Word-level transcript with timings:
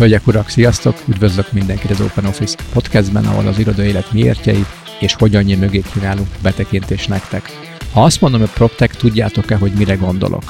Hölgyek, 0.00 0.26
urak, 0.26 0.48
sziasztok! 0.48 0.96
Üdvözlök 1.08 1.52
mindenkit 1.52 1.90
az 1.90 2.00
Open 2.00 2.24
Office 2.24 2.56
podcastben, 2.72 3.24
ahol 3.24 3.46
az 3.46 3.58
irodai 3.58 3.86
élet 3.86 4.12
miértjei 4.12 4.64
és 5.00 5.14
hogyan 5.14 5.44
mögé 5.44 5.82
kínálunk 5.92 6.28
betekintést 6.42 7.08
nektek. 7.08 7.50
Ha 7.92 8.04
azt 8.04 8.20
mondom, 8.20 8.40
hogy 8.40 8.50
PropTech, 8.50 8.96
tudjátok-e, 8.96 9.56
hogy 9.56 9.72
mire 9.72 9.94
gondolok? 9.94 10.42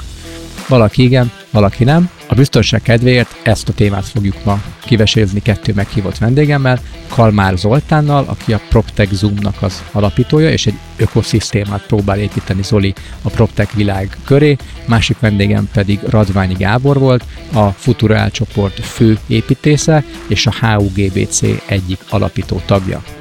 Valaki 0.71 1.03
igen, 1.03 1.31
valaki 1.49 1.83
nem. 1.83 2.09
A 2.27 2.33
biztonság 2.33 2.81
kedvéért 2.81 3.35
ezt 3.43 3.69
a 3.69 3.73
témát 3.73 4.05
fogjuk 4.05 4.43
ma 4.43 4.61
kivesézni 4.85 5.41
kettő 5.41 5.73
meghívott 5.73 6.17
vendégemmel, 6.17 6.79
Kalmár 7.07 7.57
Zoltánnal, 7.57 8.25
aki 8.27 8.53
a 8.53 8.61
PropTech 8.69 9.13
Zoom-nak 9.13 9.61
az 9.61 9.83
alapítója, 9.91 10.51
és 10.51 10.65
egy 10.65 10.73
ökoszisztémát 10.97 11.85
próbál 11.85 12.19
építeni 12.19 12.63
Zoli 12.63 12.93
a 13.21 13.29
PropTech 13.29 13.75
világ 13.75 14.17
köré, 14.25 14.55
másik 14.87 15.19
vendégem 15.19 15.69
pedig 15.73 15.99
Radványi 16.09 16.53
Gábor 16.53 16.99
volt, 16.99 17.23
a 17.53 17.67
Futura 17.69 18.29
csoport 18.29 18.85
fő 18.85 19.17
építésze 19.27 20.03
és 20.27 20.47
a 20.47 20.53
HUGBC 20.61 21.41
egyik 21.65 21.99
alapító 22.09 22.61
tagja. 22.65 23.20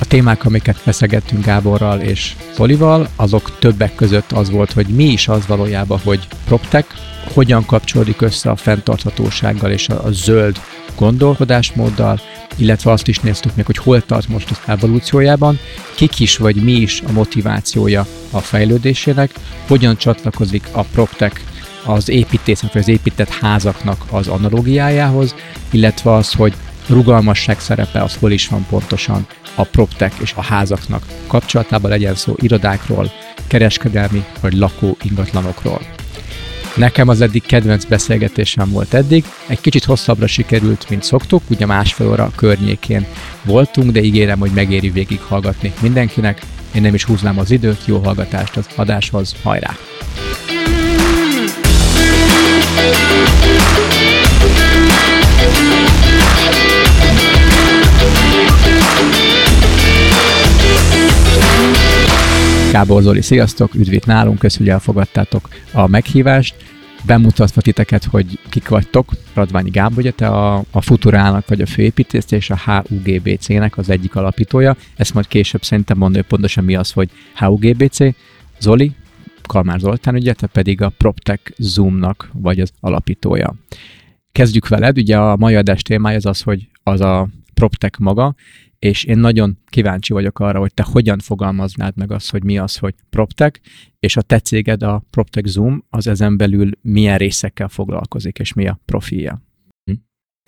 A 0.00 0.04
témák, 0.04 0.44
amiket 0.44 0.76
feszegettünk 0.76 1.44
Gáborral 1.44 2.00
és 2.00 2.36
Zolival, 2.56 3.08
azok 3.16 3.58
többek 3.58 3.94
között 3.94 4.32
az 4.32 4.50
volt, 4.50 4.72
hogy 4.72 4.86
mi 4.86 5.04
is 5.04 5.28
az 5.28 5.46
valójában, 5.46 6.00
hogy 6.04 6.26
PropTech, 6.44 6.88
hogyan 7.34 7.66
kapcsolódik 7.66 8.20
össze 8.20 8.50
a 8.50 8.56
fenntarthatósággal 8.56 9.70
és 9.70 9.88
a, 9.88 10.04
a 10.04 10.12
zöld 10.12 10.60
gondolkodásmóddal, 10.96 12.20
illetve 12.56 12.90
azt 12.90 13.08
is 13.08 13.18
néztük 13.18 13.56
meg, 13.56 13.66
hogy 13.66 13.76
hol 13.76 14.02
tart 14.02 14.28
most 14.28 14.50
az 14.50 14.58
evolúciójában, 14.66 15.58
kik 15.94 16.20
is 16.20 16.36
vagy 16.36 16.56
mi 16.56 16.72
is 16.72 17.02
a 17.06 17.12
motivációja 17.12 18.06
a 18.30 18.38
fejlődésének, 18.38 19.30
hogyan 19.66 19.96
csatlakozik 19.96 20.68
a 20.72 20.82
PropTech 20.82 21.40
az 21.84 22.08
építészet 22.08 22.72
vagy 22.72 22.82
az 22.82 22.88
épített 22.88 23.30
házaknak 23.30 24.04
az 24.10 24.28
analógiájához, 24.28 25.34
illetve 25.70 26.12
az, 26.12 26.32
hogy 26.32 26.54
rugalmasság 26.88 27.60
szerepe 27.60 28.02
az 28.02 28.16
hol 28.16 28.30
is 28.30 28.48
van 28.48 28.66
pontosan 28.68 29.26
a 29.58 29.64
PropTech 29.64 30.20
és 30.20 30.32
a 30.36 30.42
házaknak 30.42 31.02
kapcsolatában 31.26 31.90
legyen 31.90 32.14
szó 32.14 32.34
irodákról, 32.36 33.10
kereskedelmi 33.46 34.24
vagy 34.40 34.52
lakó 34.52 34.96
ingatlanokról. 35.02 35.80
Nekem 36.76 37.08
az 37.08 37.20
eddig 37.20 37.42
kedvenc 37.42 37.84
beszélgetésem 37.84 38.70
volt 38.70 38.94
eddig, 38.94 39.24
egy 39.46 39.60
kicsit 39.60 39.84
hosszabbra 39.84 40.26
sikerült, 40.26 40.88
mint 40.88 41.02
szoktuk, 41.02 41.42
ugye 41.50 41.66
másfél 41.66 42.08
óra 42.08 42.32
környékén 42.34 43.06
voltunk, 43.42 43.90
de 43.90 44.00
ígérem, 44.00 44.38
hogy 44.38 44.50
megéri 44.50 44.90
végig 44.90 45.20
hallgatni 45.20 45.72
mindenkinek. 45.80 46.40
Én 46.74 46.82
nem 46.82 46.94
is 46.94 47.04
húznám 47.04 47.38
az 47.38 47.50
időt, 47.50 47.86
jó 47.86 47.98
hallgatást 47.98 48.56
az 48.56 48.66
adáshoz, 48.76 49.34
hajrá! 49.42 49.76
Gábor 62.78 63.02
Zoli, 63.02 63.22
sziasztok, 63.22 63.74
üdvít 63.74 64.06
nálunk, 64.06 64.38
köszönjük, 64.38 64.72
hogy 64.72 64.80
elfogadtátok 64.80 65.48
a 65.72 65.86
meghívást. 65.86 66.54
Bemutatva 67.06 67.60
titeket, 67.60 68.04
hogy 68.04 68.38
kik 68.48 68.68
vagytok, 68.68 69.10
Radványi 69.34 69.70
Gábor, 69.70 69.98
ugye 69.98 70.10
te 70.10 70.28
a, 70.28 70.64
a 70.70 70.80
Futurának 70.80 71.48
vagy 71.48 71.60
a 71.60 71.66
főépítész, 71.66 72.30
és 72.30 72.50
a 72.50 72.58
HUGBC-nek 72.64 73.78
az 73.78 73.90
egyik 73.90 74.16
alapítója. 74.16 74.76
Ezt 74.96 75.14
majd 75.14 75.26
később 75.26 75.62
szerintem 75.62 75.98
mondja, 75.98 76.20
hogy 76.20 76.28
pontosan 76.28 76.64
mi 76.64 76.74
az, 76.74 76.90
hogy 76.90 77.10
HUGBC. 77.34 77.98
Zoli, 78.60 78.92
Kalmár 79.42 79.78
Zoltán, 79.78 80.14
ugye, 80.14 80.32
te 80.32 80.46
pedig 80.46 80.82
a 80.82 80.88
PropTech 80.88 81.52
Zoom-nak 81.56 82.30
vagy 82.32 82.60
az 82.60 82.70
alapítója. 82.80 83.54
Kezdjük 84.32 84.68
veled, 84.68 84.98
ugye 84.98 85.18
a 85.18 85.36
mai 85.36 85.54
adás 85.54 85.82
témája 85.82 86.16
az 86.16 86.26
az, 86.26 86.40
hogy 86.40 86.68
az 86.82 87.00
a 87.00 87.28
PropTech 87.54 88.00
maga, 88.00 88.34
és 88.78 89.04
én 89.04 89.18
nagyon 89.18 89.58
kíváncsi 89.66 90.12
vagyok 90.12 90.38
arra, 90.38 90.58
hogy 90.58 90.74
te 90.74 90.82
hogyan 90.82 91.18
fogalmaznád 91.18 91.96
meg 91.96 92.12
azt, 92.12 92.30
hogy 92.30 92.44
mi 92.44 92.58
az, 92.58 92.76
hogy 92.76 92.94
PropTech, 93.10 93.60
és 94.00 94.16
a 94.16 94.22
te 94.22 94.38
céged, 94.38 94.82
a 94.82 95.04
PropTech 95.10 95.48
Zoom, 95.48 95.84
az 95.90 96.06
ezen 96.06 96.36
belül 96.36 96.70
milyen 96.80 97.18
részekkel 97.18 97.68
foglalkozik, 97.68 98.38
és 98.38 98.52
mi 98.52 98.66
a 98.66 98.80
profilja. 98.84 99.42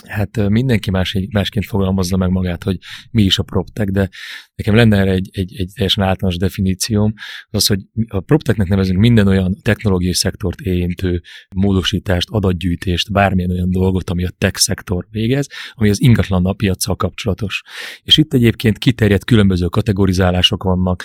Hát 0.08 0.48
mindenki 0.48 0.90
más, 0.90 1.16
másként 1.30 1.66
fogalmazza 1.66 2.16
meg 2.16 2.30
magát, 2.30 2.62
hogy 2.62 2.78
mi 3.10 3.22
is 3.22 3.38
a 3.38 3.42
PropTech, 3.42 3.90
de 3.90 4.08
nekem 4.54 4.74
lenne 4.74 4.96
erre 4.96 5.10
egy, 5.10 5.28
egy, 5.32 5.54
egy 5.56 5.70
teljesen 5.74 6.04
általános 6.04 6.38
definícióm, 6.38 7.12
az, 7.50 7.66
hogy 7.66 7.80
a 8.08 8.20
PropTechnek 8.20 8.68
nevezünk 8.68 8.98
minden 8.98 9.26
olyan 9.26 9.56
technológiai 9.62 10.14
szektort 10.14 10.60
érintő 10.60 11.22
módosítást, 11.54 12.28
adatgyűjtést, 12.30 13.12
bármilyen 13.12 13.50
olyan 13.50 13.70
dolgot, 13.70 14.10
ami 14.10 14.24
a 14.24 14.30
tech 14.38 14.58
szektor 14.58 15.06
végez, 15.10 15.46
ami 15.72 15.88
az 15.88 16.00
ingatlan 16.00 16.56
piacsal 16.56 16.96
kapcsolatos. 16.96 17.62
És 18.02 18.16
itt 18.16 18.34
egyébként 18.34 18.78
kiterjedt 18.78 19.24
különböző 19.24 19.66
kategorizálások 19.66 20.62
vannak, 20.62 21.04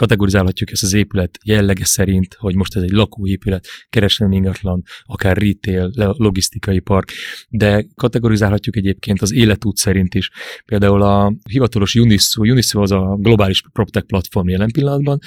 kategorizálhatjuk 0.00 0.70
ezt 0.70 0.82
az 0.82 0.92
épület 0.92 1.38
jellege 1.44 1.84
szerint, 1.84 2.34
hogy 2.38 2.54
most 2.54 2.76
ez 2.76 2.82
egy 2.82 2.90
lakóépület, 2.90 3.66
kereskedelmi 3.88 4.36
ingatlan, 4.36 4.82
akár 5.02 5.36
retail, 5.36 5.90
logisztikai 6.16 6.78
park, 6.78 7.12
de 7.48 7.86
kategorizálhatjuk 7.94 8.76
egyébként 8.76 9.22
az 9.22 9.32
életút 9.32 9.76
szerint 9.76 10.14
is. 10.14 10.30
Például 10.64 11.02
a 11.02 11.34
hivatalos 11.48 11.94
Unisu, 11.94 12.50
Unisu 12.50 12.80
az 12.80 12.90
a 12.90 13.16
globális 13.18 13.62
PropTech 13.72 14.06
platform 14.06 14.48
jelen 14.48 14.70
pillanatban, 14.72 15.18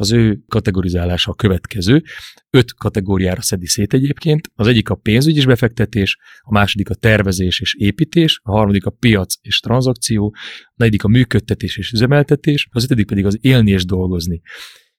az 0.00 0.12
ő 0.12 0.40
kategorizálása 0.48 1.30
a 1.30 1.34
következő. 1.34 2.02
Öt 2.50 2.74
kategóriára 2.74 3.42
szedi 3.42 3.66
szét 3.66 3.92
egyébként. 3.92 4.50
Az 4.54 4.66
egyik 4.66 4.88
a 4.88 4.94
pénzügyi 4.94 5.44
befektetés, 5.44 6.18
a 6.40 6.52
második 6.52 6.90
a 6.90 6.94
tervezés 6.94 7.60
és 7.60 7.74
építés, 7.74 8.40
a 8.42 8.50
harmadik 8.50 8.86
a 8.86 8.90
piac 8.90 9.34
és 9.42 9.60
tranzakció, 9.60 10.34
a 10.64 10.72
negyedik 10.76 11.04
a 11.04 11.08
működtetés 11.08 11.76
és 11.76 11.90
üzemeltetés, 11.90 12.68
az 12.70 12.84
ötödik 12.84 13.06
pedig 13.06 13.26
az 13.26 13.38
élni 13.40 13.70
és 13.70 13.84
dolgozni. 13.84 14.19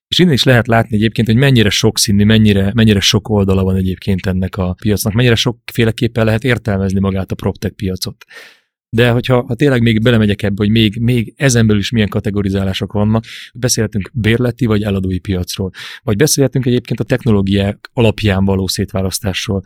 És 0.06 0.18
innen 0.18 0.32
is 0.32 0.44
lehet 0.44 0.66
látni 0.66 0.96
egyébként, 0.96 1.26
hogy 1.26 1.36
mennyire 1.36 1.70
sokszínű, 1.70 2.24
mennyire, 2.24 2.70
mennyire 2.74 3.00
sok 3.00 3.28
oldala 3.28 3.62
van 3.62 3.76
egyébként 3.76 4.26
ennek 4.26 4.56
a 4.56 4.76
piacnak, 4.82 5.12
mennyire 5.12 5.34
sokféleképpen 5.34 6.24
lehet 6.24 6.44
értelmezni 6.44 7.00
magát 7.00 7.32
a 7.32 7.34
PropTech 7.34 7.74
piacot. 7.74 8.24
De 8.96 9.10
hogyha 9.10 9.42
ha 9.42 9.54
tényleg 9.54 9.82
még 9.82 10.02
belemegyek 10.02 10.42
ebbe, 10.42 10.54
hogy 10.56 10.70
még, 10.70 10.96
még 11.00 11.34
ezen 11.36 11.66
belül 11.66 11.80
is 11.80 11.90
milyen 11.90 12.08
kategorizálások 12.08 12.92
vannak, 12.92 13.24
beszélhetünk 13.54 14.10
bérleti 14.14 14.66
vagy 14.66 14.82
eladói 14.82 15.18
piacról, 15.18 15.70
vagy 16.02 16.16
beszélhetünk 16.16 16.66
egyébként 16.66 17.00
a 17.00 17.04
technológiák 17.04 17.90
alapján 17.92 18.44
való 18.44 18.66
szétválasztásról, 18.66 19.62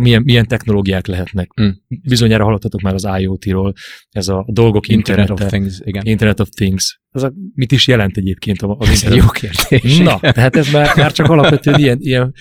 milyen, 0.00 0.22
milyen 0.22 0.46
technológiák 0.46 1.06
lehetnek. 1.06 1.60
Mm. 1.62 1.68
Bizonyára 2.08 2.44
hallottatok 2.44 2.80
már 2.80 2.94
az 2.94 3.08
IoT-ról, 3.18 3.72
ez 4.10 4.28
a 4.28 4.44
dolgok 4.48 4.88
Internet 4.88 5.30
of 5.30 5.46
Things, 5.46 5.80
igen. 5.84 6.02
Internet 6.04 6.40
of 6.40 6.48
Things. 6.48 7.02
Ez 7.14 7.22
a, 7.22 7.32
mit 7.54 7.72
is 7.72 7.86
jelent 7.86 8.16
egyébként 8.16 8.62
az 8.62 8.88
ez 8.88 9.02
internet? 9.02 9.24
jó 9.24 9.30
kérdés. 9.30 9.98
Na, 9.98 10.20
tehát 10.20 10.56
ez 10.56 10.72
már, 10.72 10.96
már 10.96 11.12
csak 11.12 11.28
alapvetően 11.28 11.78
ilyen, 11.78 11.98
ilyen 12.00 12.34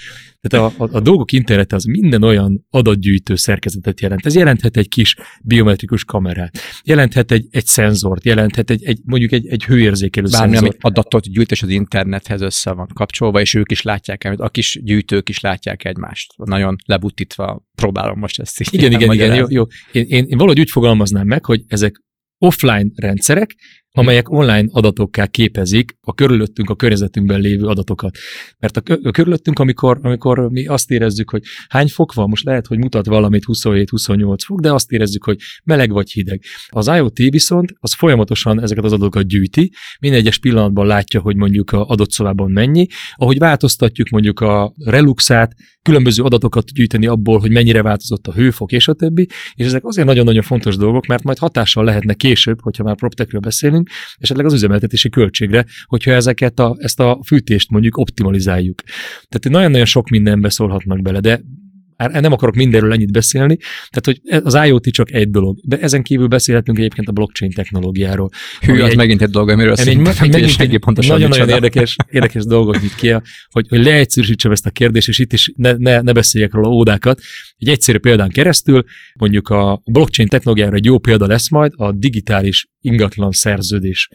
tehát 0.47 0.73
a, 0.77 0.83
a, 0.83 0.87
a 0.91 0.99
dolgok 0.99 1.31
internete 1.31 1.75
az 1.75 1.83
minden 1.83 2.23
olyan 2.23 2.65
adatgyűjtő 2.69 3.35
szerkezetet 3.35 4.01
jelent. 4.01 4.25
Ez 4.25 4.35
jelenthet 4.35 4.77
egy 4.77 4.87
kis 4.87 5.15
biometrikus 5.43 6.05
kamerát, 6.05 6.57
jelenthet 6.83 7.31
egy, 7.31 7.47
egy 7.49 7.65
szenzort, 7.65 8.25
jelenthet 8.25 8.69
egy, 8.69 8.83
egy 8.83 8.99
mondjuk 9.05 9.31
egy, 9.31 9.47
egy 9.47 9.63
hőérzékelő 9.63 10.27
Bármi, 10.31 10.53
szenzort. 10.55 10.83
ami 10.83 10.93
adatot 10.93 11.31
gyűjt, 11.31 11.51
és 11.51 11.63
az 11.63 11.69
internethez 11.69 12.41
össze 12.41 12.71
van 12.71 12.87
kapcsolva, 12.93 13.41
és 13.41 13.53
ők 13.53 13.71
is 13.71 13.81
látják, 13.81 14.23
el, 14.23 14.33
a 14.33 14.49
kis 14.49 14.79
gyűjtők 14.83 15.29
is 15.29 15.39
látják 15.39 15.85
egymást. 15.85 16.33
Nagyon 16.37 16.75
lebutítva 16.85 17.65
próbálom 17.75 18.19
most 18.19 18.39
ezt 18.39 18.61
így 18.61 18.73
Igen, 18.73 18.91
igen, 18.91 19.13
igen, 19.13 19.35
jó, 19.35 19.45
jó. 19.49 19.63
Én, 19.91 20.05
én, 20.07 20.25
én 20.27 20.37
valahogy 20.37 20.59
úgy 20.59 20.71
fogalmaznám 20.71 21.27
meg, 21.27 21.45
hogy 21.45 21.63
ezek 21.67 22.01
offline 22.37 22.89
rendszerek, 22.95 23.55
amelyek 23.97 24.29
online 24.29 24.67
adatokká 24.71 25.25
képezik 25.25 25.97
a 26.01 26.13
körülöttünk, 26.13 26.69
a 26.69 26.75
környezetünkben 26.75 27.39
lévő 27.39 27.65
adatokat. 27.65 28.17
Mert 28.59 28.77
a, 28.77 28.81
a 29.03 29.11
körülöttünk, 29.11 29.59
amikor, 29.59 29.99
amikor 30.01 30.49
mi 30.49 30.65
azt 30.65 30.91
érezzük, 30.91 31.29
hogy 31.29 31.43
hány 31.67 31.87
fok 31.87 32.13
van, 32.13 32.29
most 32.29 32.45
lehet, 32.45 32.67
hogy 32.67 32.77
mutat 32.77 33.05
valamit 33.05 33.43
27-28 33.47 34.37
fok, 34.45 34.59
de 34.59 34.73
azt 34.73 34.91
érezzük, 34.91 35.23
hogy 35.23 35.37
meleg 35.63 35.91
vagy 35.91 36.11
hideg. 36.11 36.41
Az 36.67 36.87
IoT 36.87 37.17
viszont 37.17 37.73
az 37.79 37.93
folyamatosan 37.93 38.61
ezeket 38.61 38.83
az 38.83 38.91
adatokat 38.91 39.27
gyűjti, 39.27 39.71
minden 39.99 40.19
egyes 40.19 40.37
pillanatban 40.37 40.87
látja, 40.87 41.21
hogy 41.21 41.35
mondjuk 41.35 41.71
a 41.71 41.85
adott 41.85 42.11
szobában 42.11 42.51
mennyi, 42.51 42.87
ahogy 43.15 43.37
változtatjuk 43.37 44.09
mondjuk 44.09 44.39
a 44.39 44.73
reluxát, 44.85 45.55
különböző 45.83 46.23
adatokat 46.23 46.71
gyűjteni 46.73 47.07
abból, 47.07 47.39
hogy 47.39 47.51
mennyire 47.51 47.81
változott 47.81 48.27
a 48.27 48.33
hőfok 48.33 48.71
és 48.71 48.87
a 48.87 48.93
többi, 48.93 49.27
és 49.53 49.65
ezek 49.65 49.85
azért 49.85 50.07
nagyon-nagyon 50.07 50.41
fontos 50.41 50.77
dolgok, 50.77 51.05
mert 51.05 51.23
majd 51.23 51.37
hatással 51.37 51.83
lehetne 51.83 52.13
később, 52.13 52.61
hogyha 52.61 52.83
már 52.83 52.95
PropTechről 52.95 53.41
beszélünk, 53.41 53.82
esetleg 54.17 54.45
az 54.45 54.53
üzemeltetési 54.53 55.09
költségre, 55.09 55.65
hogyha 55.85 56.11
ezeket 56.11 56.59
a, 56.59 56.75
ezt 56.79 56.99
a 56.99 57.19
fűtést 57.25 57.69
mondjuk 57.69 57.97
optimalizáljuk. 57.97 58.81
Tehát 59.29 59.49
nagyon-nagyon 59.49 59.85
sok 59.85 60.09
mindenbe 60.09 60.49
szólhatnak 60.49 61.01
bele, 61.01 61.19
de 61.19 61.41
nem 61.97 62.31
akarok 62.31 62.55
mindenről 62.55 62.93
ennyit 62.93 63.11
beszélni, 63.11 63.57
tehát 63.89 64.05
hogy 64.05 64.41
az 64.43 64.67
IoT 64.67 64.83
csak 64.83 65.11
egy 65.11 65.29
dolog. 65.29 65.57
De 65.63 65.79
ezen 65.79 66.03
kívül 66.03 66.27
beszélhetünk 66.27 66.77
egyébként 66.77 67.07
a 67.07 67.11
blockchain 67.11 67.51
technológiáról. 67.51 68.29
Hű, 68.59 68.81
az 68.81 68.89
egy, 68.89 68.95
megint 68.95 69.21
egy 69.21 69.29
dolog, 69.29 69.49
amiről 69.49 69.75
szerintem 69.75 70.15
megint 70.19 70.59
egy 70.59 70.79
pontosan 70.79 71.13
nagyon-nagyon 71.13 71.49
érdekes, 71.49 71.95
érdekes 72.11 72.43
dolgot 72.45 72.81
nyit 72.81 72.95
ki, 72.95 73.09
hogy, 73.49 73.67
hogy 73.69 73.83
leegyszerűsítsem 73.83 74.51
ezt 74.51 74.65
a 74.65 74.69
kérdést, 74.69 75.07
és 75.07 75.19
itt 75.19 75.33
is 75.33 75.51
ne, 75.55 75.73
ne, 75.77 76.01
ne 76.01 76.11
beszéljek 76.11 76.53
róla 76.53 76.69
ódákat. 76.69 77.19
Egy 77.57 77.69
egyszerű 77.69 77.97
példán 77.97 78.29
keresztül, 78.29 78.83
mondjuk 79.19 79.49
a 79.49 79.81
blockchain 79.85 80.29
technológiára 80.29 80.75
egy 80.75 80.85
jó 80.85 80.97
példa 80.97 81.27
lesz 81.27 81.49
majd 81.49 81.71
a 81.75 81.91
digitális 81.91 82.67
ingatlan 82.81 83.31
szerződés. 83.31 84.09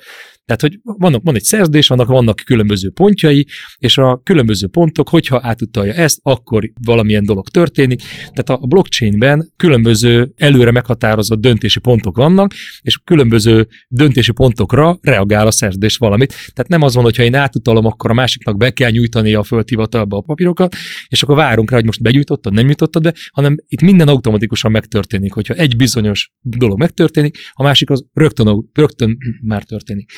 Tehát, 0.48 0.60
hogy 0.60 0.80
vannak, 0.82 1.22
van 1.24 1.34
egy 1.34 1.42
szerződés, 1.42 1.88
vannak, 1.88 2.06
vannak 2.06 2.42
különböző 2.44 2.90
pontjai, 2.90 3.46
és 3.78 3.98
a 3.98 4.20
különböző 4.24 4.66
pontok, 4.66 5.08
hogyha 5.08 5.40
átutalja 5.42 5.92
ezt, 5.92 6.18
akkor 6.22 6.70
valamilyen 6.84 7.24
dolog 7.24 7.48
történik. 7.48 8.02
Tehát 8.32 8.62
a 8.62 8.66
blockchainben 8.66 9.52
különböző 9.56 10.32
előre 10.36 10.70
meghatározott 10.70 11.40
döntési 11.40 11.80
pontok 11.80 12.16
vannak, 12.16 12.54
és 12.80 12.98
különböző 13.04 13.68
döntési 13.88 14.32
pontokra 14.32 14.98
reagál 15.00 15.46
a 15.46 15.50
szerződés 15.50 15.96
valamit. 15.96 16.28
Tehát 16.28 16.70
nem 16.70 16.82
az 16.82 16.94
van, 16.94 17.04
hogyha 17.04 17.22
én 17.22 17.34
átutalom, 17.34 17.86
akkor 17.86 18.10
a 18.10 18.14
másiknak 18.14 18.56
be 18.56 18.70
kell 18.70 18.90
nyújtani 18.90 19.34
a 19.34 19.42
földhivatalba 19.42 20.16
a 20.16 20.20
papírokat, 20.20 20.74
és 21.08 21.22
akkor 21.22 21.36
várunk 21.36 21.70
rá, 21.70 21.76
hogy 21.76 21.86
most 21.86 22.02
begyújtottad, 22.02 22.52
nem 22.52 22.64
nyújtottad 22.64 23.02
be, 23.02 23.14
hanem 23.32 23.56
itt 23.66 23.80
minden 23.80 24.08
automatikusan 24.08 24.70
megtörténik. 24.70 25.32
Hogyha 25.32 25.54
egy 25.54 25.76
bizonyos 25.76 26.32
dolog 26.40 26.78
megtörténik, 26.78 27.38
a 27.52 27.62
másik 27.62 27.90
az 27.90 28.04
rögtön, 28.12 28.68
rögtön 28.72 29.16
már 29.42 29.62
történik. 29.62 30.10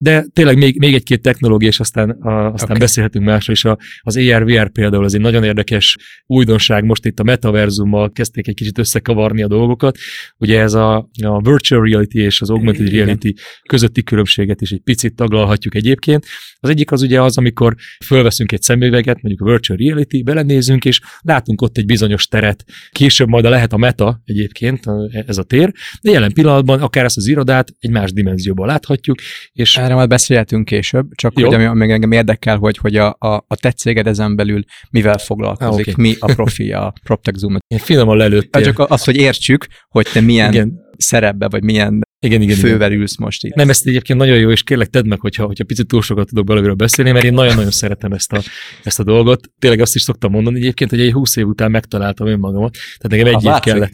De 0.00 0.26
tényleg 0.32 0.56
még, 0.56 0.78
még 0.78 0.94
egy-két 0.94 1.22
technológia, 1.22 1.68
és 1.68 1.80
aztán, 1.80 2.10
a, 2.10 2.52
aztán 2.52 2.68
okay. 2.68 2.78
beszélhetünk 2.78 3.24
másról 3.24 3.56
is. 3.56 3.64
A, 3.64 3.78
az 4.00 4.16
AR-VR 4.16 4.70
például 4.70 5.04
az 5.04 5.14
egy 5.14 5.20
nagyon 5.20 5.44
érdekes 5.44 5.96
újdonság. 6.26 6.84
Most 6.84 7.04
itt 7.06 7.20
a 7.20 7.22
metaverzummal 7.22 8.12
kezdték 8.12 8.48
egy 8.48 8.54
kicsit 8.54 8.78
összekavarni 8.78 9.42
a 9.42 9.46
dolgokat. 9.48 9.98
Ugye 10.36 10.60
ez 10.60 10.74
a, 10.74 11.08
a 11.22 11.40
virtual 11.42 11.84
reality 11.84 12.14
és 12.14 12.40
az 12.40 12.50
augmented 12.50 12.90
reality 12.90 13.24
Igen. 13.24 13.44
közötti 13.68 14.02
különbséget 14.02 14.60
is 14.60 14.70
egy 14.70 14.80
picit 14.84 15.14
taglalhatjuk 15.14 15.74
egyébként. 15.74 16.26
Az 16.60 16.68
egyik 16.68 16.90
az 16.90 17.02
ugye 17.02 17.22
az, 17.22 17.38
amikor 17.38 17.74
fölveszünk 18.04 18.52
egy 18.52 18.62
szemüveget, 18.62 19.22
mondjuk 19.22 19.48
a 19.48 19.50
virtual 19.50 19.78
reality, 19.78 20.22
belenézünk, 20.22 20.84
és 20.84 21.00
látunk 21.20 21.62
ott 21.62 21.76
egy 21.76 21.86
bizonyos 21.86 22.26
teret. 22.26 22.64
Később 22.90 23.28
majd 23.28 23.44
a 23.44 23.48
lehet 23.48 23.72
a 23.72 23.76
meta 23.76 24.22
egyébként, 24.24 24.84
ez 25.26 25.38
a 25.38 25.42
tér, 25.42 25.72
de 26.02 26.10
jelen 26.10 26.32
pillanatban 26.32 26.80
akár 26.80 27.04
ezt 27.04 27.16
az 27.16 27.26
irodát 27.26 27.74
egy 27.78 27.90
más 27.90 28.12
dimenzióban 28.12 28.66
láthatjuk, 28.66 29.18
és 29.52 29.76
erre 29.88 29.96
majd 29.96 30.08
beszélhetünk 30.08 30.64
később, 30.64 31.06
csak 31.14 31.38
Jó. 31.38 31.46
hogy 31.46 31.54
ami 31.54 31.78
még 31.78 31.90
engem 31.90 32.12
érdekel, 32.12 32.56
hogy, 32.56 32.76
hogy 32.76 32.96
a, 32.96 33.16
a, 33.18 33.44
a 33.46 33.56
te 33.56 33.72
céged 33.72 34.06
ezen 34.06 34.36
belül 34.36 34.62
mivel 34.90 35.18
foglalkozik, 35.18 35.86
ah, 35.86 35.92
okay. 35.92 36.10
mi 36.10 36.16
a 36.18 36.26
profi 36.34 36.72
a 36.72 36.92
PropTech 37.02 37.38
Zoom. 37.38 37.56
Én 37.66 37.78
finoman 37.78 38.16
lelőttél. 38.16 38.62
Csak 38.62 38.78
az, 38.78 39.04
hogy 39.04 39.16
értsük, 39.16 39.66
hogy 39.88 40.06
te 40.12 40.20
milyen 40.20 40.52
Igen. 40.52 40.86
Szerepbe, 40.98 41.48
vagy 41.48 41.62
milyen 41.62 42.02
igen, 42.20 42.42
igen, 42.42 42.56
fővel 42.56 42.88
igen. 42.88 43.00
ülsz 43.00 43.16
most 43.16 43.44
itt. 43.44 43.54
Nem, 43.54 43.68
ezt 43.68 43.86
egyébként 43.86 44.18
nagyon 44.18 44.38
jó, 44.38 44.50
és 44.50 44.62
kérlek 44.62 44.88
tedd 44.88 45.06
meg, 45.06 45.20
hogyha, 45.20 45.46
hogyha 45.46 45.64
picit 45.64 45.86
túl 45.86 46.02
sokat 46.02 46.28
tudok 46.28 46.46
valamiről 46.46 46.74
beszélni, 46.74 47.10
mert 47.10 47.24
én 47.24 47.32
nagyon-nagyon 47.32 47.70
szeretem 47.70 48.12
ezt 48.12 48.32
a, 48.32 48.42
ezt 48.82 49.00
a 49.00 49.04
dolgot. 49.04 49.50
Tényleg 49.58 49.80
azt 49.80 49.94
is 49.94 50.02
szoktam 50.02 50.30
mondani 50.30 50.58
egyébként, 50.58 50.90
hogy 50.90 51.00
egy 51.00 51.12
20 51.12 51.36
év 51.36 51.46
után 51.46 51.70
megtaláltam 51.70 52.26
önmagamat, 52.26 52.76
tehát 52.98 53.24
nekem 53.24 53.34
egy 53.34 53.54
év 53.54 53.60
kellett. 53.60 53.92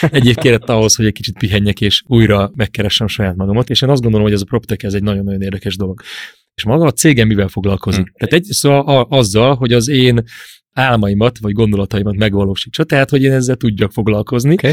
egy 0.16 0.26
év 0.26 0.34
kellett 0.34 0.68
ahhoz, 0.68 0.94
hogy 0.94 1.06
egy 1.06 1.12
kicsit 1.12 1.38
pihenjek, 1.38 1.80
és 1.80 2.02
újra 2.06 2.50
megkeressem 2.54 3.06
saját 3.06 3.36
magamat, 3.36 3.70
és 3.70 3.82
én 3.82 3.88
azt 3.88 4.02
gondolom, 4.02 4.26
hogy 4.26 4.34
ez 4.34 4.42
a 4.42 4.44
PropTech 4.44 4.84
ez 4.84 4.94
egy 4.94 5.02
nagyon-nagyon 5.02 5.42
érdekes 5.42 5.76
dolog. 5.76 6.00
És 6.54 6.64
maga 6.64 6.86
a 6.86 6.92
cégem 6.92 7.26
mivel 7.26 7.48
foglalkozik? 7.48 8.04
Hmm. 8.04 8.12
Tehát 8.14 8.34
egy 8.34 8.44
szóval 8.44 9.06
azzal, 9.10 9.54
hogy 9.54 9.72
az 9.72 9.88
én 9.88 10.22
álmaimat, 10.76 11.38
vagy 11.38 11.52
gondolataimat 11.52 12.16
megvalósítsa, 12.16 12.84
tehát, 12.84 13.10
hogy 13.10 13.22
én 13.22 13.32
ezzel 13.32 13.56
tudjak 13.56 13.92
foglalkozni. 13.92 14.52
Okay. 14.52 14.72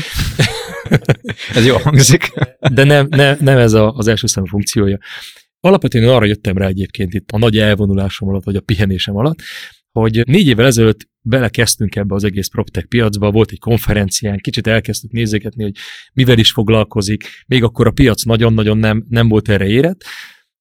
ez 1.56 1.66
jó 1.66 1.78
hangzik. 1.78 2.34
De 2.74 2.84
nem, 2.84 3.08
nem, 3.10 3.38
nem 3.40 3.58
ez 3.58 3.74
a, 3.74 3.92
az 3.92 4.08
első 4.08 4.28
számú 4.28 4.48
funkciója. 4.48 4.98
Alapvetően 5.60 6.10
arra 6.10 6.26
jöttem 6.26 6.58
rá 6.58 6.68
egyébként 6.68 7.14
itt 7.14 7.32
a 7.32 7.38
nagy 7.38 7.58
elvonulásom 7.58 8.30
alatt, 8.30 8.44
vagy 8.44 8.56
a 8.56 8.62
pihenésem 8.62 9.16
alatt, 9.16 9.40
hogy 9.92 10.22
négy 10.26 10.48
évvel 10.48 10.66
ezelőtt 10.66 11.08
belekezdtünk 11.22 11.96
ebbe 11.96 12.16
az 12.16 12.24
egész 12.24 12.48
PropTech 12.48 12.88
piacba, 12.88 13.32
volt 13.32 13.52
egy 13.52 13.60
konferencián, 13.60 14.38
kicsit 14.38 14.68
elkezdtük 14.68 15.12
nézegetni, 15.12 15.64
hogy 15.64 15.76
mivel 16.14 16.38
is 16.38 16.52
foglalkozik, 16.52 17.24
még 17.48 17.64
akkor 17.64 17.88
a 17.88 17.92
piac 17.92 18.24
nagyon-nagyon 18.24 18.78
nem, 18.78 19.06
nem 19.10 19.28
volt 19.28 19.50
erre 19.50 19.68
érett, 19.68 20.04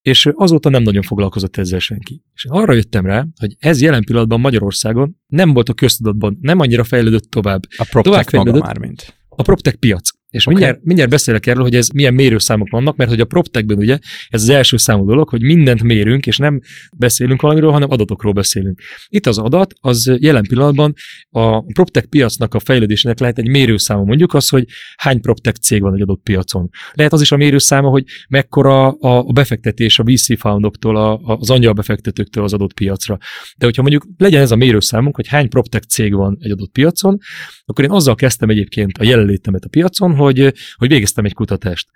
és 0.03 0.29
azóta 0.33 0.69
nem 0.69 0.83
nagyon 0.83 1.03
foglalkozott 1.03 1.57
ezzel 1.57 1.79
senki. 1.79 2.23
És 2.35 2.47
arra 2.49 2.73
jöttem 2.73 3.07
rá, 3.07 3.27
hogy 3.41 3.57
ez 3.59 3.81
jelen 3.81 4.05
pillanatban 4.05 4.41
Magyarországon 4.41 5.17
nem 5.27 5.53
volt 5.53 5.69
a 5.69 5.75
köztudatban, 5.75 6.39
nem 6.41 6.61
annyira 6.61 6.85
fejlődött 6.85 7.31
tovább. 7.31 7.63
A 7.77 7.87
PropTech 7.91 8.35
maga 8.35 8.59
már, 8.59 8.79
mint. 8.79 9.15
A 9.29 9.43
PropTech 9.43 9.77
piac. 9.77 10.11
És 10.33 10.47
okay. 10.47 10.59
mindjárt, 10.59 10.85
mindjárt 10.85 11.11
beszélek 11.11 11.47
erről, 11.47 11.63
hogy 11.63 11.75
ez 11.75 11.89
milyen 11.89 12.15
mérőszámok 12.15 12.71
vannak, 12.71 12.97
mert 12.97 13.11
hogy 13.11 13.21
a 13.21 13.25
PropTechben 13.25 13.79
ugye 13.79 13.99
ez 14.29 14.43
az 14.43 14.49
első 14.49 14.77
számú 14.77 15.07
dolog, 15.07 15.29
hogy 15.29 15.43
mindent 15.43 15.83
mérünk, 15.83 16.27
és 16.27 16.37
nem 16.37 16.61
beszélünk 16.97 17.41
valamiről, 17.41 17.71
hanem 17.71 17.91
adatokról 17.91 18.33
beszélünk. 18.33 18.81
Itt 19.09 19.27
az 19.27 19.39
adat, 19.39 19.75
az 19.81 20.17
jelen 20.19 20.43
pillanatban 20.49 20.95
a 21.31 21.65
PropTech 21.65 22.07
piacnak 22.07 22.55
a 22.55 22.61
fejlődésének 22.61 23.19
lehet 23.19 23.39
egy 23.39 23.49
mérőszáma, 23.49 24.05
mondjuk 24.05 24.35
az, 24.35 24.49
hogy 24.49 24.67
hány 24.97 25.21
PropTech 25.21 25.59
cég 25.59 25.81
van 25.81 25.95
egy 25.95 26.01
adott 26.01 26.23
piacon. 26.23 26.69
Lehet 26.93 27.13
az 27.13 27.21
is 27.21 27.33
a 27.33 27.37
mérőszáma, 27.37 27.89
hogy 27.89 28.05
mekkora 28.29 28.89
a 28.89 29.33
befektetés 29.33 29.99
a 29.99 30.03
VC 30.03 30.39
foundoktól, 30.39 31.21
az 31.25 31.51
angyal 31.51 31.73
befektetőktől 31.73 32.45
az 32.45 32.53
adott 32.53 32.73
piacra. 32.75 33.19
De 33.57 33.65
hogyha 33.65 33.83
mondjuk 33.83 34.07
legyen 34.17 34.41
ez 34.41 34.51
a 34.51 34.57
mérőszámunk, 34.57 35.17
hogy 35.17 35.29
hány 35.29 35.49
PropTech 35.49 35.87
cég 35.87 36.15
van 36.15 36.39
egy 36.41 36.51
adott 36.51 36.73
piacon, 36.73 37.19
akkor 37.65 37.85
én 37.85 37.91
azzal 37.91 38.15
kezdtem 38.15 38.49
egyébként 38.49 38.99
a 38.99 39.05
jelenlétemet 39.05 39.65
a 39.65 39.69
piacon, 39.69 40.15
hogy, 40.23 40.55
hogy 40.77 40.89
végeztem 40.89 41.25
egy 41.25 41.35
kutatást 41.35 41.89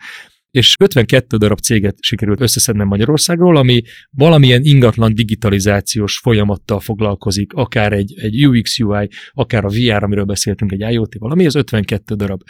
és 0.56 0.74
52 0.78 1.36
darab 1.36 1.58
céget 1.58 1.96
sikerült 2.00 2.40
összeszednem 2.40 2.86
Magyarországról, 2.86 3.56
ami 3.56 3.82
valamilyen 4.10 4.60
ingatlan 4.64 5.14
digitalizációs 5.14 6.18
folyamattal 6.18 6.80
foglalkozik, 6.80 7.52
akár 7.52 7.92
egy, 7.92 8.14
egy 8.18 8.46
UX, 8.46 8.78
UI, 8.78 9.08
akár 9.32 9.64
a 9.64 9.68
VR, 9.68 10.02
amiről 10.02 10.24
beszéltünk, 10.24 10.72
egy 10.72 10.92
IoT, 10.92 11.14
valami, 11.18 11.44
ez 11.44 11.54
52 11.54 12.14
darab. 12.14 12.42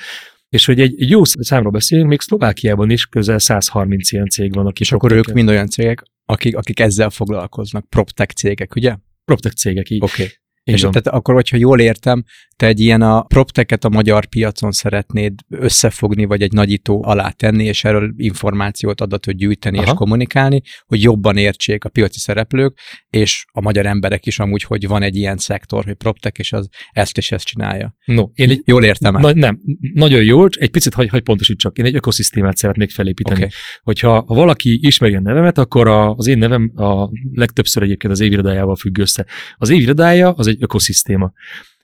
És 0.48 0.64
hogy 0.64 0.80
egy, 0.80 0.94
egy 0.98 1.10
jó 1.10 1.24
számról 1.24 1.70
beszélünk, 1.70 2.08
még 2.08 2.20
Szlovákiában 2.20 2.90
is 2.90 3.06
közel 3.06 3.38
130 3.38 4.12
ilyen 4.12 4.28
cég 4.28 4.54
van, 4.54 4.66
aki 4.66 4.82
És 4.82 4.92
akkor 4.92 5.12
ők 5.12 5.32
mind 5.32 5.48
olyan 5.48 5.68
cégek, 5.68 6.02
akik, 6.24 6.56
akik 6.56 6.80
ezzel 6.80 7.10
foglalkoznak, 7.10 7.88
PropTech 7.88 8.34
cégek, 8.34 8.74
ugye? 8.74 8.96
PropTech 9.24 9.54
cégek, 9.54 9.90
így. 9.90 10.02
Oké. 10.02 10.22
Okay. 10.22 10.34
És 10.72 10.80
tehát 10.80 11.06
akkor, 11.06 11.34
hogyha 11.34 11.56
jól 11.56 11.80
értem, 11.80 12.24
te 12.56 12.66
egy 12.66 12.80
ilyen 12.80 13.02
a 13.02 13.22
propteket 13.22 13.84
a 13.84 13.88
magyar 13.88 14.26
piacon 14.26 14.72
szeretnéd 14.72 15.32
összefogni, 15.48 16.24
vagy 16.24 16.42
egy 16.42 16.52
nagyító 16.52 17.04
alá 17.04 17.30
tenni, 17.30 17.64
és 17.64 17.84
erről 17.84 18.12
információt, 18.16 19.00
adatot 19.00 19.36
gyűjteni 19.36 19.78
Aha. 19.78 19.86
és 19.86 19.92
kommunikálni, 19.92 20.62
hogy 20.86 21.02
jobban 21.02 21.36
értsék 21.36 21.84
a 21.84 21.88
piaci 21.88 22.18
szereplők, 22.18 22.78
és 23.10 23.44
a 23.52 23.60
magyar 23.60 23.86
emberek 23.86 24.26
is 24.26 24.38
amúgy, 24.38 24.62
hogy 24.62 24.86
van 24.86 25.02
egy 25.02 25.16
ilyen 25.16 25.36
szektor, 25.36 25.84
hogy 25.84 25.94
proptek, 25.94 26.38
és 26.38 26.52
az 26.52 26.68
ezt 26.92 27.18
és 27.18 27.32
ezt 27.32 27.44
csinálja. 27.44 27.94
No, 28.04 28.24
én 28.34 28.50
egy, 28.50 28.62
jól 28.64 28.84
értem 28.84 29.16
Na, 29.16 29.32
nem, 29.32 29.60
nagyon 29.94 30.24
jól, 30.24 30.48
egy 30.58 30.70
picit 30.70 30.94
hagy, 30.94 31.08
hagy 31.08 31.22
pontosítsak. 31.22 31.78
Én 31.78 31.84
egy 31.84 31.94
ökoszisztémát 31.94 32.56
szeretnék 32.56 32.90
felépíteni. 32.90 33.36
Okay. 33.36 33.50
Hogyha 33.82 34.24
ha 34.26 34.34
valaki 34.34 34.78
ismeri 34.82 35.14
a 35.14 35.20
nevemet, 35.20 35.58
akkor 35.58 35.88
a, 35.88 36.14
az 36.14 36.26
én 36.26 36.38
nevem 36.38 36.72
a 36.74 37.08
legtöbbször 37.32 37.82
egyébként 37.82 38.12
az 38.12 38.20
évirodájával 38.20 38.76
függ 38.76 38.98
össze. 38.98 39.26
Az 39.56 39.70
évirodája 39.70 40.32
az 40.32 40.46
egy 40.46 40.55
ökoszisztéma. 40.60 41.32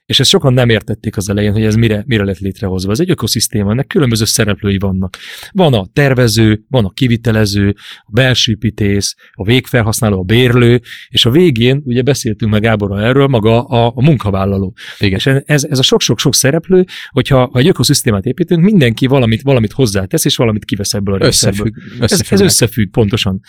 És 0.05 0.19
ezt 0.19 0.29
sokan 0.29 0.53
nem 0.53 0.69
értették 0.69 1.17
az 1.17 1.29
elején, 1.29 1.51
hogy 1.51 1.63
ez 1.63 1.75
mire, 1.75 2.03
mire 2.07 2.23
lett 2.23 2.37
létrehozva. 2.37 2.91
Ez 2.91 2.99
egy 2.99 3.09
ökoszisztéma, 3.09 3.71
ennek 3.71 3.87
különböző 3.87 4.25
szereplői 4.25 4.77
vannak. 4.77 5.17
Van 5.51 5.73
a 5.73 5.85
tervező, 5.93 6.63
van 6.69 6.85
a 6.85 6.89
kivitelező, 6.89 7.73
a 7.99 8.11
belső 8.11 8.51
építész, 8.51 9.15
a 9.31 9.43
végfelhasználó, 9.43 10.19
a 10.19 10.23
bérlő, 10.23 10.81
és 11.09 11.25
a 11.25 11.29
végén, 11.29 11.81
ugye 11.85 12.01
beszéltünk 12.01 12.51
meg 12.51 12.61
Gáborral 12.61 13.01
erről, 13.01 13.27
maga 13.27 13.63
a, 13.63 13.91
a 13.95 14.01
munkavállaló. 14.01 14.73
Igen. 14.99 15.17
És 15.17 15.25
ez, 15.25 15.63
ez 15.63 15.79
a 15.79 15.83
sok-sok-sok 15.83 16.35
szereplő, 16.35 16.85
hogyha 17.09 17.49
ha 17.51 17.59
egy 17.59 17.67
ökoszisztémát 17.67 18.25
építünk, 18.25 18.63
mindenki 18.63 19.07
valamit, 19.07 19.41
valamit 19.41 19.71
hozzátesz, 19.71 20.25
és 20.25 20.35
valamit 20.35 20.65
kivesz 20.65 20.93
ebből 20.93 21.21
a 21.21 21.25
összefügg, 21.25 21.75
ez, 21.99 22.21
ez 22.29 22.41
összefügg, 22.41 22.89
pontosan. 22.91 23.39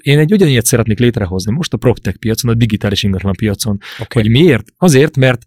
Én 0.00 0.18
egy 0.18 0.32
ugyanilyet 0.32 0.64
szeretnék 0.64 0.98
létrehozni 0.98 1.52
most 1.52 1.72
a 1.72 1.76
PropTech 1.76 2.18
piacon, 2.18 2.50
a 2.50 2.54
digitális 2.54 3.02
ingatlan 3.02 3.32
piacon. 3.32 3.78
Okay. 3.98 4.22
Hogy 4.22 4.30
miért? 4.30 4.64
Azért, 4.76 5.16
mert 5.16 5.44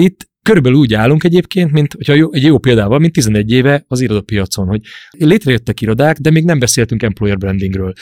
itt 0.00 0.28
körülbelül 0.42 0.78
úgy 0.78 0.94
állunk 0.94 1.24
egyébként, 1.24 1.72
mint 1.72 1.92
hogyha 1.92 2.14
jó, 2.14 2.32
egy 2.32 2.42
jó 2.42 2.58
példával, 2.58 2.98
mint 2.98 3.12
11 3.12 3.50
éve 3.50 3.84
az 3.88 4.00
irodapiacon, 4.00 4.66
hogy 4.66 4.80
létrejöttek 5.10 5.80
irodák, 5.80 6.18
de 6.18 6.30
még 6.30 6.44
nem 6.44 6.58
beszéltünk 6.58 7.02
employer 7.02 7.38
brandingről. 7.38 7.92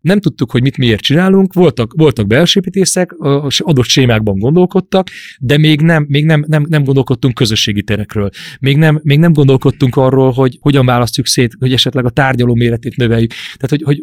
Nem 0.00 0.20
tudtuk, 0.20 0.50
hogy 0.50 0.62
mit 0.62 0.76
miért 0.76 1.00
csinálunk, 1.00 1.52
voltak, 1.52 1.92
voltak 1.96 2.26
belsőépítészek, 2.26 3.12
adott 3.58 3.84
sémákban 3.84 4.38
gondolkodtak, 4.38 5.08
de 5.40 5.58
még 5.58 5.80
nem, 5.80 6.04
még 6.08 6.24
nem, 6.24 6.44
nem, 6.46 6.66
nem 6.68 6.84
gondolkodtunk 6.84 7.34
közösségi 7.34 7.82
terekről. 7.82 8.30
Még 8.60 8.76
nem, 8.76 9.00
még 9.02 9.18
nem 9.18 9.32
gondolkodtunk 9.32 9.96
arról, 9.96 10.30
hogy 10.30 10.58
hogyan 10.60 10.86
választjuk 10.86 11.26
szét, 11.26 11.52
hogy 11.58 11.72
esetleg 11.72 12.04
a 12.04 12.10
tárgyaló 12.10 12.54
méretét 12.54 12.96
növeljük. 12.96 13.30
Tehát, 13.30 13.68
hogy, 13.68 13.82
hogy 13.82 14.02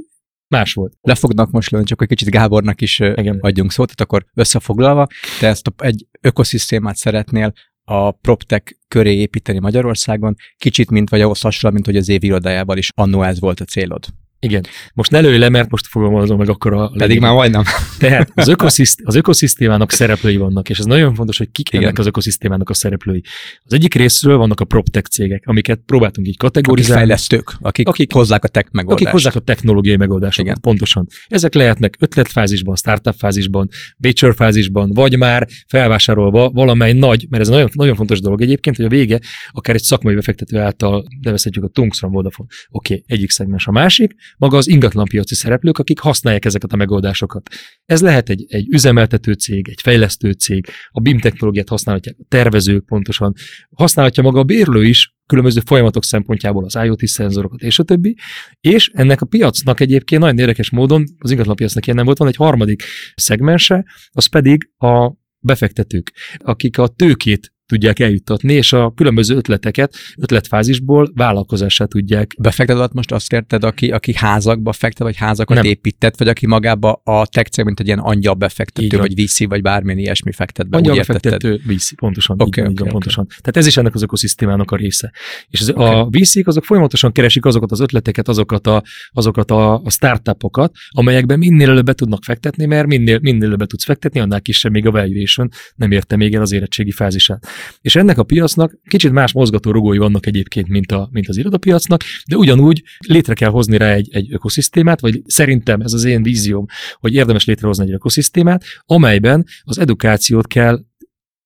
más 0.52 0.74
volt. 0.74 0.94
Le 1.02 1.16
fognak 1.16 1.52
most 1.52 1.72
lőni, 1.72 1.86
csak 1.86 2.02
egy 2.02 2.08
kicsit 2.08 2.30
Gábornak 2.30 2.82
is 2.82 3.00
Igen. 3.00 3.38
adjunk 3.42 3.72
szót, 3.72 3.86
tehát 3.86 4.02
akkor 4.02 4.26
összefoglalva, 4.34 5.08
te 5.40 5.48
ezt 5.48 5.68
a, 5.68 5.74
egy 5.78 6.06
ökoszisztémát 6.22 6.96
szeretnél 6.96 7.54
a 7.84 8.12
PropTech 8.12 8.74
köré 8.88 9.14
építeni 9.14 9.60
Magyarországon, 9.60 10.36
kicsit 10.58 10.90
mint 10.90 11.10
vagy 11.10 11.22
ahhoz 11.22 11.42
hasonló, 11.42 11.76
mint 11.76 11.86
hogy 11.86 11.96
az 11.96 12.10
év 12.10 12.24
irodájában 12.24 12.78
is 12.78 12.90
annó 12.96 13.24
ez 13.24 13.40
volt 13.40 13.60
a 13.60 13.66
célod. 13.66 14.06
Igen. 14.44 14.64
Most 14.94 15.12
ne 15.12 15.20
lőj 15.20 15.38
le, 15.38 15.50
mert 15.50 15.70
most 15.70 15.88
fogalmazom 15.88 16.38
meg 16.38 16.50
akkor 16.50 16.74
a... 16.74 16.92
Pedig 16.98 17.20
már 17.20 17.34
majdnem. 17.34 17.64
Tehát 18.00 18.32
az, 18.36 18.48
ökosziszt, 18.48 19.00
az 19.04 19.16
ökoszisztémának 19.16 19.92
szereplői 19.92 20.38
vannak, 20.38 20.70
és 20.70 20.80
ez 20.80 20.86
nagyon 20.86 21.16
fontos, 21.16 21.38
hogy 21.38 21.52
kik 21.52 21.70
Igen. 21.70 21.84
ennek 21.84 22.00
az 22.00 22.06
ökoszisztémának 22.06 22.70
a 22.70 22.74
szereplői. 22.74 23.24
Az 23.64 23.74
egyik 23.74 23.94
részről 23.94 24.38
vannak 24.38 24.60
a 24.60 24.66
PropTech 24.66 25.10
cégek, 25.10 25.44
amiket 25.46 25.80
próbáltunk 25.86 26.28
így 26.28 26.38
kategorizálni. 26.38 27.02
Akik 27.02 27.08
fejlesztők, 27.08 27.58
akik, 27.60 27.88
akik 27.88 28.14
hozzák 28.14 28.44
a 28.44 28.48
tech 28.48 28.68
megoldást. 28.72 29.02
Akik 29.02 29.14
hozzák 29.14 29.36
a 29.36 29.40
technológiai 29.40 29.98
megoldásokat, 29.98 30.46
Igen. 30.46 30.62
pontosan. 30.62 31.08
Ezek 31.28 31.54
lehetnek 31.54 31.96
ötletfázisban, 32.00 32.76
startup 32.76 33.16
fázisban, 33.18 33.70
venture 33.98 34.34
fázisban, 34.34 34.92
vagy 34.94 35.18
már 35.18 35.48
felvásárolva 35.68 36.50
valamely 36.50 36.94
nagy, 36.94 37.26
mert 37.30 37.44
ez 37.44 37.50
nagyon, 37.50 37.70
nagyon 37.74 37.96
fontos 37.96 38.20
dolog 38.20 38.42
egyébként, 38.42 38.76
hogy 38.76 38.86
a 38.86 38.90
vége 38.90 39.20
akár 39.52 39.76
egy 39.76 39.84
szakmai 39.84 40.16
befektető 40.16 40.58
által 40.58 41.06
nevezhetjük 41.22 41.64
a 41.64 41.68
Tungstrom 41.68 42.12
Vodafone. 42.12 42.50
Oké, 42.70 42.94
okay, 42.94 43.06
egyik 43.08 43.30
szegmens 43.30 43.68
a 43.68 43.72
másik, 43.72 44.16
maga 44.38 44.58
az 44.58 44.68
ingatlanpiaci 44.68 45.36
szereplők, 45.36 45.78
akik 45.78 46.00
használják 46.00 46.46
ezeket 46.46 46.74
a 46.74 46.76
megoldásokat. 46.76 47.50
Ez 47.86 48.02
lehet 48.02 48.30
egy, 48.30 48.46
egy 48.48 48.68
üzemeltető 48.70 49.34
cég, 49.34 49.70
egy 49.70 49.82
fejlesztő 49.82 50.32
cég, 50.32 50.68
a 50.90 51.00
BIM 51.00 51.20
technológiát 51.20 51.70
használhatják 51.70 52.16
a 52.20 52.26
tervezők 52.28 52.86
pontosan, 52.86 53.34
használhatja 53.76 54.24
maga 54.24 54.40
a 54.40 54.44
bérlő 54.44 54.84
is, 54.86 55.16
különböző 55.26 55.62
folyamatok 55.66 56.04
szempontjából 56.04 56.64
az 56.64 56.76
IoT 56.76 57.08
szenzorokat 57.08 57.62
és 57.62 57.80
a 57.80 57.84
többi, 57.84 58.18
és 58.60 58.92
ennek 58.94 59.22
a 59.22 59.26
piacnak 59.26 59.80
egyébként 59.80 60.22
nagyon 60.22 60.38
érdekes 60.38 60.70
módon, 60.70 61.04
az 61.18 61.32
ingatlanpiacnak 61.32 61.86
ilyen 61.86 61.98
nem 61.98 62.06
volt, 62.06 62.18
van 62.18 62.28
egy 62.28 62.36
harmadik 62.36 62.84
szegmense, 63.16 63.86
az 64.10 64.26
pedig 64.26 64.72
a 64.78 65.14
befektetők, 65.40 66.14
akik 66.38 66.78
a 66.78 66.88
tőkét 66.88 67.54
tudják 67.72 68.00
eljuttatni, 68.00 68.54
és 68.54 68.74
a 68.74 68.94
különböző 68.96 69.36
ötleteket 69.36 69.96
ötletfázisból 70.18 71.12
vállalkozássá 71.16 71.86
tudják. 71.86 72.36
Befektetett 72.40 72.94
most 72.94 73.12
azt 73.12 73.34
érted, 73.34 73.64
aki, 73.64 73.92
aki 73.92 74.14
házakba 74.16 74.72
fektet, 74.72 75.02
vagy 75.02 75.16
házakat 75.16 75.56
Nem. 75.56 75.66
épített, 75.66 76.18
vagy 76.18 76.28
aki 76.28 76.48
magába 76.48 77.02
a 77.04 77.28
tech 77.28 77.64
mint 77.64 77.80
egy 77.80 77.86
ilyen 77.86 78.00
angyal 78.00 78.34
befektető, 78.34 78.98
vagy 78.98 79.24
VC, 79.24 79.48
vagy 79.48 79.62
bármilyen 79.62 80.00
ilyesmi 80.00 80.32
fektet 80.32 80.70
be. 80.70 80.78
Angyal 80.78 80.96
befektető, 80.96 81.62
VC, 81.68 81.96
pontosan. 81.96 82.36
Okay, 82.40 82.64
így, 82.64 82.70
okay, 82.72 82.86
így, 82.86 82.92
pontosan. 82.92 83.24
Okay. 83.24 83.38
Tehát 83.42 83.58
ez 83.58 83.66
is 83.66 83.78
ennek 83.78 83.94
az 83.94 84.02
ökoszisztémának 84.02 84.72
a 84.72 84.76
része. 84.76 85.12
És 85.50 85.62
az, 85.62 85.70
okay. 85.70 86.00
a 86.00 86.08
VC-k 86.12 86.48
azok 86.48 86.66
folyamatosan 86.66 87.12
keresik 87.12 87.46
azokat 87.46 87.72
az 87.72 87.80
ötleteket, 87.80 88.28
azokat 88.28 88.68
a, 88.68 88.84
azokat 89.12 89.52
a, 89.52 89.74
a 89.74 89.90
startupokat, 89.90 90.76
amelyekben 90.90 91.38
minél 91.38 91.70
előbb 91.70 91.86
be 91.86 91.94
tudnak 91.94 92.24
fektetni, 92.24 92.66
mert 92.66 92.88
minél, 92.88 93.20
minél 93.22 93.44
előbb 93.44 93.60
be 93.60 93.66
tudsz 93.66 93.84
fektetni, 93.84 94.20
annál 94.20 94.42
kisebb 94.42 94.72
még 94.72 94.88
a 94.88 94.92
valuation, 94.92 95.50
nem 95.76 95.92
érte 95.92 96.16
még 96.16 96.34
el 96.36 96.42
az 96.42 96.52
érettségi 96.52 96.92
fázisát. 96.92 97.48
És 97.82 97.96
ennek 97.96 98.18
a 98.18 98.24
piacnak 98.24 98.78
kicsit 98.88 99.12
más 99.12 99.34
mozgató 99.34 99.72
rugói 99.72 99.98
vannak 99.98 100.26
egyébként, 100.26 100.68
mint, 100.68 100.92
a, 100.92 101.10
mint 101.12 101.28
az 101.28 101.38
irodapiacnak, 101.38 102.04
de 102.30 102.36
ugyanúgy 102.36 102.84
létre 103.08 103.34
kell 103.34 103.50
hozni 103.50 103.78
rá 103.78 103.94
egy, 103.94 104.10
egy 104.12 104.34
ökoszisztémát, 104.34 105.00
vagy 105.00 105.22
szerintem 105.26 105.82
ez 105.82 105.94
az 105.94 106.04
én 106.04 106.24
vízióm, 106.24 106.66
hogy 106.94 107.14
érdemes 107.14 107.46
létrehozni 107.46 107.84
egy 107.84 107.94
ökoszisztémát, 107.94 108.64
amelyben 108.86 109.46
az 109.64 109.78
edukációt 109.78 110.48
kell 110.48 110.80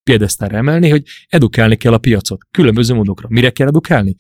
piedesztára 0.04 0.58
emelni, 0.58 0.90
hogy 0.90 1.04
edukálni 1.28 1.76
kell 1.76 1.94
a 1.94 1.98
piacot 1.98 2.42
különböző 2.52 2.94
módokra. 2.94 3.28
Mire 3.30 3.50
kell 3.50 3.68
edukálni? 3.68 4.16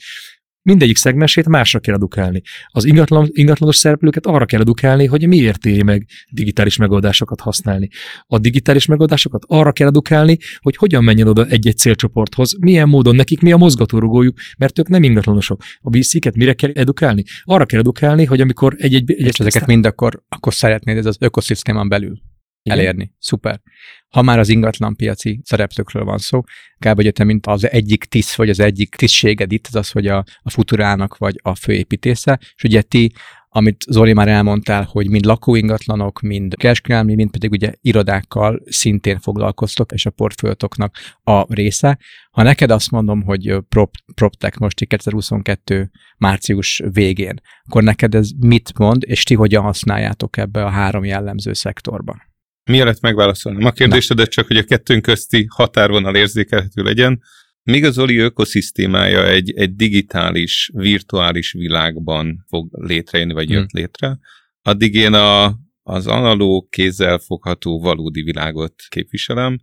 Mindegyik 0.66 0.98
szegmensét 0.98 1.48
másra 1.48 1.80
kell 1.80 1.96
edukálni. 1.96 2.42
Az 2.68 2.86
ingatlan, 2.86 3.30
ingatlanos 3.32 3.76
szereplőket 3.76 4.26
arra 4.26 4.46
kell 4.46 4.60
edukálni, 4.60 5.06
hogy 5.06 5.28
miért 5.28 5.66
éri 5.66 5.84
meg 5.84 6.06
digitális 6.30 6.78
megoldásokat 6.78 7.40
használni. 7.40 7.90
A 8.28 8.40
digitális 8.40 8.86
megoldásokat 8.86 9.44
arra 9.48 9.72
kell 9.72 9.88
edukálni, 9.88 10.38
hogy 10.60 10.76
hogyan 10.76 11.04
menjen 11.04 11.28
oda 11.28 11.46
egy-egy 11.46 11.78
célcsoporthoz, 11.78 12.58
milyen 12.60 12.90
módon 12.90 13.16
nekik 13.16 13.42
mi 13.42 13.52
a 13.52 13.58
mozgatórugójuk, 13.58 14.38
mert 14.58 14.80
ők 14.80 14.88
nem 14.88 15.04
ingatlanosok. 15.04 15.64
A 15.82 15.98
VC-ket 15.98 16.36
mire 16.36 16.54
kell 16.54 16.72
edukálni? 16.74 17.24
Arra 17.44 17.66
kell 17.66 17.80
edukálni, 17.80 18.26
hogy 18.26 18.42
amikor 18.42 18.76
egy-egy... 18.78 19.12
egy, 19.12 19.28
egy 19.28 19.36
ezeket 19.40 19.66
mind 19.66 19.86
akkor, 19.86 20.24
akkor 20.30 20.54
szeretnéd 20.54 20.98
ez 20.98 21.06
az 21.06 21.18
ökoszisztémán 21.20 21.90
belül 21.90 22.22
igen. 22.66 22.78
elérni. 22.78 23.14
Szuper. 23.20 23.62
Ha 24.10 24.22
már 24.22 24.40
az 24.40 24.50
ingatlan 24.50 24.96
piaci 24.96 25.40
szereplőkről 25.44 26.04
van 26.04 26.18
szó, 26.18 26.42
kb. 26.80 26.96
hogy 26.96 27.12
te 27.14 27.24
mint 27.24 27.48
az 27.48 27.70
egyik 27.70 28.04
tiszt, 28.04 28.36
vagy 28.36 28.50
az 28.50 28.60
egyik 28.60 28.96
tisztséged 28.96 29.52
itt, 29.52 29.68
az 29.68 29.76
az, 29.76 29.92
hogy 29.92 30.08
a, 30.08 30.24
a 30.42 30.50
futurának 30.50 31.18
vagy 31.18 31.40
a 31.44 31.56
főépítésze, 31.56 32.40
és 32.56 32.64
ugye 32.64 32.82
ti 32.82 33.14
amit 33.56 33.84
Zoli 33.90 34.14
már 34.14 34.28
elmondtál, 34.28 34.88
hogy 34.92 35.10
mind 35.10 35.26
lakóingatlanok, 35.26 36.22
mind 36.22 36.56
kereskedelmi, 36.56 37.16
mind 37.16 37.32
pedig 37.32 37.52
ugye 37.52 37.74
irodákkal 37.82 38.62
szintén 38.66 39.20
foglalkoztok, 39.20 39.92
és 39.92 40.06
a 40.06 40.10
portfóliótoknak 40.10 40.96
a 41.24 41.54
része. 41.54 41.98
Ha 42.32 42.44
neked 42.44 42.72
azt 42.72 42.92
mondom, 42.92 43.22
hogy 43.24 43.58
prop, 43.70 43.92
PropTech 44.16 44.60
most 44.60 44.86
2022 44.86 45.90
március 46.18 46.82
végén, 46.92 47.42
akkor 47.64 47.84
neked 47.84 48.16
ez 48.16 48.30
mit 48.40 48.78
mond, 48.78 49.04
és 49.06 49.24
ti 49.24 49.36
hogyan 49.36 49.64
használjátok 49.64 50.38
ebbe 50.38 50.66
a 50.66 50.70
három 50.70 51.04
jellemző 51.04 51.54
szektorban? 51.54 52.22
Mielőtt 52.70 53.02
megválaszolnám 53.02 53.66
a 53.66 53.72
kérdésedet, 53.72 54.30
csak 54.30 54.48
hogy 54.48 54.58
a 54.58 54.64
kettőnk 54.64 55.02
közti 55.02 55.46
határvonal 55.50 56.16
érzékelhető 56.16 56.84
legyen, 56.84 57.22
Míg 57.66 57.84
az 57.84 57.98
Oli 57.98 58.18
ökoszisztémája 58.18 59.28
egy, 59.28 59.52
egy 59.52 59.76
digitális, 59.76 60.72
virtuális 60.74 61.52
világban 61.52 62.46
fog 62.48 62.70
létrejönni, 62.72 63.34
vagy 63.34 63.50
jött 63.50 63.72
hmm. 63.72 63.82
létre, 63.82 64.20
addig 64.62 64.94
én 64.94 65.14
a, 65.14 65.56
az 65.84 66.08
analóg, 66.08 66.70
kézzel 66.70 67.18
fogható 67.18 67.80
valódi 67.80 68.22
világot 68.22 68.74
képviselem, 68.90 69.58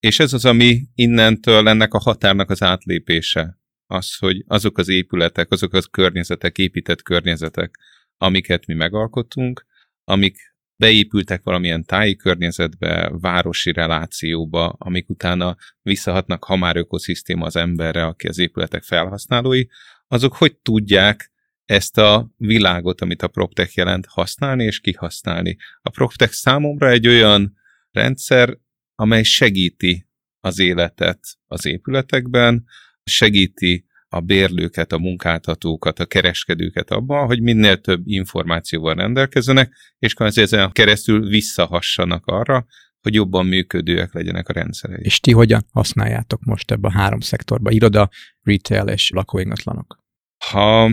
és 0.00 0.18
ez 0.18 0.32
az, 0.32 0.44
ami 0.44 0.80
innentől 0.94 1.68
ennek 1.68 1.94
a 1.94 1.98
határnak 1.98 2.50
az 2.50 2.62
átlépése. 2.62 3.58
Az, 3.86 4.16
hogy 4.16 4.44
azok 4.46 4.78
az 4.78 4.88
épületek, 4.88 5.52
azok 5.52 5.72
az 5.72 5.86
környezetek, 5.86 6.58
épített 6.58 7.02
környezetek, 7.02 7.78
amiket 8.16 8.66
mi 8.66 8.74
megalkotunk, 8.74 9.66
amik 10.04 10.47
beépültek 10.78 11.42
valamilyen 11.42 11.84
táji 11.84 12.16
környezetbe, 12.16 13.10
városi 13.20 13.72
relációba, 13.72 14.68
amik 14.68 15.08
utána 15.08 15.56
visszahatnak, 15.82 16.44
ha 16.44 16.56
már 16.56 16.76
ökoszisztéma 16.76 17.46
az 17.46 17.56
emberre, 17.56 18.04
aki 18.06 18.28
az 18.28 18.38
épületek 18.38 18.82
felhasználói, 18.82 19.64
azok 20.06 20.34
hogy 20.34 20.56
tudják 20.56 21.32
ezt 21.64 21.98
a 21.98 22.30
világot, 22.36 23.00
amit 23.00 23.22
a 23.22 23.28
PropTech 23.28 23.76
jelent, 23.76 24.06
használni 24.06 24.64
és 24.64 24.80
kihasználni. 24.80 25.56
A 25.80 25.90
PropTech 25.90 26.32
számomra 26.32 26.90
egy 26.90 27.08
olyan 27.08 27.56
rendszer, 27.90 28.58
amely 28.94 29.22
segíti 29.22 30.08
az 30.40 30.58
életet 30.58 31.20
az 31.46 31.66
épületekben, 31.66 32.64
segíti 33.04 33.87
a 34.08 34.20
bérlőket, 34.20 34.92
a 34.92 34.98
munkáltatókat, 34.98 35.98
a 35.98 36.06
kereskedőket 36.06 36.90
abban, 36.90 37.26
hogy 37.26 37.42
minél 37.42 37.80
több 37.80 38.00
információval 38.04 38.94
rendelkezzenek, 38.94 39.72
és 39.98 40.14
ezen 40.14 40.72
keresztül 40.72 41.28
visszahassanak 41.28 42.26
arra, 42.26 42.66
hogy 43.00 43.14
jobban 43.14 43.46
működőek 43.46 44.12
legyenek 44.12 44.48
a 44.48 44.52
rendszerei. 44.52 45.02
És 45.02 45.20
ti 45.20 45.32
hogyan 45.32 45.66
használjátok 45.72 46.44
most 46.44 46.70
ebbe 46.70 46.88
a 46.88 46.92
három 46.92 47.20
szektorba? 47.20 47.70
Iroda, 47.70 48.10
retail 48.42 48.88
és 48.88 49.10
lakóingatlanok. 49.10 50.04
Ha 50.50 50.90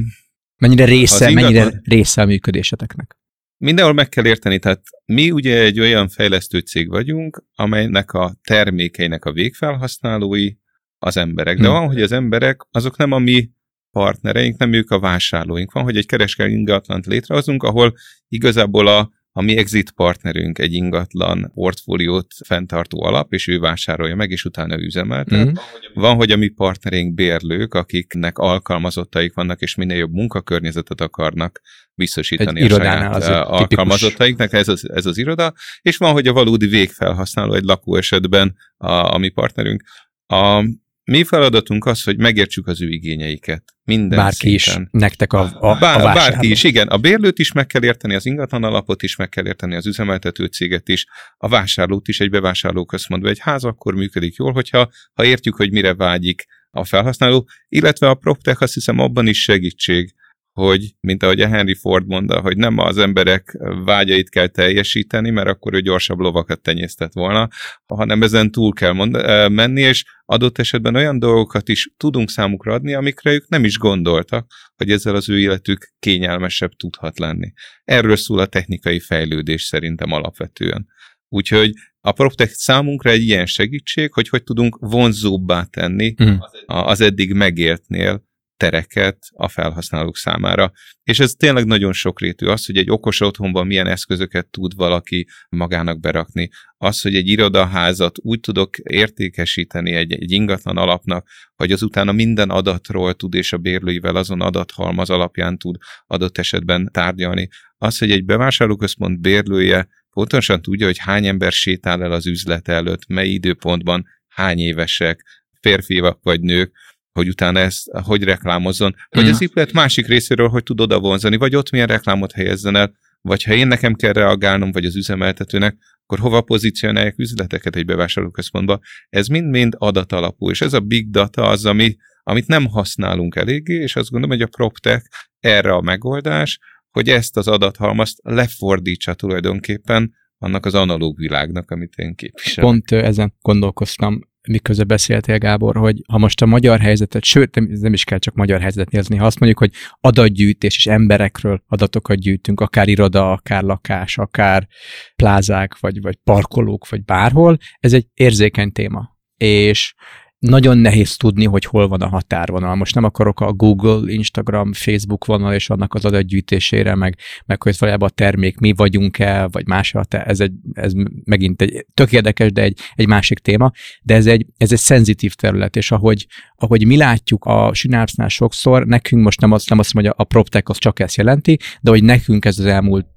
mennyire 0.57 0.85
része, 0.85 1.29
ingatlan... 1.29 1.53
mennyire 1.53 1.81
része 1.83 2.21
a 2.21 2.25
működéseteknek? 2.25 3.17
Mindenhol 3.57 3.93
meg 3.93 4.09
kell 4.09 4.25
érteni, 4.25 4.59
tehát 4.59 4.81
mi 5.05 5.31
ugye 5.31 5.59
egy 5.59 5.79
olyan 5.79 6.07
fejlesztő 6.07 6.59
cég 6.59 6.89
vagyunk, 6.89 7.43
amelynek 7.55 8.11
a 8.11 8.35
termékeinek 8.43 9.25
a 9.25 9.31
végfelhasználói 9.31 10.51
az 10.99 11.17
emberek. 11.17 11.57
De 11.57 11.67
hmm. 11.67 11.73
van, 11.73 11.87
hogy 11.87 12.01
az 12.01 12.11
emberek, 12.11 12.61
azok 12.71 12.97
nem 12.97 13.11
a 13.11 13.19
mi 13.19 13.49
partnereink, 13.91 14.57
nem 14.57 14.73
ők 14.73 14.91
a 14.91 14.99
vásárlóink. 14.99 15.71
Van, 15.71 15.83
hogy 15.83 15.97
egy 15.97 16.05
kereskedelmi 16.05 16.57
ingatlant 16.57 17.05
létrehozunk, 17.05 17.63
ahol 17.63 17.93
igazából 18.27 18.87
a, 18.87 19.09
a 19.31 19.41
mi 19.41 19.57
exit 19.57 19.91
partnerünk 19.91 20.59
egy 20.59 20.73
ingatlan 20.73 21.51
portfóliót 21.53 22.27
fenntartó 22.45 23.03
alap, 23.03 23.33
és 23.33 23.47
ő 23.47 23.59
vásárolja 23.59 24.15
meg, 24.15 24.31
és 24.31 24.45
utána 24.45 24.79
üzemeltet. 24.79 25.49
Mm. 25.49 25.53
Van, 25.93 26.15
hogy 26.15 26.31
a 26.31 26.37
mi 26.37 26.47
partnereink 26.47 27.13
bérlők, 27.13 27.73
akiknek 27.73 28.37
alkalmazottaik 28.37 29.33
vannak, 29.33 29.61
és 29.61 29.75
minél 29.75 29.97
jobb 29.97 30.11
munkakörnyezetet 30.11 31.01
akarnak 31.01 31.61
biztosítani 31.93 32.61
egy 32.61 32.71
a 32.71 32.75
saját 32.75 33.15
az 33.15 33.27
alkalmazottaiknak, 33.27 34.53
ez 34.53 34.67
az, 34.67 34.89
ez 34.89 35.05
az 35.05 35.17
iroda, 35.17 35.53
és 35.81 35.97
van, 35.97 36.11
hogy 36.11 36.27
a 36.27 36.33
valódi 36.33 36.67
végfelhasználó 36.67 37.53
egy 37.53 37.63
lakó 37.63 37.95
esetben 37.95 38.55
a, 38.77 39.13
a 39.13 39.17
mi 39.17 39.29
partnerünk. 39.29 39.83
A, 40.25 40.63
mi 41.05 41.23
feladatunk 41.23 41.85
az, 41.85 42.03
hogy 42.03 42.17
megértsük 42.17 42.67
az 42.67 42.81
ő 42.81 42.89
igényeiket. 42.89 43.63
Minden 43.83 44.17
Bárki 44.17 44.57
szinten. 44.57 44.81
is, 44.81 44.89
nektek 44.91 45.33
a, 45.33 45.51
a, 45.59 45.77
Bár, 45.79 46.01
a 46.01 46.13
Bárki 46.13 46.49
is, 46.49 46.63
igen. 46.63 46.87
A 46.87 46.97
bérlőt 46.97 47.39
is 47.39 47.51
meg 47.51 47.67
kell 47.67 47.83
érteni, 47.83 48.15
az 48.15 48.25
ingatlan 48.25 48.63
alapot 48.63 49.03
is 49.03 49.15
meg 49.15 49.29
kell 49.29 49.45
érteni, 49.45 49.75
az 49.75 49.85
üzemeltető 49.85 50.45
céget 50.45 50.89
is, 50.89 51.05
a 51.37 51.47
vásárlót 51.47 52.07
is 52.07 52.19
egy 52.19 52.29
bevásárlóközpontban. 52.29 53.31
Egy 53.31 53.39
ház 53.39 53.63
akkor 53.63 53.93
működik 53.93 54.35
jól, 54.35 54.51
hogyha 54.51 54.91
ha 55.13 55.25
értjük, 55.25 55.55
hogy 55.55 55.71
mire 55.71 55.93
vágyik 55.93 56.45
a 56.71 56.85
felhasználó, 56.85 57.47
illetve 57.67 58.09
a 58.09 58.15
PropTech 58.15 58.61
azt 58.61 58.73
hiszem 58.73 58.99
abban 58.99 59.27
is 59.27 59.41
segítség, 59.41 60.13
hogy, 60.55 60.95
mint 60.99 61.23
ahogy 61.23 61.41
a 61.41 61.47
Henry 61.47 61.73
Ford 61.73 62.07
mondta, 62.07 62.41
hogy 62.41 62.57
nem 62.57 62.77
az 62.77 62.97
emberek 62.97 63.57
vágyait 63.85 64.29
kell 64.29 64.47
teljesíteni, 64.47 65.29
mert 65.29 65.47
akkor 65.47 65.73
ő 65.73 65.81
gyorsabb 65.81 66.19
lovakat 66.19 66.61
tenyésztett 66.61 67.13
volna, 67.13 67.47
hanem 67.87 68.23
ezen 68.23 68.51
túl 68.51 68.73
kell 68.73 68.91
mond- 68.91 69.49
menni, 69.51 69.81
és 69.81 70.05
adott 70.25 70.57
esetben 70.57 70.95
olyan 70.95 71.19
dolgokat 71.19 71.69
is 71.69 71.89
tudunk 71.97 72.29
számukra 72.29 72.73
adni, 72.73 72.93
amikre 72.93 73.31
ők 73.31 73.49
nem 73.49 73.63
is 73.63 73.77
gondoltak, 73.77 74.51
hogy 74.75 74.91
ezzel 74.91 75.15
az 75.15 75.29
ő 75.29 75.39
életük 75.39 75.93
kényelmesebb 75.99 76.71
tudhat 76.71 77.19
lenni. 77.19 77.53
Erről 77.83 78.15
szól 78.15 78.39
a 78.39 78.45
technikai 78.45 78.99
fejlődés 78.99 79.63
szerintem 79.63 80.11
alapvetően. 80.11 80.87
Úgyhogy 81.29 81.71
a 81.99 82.11
PropTech 82.11 82.51
számunkra 82.53 83.09
egy 83.09 83.23
ilyen 83.23 83.45
segítség, 83.45 84.13
hogy 84.13 84.29
hogy 84.29 84.43
tudunk 84.43 84.77
vonzóbbá 84.79 85.63
tenni 85.63 86.15
mm. 86.23 86.35
az 86.65 87.01
eddig 87.01 87.33
megértnél 87.33 88.24
tereket 88.57 89.17
a 89.31 89.47
felhasználók 89.47 90.17
számára. 90.17 90.71
És 91.03 91.19
ez 91.19 91.31
tényleg 91.31 91.65
nagyon 91.65 91.93
sokrétű. 91.93 92.45
Az, 92.45 92.65
hogy 92.65 92.77
egy 92.77 92.89
okos 92.89 93.21
otthonban 93.21 93.67
milyen 93.67 93.87
eszközöket 93.87 94.47
tud 94.47 94.75
valaki 94.75 95.27
magának 95.49 95.99
berakni, 95.99 96.49
az, 96.77 97.01
hogy 97.01 97.15
egy 97.15 97.27
irodaházat 97.27 98.15
úgy 98.21 98.39
tudok 98.39 98.77
értékesíteni 98.77 99.91
egy, 99.91 100.13
egy 100.13 100.31
ingatlan 100.31 100.77
alapnak, 100.77 101.27
hogy 101.55 101.71
azután 101.71 102.07
a 102.07 102.11
minden 102.11 102.49
adatról 102.49 103.13
tud, 103.13 103.33
és 103.33 103.53
a 103.53 103.57
bérlőivel 103.57 104.15
azon 104.15 104.41
adathalmaz 104.41 105.09
alapján 105.09 105.57
tud 105.57 105.75
adott 106.07 106.37
esetben 106.37 106.89
tárgyalni. 106.91 107.47
Az, 107.77 107.97
hogy 107.97 108.11
egy 108.11 108.25
bevásárlóközpont 108.25 109.21
bérlője 109.21 109.87
pontosan 110.09 110.61
tudja, 110.61 110.85
hogy 110.85 110.97
hány 110.97 111.27
ember 111.27 111.51
sétál 111.51 112.03
el 112.03 112.11
az 112.11 112.27
üzlet 112.27 112.67
előtt, 112.67 113.07
mely 113.07 113.27
időpontban, 113.27 114.05
hány 114.27 114.59
évesek, 114.59 115.25
férfiak 115.61 116.19
vagy 116.23 116.41
nők, 116.41 116.71
hogy 117.15 117.27
utána 117.27 117.59
ezt 117.59 117.89
hogy 118.03 118.23
reklámozzon, 118.23 118.95
vagy 119.09 119.25
mm. 119.25 119.29
az 119.29 119.41
épület 119.41 119.71
másik 119.71 120.07
részéről, 120.07 120.47
hogy 120.47 120.63
tud 120.63 120.81
oda 120.81 120.99
vonzani, 120.99 121.37
vagy 121.37 121.55
ott 121.55 121.69
milyen 121.69 121.87
reklámot 121.87 122.31
helyezzen 122.31 122.75
el, 122.75 122.93
vagy 123.21 123.43
ha 123.43 123.53
én 123.53 123.67
nekem 123.67 123.93
kell 123.93 124.13
reagálnom, 124.13 124.71
vagy 124.71 124.85
az 124.85 124.95
üzemeltetőnek, 124.95 125.77
akkor 126.03 126.19
hova 126.19 126.41
pozícionálják 126.41 127.17
üzleteket 127.17 127.75
egy 127.75 127.85
bevásárlóközpontba. 127.85 128.79
Ez 129.09 129.27
mind-mind 129.27 129.75
adatalapú, 129.77 130.49
és 130.49 130.61
ez 130.61 130.73
a 130.73 130.79
big 130.79 131.09
data 131.09 131.43
az, 131.43 131.65
ami, 131.65 131.95
amit 132.23 132.47
nem 132.47 132.65
használunk 132.65 133.35
eléggé, 133.35 133.73
és 133.73 133.95
azt 133.95 134.09
gondolom, 134.09 134.37
hogy 134.37 134.45
a 134.45 134.55
PropTech 134.55 135.05
erre 135.39 135.73
a 135.73 135.81
megoldás, 135.81 136.59
hogy 136.89 137.09
ezt 137.09 137.37
az 137.37 137.47
adathalmazt 137.47 138.19
lefordítsa 138.23 139.13
tulajdonképpen 139.13 140.13
annak 140.37 140.65
az 140.65 140.73
analóg 140.73 141.17
világnak, 141.17 141.71
amit 141.71 141.93
én 141.95 142.15
képviselek. 142.15 142.69
Pont 142.69 142.91
ezen 142.91 143.33
gondolkoztam, 143.41 144.19
miközben 144.47 144.87
beszéltél, 144.87 145.37
Gábor, 145.37 145.75
hogy 145.75 146.01
ha 146.07 146.17
most 146.17 146.41
a 146.41 146.45
magyar 146.45 146.79
helyzetet, 146.79 147.23
sőt, 147.23 147.79
nem, 147.81 147.93
is 147.93 148.03
kell 148.03 148.17
csak 148.17 148.33
magyar 148.33 148.61
helyzetet 148.61 148.91
nézni, 148.91 149.15
ha 149.15 149.25
azt 149.25 149.39
mondjuk, 149.39 149.59
hogy 149.59 149.71
adatgyűjtés 150.01 150.77
és 150.77 150.85
emberekről 150.85 151.63
adatokat 151.67 152.17
gyűjtünk, 152.17 152.59
akár 152.61 152.87
iroda, 152.87 153.31
akár 153.31 153.63
lakás, 153.63 154.17
akár 154.17 154.67
plázák, 155.15 155.79
vagy, 155.79 156.01
vagy 156.01 156.15
parkolók, 156.15 156.89
vagy 156.89 157.03
bárhol, 157.03 157.57
ez 157.79 157.93
egy 157.93 158.07
érzékeny 158.13 158.71
téma. 158.71 159.17
És 159.37 159.93
nagyon 160.39 160.77
nehéz 160.77 161.17
tudni, 161.17 161.45
hogy 161.45 161.65
hol 161.65 161.87
van 161.87 162.01
a 162.01 162.07
határvonal. 162.07 162.75
Most 162.75 162.95
nem 162.95 163.03
akarok 163.03 163.39
a 163.39 163.53
Google, 163.53 164.11
Instagram, 164.11 164.73
Facebook 164.73 165.25
vonal 165.25 165.53
és 165.53 165.69
annak 165.69 165.93
az 165.93 166.05
adatgyűjtésére, 166.05 166.95
meg, 166.95 167.17
meg 167.45 167.63
hogy 167.63 167.75
valójában 167.79 168.09
a 168.09 168.15
termék 168.15 168.57
mi 168.57 168.73
vagyunk-e, 168.73 169.47
vagy 169.47 169.67
más, 169.67 169.93
ez, 170.09 170.39
egy, 170.39 170.51
ez 170.73 170.91
megint 171.23 171.61
egy 171.61 171.85
tök 171.93 172.11
érdekes, 172.11 172.51
de 172.51 172.61
egy, 172.61 172.79
egy 172.95 173.07
másik 173.07 173.39
téma, 173.39 173.71
de 174.01 174.15
ez 174.15 174.25
egy, 174.25 174.45
ez 174.57 174.71
egy 174.71 174.79
szenzitív 174.79 175.33
terület, 175.33 175.75
és 175.75 175.91
ahogy, 175.91 176.27
ahogy 176.55 176.85
mi 176.85 176.97
látjuk 176.97 177.45
a 177.45 177.73
Synapse-nál 177.73 178.29
sokszor, 178.29 178.85
nekünk 178.85 179.23
most 179.23 179.41
nem 179.41 179.51
azt, 179.51 179.69
nem 179.69 179.79
azt 179.79 179.93
mondja, 179.93 180.13
a 180.17 180.23
PropTech 180.23 180.69
az 180.69 180.77
csak 180.77 180.99
ezt 180.99 181.15
jelenti, 181.15 181.59
de 181.81 181.89
hogy 181.89 182.03
nekünk 182.03 182.45
ez 182.45 182.59
az 182.59 182.65
elmúlt 182.65 183.14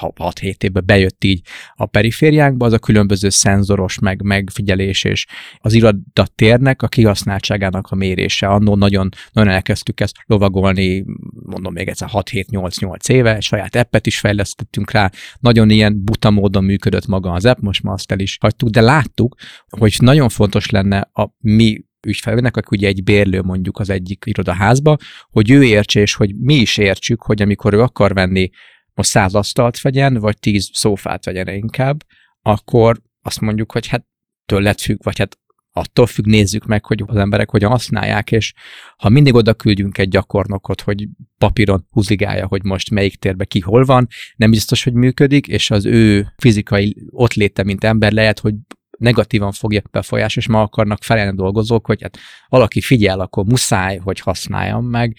6-7 0.00 0.62
évben 0.62 0.82
bejött 0.86 1.24
így 1.24 1.40
a 1.74 1.86
perifériánkba, 1.86 2.66
az 2.66 2.72
a 2.72 2.78
különböző 2.78 3.28
szenzoros 3.28 3.98
meg 3.98 4.22
megfigyelés 4.22 5.04
és 5.04 5.26
az 5.58 5.72
irodatérnek 5.72 6.82
a 6.82 6.88
kihasználtságának 6.88 7.86
a 7.90 7.94
mérése. 7.94 8.46
Annó 8.46 8.76
nagyon, 8.76 9.08
nagyon 9.32 9.52
elkezdtük 9.52 10.00
ezt 10.00 10.16
lovagolni, 10.26 11.04
mondom 11.46 11.72
még 11.72 11.88
egyszer 11.88 12.08
6-7-8-8 12.12 13.08
éve, 13.08 13.40
saját 13.40 13.76
appet 13.76 14.06
is 14.06 14.18
fejlesztettünk 14.18 14.90
rá, 14.90 15.10
nagyon 15.40 15.70
ilyen 15.70 16.04
buta 16.04 16.30
módon 16.30 16.64
működött 16.64 17.06
maga 17.06 17.32
az 17.32 17.44
app, 17.44 17.58
most 17.60 17.82
már 17.82 17.94
azt 17.94 18.12
el 18.12 18.18
is 18.18 18.36
hagytuk, 18.40 18.68
de 18.68 18.80
láttuk, 18.80 19.34
hogy 19.68 19.96
nagyon 19.98 20.28
fontos 20.28 20.70
lenne 20.70 21.10
a 21.12 21.28
mi 21.38 21.84
ügyfelének, 22.06 22.56
aki 22.56 22.76
ugye 22.76 22.88
egy 22.88 23.02
bérlő 23.04 23.42
mondjuk 23.42 23.78
az 23.78 23.90
egyik 23.90 24.24
irodaházba, 24.26 24.96
hogy 25.30 25.50
ő 25.50 25.64
értse, 25.64 26.00
és 26.00 26.14
hogy 26.14 26.34
mi 26.36 26.54
is 26.54 26.76
értsük, 26.76 27.22
hogy 27.22 27.42
amikor 27.42 27.74
ő 27.74 27.80
akar 27.80 28.14
venni 28.14 28.50
most 28.96 29.10
száz 29.10 29.34
asztalt 29.34 29.80
vegyen, 29.80 30.14
vagy 30.14 30.38
tíz 30.38 30.70
szófát 30.72 31.24
vegyen 31.24 31.48
inkább, 31.48 32.04
akkor 32.42 33.00
azt 33.22 33.40
mondjuk, 33.40 33.72
hogy 33.72 33.86
hát 33.86 34.06
tőled 34.46 34.78
függ, 34.80 34.98
vagy 35.02 35.18
hát 35.18 35.38
attól 35.72 36.06
függ, 36.06 36.26
nézzük 36.26 36.66
meg, 36.66 36.84
hogy 36.84 37.02
az 37.06 37.16
emberek 37.16 37.50
hogyan 37.50 37.70
használják, 37.70 38.32
és 38.32 38.52
ha 38.96 39.08
mindig 39.08 39.34
oda 39.34 39.54
küldjünk 39.54 39.98
egy 39.98 40.08
gyakornokot, 40.08 40.80
hogy 40.80 41.08
papíron 41.38 41.86
húzigálja, 41.90 42.46
hogy 42.46 42.64
most 42.64 42.90
melyik 42.90 43.16
térbe 43.16 43.44
ki 43.44 43.60
hol 43.60 43.84
van, 43.84 44.06
nem 44.36 44.50
biztos, 44.50 44.84
hogy 44.84 44.92
működik, 44.92 45.48
és 45.48 45.70
az 45.70 45.84
ő 45.84 46.32
fizikai 46.36 46.96
ott 47.10 47.34
léte, 47.34 47.62
mint 47.62 47.84
ember 47.84 48.12
lehet, 48.12 48.38
hogy 48.38 48.54
negatívan 48.98 49.52
fogja 49.52 49.82
befolyás, 49.90 50.36
és 50.36 50.48
ma 50.48 50.60
akarnak 50.60 51.02
felelni 51.02 51.36
dolgozók, 51.36 51.86
hogy 51.86 52.02
hát 52.02 52.18
valaki 52.48 52.80
figyel, 52.80 53.20
akkor 53.20 53.44
muszáj, 53.44 53.96
hogy 53.96 54.20
használjam 54.20 54.84
meg, 54.84 55.16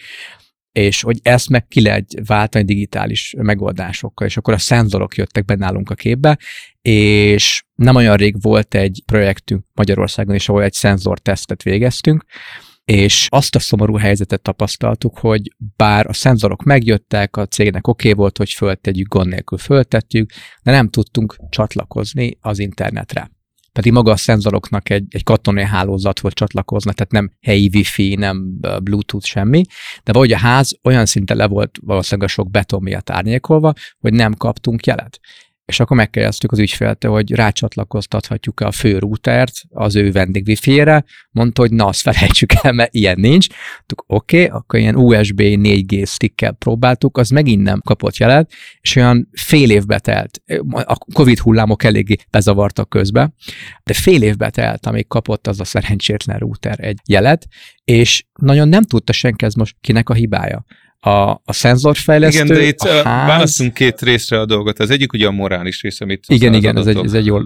és 0.78 1.02
hogy 1.02 1.20
ezt 1.22 1.50
meg 1.50 1.68
ki 1.68 1.82
lehet 1.82 2.12
váltani 2.26 2.66
digitális 2.66 3.34
megoldásokkal, 3.38 4.28
és 4.28 4.38
akkor 4.38 4.54
a 4.54 4.58
szenzorok 4.58 5.16
jöttek 5.16 5.46
be 5.46 5.56
nálunk 5.56 5.90
a 5.90 5.96
képbe, 5.96 6.38
és 6.82 7.64
nem 7.76 7.96
olyan 7.96 8.16
rég 8.16 8.42
volt 8.42 8.76
egy 8.76 9.04
projektünk 9.06 9.66
Magyarországon 9.74 10.36
is, 10.36 10.50
ahol 10.50 10.64
egy 10.64 10.74
szenzortesztet 10.74 11.64
végeztünk, 11.64 12.26
és 12.86 13.28
azt 13.30 13.56
a 13.56 13.60
szomorú 13.60 13.96
helyzetet 13.96 14.42
tapasztaltuk, 14.42 15.18
hogy 15.18 15.42
bár 15.76 16.08
a 16.08 16.14
szenzorok 16.14 16.64
megjöttek, 16.64 17.38
a 17.38 17.46
cégnek 17.46 17.88
oké 17.88 18.08
okay 18.08 18.20
volt, 18.20 18.38
hogy 18.38 18.50
föltegyük, 18.50 19.08
gond 19.08 19.30
nélkül 19.30 19.58
föltettük, 19.58 20.32
de 20.64 20.72
nem 20.72 20.90
tudtunk 20.90 21.36
csatlakozni 21.50 22.38
az 22.42 22.60
internetre 22.60 23.32
pedig 23.78 23.92
maga 23.92 24.12
a 24.12 24.16
szenzoroknak 24.16 24.90
egy, 24.90 25.06
egy 25.10 25.24
katonai 25.24 25.64
hálózathoz 25.64 26.34
csatlakozna, 26.34 26.92
tehát 26.92 27.12
nem 27.12 27.32
helyi 27.42 27.70
wifi, 27.74 28.16
nem 28.16 28.60
bluetooth, 28.84 29.26
semmi, 29.26 29.62
de 30.04 30.12
vagy 30.12 30.32
a 30.32 30.38
ház 30.38 30.80
olyan 30.84 31.06
szinten 31.06 31.38
le 31.38 31.48
volt 31.48 31.78
valószínűleg 31.82 32.30
a 32.30 32.32
sok 32.32 32.52
beton 32.52 32.82
miatt 32.82 33.10
árnyékolva, 33.10 33.74
hogy 34.00 34.14
nem 34.14 34.34
kaptunk 34.34 34.86
jelet 34.86 35.20
és 35.68 35.80
akkor 35.80 35.98
megkérdeztük 35.98 36.52
az 36.52 36.60
ügyféltől, 36.60 37.12
hogy 37.12 37.32
rácsatlakoztathatjuk-e 37.32 38.66
a 38.66 38.72
fő 38.72 38.98
routert 38.98 39.54
az 39.70 39.96
ő 39.96 40.12
vendég 40.12 40.58
mondta, 41.32 41.62
hogy 41.62 41.72
na, 41.72 41.86
azt 41.86 42.02
felejtsük 42.02 42.54
el, 42.62 42.72
mert 42.72 42.94
ilyen 42.94 43.20
nincs. 43.20 43.48
Oké, 44.06 44.44
okay, 44.44 44.58
akkor 44.58 44.80
ilyen 44.80 44.96
USB 44.96 45.42
4G 45.42 46.08
stickkel 46.08 46.52
próbáltuk, 46.52 47.18
az 47.18 47.30
megint 47.30 47.64
nem 47.64 47.82
kapott 47.82 48.18
jelet, 48.18 48.52
és 48.82 48.96
olyan 48.96 49.30
fél 49.32 49.72
évbe 49.72 50.00
telt, 50.00 50.42
a 50.72 50.98
Covid 51.14 51.40
hullámok 51.40 51.84
eléggé 51.84 52.16
bezavartak 52.30 52.90
közbe, 52.90 53.34
de 53.84 53.94
fél 53.94 54.22
évbe 54.22 54.50
telt, 54.50 54.86
amíg 54.86 55.08
kapott 55.08 55.48
az 55.48 55.60
a 55.60 55.64
szerencsétlen 55.64 56.38
router 56.38 56.80
egy 56.80 57.00
jelet, 57.08 57.48
és 57.84 58.26
nagyon 58.40 58.68
nem 58.68 58.84
tudta 58.84 59.14
senki, 59.14 59.46
ez 59.46 59.54
most 59.54 59.76
kinek 59.82 60.10
a 60.10 60.14
hibája 60.14 60.66
a, 61.00 61.30
a 61.30 61.54
szenzorfejlesztő, 61.54 62.44
Igen, 62.44 62.58
de 62.58 62.64
itt 62.64 62.80
a 62.80 63.04
ház... 63.04 63.28
választunk 63.28 63.74
két 63.74 64.02
részre 64.02 64.40
a 64.40 64.46
dolgot. 64.46 64.80
Az 64.80 64.90
egyik 64.90 65.14
ugye 65.14 65.28
a 65.28 65.32
morális 65.32 65.82
rész, 65.82 66.02
amit... 66.02 66.26
Igen, 66.28 66.54
igen, 66.54 66.78
ez 66.78 66.88
egy, 66.88 66.98
ez 66.98 67.14
egy 67.14 67.26
jó, 67.26 67.38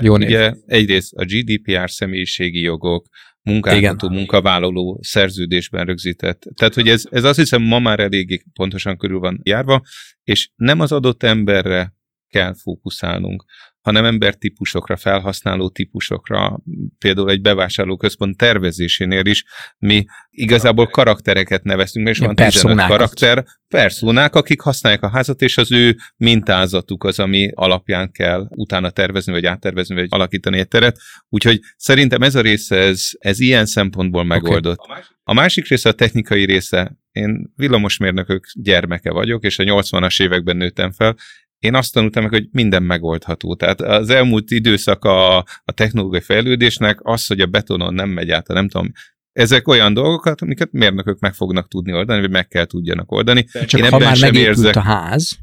jó 0.00 0.16
név. 0.16 0.28
Ugye 0.28 0.52
egyrészt 0.66 1.12
a 1.12 1.24
GDPR 1.24 1.90
személyiségi 1.90 2.60
jogok, 2.60 3.06
munkáltató, 3.42 4.08
munkavállaló 4.08 4.98
szerződésben 5.02 5.84
rögzített. 5.84 6.42
Tehát, 6.54 6.74
hogy 6.74 6.88
ez, 6.88 7.04
ez 7.10 7.24
azt 7.24 7.38
hiszem 7.38 7.62
ma 7.62 7.78
már 7.78 8.00
eléggé 8.00 8.42
pontosan 8.52 8.96
körül 8.96 9.18
van 9.18 9.40
járva, 9.42 9.82
és 10.24 10.50
nem 10.56 10.80
az 10.80 10.92
adott 10.92 11.22
emberre 11.22 11.94
kell 12.28 12.54
fókuszálnunk, 12.62 13.44
hanem 13.88 14.04
embertípusokra, 14.04 14.96
felhasználó 14.96 15.68
típusokra, 15.70 16.60
például 16.98 17.30
egy 17.30 17.40
bevásárlóközpont 17.40 18.36
tervezésénél 18.36 19.26
is 19.26 19.44
mi 19.78 20.04
igazából 20.30 20.86
karaktereket 20.86 21.62
neveztünk, 21.62 22.08
és 22.08 22.18
van 22.18 22.34
15 22.34 22.86
karakter, 22.86 23.44
perszónák, 23.68 24.34
akik 24.34 24.60
használják 24.60 25.02
a 25.02 25.10
házat, 25.10 25.42
és 25.42 25.58
az 25.58 25.72
ő 25.72 25.96
mintázatuk 26.16 27.04
az, 27.04 27.18
ami 27.18 27.50
alapján 27.54 28.10
kell 28.12 28.46
utána 28.48 28.90
tervezni, 28.90 29.32
vagy 29.32 29.46
áttervezni, 29.46 29.94
vagy 29.94 30.06
alakítani 30.10 30.58
egy 30.58 30.68
teret. 30.68 30.98
Úgyhogy 31.28 31.60
szerintem 31.76 32.22
ez 32.22 32.34
a 32.34 32.40
része, 32.40 32.76
ez, 32.76 33.08
ez 33.18 33.40
ilyen 33.40 33.66
szempontból 33.66 34.24
megoldott. 34.24 34.78
Okay. 34.78 35.00
A 35.22 35.34
másik 35.34 35.68
része 35.68 35.88
a 35.88 35.92
technikai 35.92 36.44
része. 36.44 36.96
Én 37.12 37.52
villamosmérnökök 37.56 38.46
gyermeke 38.54 39.10
vagyok, 39.10 39.44
és 39.44 39.58
a 39.58 39.64
80-as 39.64 40.22
években 40.22 40.56
nőttem 40.56 40.92
fel, 40.92 41.16
én 41.58 41.74
azt 41.74 41.92
tanultam 41.92 42.22
meg, 42.22 42.32
hogy 42.32 42.48
minden 42.50 42.82
megoldható. 42.82 43.54
Tehát 43.54 43.80
az 43.80 44.10
elmúlt 44.10 44.50
időszak 44.50 45.04
a, 45.04 45.36
a 45.38 45.72
technológiai 45.74 46.22
fejlődésnek 46.22 46.98
az, 47.02 47.26
hogy 47.26 47.40
a 47.40 47.46
betonon 47.46 47.94
nem 47.94 48.08
megy 48.08 48.30
át, 48.30 48.48
a 48.48 48.52
nem 48.52 48.68
tudom, 48.68 48.92
Ezek 49.32 49.68
olyan 49.68 49.94
dolgokat, 49.94 50.42
amiket 50.42 50.72
mérnökök 50.72 51.18
meg 51.18 51.34
fognak 51.34 51.68
tudni 51.68 51.92
oldani, 51.92 52.20
vagy 52.20 52.30
meg 52.30 52.48
kell 52.48 52.64
tudjanak 52.64 53.12
oldani. 53.12 53.44
Csak 53.44 53.80
Én 53.80 53.90
ha 53.90 53.98
már 53.98 54.20
megépült 54.20 54.46
érzek... 54.46 54.76
a 54.76 54.80
ház, 54.80 55.38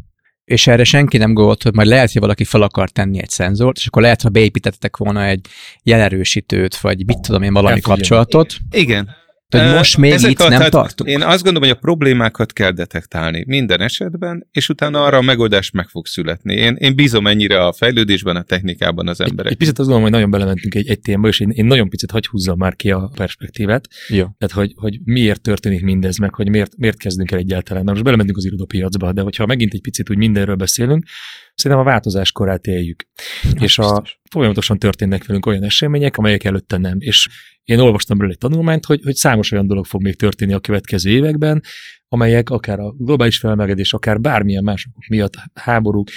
és 0.46 0.68
erre 0.68 0.84
senki 0.84 1.18
nem 1.18 1.34
gondolt, 1.34 1.64
hogy 1.64 1.74
majd 1.74 1.88
lehet, 1.88 2.12
hogy 2.12 2.22
valaki 2.22 2.44
fel 2.44 2.62
akar 2.62 2.90
tenni 2.90 3.22
egy 3.22 3.30
szenzort, 3.30 3.78
és 3.78 3.88
akkor 3.88 4.02
lehet, 4.02 4.22
ha 4.22 4.30
beépítettek 4.30 4.98
volna 4.98 5.26
egy 5.26 5.48
jelerősítőt, 5.84 6.78
vagy 6.78 7.06
mit 7.06 7.22
tudom 7.22 7.42
én, 7.42 7.54
valami 7.54 7.80
kapcsolatot. 7.80 8.58
Igen. 8.72 9.10
Hogy 9.50 9.62
most 9.62 9.98
még 9.98 10.12
Ezek 10.12 10.32
itt 10.32 10.40
a, 10.40 10.50
nem 10.50 10.70
tartunk. 10.70 11.10
Én 11.10 11.22
azt 11.22 11.44
gondolom, 11.44 11.70
hogy 11.70 11.78
a 11.78 11.80
problémákat 11.80 12.54
kell 12.54 12.72
detektálni 12.72 13.44
minden 13.48 13.82
esetben, 13.82 14.48
és 14.52 14.70
utána 14.70 15.04
arra 15.04 15.18
a 15.18 15.22
megoldás 15.22 15.72
meg 15.72 15.88
fog 15.88 16.06
születni. 16.06 16.54
Én, 16.54 16.76
én 16.76 16.96
bízom 16.96 17.28
ennyire 17.28 17.66
a 17.66 17.74
fejlődésben, 17.74 18.36
a 18.36 18.42
technikában 18.42 19.08
az 19.08 19.22
emberek. 19.22 19.46
Egy, 19.46 19.52
egy 19.52 19.58
picit 19.58 19.80
azt 19.80 19.90
gondolom, 19.90 20.02
hogy 20.02 20.12
nagyon 20.12 20.30
belementünk 20.30 20.76
egy, 20.76 20.88
egy 20.88 21.00
témába, 21.00 21.28
és 21.28 21.40
én, 21.40 21.50
én 21.50 21.66
nagyon 21.66 21.90
picit 21.90 22.12
hagy 22.12 22.28
húzzam 22.28 22.58
már 22.58 22.76
ki 22.76 22.92
a 22.92 23.12
perspektívát. 23.16 23.88
Jó. 24.08 24.26
Tehát, 24.38 24.56
hogy, 24.56 24.74
hogy 24.76 25.00
miért 25.04 25.42
történik 25.42 25.84
mindez, 25.84 26.18
meg 26.18 26.34
hogy 26.34 26.50
miért, 26.50 26.78
miért 26.78 26.98
kezdünk 26.98 27.32
el 27.32 27.40
egyáltalán. 27.40 27.84
Na, 27.84 27.92
most 27.92 28.04
belementünk 28.04 28.38
az 28.38 28.46
irodapiacba, 28.46 29.14
de 29.14 29.22
hogyha 29.22 29.46
megint 29.46 29.74
egy 29.74 29.82
picit 29.82 30.10
úgy 30.10 30.18
mindenről 30.18 30.56
beszélünk, 30.56 31.06
szerintem 31.56 31.88
a 31.88 31.90
változás 31.90 32.32
korát 32.32 32.66
éljük. 32.66 33.08
Na, 33.54 33.64
és 33.64 33.78
a, 33.78 34.04
folyamatosan 34.30 34.80
történnek 34.80 35.26
velünk 35.26 35.46
olyan 35.46 35.64
események, 35.64 36.18
amelyek 36.18 36.44
előtte 36.44 36.78
nem. 36.78 36.98
És 37.00 37.28
én 37.64 37.80
olvastam 37.80 38.18
belőle 38.18 38.36
egy 38.40 38.50
tanulmányt, 38.50 38.86
hogy, 38.86 39.02
hogy 39.04 39.16
számos 39.16 39.52
olyan 39.52 39.68
dolog 39.68 39.86
fog 39.86 40.02
még 40.02 40.16
történni 40.16 40.54
a 40.54 40.60
következő 40.60 41.10
években, 41.10 41.64
amelyek 42.08 42.50
akár 42.50 42.80
a 42.80 42.92
globális 42.92 43.38
felmelegedés, 43.38 43.94
akár 43.94 44.22
bármilyen 44.22 44.64
mások 44.64 44.94
miatt 45.10 45.34
háborúk 45.54 46.10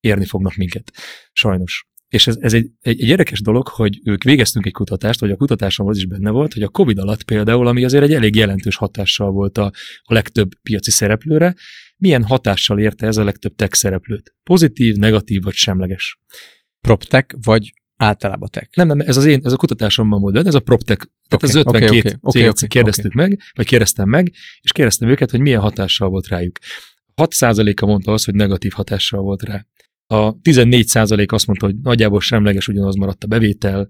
érni 0.00 0.24
fognak 0.24 0.54
minket. 0.54 0.92
Sajnos. 1.32 1.86
És 2.08 2.26
ez, 2.26 2.36
ez 2.40 2.54
egy, 2.54 2.70
egy, 2.80 3.00
egy 3.00 3.08
érdekes 3.08 3.40
dolog, 3.40 3.68
hogy 3.68 4.00
ők 4.04 4.22
végeztünk 4.22 4.66
egy 4.66 4.72
kutatást, 4.72 5.20
vagy 5.20 5.30
a 5.30 5.36
kutatásom 5.36 5.86
az 5.86 5.96
is 5.96 6.06
benne 6.06 6.30
volt, 6.30 6.52
hogy 6.52 6.62
a 6.62 6.68
COVID 6.68 6.98
alatt 6.98 7.22
például, 7.22 7.66
ami 7.66 7.84
azért 7.84 8.04
egy 8.04 8.14
elég 8.14 8.34
jelentős 8.34 8.76
hatással 8.76 9.30
volt 9.30 9.58
a, 9.58 9.72
a 10.02 10.12
legtöbb 10.12 10.48
piaci 10.62 10.90
szereplőre, 10.90 11.54
milyen 11.96 12.24
hatással 12.24 12.78
érte 12.78 13.06
ez 13.06 13.16
a 13.16 13.24
legtöbb 13.24 13.54
tech 13.54 13.74
szereplőt? 13.74 14.34
Pozitív, 14.42 14.96
negatív 14.96 15.42
vagy 15.42 15.54
semleges? 15.54 16.18
PropTech 16.80 17.34
vagy 17.42 17.72
általában 17.96 18.48
tech? 18.52 18.68
Nem, 18.76 18.86
nem, 18.86 19.00
ez 19.00 19.16
az 19.16 19.24
én, 19.24 19.40
ez 19.44 19.52
a 19.52 19.56
kutatásomban 19.56 20.20
volt 20.20 20.46
ez 20.46 20.54
a 20.54 20.60
PropTech. 20.60 21.06
Tehát 21.28 21.44
okay, 21.44 21.48
az 21.48 21.56
52 21.56 21.86
okay, 21.86 21.98
okay, 21.98 22.32
céget 22.32 22.56
okay, 22.56 22.68
kérdeztük 22.68 23.14
okay. 23.14 23.28
meg, 23.28 23.40
vagy 23.54 23.66
kérdeztem 23.66 24.08
meg, 24.08 24.32
és 24.60 24.72
kérdeztem 24.72 25.08
őket, 25.08 25.30
hogy 25.30 25.40
milyen 25.40 25.60
hatással 25.60 26.08
volt 26.08 26.28
rájuk. 26.28 26.58
6%-a 27.22 27.86
mondta 27.86 28.12
azt, 28.12 28.24
hogy 28.24 28.34
negatív 28.34 28.72
hatással 28.72 29.20
volt 29.20 29.42
rá. 29.42 29.66
A 30.08 30.40
14% 30.40 31.32
azt 31.32 31.46
mondta, 31.46 31.66
hogy 31.66 31.76
nagyjából 31.82 32.20
semleges 32.20 32.68
ugyanaz 32.68 32.94
maradt 32.94 33.24
a 33.24 33.26
bevétel, 33.26 33.88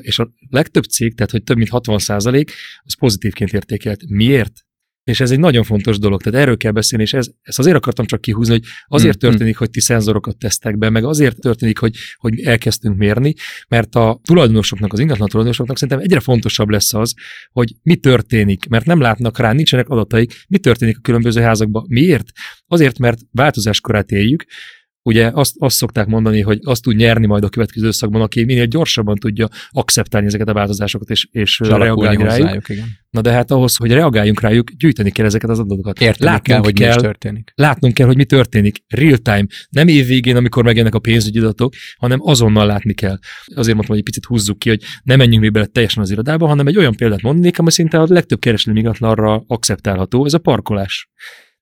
és 0.00 0.18
a 0.18 0.32
legtöbb 0.50 0.84
cég, 0.84 1.14
tehát 1.14 1.30
hogy 1.30 1.42
több 1.42 1.56
mint 1.56 1.70
60% 1.72 2.48
az 2.82 2.98
pozitívként 2.98 3.52
értékelt. 3.52 4.08
Miért? 4.08 4.52
És 5.08 5.20
ez 5.20 5.30
egy 5.30 5.38
nagyon 5.38 5.62
fontos 5.62 5.98
dolog, 5.98 6.22
tehát 6.22 6.40
erről 6.40 6.56
kell 6.56 6.72
beszélni, 6.72 7.04
és 7.04 7.12
ez, 7.12 7.28
ezt 7.42 7.58
azért 7.58 7.76
akartam 7.76 8.06
csak 8.06 8.20
kihúzni, 8.20 8.52
hogy 8.52 8.64
azért 8.86 9.16
mm, 9.16 9.28
történik, 9.28 9.56
hogy 9.56 9.70
ti 9.70 9.80
szenzorokat 9.80 10.36
tesztek 10.36 10.78
be, 10.78 10.90
meg 10.90 11.04
azért 11.04 11.40
történik, 11.40 11.78
hogy, 11.78 11.96
hogy 12.16 12.40
elkezdtünk 12.40 12.96
mérni, 12.96 13.34
mert 13.68 13.94
a 13.94 14.20
tulajdonosoknak, 14.24 14.92
az 14.92 14.98
ingatlan 14.98 15.28
tulajdonosoknak 15.28 15.78
szerintem 15.78 16.04
egyre 16.04 16.20
fontosabb 16.20 16.68
lesz 16.68 16.94
az, 16.94 17.14
hogy 17.52 17.74
mi 17.82 17.96
történik, 17.96 18.68
mert 18.68 18.84
nem 18.84 19.00
látnak 19.00 19.38
rá, 19.38 19.52
nincsenek 19.52 19.88
adataik, 19.88 20.44
mi 20.48 20.58
történik 20.58 20.96
a 20.96 21.00
különböző 21.02 21.40
házakban. 21.40 21.84
Miért? 21.88 22.26
Azért, 22.66 22.98
mert 22.98 23.18
változáskorát 23.30 24.10
éljük, 24.10 24.44
ugye 25.02 25.30
azt, 25.34 25.54
azt 25.58 25.76
szokták 25.76 26.06
mondani, 26.06 26.40
hogy 26.40 26.58
azt 26.62 26.82
tud 26.82 26.96
nyerni 26.96 27.26
majd 27.26 27.44
a 27.44 27.48
következő 27.48 27.90
szakban, 27.90 28.20
aki 28.20 28.44
minél 28.44 28.66
gyorsabban 28.66 29.16
tudja 29.16 29.48
akceptálni 29.70 30.26
ezeket 30.26 30.48
a 30.48 30.52
változásokat 30.52 31.10
és, 31.10 31.28
és 31.30 31.58
reagálni 31.58 32.22
rájuk. 32.22 32.68
Igen. 32.68 32.97
Na 33.10 33.20
de 33.20 33.32
hát 33.32 33.50
ahhoz, 33.50 33.76
hogy 33.76 33.92
reagáljunk 33.92 34.40
rájuk, 34.40 34.70
gyűjteni 34.70 35.10
kell 35.10 35.26
ezeket 35.26 35.50
az 35.50 35.58
adatokat. 35.58 36.00
Érteni 36.00 36.30
Látnunk 36.30 36.42
kell, 36.42 36.58
hogy 36.58 36.72
kell, 36.72 36.94
mi 36.94 37.00
történik. 37.00 37.52
Látnunk 37.54 37.94
kell, 37.94 38.06
hogy 38.06 38.16
mi 38.16 38.24
történik. 38.24 38.76
Real 38.86 39.16
time. 39.16 39.46
Nem 39.68 39.88
évvégén, 39.88 40.36
amikor 40.36 40.64
megjönnek 40.64 40.94
a 40.94 40.98
pénzügyi 40.98 41.38
adatok, 41.38 41.72
hanem 41.96 42.18
azonnal 42.22 42.66
látni 42.66 42.94
kell. 42.94 43.18
Azért 43.46 43.74
mondtam, 43.74 43.86
hogy 43.86 43.98
egy 43.98 44.04
picit 44.04 44.24
húzzuk 44.24 44.58
ki, 44.58 44.68
hogy 44.68 44.82
ne 45.02 45.16
menjünk 45.16 45.42
még 45.42 45.52
bele 45.52 45.66
teljesen 45.66 46.02
az 46.02 46.10
irodába, 46.10 46.46
hanem 46.46 46.66
egy 46.66 46.76
olyan 46.76 46.94
példát 46.94 47.22
mondanék, 47.22 47.58
ami 47.58 47.70
szinte 47.70 48.00
a 48.00 48.06
legtöbb 48.08 48.38
kereskedelmi 48.38 48.80
ingatlanra 48.80 49.44
akceptálható, 49.46 50.24
ez 50.24 50.34
a 50.34 50.38
parkolás. 50.38 51.08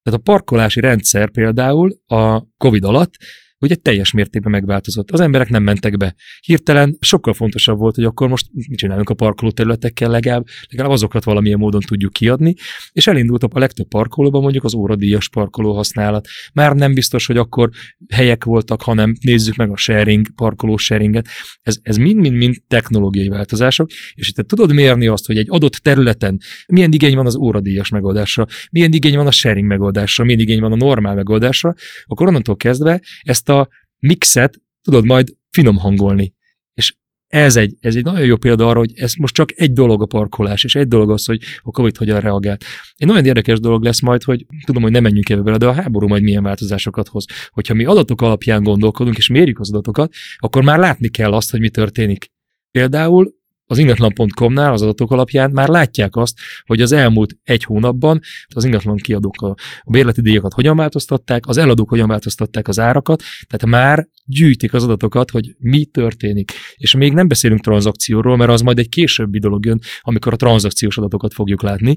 Tehát 0.03 0.21
a 0.21 0.23
parkolási 0.23 0.81
rendszer 0.81 1.31
például 1.31 1.99
a 2.07 2.43
COVID 2.57 2.85
alatt 2.85 3.13
ugye 3.61 3.75
teljes 3.75 4.13
mértékben 4.13 4.51
megváltozott. 4.51 5.11
Az 5.11 5.21
emberek 5.21 5.49
nem 5.49 5.63
mentek 5.63 5.97
be. 5.97 6.15
Hirtelen 6.41 6.97
sokkal 7.01 7.35
fontosabb 7.35 7.79
volt, 7.79 7.95
hogy 7.95 8.05
akkor 8.05 8.29
most 8.29 8.47
mit 8.53 8.79
csinálunk 8.79 9.11
a 9.11 9.15
parkoló 9.15 9.51
területekkel 9.51 10.11
legalább, 10.11 10.45
legalább 10.69 10.93
azokat 10.93 11.25
valamilyen 11.25 11.59
módon 11.59 11.81
tudjuk 11.81 12.13
kiadni, 12.13 12.55
és 12.93 13.07
elindult 13.07 13.43
a 13.43 13.59
legtöbb 13.59 13.89
parkolóban 13.89 14.43
mondjuk 14.43 14.65
az 14.65 14.75
óradíjas 14.75 15.29
parkoló 15.29 15.75
használat. 15.75 16.27
Már 16.53 16.75
nem 16.75 16.95
biztos, 16.95 17.27
hogy 17.27 17.37
akkor 17.37 17.71
helyek 18.09 18.45
voltak, 18.45 18.83
hanem 18.83 19.15
nézzük 19.21 19.57
meg 19.57 19.71
a 19.71 19.77
sharing, 19.77 20.35
parkoló 20.35 20.77
sharinget. 20.77 21.29
Ez, 21.63 21.77
ez 21.83 21.97
mind-mind-mind 21.97 22.57
technológiai 22.69 23.29
változások, 23.29 23.91
és 24.15 24.29
itt 24.29 24.47
tudod 24.47 24.73
mérni 24.73 25.07
azt, 25.07 25.27
hogy 25.27 25.37
egy 25.37 25.47
adott 25.49 25.73
területen 25.73 26.41
milyen 26.67 26.93
igény 26.93 27.15
van 27.17 27.27
az 27.27 27.37
óradíjas 27.37 27.89
megoldásra, 27.89 28.47
milyen 28.71 28.93
igény 28.93 29.17
van 29.17 29.27
a 29.27 29.31
sharing 29.31 29.67
megoldásra, 29.67 30.25
milyen 30.25 30.41
igény 30.41 30.61
van 30.61 30.73
a 30.73 30.77
normál 30.77 31.15
megoldásra, 31.15 31.75
akkor 32.05 32.27
onnantól 32.27 32.57
kezdve 32.57 33.01
ezt 33.23 33.46
a 33.49 33.69
mixet 33.99 34.61
tudod 34.83 35.05
majd 35.05 35.29
finom 35.51 35.77
hangolni. 35.77 36.35
És 36.75 36.95
ez 37.27 37.57
egy, 37.57 37.77
ez 37.81 37.97
egy 37.97 38.05
nagyon 38.05 38.25
jó 38.25 38.37
példa 38.37 38.69
arra, 38.69 38.79
hogy 38.79 38.93
ez 38.95 39.15
most 39.15 39.35
csak 39.35 39.61
egy 39.61 39.73
dolog 39.73 40.03
a 40.03 40.07
parkolás, 40.07 40.65
és 40.65 40.75
egy 40.75 40.89
dolog 40.89 41.11
az, 41.11 41.25
hogy 41.25 41.43
a 41.63 41.71
Covid 41.71 41.97
hogyan 41.97 42.21
reagált. 42.21 42.65
Egy 42.97 43.07
nagyon 43.07 43.25
érdekes 43.25 43.61
dolog 43.61 43.83
lesz 43.83 44.01
majd, 44.01 44.23
hogy 44.23 44.47
tudom, 44.65 44.83
hogy 44.83 44.93
nem 44.93 45.03
menjünk 45.03 45.29
ebbe 45.29 45.43
bele, 45.43 45.57
de 45.57 45.67
a 45.67 45.73
háború 45.73 46.09
majd 46.09 46.23
milyen 46.23 46.43
változásokat 46.43 47.09
hoz. 47.09 47.25
Hogyha 47.49 47.75
mi 47.75 47.85
adatok 47.85 48.21
alapján 48.23 48.63
gondolkodunk, 48.63 49.17
és 49.17 49.29
mérjük 49.29 49.61
az 49.61 49.71
adatokat, 49.71 50.13
akkor 50.39 50.63
már 50.63 50.79
látni 50.79 51.09
kell 51.09 51.33
azt, 51.33 51.51
hogy 51.51 51.61
mi 51.61 51.71
történik. 51.71 52.31
Például 52.71 53.36
az 53.67 53.79
ingatlan.com-nál 53.79 54.73
az 54.73 54.83
adatok 54.83 55.11
alapján 55.11 55.51
már 55.51 55.69
látják 55.69 56.17
azt, 56.17 56.39
hogy 56.65 56.81
az 56.81 56.93
elmúlt 56.93 57.37
egy 57.43 57.65
hónapban 57.65 58.21
az 58.55 58.65
ingatlan 58.65 58.97
kiadók 58.97 59.43
a, 59.43 59.55
a 59.81 59.91
bérleti 59.91 60.21
díjakat 60.21 60.53
hogyan 60.53 60.77
változtatták, 60.77 61.47
az 61.47 61.57
eladók 61.57 61.89
hogyan 61.89 62.09
változtatták 62.09 62.69
az 62.69 62.79
árakat, 62.79 63.23
tehát 63.47 63.77
már 63.77 64.09
gyűjtik 64.25 64.75
az 64.75 64.85
adatokat, 64.85 65.31
hogy 65.31 65.55
mi 65.59 65.85
történik. 65.85 66.53
És 66.75 66.95
még 66.95 67.13
nem 67.13 67.29
beszélünk 67.29 67.61
tranzakcióról, 67.61 68.37
mert 68.37 68.51
az 68.51 68.61
majd 68.61 68.79
egy 68.79 68.89
későbbi 68.89 69.39
dolog 69.39 69.65
jön, 69.65 69.81
amikor 70.01 70.33
a 70.33 70.37
tranzakciós 70.37 70.99
adatokat 70.99 71.35
fogjuk 71.35 71.63
látni. 71.63 71.97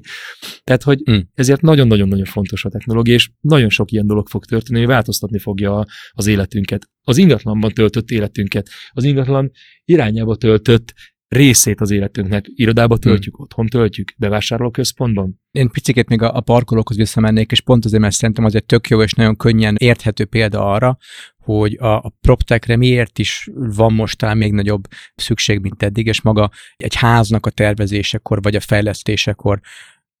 Tehát, 0.64 0.82
hogy 0.82 0.98
mm. 1.10 1.18
ezért 1.34 1.60
nagyon-nagyon-nagyon 1.60 2.24
fontos 2.24 2.64
a 2.64 2.68
technológia, 2.68 3.14
és 3.14 3.30
nagyon 3.40 3.68
sok 3.68 3.90
ilyen 3.90 4.06
dolog 4.06 4.28
fog 4.28 4.44
történni, 4.44 4.78
hogy 4.78 4.88
változtatni 4.88 5.38
fogja 5.38 5.84
az 6.12 6.26
életünket. 6.26 6.88
Az 7.02 7.16
ingatlanban 7.16 7.70
töltött 7.70 8.10
életünket, 8.10 8.68
az 8.90 9.04
ingatlan 9.04 9.50
irányába 9.84 10.36
töltött 10.36 10.94
részét 11.30 11.80
az 11.80 11.90
életünknek. 11.90 12.44
Irodába 12.54 12.94
hmm. 12.94 13.02
töltjük, 13.02 13.34
hmm. 13.34 13.44
otthon 13.44 13.66
töltjük, 13.66 14.12
bevásárlóközpontban. 14.16 15.40
Én 15.50 15.68
picit 15.68 16.08
még 16.08 16.22
a, 16.22 16.34
a 16.34 16.40
parkolókhoz 16.40 16.96
visszamennék, 16.96 17.50
és 17.50 17.60
pont 17.60 17.84
azért, 17.84 18.02
mert 18.02 18.14
szerintem 18.14 18.44
az 18.44 18.54
egy 18.54 18.64
tök 18.64 18.88
jó 18.88 19.02
és 19.02 19.12
nagyon 19.12 19.36
könnyen 19.36 19.76
érthető 19.78 20.24
példa 20.24 20.72
arra, 20.72 20.98
hogy 21.38 21.76
a, 21.80 21.96
a 21.96 22.12
PropTechre 22.20 22.76
miért 22.76 23.18
is 23.18 23.48
van 23.54 23.92
most 23.92 24.18
talán 24.18 24.36
még 24.36 24.52
nagyobb 24.52 24.88
szükség, 25.14 25.60
mint 25.60 25.82
eddig, 25.82 26.06
és 26.06 26.20
maga 26.20 26.50
egy 26.76 26.94
háznak 26.94 27.46
a 27.46 27.50
tervezésekor, 27.50 28.42
vagy 28.42 28.56
a 28.56 28.60
fejlesztésekor 28.60 29.60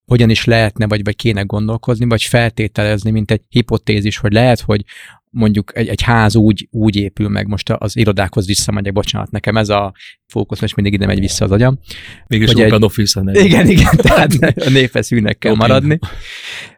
hogyan 0.06 0.30
is 0.30 0.44
lehetne, 0.44 0.86
vagy, 0.86 1.04
vagy 1.04 1.16
kéne 1.16 1.42
gondolkozni, 1.42 2.04
vagy 2.08 2.22
feltételezni, 2.22 3.10
mint 3.10 3.30
egy 3.30 3.42
hipotézis, 3.48 4.18
hogy 4.18 4.32
lehet, 4.32 4.60
hogy 4.60 4.84
mondjuk 5.30 5.70
egy, 5.74 5.88
egy 5.88 6.02
ház 6.02 6.36
úgy, 6.36 6.68
úgy 6.70 6.96
épül 6.96 7.28
meg, 7.28 7.46
most 7.46 7.70
az 7.70 7.96
irodákhoz 7.96 8.46
visszamegyek, 8.46 8.92
bocsánat, 8.92 9.30
nekem 9.30 9.56
ez 9.56 9.68
a 9.68 9.92
fókusz 10.26 10.60
most 10.60 10.76
mindig 10.76 10.92
ide 10.92 11.06
megy 11.06 11.20
vissza 11.20 11.44
az 11.44 11.50
agyam. 11.50 11.78
Mégis 12.26 12.50
open 12.50 12.72
egy, 12.72 12.84
office 12.84 13.20
a 13.20 13.30
Igen, 13.30 13.68
igen, 13.68 13.96
tehát 14.02 14.32
a 14.66 14.70
névhez 14.70 15.08
hűnek 15.08 15.38
kell 15.38 15.52
okay. 15.52 15.68
maradni. 15.68 15.98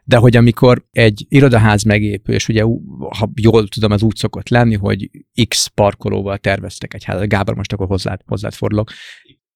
De 0.03 0.17
hogy 0.17 0.35
amikor 0.35 0.85
egy 0.91 1.25
irodaház 1.29 1.83
megépül, 1.83 2.35
és 2.35 2.47
ugye, 2.47 2.63
ha 3.17 3.31
jól 3.35 3.67
tudom, 3.67 3.91
az 3.91 4.01
úgy 4.01 4.15
szokott 4.15 4.49
lenni, 4.49 4.75
hogy 4.75 5.09
X 5.47 5.67
parkolóval 5.67 6.37
terveztek 6.37 6.93
egy 6.93 7.03
házat. 7.03 7.27
Gábor, 7.27 7.55
most 7.55 7.73
akkor 7.73 7.87
hozzád, 7.87 8.21
hozzád 8.25 8.53
fordulok. 8.53 8.91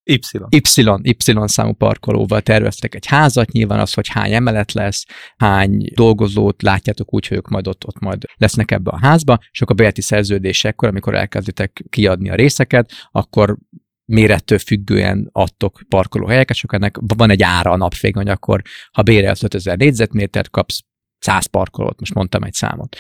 Y. 0.07 0.19
Y, 0.49 0.61
Y 1.01 1.47
számú 1.47 1.73
parkolóval 1.73 2.41
terveztek 2.41 2.95
egy 2.95 3.05
házat, 3.05 3.51
nyilván 3.51 3.79
az, 3.79 3.93
hogy 3.93 4.07
hány 4.07 4.33
emelet 4.33 4.71
lesz, 4.71 5.05
hány 5.37 5.91
dolgozót 5.95 6.61
látjátok 6.61 7.13
úgy, 7.13 7.27
hogy 7.27 7.37
ők 7.37 7.47
majd 7.47 7.67
ott, 7.67 7.87
ott 7.87 7.99
majd 7.99 8.23
lesznek 8.35 8.71
ebbe 8.71 8.91
a 8.91 8.99
házba, 9.01 9.39
és 9.51 9.61
akkor 9.61 9.75
a 9.75 9.77
bérleti 9.77 10.01
szerződésekkor, 10.01 10.89
amikor 10.89 11.15
elkezditek 11.15 11.85
kiadni 11.89 12.29
a 12.29 12.35
részeket, 12.35 12.91
akkor 13.11 13.57
mérettől 14.05 14.59
függően 14.59 15.29
adtok 15.31 15.81
parkolóhelyeket, 15.89 16.57
csak 16.57 16.73
ennek 16.73 16.97
van 17.17 17.29
egy 17.29 17.43
ára 17.43 17.71
a 17.71 17.77
nap 17.77 17.97
végén, 17.97 18.21
hogy 18.21 18.31
akkor 18.31 18.61
ha 18.91 19.01
bérelsz 19.01 19.43
5000 19.43 19.77
négyzetmétert, 19.77 20.49
kapsz 20.49 20.79
100 21.19 21.45
parkolót, 21.45 21.99
most 21.99 22.13
mondtam 22.13 22.43
egy 22.43 22.53
számot. 22.53 22.97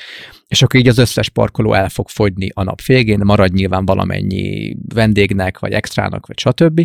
És 0.47 0.61
akkor 0.61 0.79
így 0.79 0.87
az 0.87 0.97
összes 0.97 1.29
parkoló 1.29 1.73
el 1.73 1.89
fog 1.89 2.09
fogyni 2.09 2.49
a 2.53 2.63
nap 2.63 2.81
végén, 2.81 3.19
marad 3.23 3.53
nyilván 3.53 3.85
valamennyi 3.85 4.75
vendégnek, 4.93 5.59
vagy 5.59 5.71
extrának, 5.71 6.27
vagy 6.27 6.39
stb. 6.39 6.75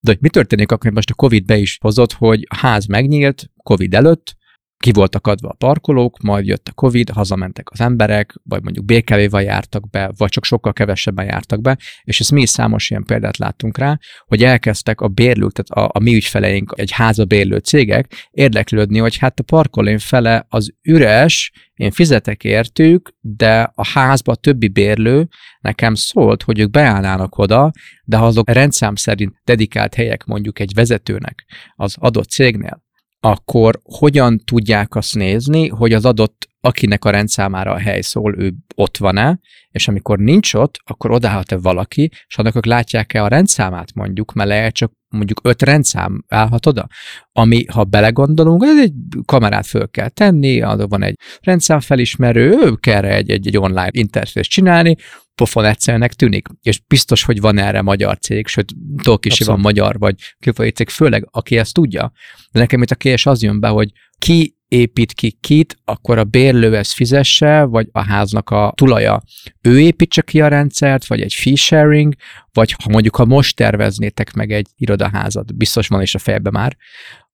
De 0.00 0.10
hogy 0.10 0.18
mi 0.20 0.28
történik 0.28 0.70
akkor, 0.72 0.84
hogy 0.84 0.94
most 0.94 1.10
a 1.10 1.14
Covid 1.14 1.44
be 1.44 1.56
is 1.56 1.78
hozott, 1.80 2.12
hogy 2.12 2.46
a 2.48 2.56
ház 2.56 2.86
megnyílt 2.86 3.50
Covid 3.62 3.94
előtt, 3.94 4.36
ki 4.78 4.92
voltak 4.92 5.26
adva 5.26 5.48
a 5.48 5.54
parkolók, 5.58 6.18
majd 6.22 6.46
jött 6.46 6.68
a 6.68 6.72
Covid, 6.72 7.10
hazamentek 7.10 7.70
az 7.70 7.80
emberek, 7.80 8.34
vagy 8.42 8.62
mondjuk 8.62 8.84
BKV-val 8.84 9.42
jártak 9.42 9.90
be, 9.90 10.12
vagy 10.16 10.28
csak 10.28 10.44
sokkal 10.44 10.72
kevesebben 10.72 11.26
jártak 11.26 11.60
be, 11.60 11.78
és 12.02 12.20
ezt 12.20 12.32
mi 12.32 12.42
is 12.42 12.50
számos 12.50 12.90
ilyen 12.90 13.04
példát 13.04 13.36
láttunk 13.36 13.78
rá, 13.78 13.98
hogy 14.26 14.42
elkezdtek 14.42 15.00
a 15.00 15.08
bérlők, 15.08 15.52
tehát 15.52 15.88
a, 15.88 15.98
a 15.98 16.02
mi 16.02 16.14
ügyfeleink, 16.14 16.74
egy 16.76 16.90
háza 16.90 17.24
bérlő 17.24 17.58
cégek 17.58 18.28
érdeklődni, 18.30 18.98
hogy 18.98 19.16
hát 19.16 19.40
a 19.40 19.42
parkolén 19.42 19.98
fele 19.98 20.46
az 20.48 20.72
üres, 20.82 21.52
én 21.74 21.90
fizetek 21.90 22.44
értük, 22.44 23.10
de 23.20 23.72
a 23.74 23.86
házba 23.86 24.32
a 24.32 24.36
többi 24.36 24.68
bérlő 24.68 25.28
nekem 25.60 25.94
szólt, 25.94 26.42
hogy 26.42 26.58
ők 26.58 26.70
beállnának 26.70 27.38
oda, 27.38 27.70
de 28.04 28.16
ha 28.16 28.26
azok 28.26 28.50
rendszám 28.50 28.94
szerint 28.94 29.34
dedikált 29.44 29.94
helyek 29.94 30.24
mondjuk 30.24 30.58
egy 30.58 30.74
vezetőnek 30.74 31.44
az 31.76 31.96
adott 31.98 32.28
cégnél, 32.28 32.86
akkor 33.20 33.80
hogyan 33.82 34.38
tudják 34.44 34.94
azt 34.94 35.14
nézni, 35.14 35.68
hogy 35.68 35.92
az 35.92 36.04
adott, 36.04 36.48
akinek 36.60 37.04
a 37.04 37.10
rendszámára 37.10 37.72
a 37.72 37.78
hely 37.78 38.00
szól, 38.00 38.38
ő 38.38 38.54
ott 38.74 38.96
van-e, 38.96 39.38
és 39.70 39.88
amikor 39.88 40.18
nincs 40.18 40.54
ott, 40.54 40.80
akkor 40.84 41.10
odállhat-e 41.10 41.56
valaki, 41.56 42.10
és 42.26 42.38
annak 42.38 42.56
ők 42.56 42.66
látják-e 42.66 43.22
a 43.22 43.28
rendszámát 43.28 43.94
mondjuk, 43.94 44.32
mert 44.32 44.48
lehet 44.48 44.74
csak 44.74 44.92
mondjuk 45.08 45.40
öt 45.42 45.62
rendszám 45.62 46.24
állhat 46.28 46.66
oda, 46.66 46.86
ami, 47.32 47.64
ha 47.72 47.84
belegondolunk, 47.84 48.64
ez 48.64 48.78
egy 48.78 48.92
kamerát 49.24 49.66
föl 49.66 49.90
kell 49.90 50.08
tenni, 50.08 50.60
van 50.60 51.02
egy 51.02 51.16
rendszámfelismerő, 51.40 52.56
ő 52.62 52.74
kell 52.74 53.04
egy, 53.04 53.30
egy, 53.30 53.46
egy 53.46 53.56
online 53.56 53.90
interfész 53.90 54.46
csinálni, 54.46 54.96
pofon 55.34 55.64
egyszerűnek 55.64 56.12
tűnik. 56.12 56.46
És 56.62 56.80
biztos, 56.86 57.24
hogy 57.24 57.40
van 57.40 57.58
erre 57.58 57.82
magyar 57.82 58.18
cég, 58.18 58.46
sőt, 58.46 58.72
is, 59.20 59.38
van 59.38 59.60
magyar, 59.60 59.98
vagy 59.98 60.14
külföldi 60.40 60.72
cég, 60.72 60.88
főleg 60.88 61.28
aki 61.30 61.58
ezt 61.58 61.74
tudja. 61.74 62.12
De 62.52 62.58
nekem 62.58 62.82
itt 62.82 62.90
a 62.90 62.94
kérdés 62.94 63.26
az 63.26 63.42
jön 63.42 63.60
be, 63.60 63.68
hogy 63.68 63.92
ki 64.18 64.57
épít 64.68 65.12
ki 65.12 65.30
kit, 65.40 65.76
akkor 65.84 66.18
a 66.18 66.24
bérlő 66.24 66.76
ezt 66.76 66.92
fizesse, 66.92 67.62
vagy 67.62 67.88
a 67.92 68.04
háznak 68.04 68.50
a 68.50 68.72
tulaja. 68.76 69.22
Ő 69.60 69.80
építse 69.80 70.22
ki 70.22 70.40
a 70.40 70.48
rendszert, 70.48 71.06
vagy 71.06 71.20
egy 71.20 71.34
fee 71.34 71.56
sharing, 71.56 72.14
vagy 72.52 72.74
ha 72.82 72.90
mondjuk, 72.90 73.16
ha 73.16 73.24
most 73.24 73.56
terveznétek 73.56 74.32
meg 74.32 74.52
egy 74.52 74.68
irodaházat, 74.76 75.56
biztos 75.56 75.88
van 75.88 76.02
is 76.02 76.14
a 76.14 76.18
fejbe 76.18 76.50
már, 76.50 76.76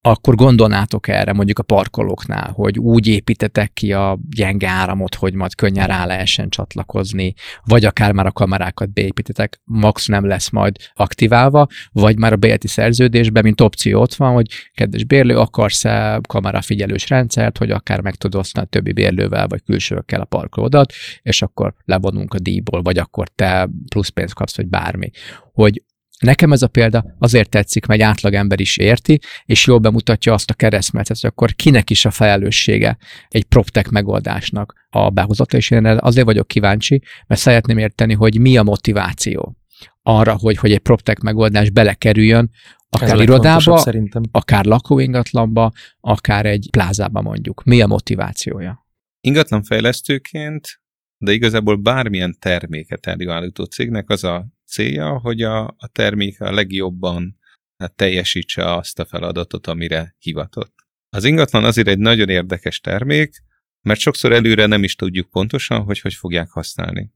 akkor 0.07 0.35
gondolnátok 0.35 1.09
erre 1.09 1.33
mondjuk 1.33 1.59
a 1.59 1.63
parkolóknál, 1.63 2.51
hogy 2.53 2.79
úgy 2.79 3.07
építetek 3.07 3.73
ki 3.73 3.93
a 3.93 4.19
gyenge 4.31 4.69
áramot, 4.69 5.15
hogy 5.15 5.35
majd 5.35 5.55
könnyen 5.55 5.87
rá 5.87 6.07
lehessen 6.07 6.49
csatlakozni, 6.49 7.35
vagy 7.63 7.85
akár 7.85 8.13
már 8.13 8.27
a 8.27 8.33
kamerákat 8.33 8.93
beépítetek, 8.93 9.61
max 9.65 10.07
nem 10.07 10.27
lesz 10.27 10.51
majd 10.51 10.77
aktiválva, 10.95 11.67
vagy 11.93 12.19
már 12.19 12.33
a 12.33 12.37
bérleti 12.37 12.69
szerződésben, 12.69 13.43
mint 13.43 13.61
opció 13.61 14.01
ott 14.01 14.15
van, 14.15 14.33
hogy 14.33 14.49
kedves 14.75 15.05
bérlő, 15.05 15.39
akarsz-e 15.39 16.21
kamerafigyelős 16.29 17.09
rendszert, 17.09 17.59
hogy 17.59 17.71
akár 17.71 18.01
meg 18.01 18.15
tudod 18.15 18.41
osztani 18.41 18.67
a 18.67 18.69
többi 18.69 18.93
bérlővel, 18.93 19.47
vagy 19.47 19.63
külsőkkel 19.63 20.21
a 20.21 20.25
parkolódat, 20.25 20.93
és 21.23 21.43
akkor 21.43 21.75
levonunk 21.85 22.35
a 22.35 22.39
díjból, 22.39 22.83
vagy 22.83 22.99
akkor 22.99 23.29
te 23.29 23.69
plusz 23.89 24.09
pénzt 24.09 24.35
kapsz, 24.35 24.57
vagy 24.57 24.69
bármi. 24.69 25.11
Hogy 25.53 25.83
Nekem 26.19 26.53
ez 26.53 26.63
a 26.63 26.69
példa 26.69 27.05
azért 27.19 27.49
tetszik, 27.49 27.87
mert 27.87 28.01
egy 28.01 28.07
átlagember 28.07 28.61
is 28.61 28.77
érti, 28.77 29.21
és 29.45 29.67
jól 29.67 29.79
bemutatja 29.79 30.33
azt 30.33 30.51
a 30.51 30.55
keresztmetet, 30.55 31.21
hogy 31.21 31.31
akkor 31.31 31.55
kinek 31.55 31.91
is 31.91 32.05
a 32.05 32.11
felelőssége 32.11 32.97
egy 33.29 33.45
PropTech 33.45 33.91
megoldásnak 33.91 34.87
a 34.91 35.11
behozata, 35.11 35.57
és 35.57 35.71
én 35.71 35.87
azért 35.87 36.27
vagyok 36.27 36.49
kíváncsi, 36.49 37.03
mert 37.27 37.41
szeretném 37.41 37.79
érteni, 37.79 38.15
hogy 38.15 38.41
mi 38.41 38.57
a 38.57 38.63
motiváció 38.63 39.57
arra, 40.03 40.37
hogy, 40.39 40.57
hogy 40.57 40.73
egy 40.73 40.79
PropTech 40.79 41.23
megoldás 41.23 41.71
belekerüljön, 41.71 42.51
akár 42.89 43.21
irodába, 43.21 43.77
szerintem. 43.77 44.23
akár 44.31 44.65
lakóingatlanba, 44.65 45.73
akár 46.01 46.47
egy 46.47 46.69
plázába 46.71 47.23
mondjuk. 47.23 47.65
Mi 47.65 47.81
a 47.81 47.87
motivációja? 47.87 48.87
Ingatlanfejlesztőként, 49.21 50.81
de 51.19 51.33
igazából 51.33 51.77
bármilyen 51.77 52.37
terméket 52.39 53.07
előállító 53.07 53.65
cégnek 53.65 54.11
az 54.11 54.25
a 54.25 54.47
célja, 54.75 55.19
hogy 55.19 55.43
a, 55.43 55.67
a 55.67 55.89
termék 55.93 56.41
a 56.41 56.53
legjobban 56.53 57.39
hát 57.77 57.95
teljesítse 57.95 58.75
azt 58.75 58.99
a 58.99 59.05
feladatot, 59.05 59.67
amire 59.67 60.15
hivatott. 60.19 60.75
Az 61.09 61.25
ingatlan 61.25 61.65
azért 61.65 61.89
egy 61.89 61.99
nagyon 61.99 62.29
érdekes 62.29 62.81
termék, 62.81 63.43
mert 63.81 64.01
sokszor 64.01 64.33
előre 64.33 64.67
nem 64.67 64.85
is 64.85 64.95
tudjuk 64.95 65.31
pontosan, 65.31 65.83
hogy 65.83 66.01
hogy 66.01 66.15
fogják 66.15 66.51
használni. 66.51 67.13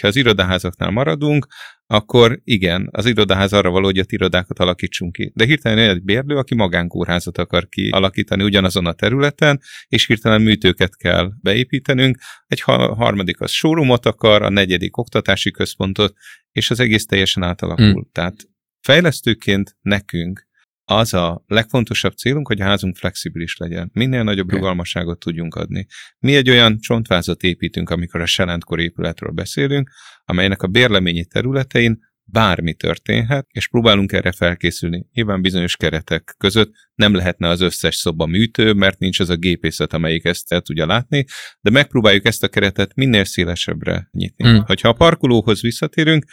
Ha 0.00 0.06
az 0.06 0.16
irodaházaknál 0.16 0.90
maradunk, 0.90 1.46
akkor 1.86 2.40
igen, 2.44 2.88
az 2.92 3.06
irodaház 3.06 3.52
arra 3.52 3.70
való, 3.70 3.84
hogy 3.84 3.98
a 3.98 4.04
irodákat 4.06 4.58
alakítsunk 4.58 5.12
ki. 5.12 5.32
De 5.34 5.44
hirtelen 5.44 5.88
egy 5.88 6.02
bérlő, 6.02 6.36
aki 6.36 6.54
magánkórházat 6.54 7.38
akar 7.38 7.68
kialakítani 7.68 8.42
ugyanazon 8.42 8.86
a 8.86 8.92
területen, 8.92 9.60
és 9.86 10.06
hirtelen 10.06 10.42
műtőket 10.42 10.96
kell 10.96 11.30
beépítenünk. 11.40 12.18
Egy 12.46 12.60
harmadik 12.60 13.40
az 13.40 13.50
showroomot 13.50 14.06
akar, 14.06 14.42
a 14.42 14.50
negyedik 14.50 14.96
oktatási 14.96 15.50
központot, 15.50 16.14
és 16.52 16.70
az 16.70 16.80
egész 16.80 17.06
teljesen 17.06 17.42
átalakul. 17.42 17.92
Hmm. 17.92 18.08
Tehát 18.12 18.34
fejlesztőként 18.80 19.76
nekünk 19.80 20.47
az 20.90 21.14
a 21.14 21.44
legfontosabb 21.46 22.12
célunk, 22.12 22.46
hogy 22.46 22.60
a 22.60 22.64
házunk 22.64 22.96
flexibilis 22.96 23.56
legyen. 23.56 23.90
Minél 23.92 24.22
nagyobb 24.22 24.46
okay. 24.46 24.58
rugalmasságot 24.58 25.18
tudjunk 25.18 25.54
adni. 25.54 25.86
Mi 26.18 26.36
egy 26.36 26.50
olyan 26.50 26.78
csontvázat 26.78 27.42
építünk, 27.42 27.90
amikor 27.90 28.20
a 28.20 28.26
Selentkor 28.26 28.80
épületről 28.80 29.30
beszélünk, 29.30 29.90
amelynek 30.24 30.62
a 30.62 30.66
bérleményi 30.66 31.24
területein 31.24 31.98
bármi 32.24 32.74
történhet, 32.74 33.46
és 33.50 33.68
próbálunk 33.68 34.12
erre 34.12 34.32
felkészülni. 34.32 35.06
Nyilván 35.12 35.42
bizonyos 35.42 35.76
keretek 35.76 36.34
között 36.38 36.72
nem 36.94 37.14
lehetne 37.14 37.48
az 37.48 37.60
összes 37.60 37.96
szoba 37.96 38.26
műtő, 38.26 38.72
mert 38.72 38.98
nincs 38.98 39.20
az 39.20 39.30
a 39.30 39.36
gépészet, 39.36 39.92
amelyik 39.92 40.24
ezt 40.24 40.52
el 40.52 40.60
tudja 40.60 40.86
látni, 40.86 41.24
de 41.60 41.70
megpróbáljuk 41.70 42.26
ezt 42.26 42.42
a 42.42 42.48
keretet 42.48 42.94
minél 42.94 43.24
szélesebbre 43.24 44.08
nyitni. 44.10 44.48
Mm. 44.48 44.56
Ha 44.56 44.88
a 44.88 44.92
parkolóhoz 44.92 45.60
visszatérünk, 45.60 46.24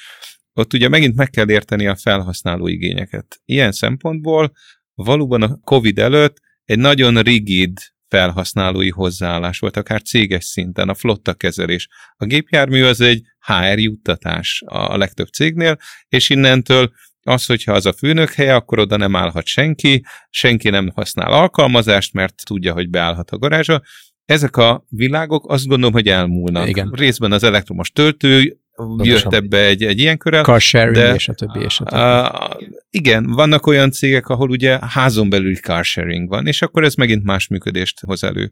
ott 0.55 0.73
ugye 0.73 0.87
megint 0.87 1.15
meg 1.15 1.29
kell 1.29 1.49
érteni 1.49 1.87
a 1.87 1.95
felhasználó 1.95 2.67
igényeket. 2.67 3.41
Ilyen 3.45 3.71
szempontból 3.71 4.51
valóban 4.93 5.41
a 5.41 5.59
COVID 5.63 5.99
előtt 5.99 6.37
egy 6.65 6.79
nagyon 6.79 7.21
rigid 7.21 7.77
felhasználói 8.07 8.89
hozzáállás 8.89 9.59
volt, 9.59 9.77
akár 9.77 10.01
céges 10.01 10.45
szinten, 10.45 10.89
a 10.89 10.93
flotta 10.93 11.33
kezelés. 11.33 11.87
A 12.15 12.25
gépjármű 12.25 12.83
az 12.83 13.01
egy 13.01 13.21
HR 13.39 13.79
juttatás 13.79 14.63
a 14.65 14.97
legtöbb 14.97 15.27
cégnél, 15.27 15.77
és 16.07 16.29
innentől 16.29 16.91
az, 17.21 17.45
hogyha 17.45 17.73
az 17.73 17.85
a 17.85 17.93
főnök 17.93 18.31
helye, 18.31 18.55
akkor 18.55 18.79
oda 18.79 18.97
nem 18.97 19.15
állhat 19.15 19.45
senki, 19.45 20.03
senki 20.29 20.69
nem 20.69 20.89
használ 20.95 21.31
alkalmazást, 21.31 22.13
mert 22.13 22.45
tudja, 22.45 22.73
hogy 22.73 22.89
beállhat 22.89 23.31
a 23.31 23.37
garázsa. 23.37 23.81
Ezek 24.25 24.57
a 24.57 24.85
világok 24.89 25.51
azt 25.51 25.67
gondolom, 25.67 25.93
hogy 25.93 26.07
elmúlnak. 26.07 26.67
Igen. 26.67 26.91
Részben 26.91 27.31
az 27.31 27.43
elektromos 27.43 27.91
töltő 27.91 28.59
jött 28.97 29.33
ebbe 29.33 29.65
egy, 29.65 29.83
egy 29.83 29.99
ilyen 29.99 30.17
körrel. 30.17 30.43
Car 30.43 30.61
sharing, 30.61 30.95
de, 30.95 31.13
és 31.13 31.27
a 31.27 31.33
többi, 31.33 31.59
és 31.59 31.79
a 31.79 31.83
többi. 31.83 32.01
A, 32.01 32.57
igen, 32.89 33.25
vannak 33.25 33.67
olyan 33.67 33.91
cégek, 33.91 34.27
ahol 34.27 34.49
ugye 34.49 34.79
házon 34.81 35.29
belül 35.29 35.55
car 35.55 35.85
sharing 35.85 36.29
van, 36.29 36.47
és 36.47 36.61
akkor 36.61 36.83
ez 36.83 36.93
megint 36.93 37.23
más 37.23 37.47
működést 37.47 37.99
hoz 38.05 38.23
elő. 38.23 38.51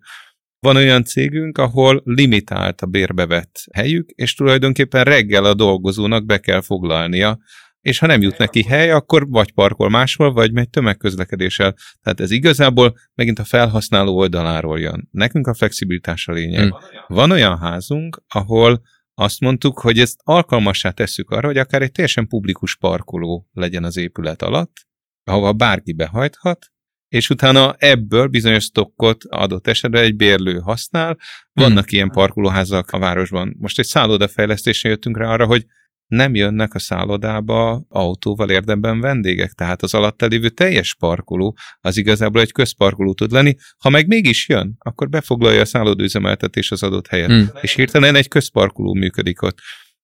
Van 0.60 0.76
olyan 0.76 1.04
cégünk, 1.04 1.58
ahol 1.58 2.02
limitált 2.06 2.82
a 2.82 2.86
bérbevett 2.86 3.64
helyük, 3.74 4.10
és 4.10 4.34
tulajdonképpen 4.34 5.04
reggel 5.04 5.46
a 5.46 5.54
dolgozónak 5.54 6.26
be 6.26 6.38
kell 6.38 6.62
foglalnia, 6.62 7.40
és 7.82 8.00
ha 8.00 8.08
nem 8.08 8.22
jut 8.22 8.38
neki 8.38 8.64
hely, 8.64 8.92
akkor 8.92 9.28
vagy 9.30 9.52
parkol 9.52 9.90
máshol, 9.90 10.34
vagy 10.34 10.52
megy 10.52 10.70
tömegközlekedéssel. 10.70 11.76
Tehát 12.02 12.20
ez 12.20 12.32
igazából 12.32 12.96
megint 13.16 13.40
a 13.40 13.44
felhasználó 13.44 14.18
oldaláról 14.18 14.80
jön. 14.80 15.08
Nekünk 15.12 15.48
a 15.48 15.54
flexibilitás 15.54 16.28
a 16.28 16.32
lényeg. 16.32 16.68
Hmm. 16.68 16.78
Van 17.08 17.32
olyan 17.32 17.58
házunk, 17.58 18.24
ahol 18.28 18.82
azt 19.16 19.40
mondtuk, 19.40 19.80
hogy 19.80 20.00
ezt 20.00 20.20
alkalmassá 20.24 20.90
tesszük 20.90 21.30
arra, 21.30 21.48
hogy 21.48 21.58
akár 21.58 21.82
egy 21.82 21.92
teljesen 21.92 22.28
publikus 22.28 22.76
parkoló 22.76 23.50
legyen 23.54 23.84
az 23.84 23.98
épület 23.98 24.42
alatt, 24.42 24.88
ahova 25.24 25.54
bárki 25.54 25.94
behajthat, 25.94 26.72
és 27.08 27.30
utána 27.30 27.76
ebből 27.78 28.28
bizonyos 28.28 28.64
stokkot 28.64 29.24
adott 29.24 29.68
esetben 29.68 30.04
egy 30.04 30.16
bérlő 30.16 30.60
használ. 30.60 31.18
Vannak 31.52 31.90
hmm. 31.90 31.98
ilyen 31.98 32.10
parkolóházak 32.10 32.92
a 32.92 33.00
városban. 33.00 33.56
Most 33.60 33.80
egy 33.80 33.86
szállodafejlesztésre 33.86 34.90
jöttünk 34.90 35.18
rá 35.18 35.28
arra, 35.28 35.46
hogy 35.46 35.66
nem 36.14 36.36
jönnek 36.36 36.74
a 36.74 36.80
szállodába 36.80 37.86
autóval 37.90 38.50
érdemben 38.50 39.00
vendégek, 39.00 39.52
tehát 39.52 39.82
az 39.82 39.94
alatta 39.94 40.26
lévő 40.26 40.50
teljes 40.50 40.96
parkoló 40.96 41.58
az 41.82 41.98
igazából 41.98 42.42
egy 42.42 42.52
közparkoló 42.52 43.14
tud 43.14 43.32
lenni. 43.32 43.56
Ha 43.78 43.90
meg 43.90 44.08
mégis 44.08 44.50
jön, 44.50 44.76
akkor 44.80 45.10
befoglalja 45.10 45.62
a 45.62 45.66
szállodőzemeltetés 45.66 46.72
az 46.72 46.84
adott 46.84 47.08
helyet, 47.08 47.30
hmm. 47.30 47.50
és 47.62 47.74
hirtelen 47.74 48.16
egy 48.16 48.28
közparkoló 48.28 48.94
működik 48.94 49.42
ott. 49.42 49.58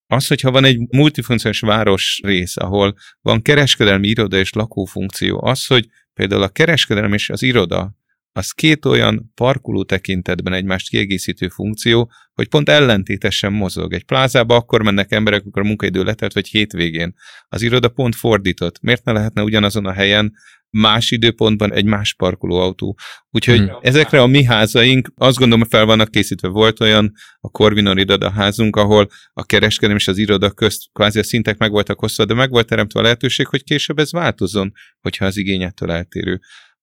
Az, 0.08 0.28
hogyha 0.28 0.52
van 0.52 0.64
egy 0.64 0.78
multifunkciós 0.92 1.60
város 1.60 2.20
rész, 2.24 2.58
ahol 2.58 2.96
van 3.22 3.42
kereskedelmi 3.42 4.08
iroda 4.08 4.38
és 4.38 4.54
lakófunkció, 4.54 5.46
az, 5.46 5.66
hogy 5.66 5.88
például 6.14 6.44
a 6.44 6.50
kereskedelem 6.50 7.14
és 7.14 7.30
az 7.30 7.44
iroda 7.44 7.98
az 8.32 8.52
két 8.52 8.86
olyan 8.86 9.32
parkoló 9.36 9.84
tekintetben 9.84 10.54
egymást 10.54 10.90
kiegészítő 10.90 11.48
funkció, 11.48 12.12
hogy 12.34 12.48
pont 12.48 12.70
ellentétesen 12.70 13.54
mozog. 13.54 13.94
Egy 13.94 14.04
plázába 14.04 14.56
akkor 14.56 14.84
mennek 14.84 15.12
emberek, 15.12 15.42
amikor 15.42 15.62
a 15.62 15.66
munkaidő 15.66 16.04
letelt, 16.04 16.34
vagy 16.34 16.48
hétvégén. 16.48 17.14
Az 17.48 17.62
iroda 17.62 17.90
pont 17.90 18.16
fordított. 18.16 18.82
Miért 18.82 19.04
ne 19.04 19.12
lehetne 19.12 19.44
ugyanazon 19.44 19.86
a 19.86 19.94
helyen 19.94 20.34
más 20.70 21.12
időpontban 21.12 21.74
egy 21.74 21.86
más 21.86 22.14
parkolóautó. 22.14 22.98
Úgyhogy 23.30 23.58
hmm. 23.58 23.78
ezekre 23.82 24.22
a 24.22 24.28
mi 24.28 24.44
házaink 24.44 25.12
azt 25.16 25.38
gondolom, 25.38 25.66
fel 25.66 25.86
vannak 25.86 26.12
készítve. 26.12 26.48
Volt 26.48 26.80
olyan 26.80 27.12
a 27.40 27.50
Corvinor 27.50 28.00
irodaházunk, 28.00 28.76
ahol 28.76 29.08
a 29.34 29.46
kereskedelem 29.46 29.98
és 29.98 30.08
az 30.08 30.18
iroda 30.18 30.52
közt 30.52 30.90
kvázi 30.94 31.20
a 31.20 31.24
szintek 31.24 31.58
meg 31.58 31.72
voltak 31.72 32.00
hosszú, 32.00 32.24
de 32.24 32.34
meg 32.34 32.50
volt 32.50 32.68
teremtve 32.68 33.00
a 33.00 33.04
lehetőség, 33.04 33.48
hogy 33.48 33.64
később 33.64 34.00
ez 34.00 34.12
változzon, 34.12 34.72
hogyha 35.00 35.26
az 35.26 35.38
igényettől 35.38 35.92
eltérő. 35.92 36.40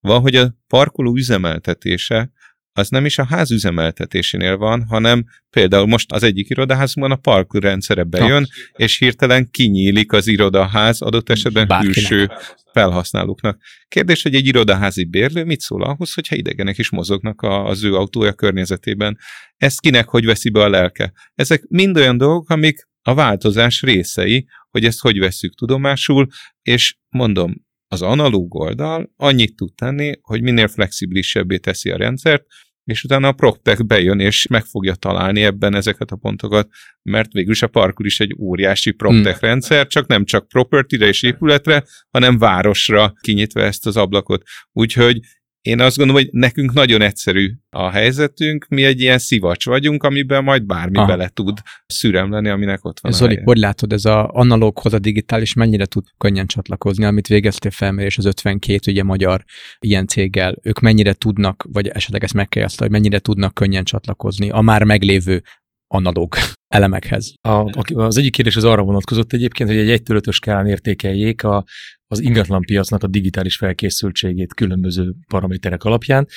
Van, 0.07 0.21
hogy 0.21 0.35
a 0.35 0.53
parkoló 0.67 1.15
üzemeltetése 1.15 2.31
az 2.77 2.89
nem 2.89 3.05
is 3.05 3.17
a 3.17 3.25
ház 3.25 3.51
üzemeltetésénél 3.51 4.57
van, 4.57 4.85
hanem 4.89 5.25
például 5.49 5.85
most 5.85 6.11
az 6.11 6.23
egyik 6.23 6.49
irodaházunkban 6.49 7.17
a 7.17 7.21
parkoló 7.21 7.61
rendszere 7.61 8.03
bejön, 8.03 8.41
no. 8.41 8.85
és 8.85 8.97
hirtelen 8.97 9.49
kinyílik 9.51 10.11
az 10.11 10.27
irodaház 10.27 11.01
adott 11.01 11.29
esetben 11.29 11.67
Bárkinek. 11.67 11.93
külső 11.93 12.29
felhasználóknak. 12.73 13.61
Kérdés, 13.87 14.21
hogy 14.23 14.35
egy 14.35 14.45
irodaházi 14.45 15.05
bérlő 15.05 15.43
mit 15.43 15.59
szól 15.59 15.83
ahhoz, 15.83 16.13
hogyha 16.13 16.35
idegenek 16.35 16.77
is 16.77 16.89
mozognak 16.89 17.41
az 17.41 17.83
ő 17.83 17.95
autója 17.95 18.33
környezetében. 18.33 19.17
Ezt 19.57 19.79
kinek 19.79 20.07
hogy 20.07 20.25
veszi 20.25 20.49
be 20.49 20.61
a 20.61 20.69
lelke? 20.69 21.13
Ezek 21.35 21.63
mind 21.67 21.97
olyan 21.97 22.17
dolgok, 22.17 22.49
amik 22.49 22.87
a 23.01 23.13
változás 23.13 23.81
részei, 23.81 24.47
hogy 24.69 24.85
ezt 24.85 24.99
hogy 24.99 25.19
vesszük 25.19 25.55
tudomásul, 25.55 26.27
és 26.61 26.95
mondom, 27.09 27.65
az 27.87 28.01
analóg 28.01 28.55
oldal 28.55 29.13
annyit 29.15 29.55
tud 29.55 29.73
tenni, 29.73 30.19
hogy 30.21 30.41
minél 30.41 30.67
flexibilisebbé 30.67 31.57
teszi 31.57 31.89
a 31.89 31.97
rendszert, 31.97 32.45
és 32.83 33.03
utána 33.03 33.27
a 33.27 33.31
PropTech 33.31 33.85
bejön, 33.85 34.19
és 34.19 34.47
meg 34.47 34.63
fogja 34.63 34.95
találni 34.95 35.43
ebben 35.43 35.75
ezeket 35.75 36.11
a 36.11 36.15
pontokat, 36.15 36.69
mert 37.01 37.31
végülis 37.31 37.61
a 37.61 37.67
parkul 37.67 38.05
is 38.05 38.19
egy 38.19 38.35
óriási 38.39 38.91
PropTech 38.91 39.39
hmm. 39.39 39.49
rendszer, 39.49 39.87
csak 39.87 40.07
nem 40.07 40.25
csak 40.25 40.47
property-re 40.47 41.07
és 41.07 41.23
épületre, 41.23 41.83
hanem 42.09 42.37
városra 42.37 43.13
kinyitva 43.21 43.61
ezt 43.61 43.85
az 43.85 43.97
ablakot. 43.97 44.43
Úgyhogy 44.71 45.19
én 45.61 45.79
azt 45.79 45.97
gondolom, 45.97 46.21
hogy 46.21 46.31
nekünk 46.33 46.73
nagyon 46.73 47.01
egyszerű 47.01 47.53
a 47.69 47.89
helyzetünk, 47.89 48.65
mi 48.69 48.83
egy 48.83 49.01
ilyen 49.01 49.17
szivacs 49.17 49.65
vagyunk, 49.65 50.03
amiben 50.03 50.43
majd 50.43 50.65
bármi 50.65 50.97
Aha. 50.97 51.07
bele 51.07 51.27
tud 51.27 51.59
szüremleni, 51.85 52.49
aminek 52.49 52.85
ott 52.85 52.99
van 52.99 53.11
Zoli, 53.11 53.39
hogy 53.43 53.57
látod, 53.57 53.93
ez 53.93 54.05
a 54.05 54.29
analóghoz 54.33 54.93
a 54.93 54.99
digitális 54.99 55.53
mennyire 55.53 55.85
tud 55.85 56.05
könnyen 56.17 56.47
csatlakozni, 56.47 57.05
amit 57.05 57.27
végeztél 57.27 57.71
felmérés 57.71 58.17
az 58.17 58.25
52 58.25 58.91
ugye 58.91 59.03
magyar 59.03 59.43
ilyen 59.79 60.07
céggel, 60.07 60.55
ők 60.61 60.79
mennyire 60.79 61.13
tudnak, 61.13 61.67
vagy 61.71 61.87
esetleg 61.87 62.23
ezt 62.23 62.33
megkérdezte, 62.33 62.83
hogy 62.83 62.91
mennyire 62.91 63.19
tudnak 63.19 63.53
könnyen 63.53 63.83
csatlakozni 63.83 64.49
a 64.49 64.61
már 64.61 64.83
meglévő 64.83 65.43
analóg 65.87 66.35
elemekhez. 66.67 67.33
A, 67.41 67.83
az 67.93 68.17
egyik 68.17 68.31
kérdés 68.31 68.55
az 68.55 68.63
arra 68.63 68.83
vonatkozott 68.83 69.33
egyébként, 69.33 69.69
hogy 69.69 69.79
egy 69.79 69.89
1 69.89 70.01
5 70.07 70.31
skálán 70.31 70.67
értékeljék 70.67 71.43
a, 71.43 71.65
az 72.07 72.19
ingatlanpiacnak 72.19 73.03
a 73.03 73.07
digitális 73.07 73.55
felkészültségét 73.55 74.53
különböző 74.53 75.13
paraméterek 75.27 75.83
alapján. 75.83 76.27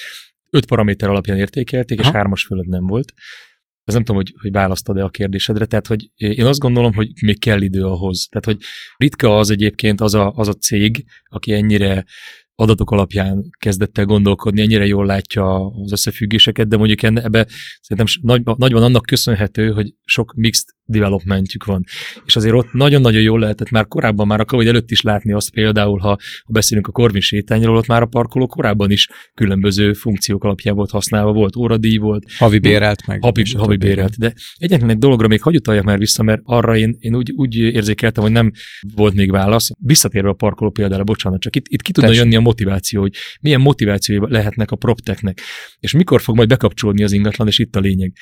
Öt 0.50 0.66
paraméter 0.66 1.08
alapján 1.08 1.38
értékelték, 1.38 2.00
Aha. 2.00 2.08
és 2.08 2.14
hármas 2.14 2.44
fölött 2.44 2.66
nem 2.66 2.86
volt. 2.86 3.12
Ez 3.84 3.94
nem 3.94 4.04
tudom, 4.04 4.22
hogy, 4.22 4.34
hogy 4.40 4.52
választad-e 4.52 5.04
a 5.04 5.08
kérdésedre, 5.08 5.66
tehát 5.66 5.86
hogy 5.86 6.10
én 6.14 6.46
azt 6.46 6.58
gondolom, 6.58 6.94
hogy 6.94 7.10
még 7.22 7.38
kell 7.38 7.60
idő 7.60 7.84
ahhoz. 7.84 8.26
Tehát, 8.30 8.44
hogy 8.44 8.58
ritka 8.96 9.38
az 9.38 9.50
egyébként 9.50 10.00
az 10.00 10.14
a, 10.14 10.32
az 10.34 10.48
a 10.48 10.52
cég, 10.52 11.04
aki 11.24 11.52
ennyire 11.52 12.04
adatok 12.60 12.90
alapján 12.90 13.50
kezdett 13.58 13.98
el 13.98 14.04
gondolkodni, 14.04 14.60
ennyire 14.60 14.86
jól 14.86 15.06
látja 15.06 15.66
az 15.66 15.92
összefüggéseket, 15.92 16.68
de 16.68 16.76
mondjuk 16.76 17.02
ebbe 17.02 17.46
szerintem 17.80 18.06
nagy, 18.22 18.42
nagyban 18.58 18.82
annak 18.82 19.06
köszönhető, 19.06 19.70
hogy 19.70 19.94
sok 20.04 20.34
mixed 20.36 20.68
developmentjük 20.90 21.64
van. 21.64 21.84
És 22.26 22.36
azért 22.36 22.54
ott 22.54 22.72
nagyon-nagyon 22.72 23.22
jól 23.22 23.40
lehetett 23.40 23.70
már 23.70 23.88
korábban, 23.88 24.26
már 24.26 24.40
a 24.40 24.44
Covid 24.44 24.68
előtt 24.68 24.90
is 24.90 25.00
látni 25.00 25.32
azt 25.32 25.50
például, 25.50 25.98
ha, 25.98 26.16
beszélünk 26.48 26.86
a 26.86 26.90
Korvin 26.90 27.20
sétányról, 27.20 27.76
ott 27.76 27.86
már 27.86 28.02
a 28.02 28.06
parkoló 28.06 28.46
korábban 28.46 28.90
is 28.90 29.08
különböző 29.34 29.92
funkciók 29.92 30.44
alapján 30.44 30.74
volt 30.74 30.90
használva, 30.90 31.32
volt 31.32 31.56
óradíj, 31.56 31.96
volt. 31.96 32.24
Havi 32.36 32.58
bérelt 32.58 33.06
meg. 33.06 33.22
Havi, 33.22 33.44
havi 33.56 33.76
bérelt. 33.76 34.18
De 34.18 34.34
egyetlen 34.56 34.90
egy 34.90 34.98
dologra 34.98 35.28
még 35.28 35.42
hagyj 35.42 35.56
utaljak 35.56 35.84
már 35.84 35.98
vissza, 35.98 36.22
mert 36.22 36.40
arra 36.44 36.76
én, 36.76 36.96
én 36.98 37.16
úgy, 37.16 37.32
úgy 37.36 37.56
érzékeltem, 37.56 38.22
hogy 38.22 38.32
nem 38.32 38.52
volt 38.94 39.14
még 39.14 39.30
válasz. 39.30 39.70
Visszatérve 39.78 40.28
a 40.28 40.32
parkoló 40.32 40.70
példára, 40.70 41.04
bocsánat, 41.04 41.40
csak 41.40 41.56
itt, 41.56 41.64
itt 41.68 41.82
ki 41.82 41.92
tudna 41.92 42.12
jönni 42.12 42.36
a 42.36 42.40
motiváció, 42.40 43.00
hogy 43.00 43.14
milyen 43.40 43.60
motivációi 43.60 44.30
lehetnek 44.30 44.70
a 44.70 44.76
propteknek, 44.76 45.40
és 45.78 45.92
mikor 45.92 46.20
fog 46.20 46.36
majd 46.36 46.48
bekapcsolódni 46.48 47.02
az 47.02 47.12
ingatlan, 47.12 47.46
és 47.46 47.58
itt 47.58 47.76
a 47.76 47.80
lényeg. 47.80 48.12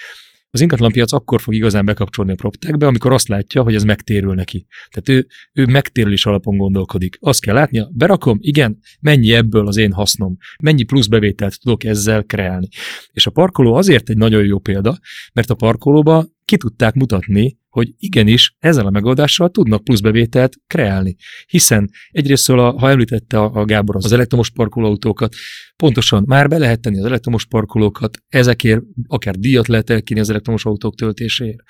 Az 0.50 0.60
ingatlanpiac 0.60 1.12
akkor 1.12 1.40
fog 1.40 1.54
igazán 1.54 1.84
bekapcsolni 1.84 2.32
a 2.32 2.34
proptekbe, 2.34 2.86
amikor 2.86 3.12
azt 3.12 3.28
látja, 3.28 3.62
hogy 3.62 3.74
ez 3.74 3.84
megtérül 3.84 4.34
neki. 4.34 4.66
Tehát 4.90 5.08
ő, 5.08 5.26
ő 5.52 5.66
megtérülés 5.66 6.26
alapon 6.26 6.56
gondolkodik. 6.56 7.16
Azt 7.20 7.40
kell 7.40 7.54
látnia, 7.54 7.90
berakom, 7.92 8.38
igen, 8.40 8.78
mennyi 9.00 9.32
ebből 9.32 9.66
az 9.66 9.76
én 9.76 9.92
hasznom, 9.92 10.36
mennyi 10.62 10.82
plusz 10.82 11.06
bevételt 11.06 11.60
tudok 11.60 11.84
ezzel 11.84 12.22
kreálni. 12.22 12.68
És 13.12 13.26
a 13.26 13.30
parkoló 13.30 13.74
azért 13.74 14.08
egy 14.08 14.16
nagyon 14.16 14.44
jó 14.44 14.58
példa, 14.58 14.98
mert 15.32 15.50
a 15.50 15.54
parkolóba 15.54 16.26
ki 16.44 16.56
tudták 16.56 16.94
mutatni, 16.94 17.58
hogy 17.78 17.94
igenis 17.98 18.54
ezzel 18.58 18.86
a 18.86 18.90
megoldással 18.90 19.50
tudnak 19.50 19.84
pluszbevételt 19.84 20.56
kreálni. 20.66 21.16
Hiszen 21.46 21.90
egyrészt 22.10 22.46
ha 22.46 22.90
említette 22.90 23.40
a, 23.40 23.64
Gábor 23.64 23.96
az 23.96 24.12
elektromos 24.12 24.50
parkolóautókat, 24.50 25.34
pontosan 25.76 26.24
már 26.26 26.48
be 26.48 26.58
lehet 26.58 26.80
tenni 26.80 26.98
az 26.98 27.04
elektromos 27.04 27.46
parkolókat, 27.46 28.18
ezekért 28.28 28.82
akár 29.06 29.34
díjat 29.34 29.68
lehet 29.68 29.90
elkínni 29.90 30.22
az 30.22 30.30
elektromos 30.30 30.64
autók 30.64 30.94
töltéséért 30.94 31.62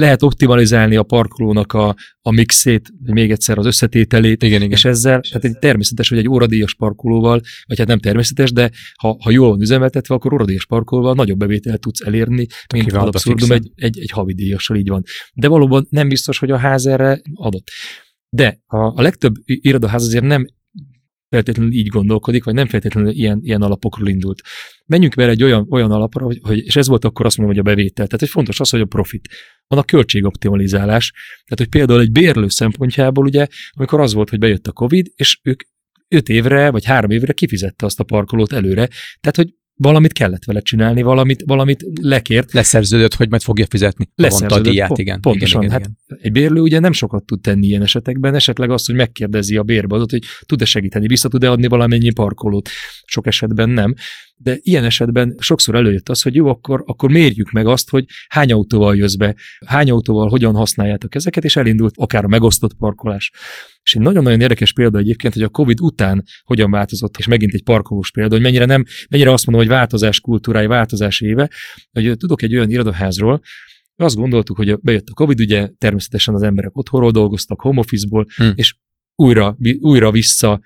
lehet 0.00 0.22
optimalizálni 0.22 0.96
a 0.96 1.02
parkolónak 1.02 1.72
a, 1.72 1.94
a 2.20 2.30
mixét, 2.30 2.88
még 3.02 3.30
egyszer 3.30 3.58
az 3.58 3.66
összetételét, 3.66 4.42
igen, 4.42 4.62
igen. 4.62 4.70
és 4.70 4.84
ezzel, 4.84 5.20
tehát 5.20 5.44
egy 5.44 5.58
természetes, 5.58 6.08
hogy 6.08 6.18
egy 6.18 6.28
óradíjas 6.28 6.74
parkolóval, 6.74 7.40
vagy 7.66 7.78
hát 7.78 7.86
nem 7.86 7.98
természetes, 7.98 8.52
de 8.52 8.70
ha, 8.98 9.16
ha 9.22 9.30
jól 9.30 9.48
van 9.48 9.60
üzemeltetve, 9.60 10.14
akkor 10.14 10.32
óradíjas 10.32 10.66
parkolóval 10.66 11.14
nagyobb 11.14 11.38
bevételt 11.38 11.80
tudsz 11.80 12.00
elérni, 12.00 12.46
mint 12.74 12.92
az 12.92 13.06
abszurdum 13.06 13.50
egy, 13.50 13.70
egy, 13.74 13.98
egy 13.98 14.10
havidíjassal 14.10 14.76
így 14.76 14.88
van. 14.88 15.02
De 15.34 15.48
valóban 15.48 15.86
nem 15.90 16.08
biztos, 16.08 16.38
hogy 16.38 16.50
a 16.50 16.56
ház 16.56 16.86
erre 16.86 17.20
adott. 17.34 17.68
De 18.28 18.60
a, 18.66 18.76
a 18.76 19.02
legtöbb 19.02 19.34
irodaház 19.44 20.04
azért 20.04 20.24
nem 20.24 20.46
feltétlenül 21.30 21.72
így 21.72 21.86
gondolkodik, 21.86 22.44
vagy 22.44 22.54
nem 22.54 22.66
feltétlenül 22.66 23.10
ilyen, 23.10 23.40
ilyen 23.42 23.62
alapokról 23.62 24.08
indult. 24.08 24.40
Menjünk 24.86 25.14
vele 25.14 25.30
egy 25.30 25.42
olyan, 25.42 25.66
olyan 25.70 25.90
alapra, 25.90 26.24
hogy, 26.24 26.38
hogy, 26.42 26.58
és 26.58 26.76
ez 26.76 26.88
volt 26.88 27.04
akkor 27.04 27.26
azt 27.26 27.36
mondom, 27.36 27.56
hogy 27.56 27.66
a 27.66 27.70
bevétel. 27.70 28.06
Tehát, 28.06 28.20
hogy 28.20 28.28
fontos 28.28 28.60
az, 28.60 28.70
hogy 28.70 28.80
a 28.80 28.84
profit. 28.84 29.28
Van 29.70 29.78
a 29.78 29.84
költségoptimalizálás. 29.84 31.12
Tehát, 31.44 31.58
hogy 31.58 31.68
például 31.68 32.00
egy 32.00 32.12
bérlő 32.12 32.48
szempontjából, 32.48 33.24
ugye, 33.24 33.46
amikor 33.70 34.00
az 34.00 34.12
volt, 34.12 34.30
hogy 34.30 34.38
bejött 34.38 34.66
a 34.66 34.72
COVID, 34.72 35.06
és 35.16 35.40
ők 35.42 35.62
öt 36.08 36.28
évre, 36.28 36.70
vagy 36.70 36.84
három 36.84 37.10
évre 37.10 37.32
kifizette 37.32 37.86
azt 37.86 38.00
a 38.00 38.04
parkolót 38.04 38.52
előre. 38.52 38.88
Tehát, 39.20 39.36
hogy 39.36 39.54
valamit 39.82 40.12
kellett 40.12 40.44
vele 40.44 40.60
csinálni, 40.60 41.02
valamit, 41.02 41.42
valamit 41.46 41.84
lekért. 42.00 42.52
Leszerződött, 42.52 43.14
hogy 43.14 43.28
majd 43.28 43.42
fogja 43.42 43.66
fizetni 43.70 44.08
Leszerződött, 44.14 44.66
a 44.66 44.70
díját, 44.70 44.98
igen. 44.98 45.20
Pontosan, 45.20 45.62
igen, 45.62 45.78
igen, 45.78 45.90
hát 45.90 45.98
igen. 46.06 46.20
egy 46.22 46.32
bérlő 46.32 46.60
ugye 46.60 46.78
nem 46.78 46.92
sokat 46.92 47.24
tud 47.24 47.40
tenni 47.40 47.66
ilyen 47.66 47.82
esetekben, 47.82 48.34
esetleg 48.34 48.70
azt, 48.70 48.86
hogy 48.86 48.94
megkérdezi 48.94 49.56
a 49.56 49.62
bérbeadót, 49.62 50.10
hogy 50.10 50.22
tud-e 50.46 50.64
segíteni, 50.64 51.06
vissza 51.06 51.28
tud-e 51.28 51.50
adni 51.50 51.66
valamennyi 51.66 52.12
parkolót. 52.12 52.68
Sok 53.04 53.26
esetben 53.26 53.68
nem 53.68 53.94
de 54.42 54.58
ilyen 54.60 54.84
esetben 54.84 55.34
sokszor 55.38 55.74
előjött 55.74 56.08
az, 56.08 56.22
hogy 56.22 56.34
jó, 56.34 56.46
akkor, 56.46 56.82
akkor 56.86 57.10
mérjük 57.10 57.50
meg 57.50 57.66
azt, 57.66 57.90
hogy 57.90 58.04
hány 58.28 58.52
autóval 58.52 58.96
jössz 58.96 59.14
be, 59.14 59.34
hány 59.66 59.90
autóval 59.90 60.28
hogyan 60.28 60.54
használjátok 60.54 61.14
ezeket, 61.14 61.44
és 61.44 61.56
elindult 61.56 61.94
akár 61.96 62.24
a 62.24 62.28
megosztott 62.28 62.74
parkolás. 62.74 63.32
És 63.90 63.96
egy 63.96 64.02
nagyon-nagyon 64.02 64.40
érdekes 64.40 64.72
példa 64.72 64.98
egyébként, 64.98 65.34
hogy 65.34 65.42
a 65.42 65.48
COVID 65.48 65.80
után 65.80 66.24
hogyan 66.44 66.70
változott, 66.70 67.16
és 67.18 67.26
megint 67.26 67.54
egy 67.54 67.62
parkolós 67.62 68.10
példa, 68.10 68.34
hogy 68.34 68.42
mennyire 68.42 68.64
nem, 68.64 68.84
mennyire 69.08 69.32
azt 69.32 69.46
mondom, 69.46 69.66
hogy 69.66 69.74
változás 69.74 70.20
kultúrája, 70.20 70.68
változás 70.68 71.20
éve, 71.20 71.50
hogy 71.92 72.16
tudok 72.16 72.42
egy 72.42 72.54
olyan 72.54 72.70
irodaházról, 72.70 73.40
azt 73.96 74.16
gondoltuk, 74.16 74.56
hogy 74.56 74.78
bejött 74.80 75.08
a 75.08 75.14
Covid, 75.14 75.40
ugye 75.40 75.70
természetesen 75.78 76.34
az 76.34 76.42
emberek 76.42 76.76
otthonról 76.76 77.10
dolgoztak, 77.10 77.60
home 77.60 77.78
office-ból, 77.78 78.26
hm. 78.36 78.50
és 78.54 78.74
újra, 79.14 79.56
újra 79.80 80.10
vissza 80.10 80.60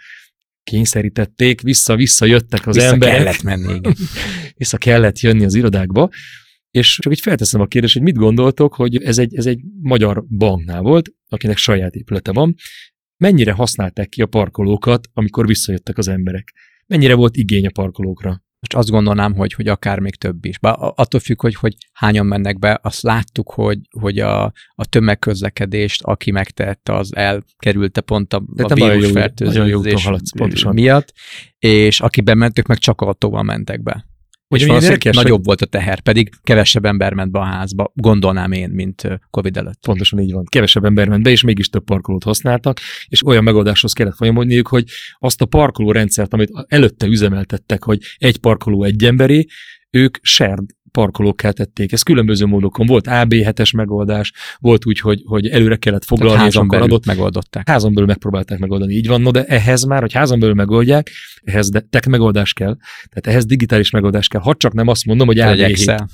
kényszerítették, 0.63 1.61
vissza-vissza 1.61 2.25
jöttek 2.25 2.67
az 2.67 2.75
vissza 2.75 2.93
emberek. 2.93 3.17
kellett 3.17 3.43
menni, 3.43 3.81
vissza 4.57 4.79
kellett 4.79 5.19
jönni 5.19 5.45
az 5.45 5.55
irodákba, 5.55 6.09
és 6.71 6.99
csak 7.03 7.13
így 7.13 7.21
felteszem 7.21 7.61
a 7.61 7.67
kérdést, 7.67 7.95
hogy 7.95 8.03
mit 8.03 8.17
gondoltok, 8.17 8.75
hogy 8.75 9.03
ez 9.03 9.19
egy, 9.19 9.35
ez 9.35 9.47
egy 9.47 9.61
magyar 9.81 10.25
banknál 10.29 10.81
volt, 10.81 11.11
akinek 11.29 11.57
saját 11.57 11.95
épülete 11.95 12.33
van, 12.33 12.55
mennyire 13.17 13.53
használták 13.53 14.09
ki 14.09 14.23
a 14.23 14.27
parkolókat, 14.27 15.09
amikor 15.13 15.47
visszajöttek 15.47 15.99
az 15.99 16.09
emberek? 16.09 16.53
Mennyire 16.87 17.15
volt 17.15 17.37
igény 17.37 17.67
a 17.67 17.71
parkolókra? 17.71 18.45
most 18.65 18.75
azt 18.75 18.91
gondolnám, 18.91 19.35
hogy, 19.35 19.53
hogy 19.53 19.69
akár 19.69 19.99
még 19.99 20.15
több 20.15 20.45
is. 20.45 20.59
Bár 20.59 20.75
attól 20.79 21.21
függ, 21.21 21.41
hogy, 21.41 21.55
hogy 21.55 21.75
hányan 21.93 22.27
mennek 22.27 22.59
be, 22.59 22.79
azt 22.83 23.03
láttuk, 23.03 23.53
hogy, 23.53 23.79
hogy 24.01 24.19
a, 24.19 24.45
a 24.75 24.87
tömegközlekedést, 24.89 26.03
aki 26.03 26.31
megtette, 26.31 26.95
az 26.95 27.17
elkerülte 27.17 28.01
pont 28.01 28.33
a, 28.33 28.43
a 28.57 28.75
vírusfertőzés 28.75 30.65
miatt, 30.71 31.13
és 31.59 32.01
aki 32.01 32.21
bementük, 32.21 32.67
meg 32.67 32.79
csak 32.79 33.01
autóval 33.01 33.43
mentek 33.43 33.83
be. 33.83 34.07
Ugye 34.55 34.63
és 34.63 34.69
valószínűleg 34.69 35.15
nagyobb 35.15 35.37
hogy... 35.37 35.45
volt 35.45 35.61
a 35.61 35.67
teher, 35.67 36.01
pedig 36.01 36.31
kevesebb 36.43 36.85
ember 36.85 37.13
ment 37.13 37.31
be 37.31 37.39
a 37.39 37.45
házba, 37.45 37.93
gondolnám 37.95 38.53
én, 38.53 38.71
mint 38.71 39.21
Covid 39.31 39.57
előtt. 39.57 39.81
Pontosan 39.81 40.19
így 40.19 40.33
van. 40.33 40.45
Kevesebb 40.45 40.85
ember 40.85 41.09
ment 41.09 41.23
be, 41.23 41.31
és 41.31 41.43
mégis 41.43 41.69
több 41.69 41.85
parkolót 41.85 42.25
használtak, 42.25 42.81
és 43.09 43.27
olyan 43.27 43.45
megoldáshoz 43.45 43.93
kellett 43.93 44.17
folyamodniuk, 44.17 44.69
hogy 44.69 44.85
azt 45.19 45.41
a 45.41 45.47
parkoló 45.47 45.93
rendszert, 45.93 46.33
amit 46.33 46.51
előtte 46.69 47.07
üzemeltettek, 47.07 47.85
hogy 47.85 47.99
egy 48.19 48.39
parkoló 48.39 48.85
egy 48.85 49.05
emberi, 49.05 49.49
ők 49.91 50.19
shared 50.23 50.67
parkolókká 50.95 51.51
tették. 51.51 51.93
Ez 51.93 52.03
különböző 52.03 52.47
módokon 52.47 52.87
volt 52.87 53.07
AB7-es 53.11 53.77
megoldás, 53.77 54.33
volt 54.59 54.87
úgy, 54.87 55.01
hogy, 55.01 55.23
hogy 55.25 55.47
előre 55.47 55.77
kellett 55.77 56.05
foglalni, 56.05 56.35
Tehát 56.35 56.51
és 56.51 56.57
akkor 56.57 56.81
adott. 56.81 57.07
megoldották. 57.07 57.69
Házon 57.69 57.93
belül 57.95 58.09
megpróbálták 58.09 58.59
megoldani. 58.59 58.95
Így 58.95 59.07
van, 59.07 59.21
no, 59.21 59.31
de 59.31 59.45
ehhez 59.45 59.85
már, 59.85 60.01
hogy 60.01 60.13
házon 60.13 60.39
belül 60.39 60.55
megoldják, 60.55 61.11
ehhez 61.45 61.69
de 61.69 61.81
tech 61.81 62.09
megoldás 62.09 62.53
kell, 62.53 62.77
tehát 63.09 63.27
ehhez 63.27 63.47
digitális 63.47 63.91
megoldás 63.91 64.29
kell. 64.29 64.41
Ha 64.41 64.55
csak 64.55 64.73
nem 64.73 64.89
azt 64.89 65.05
mondom, 65.05 65.27
hogy 65.27 65.39
ab 65.39 65.59
Excel. 65.59 66.09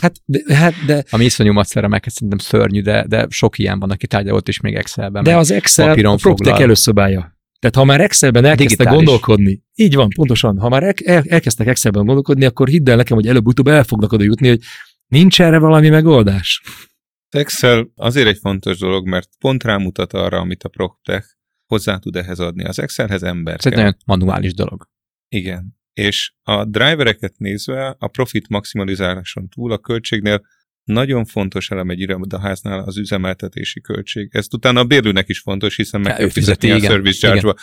Hát 0.00 0.16
de, 0.24 0.54
hát 0.54 0.74
de... 0.86 1.04
Ami 1.10 1.24
iszonyú 1.24 1.52
meg 1.52 1.64
szerintem 2.06 2.38
szörnyű, 2.38 2.82
de, 2.82 3.04
de 3.08 3.26
sok 3.28 3.58
ilyen 3.58 3.78
van, 3.78 3.90
aki 3.90 4.06
tárgyalt 4.06 4.48
is 4.48 4.60
még 4.60 4.74
Excelben. 4.74 5.22
De 5.22 5.36
az 5.36 5.50
Excel 5.50 6.06
a 6.06 6.14
PropTech 6.14 6.60
előszobája. 6.60 7.38
Tehát 7.60 7.76
ha 7.76 7.84
már 7.84 8.00
Excelben 8.00 8.44
elkezdtek 8.44 8.78
Digitális. 8.78 9.04
gondolkodni, 9.04 9.62
így 9.74 9.94
van, 9.94 10.08
pontosan, 10.14 10.58
ha 10.58 10.68
már 10.68 10.82
el, 10.82 10.94
el, 11.04 11.22
elkezdtek 11.26 11.66
Excelben 11.66 12.04
gondolkodni, 12.04 12.44
akkor 12.44 12.68
hidd 12.68 12.90
el 12.90 12.96
nekem, 12.96 13.16
hogy 13.16 13.26
előbb-utóbb 13.26 13.66
el 13.66 13.84
fognak 13.84 14.12
oda 14.12 14.24
jutni, 14.24 14.48
hogy 14.48 14.60
nincs 15.06 15.40
erre 15.40 15.58
valami 15.58 15.88
megoldás. 15.88 16.62
Excel 17.28 17.90
azért 17.94 18.26
egy 18.26 18.38
fontos 18.38 18.78
dolog, 18.78 19.08
mert 19.08 19.28
pont 19.38 19.64
rámutat 19.64 20.12
arra, 20.12 20.38
amit 20.38 20.62
a 20.62 20.68
PropTech 20.68 21.26
hozzá 21.66 21.98
tud 21.98 22.16
ehhez 22.16 22.38
adni. 22.38 22.64
Az 22.64 22.78
Excelhez 22.78 23.22
ember 23.22 23.54
Ez 23.54 23.66
egy 23.66 23.74
nagyon 23.74 23.96
manuális 24.06 24.54
dolog. 24.54 24.88
Igen. 25.28 25.78
És 25.92 26.32
a 26.42 26.64
drivereket 26.64 27.38
nézve 27.38 27.96
a 27.98 28.08
profit 28.08 28.48
maximalizáláson 28.48 29.48
túl 29.48 29.72
a 29.72 29.78
költségnél 29.78 30.42
nagyon 30.90 31.24
fontos 31.24 31.70
elem 31.70 31.90
egy 31.90 32.00
irodaháznál 32.00 32.80
az 32.80 32.98
üzemeltetési 32.98 33.80
költség. 33.80 34.28
Ezt 34.32 34.54
utána 34.54 34.80
a 34.80 34.84
bérlőnek 34.84 35.28
is 35.28 35.38
fontos, 35.38 35.76
hiszen 35.76 36.00
meg 36.00 36.16
kell 36.16 36.28
fizetni 36.28 36.70
a 36.70 36.78
service 36.78 37.18
charge-ba. 37.18 37.54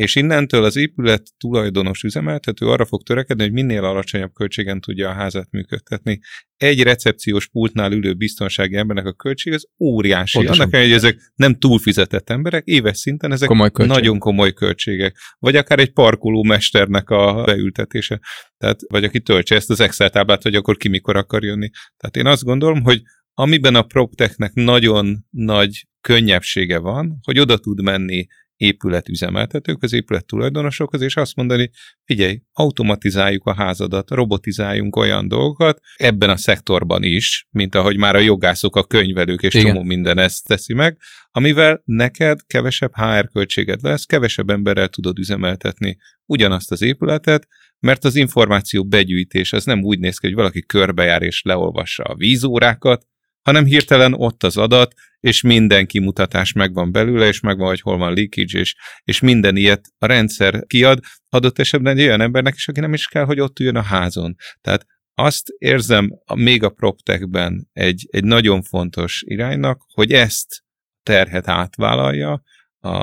És 0.00 0.16
innentől 0.16 0.64
az 0.64 0.76
épület 0.76 1.22
tulajdonos 1.38 2.02
üzemeltető 2.02 2.66
arra 2.66 2.84
fog 2.84 3.02
törekedni, 3.02 3.42
hogy 3.42 3.52
minél 3.52 3.84
alacsonyabb 3.84 4.32
költségen 4.32 4.80
tudja 4.80 5.08
a 5.08 5.12
házat 5.12 5.50
működtetni. 5.50 6.20
Egy 6.56 6.82
recepciós 6.82 7.48
pultnál 7.48 7.92
ülő 7.92 8.14
biztonsági 8.14 8.76
embernek 8.76 9.06
a 9.06 9.12
költség 9.12 9.52
az 9.52 9.66
óriási. 9.78 10.36
Pontosan. 10.36 10.66
Annak 10.66 10.80
hogy 10.80 10.92
ezek 10.92 11.32
nem 11.34 11.58
túlfizetett 11.58 12.30
emberek, 12.30 12.64
éves 12.64 12.98
szinten 12.98 13.32
ezek 13.32 13.48
komoly 13.48 13.70
nagyon 13.74 14.18
komoly 14.18 14.52
költségek. 14.52 15.16
Vagy 15.38 15.56
akár 15.56 15.78
egy 15.78 15.92
parkoló 15.92 16.42
mesternek 16.42 17.10
a 17.10 17.42
beültetése. 17.44 18.20
Tehát, 18.58 18.80
vagy 18.88 19.04
aki 19.04 19.20
töltse 19.20 19.54
ezt 19.54 19.70
az 19.70 19.80
Excel 19.80 20.10
táblát, 20.10 20.42
hogy 20.42 20.54
akkor 20.54 20.76
ki 20.76 20.88
mikor 20.88 21.16
akar 21.16 21.44
jönni. 21.44 21.70
Tehát 21.96 22.16
én 22.16 22.26
azt 22.26 22.44
gondolom, 22.44 22.82
hogy 22.82 23.02
amiben 23.34 23.74
a 23.74 23.82
PropTechnek 23.82 24.52
nagyon 24.54 25.26
nagy 25.30 25.86
könnyebbsége 26.00 26.78
van, 26.78 27.18
hogy 27.22 27.38
oda 27.38 27.58
tud 27.58 27.82
menni 27.82 28.26
épületüzemeltetők, 28.60 29.82
az 29.82 29.92
épület 29.92 30.26
tulajdonosokhoz, 30.26 31.00
és 31.00 31.16
azt 31.16 31.36
mondani, 31.36 31.70
figyelj, 32.04 32.40
automatizáljuk 32.52 33.46
a 33.46 33.54
házadat, 33.54 34.10
robotizáljunk 34.10 34.96
olyan 34.96 35.28
dolgokat, 35.28 35.80
ebben 35.96 36.30
a 36.30 36.36
szektorban 36.36 37.02
is, 37.02 37.46
mint 37.50 37.74
ahogy 37.74 37.96
már 37.96 38.14
a 38.14 38.18
jogászok, 38.18 38.76
a 38.76 38.84
könyvelők 38.84 39.42
és 39.42 39.54
Igen. 39.54 39.66
csomó 39.66 39.82
minden 39.82 40.18
ezt 40.18 40.46
teszi 40.46 40.74
meg, 40.74 40.98
amivel 41.30 41.82
neked 41.84 42.40
kevesebb 42.46 42.92
HR 42.94 43.28
költséged 43.28 43.82
lesz, 43.82 44.04
kevesebb 44.04 44.50
emberrel 44.50 44.88
tudod 44.88 45.18
üzemeltetni 45.18 45.96
ugyanazt 46.26 46.70
az 46.70 46.82
épületet, 46.82 47.46
mert 47.78 48.04
az 48.04 48.16
információ 48.16 48.84
begyűjtés 48.84 49.52
az 49.52 49.64
nem 49.64 49.82
úgy 49.82 49.98
néz 49.98 50.18
ki, 50.18 50.26
hogy 50.26 50.36
valaki 50.36 50.66
körbejár 50.66 51.22
és 51.22 51.42
leolvassa 51.42 52.02
a 52.02 52.14
vízórákat, 52.14 53.06
hanem 53.42 53.64
hirtelen 53.64 54.14
ott 54.14 54.42
az 54.42 54.56
adat, 54.56 54.94
és 55.20 55.42
minden 55.42 55.86
kimutatás 55.86 56.52
megvan 56.52 56.92
belőle, 56.92 57.26
és 57.26 57.40
megvan, 57.40 57.68
hogy 57.68 57.80
hol 57.80 57.98
van 57.98 58.14
leakage, 58.14 58.58
és, 58.58 58.76
és 59.04 59.20
minden 59.20 59.56
ilyet 59.56 59.84
a 59.98 60.06
rendszer 60.06 60.64
kiad, 60.66 61.00
adott 61.28 61.58
esetben 61.58 61.96
egy 61.96 62.04
olyan 62.04 62.20
embernek 62.20 62.54
is, 62.54 62.68
aki 62.68 62.80
nem 62.80 62.92
is 62.92 63.06
kell, 63.06 63.24
hogy 63.24 63.40
ott 63.40 63.58
üljön 63.58 63.76
a 63.76 63.82
házon. 63.82 64.34
Tehát 64.60 64.86
azt 65.14 65.48
érzem 65.58 66.10
még 66.34 66.62
a 66.62 66.68
PropTech-ben 66.68 67.68
egy, 67.72 68.06
egy 68.10 68.24
nagyon 68.24 68.62
fontos 68.62 69.22
iránynak, 69.26 69.82
hogy 69.94 70.12
ezt 70.12 70.62
terhet 71.02 71.48
átvállalja 71.48 72.42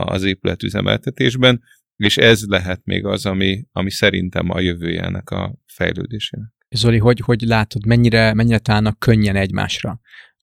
az 0.06 0.24
épületüzemeltetésben, 0.24 1.62
és 1.96 2.18
ez 2.18 2.44
lehet 2.48 2.82
még 2.84 3.06
az, 3.06 3.26
ami, 3.26 3.66
ami 3.72 3.92
szerintem 3.92 4.50
a 4.50 4.60
jövője 4.60 5.04
ennek 5.04 5.30
a 5.30 5.56
fejlődésének. 5.66 6.56
Zoli, 6.70 6.98
hogy, 6.98 7.20
hogy 7.20 7.42
látod, 7.42 7.86
mennyire, 7.86 8.34
mennyire 8.34 8.60
találnak 8.60 9.00
könnyen 9.00 9.36
egymásra 9.36 10.00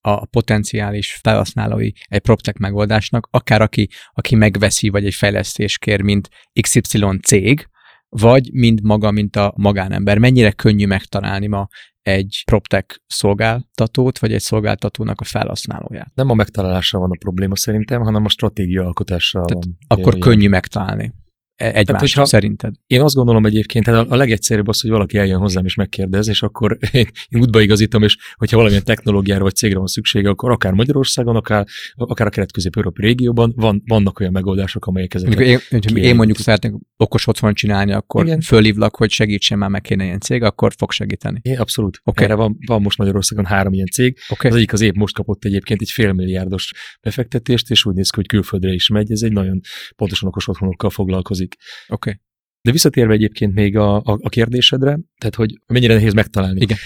a 0.07 0.27
potenciális 0.27 1.19
felhasználói 1.23 1.91
egy 2.09 2.21
PropTech 2.21 2.61
megoldásnak, 2.61 3.29
akár 3.31 3.61
aki, 3.61 3.89
aki 4.13 4.35
megveszi, 4.35 4.89
vagy 4.89 5.07
egy 5.07 5.15
fejlesztés 5.15 5.79
kér, 5.79 6.01
mint 6.01 6.29
XY 6.61 7.19
cég, 7.23 7.67
vagy 8.09 8.53
mind 8.53 8.83
maga, 8.83 9.11
mint 9.11 9.37
a 9.37 9.53
magánember. 9.57 10.19
Mennyire 10.19 10.53
könnyű 10.53 10.87
megtalálni 10.87 11.47
ma 11.47 11.69
egy 12.03 12.43
PropTech 12.47 12.97
szolgáltatót, 13.07 14.19
vagy 14.19 14.33
egy 14.33 14.41
szolgáltatónak 14.41 15.21
a 15.21 15.25
felhasználóját? 15.25 16.11
Nem 16.15 16.31
a 16.31 16.35
megtalálással 16.35 17.01
van 17.01 17.11
a 17.11 17.19
probléma 17.19 17.57
szerintem, 17.57 18.03
hanem 18.03 18.25
a 18.25 18.29
stratégia 18.29 18.85
alkotással 18.85 19.45
Tehát 19.45 19.65
van. 19.65 19.77
Akkor 19.87 20.15
ilyen. 20.15 20.29
könnyű 20.29 20.49
megtalálni. 20.49 21.13
E, 21.57 21.67
egymást 21.67 21.87
tehát, 21.87 22.01
hogyha 22.01 22.25
szerinted? 22.25 22.75
Én 22.87 23.01
azt 23.01 23.15
gondolom 23.15 23.47
egyébként, 23.47 23.87
hát 23.87 23.95
a, 23.95 24.13
a 24.13 24.17
legegyszerűbb 24.17 24.69
az, 24.69 24.81
hogy 24.81 24.91
valaki 24.91 25.19
eljön 25.19 25.39
hozzám 25.39 25.65
és 25.65 25.75
megkérdez, 25.75 26.29
és 26.29 26.43
akkor 26.43 26.79
én, 26.93 27.07
én 27.29 27.41
útba 27.41 27.61
igazítom, 27.61 28.03
és 28.03 28.17
hogyha 28.35 28.57
valamilyen 28.57 28.85
technológiára 28.85 29.43
vagy 29.43 29.55
cégre 29.55 29.79
van 29.79 29.87
szüksége, 29.87 30.29
akkor 30.29 30.51
akár 30.51 30.73
Magyarországon, 30.73 31.37
akár, 31.37 31.67
akár 31.95 32.27
a 32.27 32.31
kelet-közép-európai 32.31 33.07
régióban 33.07 33.53
van, 33.57 33.83
vannak 33.87 34.21
olyan 34.21 34.33
megoldások, 34.33 34.87
amelyek 34.87 35.15
ezeket 35.15 35.41
én, 35.41 35.59
én, 35.71 35.97
én 35.97 36.15
mondjuk 36.15 36.39
szeretnék 36.39 36.73
okos 36.97 37.27
otthon 37.27 37.55
csinálni, 37.55 37.93
akkor 37.93 38.25
Igen. 38.25 38.41
fölhívlak, 38.41 38.97
hogy 38.97 39.11
segítsen 39.11 39.59
már 39.59 39.71
meg 39.71 39.81
kéne 39.81 40.05
ilyen 40.05 40.21
cég, 40.21 40.43
akkor 40.43 40.73
fog 40.79 40.93
segíteni. 40.93 41.41
Igen, 41.43 41.59
abszolút. 41.59 42.01
Okay. 42.05 42.25
Erre 42.25 42.35
van, 42.35 42.57
van 42.67 42.83
most 42.83 42.99
Magyarországon 42.99 43.45
három 43.45 43.73
ilyen 43.73 43.87
cég. 43.87 44.19
Okay. 44.29 44.51
Az 44.51 44.57
egyik 44.57 44.73
az 44.73 44.81
épp 44.81 44.95
most 44.95 45.15
kapott 45.15 45.45
egyébként 45.45 45.81
egy 45.81 45.91
félmilliárdos 45.91 46.73
befektetést, 47.01 47.71
és 47.71 47.85
úgy 47.85 47.95
néz 47.95 48.11
ki, 48.11 48.17
hogy 48.17 48.27
külföldre 48.27 48.73
is 48.73 48.89
megy. 48.89 49.11
Ez 49.11 49.23
egy 49.23 49.33
nagyon 49.33 49.61
pontosan 49.97 50.29
okos 50.29 50.49
otthonokkal 50.49 50.91
foglalkozik 50.91 51.44
Oké. 51.53 51.61
Okay. 51.89 52.21
De 52.61 52.73
visszatérve 52.73 53.13
egyébként 53.13 53.55
még 53.55 53.77
a, 53.77 53.97
a, 53.97 54.19
a 54.23 54.29
kérdésedre, 54.29 54.99
tehát 55.19 55.35
hogy 55.35 55.61
mennyire 55.67 55.95
nehéz 55.95 56.13
megtalálni. 56.13 56.61
Igen. 56.61 56.77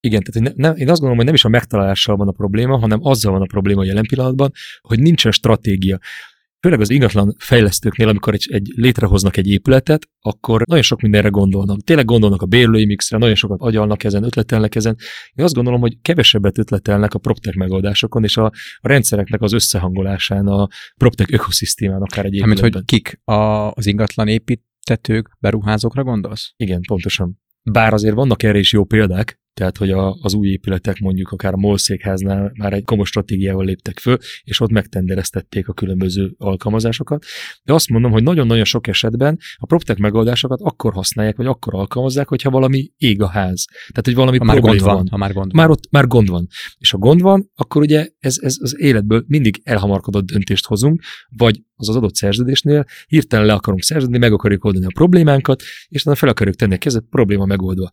Igen, 0.00 0.22
tehát 0.22 0.54
ne, 0.54 0.68
ne, 0.68 0.74
én 0.74 0.88
azt 0.88 1.00
gondolom, 1.00 1.16
hogy 1.16 1.24
nem 1.24 1.34
is 1.34 1.44
a 1.44 1.48
megtalálással 1.48 2.16
van 2.16 2.28
a 2.28 2.32
probléma, 2.32 2.78
hanem 2.78 2.98
azzal 3.02 3.32
van 3.32 3.42
a 3.42 3.46
probléma 3.46 3.84
jelen 3.84 4.06
pillanatban, 4.06 4.52
hogy 4.80 4.98
nincsen 4.98 5.32
stratégia 5.32 5.98
főleg 6.64 6.80
az 6.80 6.90
ingatlan 6.90 7.34
fejlesztőknél, 7.38 8.08
amikor 8.08 8.34
egy, 8.34 8.48
egy 8.50 8.72
létrehoznak 8.74 9.36
egy 9.36 9.48
épületet, 9.48 10.08
akkor 10.20 10.62
nagyon 10.66 10.82
sok 10.82 11.00
mindenre 11.00 11.28
gondolnak. 11.28 11.80
Tényleg 11.80 12.04
gondolnak 12.04 12.42
a 12.42 12.46
bérlői 12.46 12.84
mixre, 12.86 13.18
nagyon 13.18 13.34
sokat 13.34 13.60
agyalnak 13.60 14.04
ezen, 14.04 14.24
ötletelnek 14.24 14.74
ezen. 14.74 14.96
Én 15.34 15.44
azt 15.44 15.54
gondolom, 15.54 15.80
hogy 15.80 15.96
kevesebbet 16.02 16.58
ötletelnek 16.58 17.14
a 17.14 17.18
PropTech 17.18 17.56
megoldásokon 17.56 18.22
és 18.24 18.36
a, 18.36 18.44
a 18.76 18.88
rendszereknek 18.88 19.42
az 19.42 19.52
összehangolásán, 19.52 20.46
a 20.46 20.68
PropTech 20.96 21.32
ökoszisztémán 21.32 22.02
akár 22.02 22.24
egy 22.24 22.34
épületben. 22.34 22.72
hogy 22.72 22.84
kik 22.84 23.20
a, 23.24 23.70
az 23.70 23.86
ingatlan 23.86 24.28
építetők, 24.28 25.36
beruházókra 25.40 26.02
gondolsz? 26.02 26.52
Igen, 26.56 26.80
pontosan. 26.86 27.40
Bár 27.62 27.92
azért 27.92 28.14
vannak 28.14 28.42
erre 28.42 28.58
is 28.58 28.72
jó 28.72 28.84
példák, 28.84 29.42
tehát 29.54 29.76
hogy 29.76 29.90
a, 29.90 30.16
az 30.20 30.34
új 30.34 30.48
épületek 30.48 30.98
mondjuk 30.98 31.30
akár 31.30 31.52
a 31.52 31.56
MOL 31.56 31.78
székháznál 31.78 32.52
már 32.58 32.72
egy 32.72 32.84
komoly 32.84 33.04
stratégiával 33.04 33.64
léptek 33.64 33.98
föl, 33.98 34.16
és 34.42 34.60
ott 34.60 34.70
megtendereztették 34.70 35.68
a 35.68 35.72
különböző 35.72 36.34
alkalmazásokat. 36.38 37.24
De 37.62 37.72
azt 37.72 37.88
mondom, 37.88 38.10
hogy 38.10 38.22
nagyon-nagyon 38.22 38.64
sok 38.64 38.86
esetben 38.86 39.38
a 39.56 39.66
PropTech 39.66 40.00
megoldásokat 40.00 40.60
akkor 40.62 40.92
használják, 40.92 41.36
vagy 41.36 41.46
akkor 41.46 41.74
alkalmazzák, 41.74 42.28
hogyha 42.28 42.50
valami 42.50 42.90
ég 42.96 43.22
a 43.22 43.28
ház. 43.28 43.64
Tehát, 43.88 44.04
hogy 44.04 44.14
valami 44.14 44.38
ha 44.38 44.44
már 44.44 44.60
gond 44.60 44.80
van, 44.80 44.94
van. 44.94 45.08
Ha 45.10 45.16
már 45.16 45.32
gond 45.32 45.52
van. 45.52 45.60
Már 45.60 45.70
ott 45.70 45.90
már 45.90 46.06
gond 46.06 46.28
van. 46.28 46.46
És 46.78 46.90
ha 46.90 46.98
gond 46.98 47.20
van, 47.20 47.50
akkor 47.54 47.82
ugye 47.82 48.08
ez, 48.18 48.36
ez 48.40 48.56
az 48.60 48.80
életből 48.80 49.24
mindig 49.26 49.60
elhamarkodott 49.64 50.26
döntést 50.26 50.66
hozunk, 50.66 51.02
vagy 51.36 51.62
az 51.74 51.88
az 51.88 51.96
adott 51.96 52.14
szerződésnél 52.14 52.84
hirtelen 53.06 53.46
le 53.46 53.52
akarunk 53.52 53.82
szerződni, 53.82 54.18
meg 54.18 54.32
akarjuk 54.32 54.64
oldani 54.64 54.84
a 54.84 54.92
problémánkat, 54.94 55.62
és 55.88 55.96
aztán 55.96 56.14
fel 56.14 56.28
akarjuk 56.28 56.56
tenni 56.56 56.74
a 56.74 56.78
kezet, 56.78 57.04
probléma 57.10 57.44
megoldva. 57.44 57.90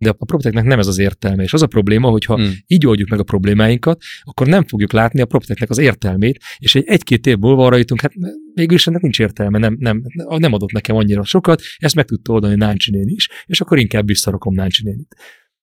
De 0.00 0.14
a 0.18 0.24
PropTechnek 0.24 0.64
nem 0.64 0.78
ez 0.78 0.86
az 0.86 0.98
értelme. 0.98 1.42
És 1.42 1.52
az 1.52 1.62
a 1.62 1.66
probléma, 1.66 2.08
hogyha 2.08 2.34
Hmm. 2.34 2.52
így 2.66 2.86
oldjuk 2.86 3.08
meg 3.08 3.18
a 3.18 3.22
problémáinkat, 3.22 4.02
akkor 4.22 4.46
nem 4.46 4.64
fogjuk 4.64 4.92
látni 4.92 5.20
a 5.20 5.26
PropTechnek 5.26 5.70
az 5.70 5.78
értelmét, 5.78 6.42
és 6.58 6.74
egy, 6.74 6.84
egy-két 6.86 7.26
év 7.26 7.38
múlva 7.38 7.66
arra 7.66 7.76
jutunk, 7.76 8.00
hát 8.00 8.12
végül 8.54 8.74
is 8.74 8.86
ennek 8.86 9.02
nincs 9.02 9.20
értelme, 9.20 9.58
nem, 9.58 9.76
nem, 9.78 10.02
nem 10.26 10.52
adott 10.52 10.72
nekem 10.72 10.96
annyira 10.96 11.24
sokat, 11.24 11.62
ezt 11.76 11.94
meg 11.94 12.04
tudta 12.04 12.32
oldani 12.32 12.54
Náncsi 12.54 13.02
is, 13.04 13.28
és 13.46 13.60
akkor 13.60 13.78
inkább 13.78 14.06
visszarakom 14.06 14.54
Náncsi 14.54 14.84
nénit. 14.84 15.16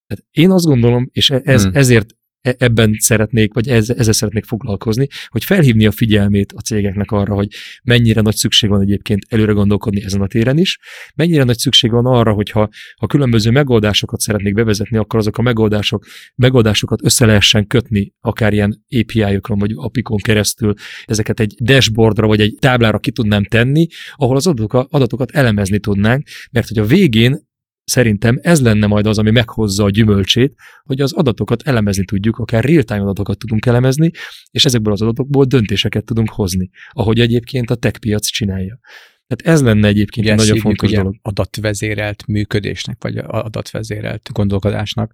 Tehát 0.07 0.25
én 0.31 0.51
azt 0.51 0.65
gondolom, 0.65 1.09
és 1.11 1.29
e- 1.29 1.41
ez, 1.43 1.63
Hmm. 1.63 1.75
ezért 1.75 2.16
ebben 2.57 2.95
szeretnék, 2.99 3.53
vagy 3.53 3.67
ez, 3.67 3.89
ezzel 3.89 4.13
szeretnék 4.13 4.45
foglalkozni, 4.45 5.07
hogy 5.27 5.43
felhívni 5.43 5.85
a 5.85 5.91
figyelmét 5.91 6.53
a 6.55 6.61
cégeknek 6.61 7.11
arra, 7.11 7.33
hogy 7.33 7.47
mennyire 7.83 8.21
nagy 8.21 8.35
szükség 8.35 8.69
van 8.69 8.81
egyébként 8.81 9.25
előre 9.29 9.51
gondolkodni 9.51 10.03
ezen 10.03 10.21
a 10.21 10.27
téren 10.27 10.57
is, 10.57 10.79
mennyire 11.15 11.43
nagy 11.43 11.57
szükség 11.57 11.91
van 11.91 12.05
arra, 12.05 12.33
hogyha 12.33 12.69
ha 12.97 13.07
különböző 13.07 13.51
megoldásokat 13.51 14.19
szeretnék 14.19 14.53
bevezetni, 14.53 14.97
akkor 14.97 15.19
azok 15.19 15.37
a 15.37 15.41
megoldások, 15.41 16.05
megoldásokat 16.35 17.03
össze 17.03 17.25
lehessen 17.25 17.67
kötni, 17.67 18.13
akár 18.19 18.53
ilyen 18.53 18.85
API-okon 19.01 19.59
vagy 19.59 19.71
apikon 19.75 20.17
keresztül, 20.17 20.73
ezeket 21.05 21.39
egy 21.39 21.55
dashboardra 21.63 22.27
vagy 22.27 22.41
egy 22.41 22.57
táblára 22.59 22.99
ki 22.99 23.11
tudnám 23.11 23.43
tenni, 23.43 23.87
ahol 24.15 24.35
az 24.35 24.47
adatokat, 24.47 24.87
adatokat 24.91 25.31
elemezni 25.31 25.79
tudnánk, 25.79 26.27
mert 26.51 26.67
hogy 26.67 26.77
a 26.77 26.85
végén 26.85 27.46
szerintem 27.91 28.39
ez 28.41 28.61
lenne 28.61 28.87
majd 28.87 29.05
az, 29.05 29.17
ami 29.17 29.31
meghozza 29.31 29.83
a 29.83 29.89
gyümölcsét, 29.89 30.55
hogy 30.83 31.01
az 31.01 31.13
adatokat 31.13 31.61
elemezni 31.61 32.05
tudjuk, 32.05 32.37
akár 32.37 32.63
real-time 32.63 33.01
adatokat 33.01 33.37
tudunk 33.37 33.65
elemezni, 33.65 34.11
és 34.51 34.65
ezekből 34.65 34.93
az 34.93 35.01
adatokból 35.01 35.45
döntéseket 35.45 36.05
tudunk 36.05 36.29
hozni, 36.29 36.69
ahogy 36.89 37.19
egyébként 37.19 37.69
a 37.69 37.75
tech 37.75 37.99
piac 37.99 38.25
csinálja. 38.25 38.79
Tehát 39.27 39.55
ez 39.55 39.63
lenne 39.63 39.87
egyébként 39.87 40.25
Ugye 40.25 40.35
egy 40.35 40.39
nagyon 40.39 40.59
fontos 40.59 40.89
ugye 40.89 40.97
dolog. 40.97 41.15
adatvezérelt 41.21 42.27
működésnek, 42.27 42.97
vagy 43.03 43.17
adatvezérelt 43.17 44.29
gondolkodásnak. 44.31 45.13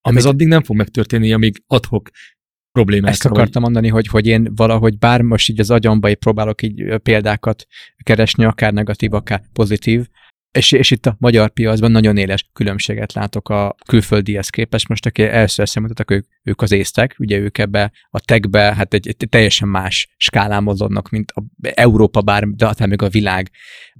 Amit 0.00 0.18
ez 0.18 0.24
addig 0.24 0.46
nem 0.46 0.62
fog 0.62 0.76
megtörténni, 0.76 1.32
amíg 1.32 1.62
adhok 1.66 2.10
problémákra 2.72 3.10
Ezt 3.10 3.24
akartam 3.24 3.62
mondani, 3.62 3.88
hogy, 3.88 4.06
hogy 4.06 4.26
én 4.26 4.52
valahogy 4.54 4.98
bár 4.98 5.20
most 5.20 5.48
így 5.48 5.60
az 5.60 5.70
agyamba 5.70 6.08
így 6.08 6.16
próbálok 6.16 6.62
így 6.62 6.96
példákat 7.02 7.66
keresni, 8.02 8.44
akár 8.44 8.72
negatív, 8.72 9.12
akár 9.12 9.42
pozitív, 9.52 10.08
és, 10.54 10.72
és 10.72 10.90
itt 10.90 11.06
a 11.06 11.16
magyar 11.18 11.50
piacban 11.50 11.90
nagyon 11.90 12.16
éles 12.16 12.48
különbséget 12.52 13.12
látok 13.12 13.48
a 13.48 13.76
külföldihez 13.86 14.48
képest. 14.48 14.88
Most 14.88 15.06
aki 15.06 15.22
először 15.22 15.64
eszemültetek, 15.64 16.10
ők, 16.10 16.26
ők 16.42 16.62
az 16.62 16.72
észtek, 16.72 17.14
ugye 17.18 17.38
ők 17.38 17.58
ebbe 17.58 17.92
a 18.10 18.20
techbe, 18.20 18.74
hát 18.74 18.94
egy, 18.94 19.08
egy 19.08 19.28
teljesen 19.28 19.68
más 19.68 20.14
skálán 20.16 20.62
mozognak, 20.62 21.08
mint 21.08 21.30
a 21.30 21.42
Európa, 21.60 22.20
bár, 22.20 22.44
de 22.48 22.66
akár 22.66 22.88
még 22.88 23.02
a 23.02 23.08
világ 23.08 23.50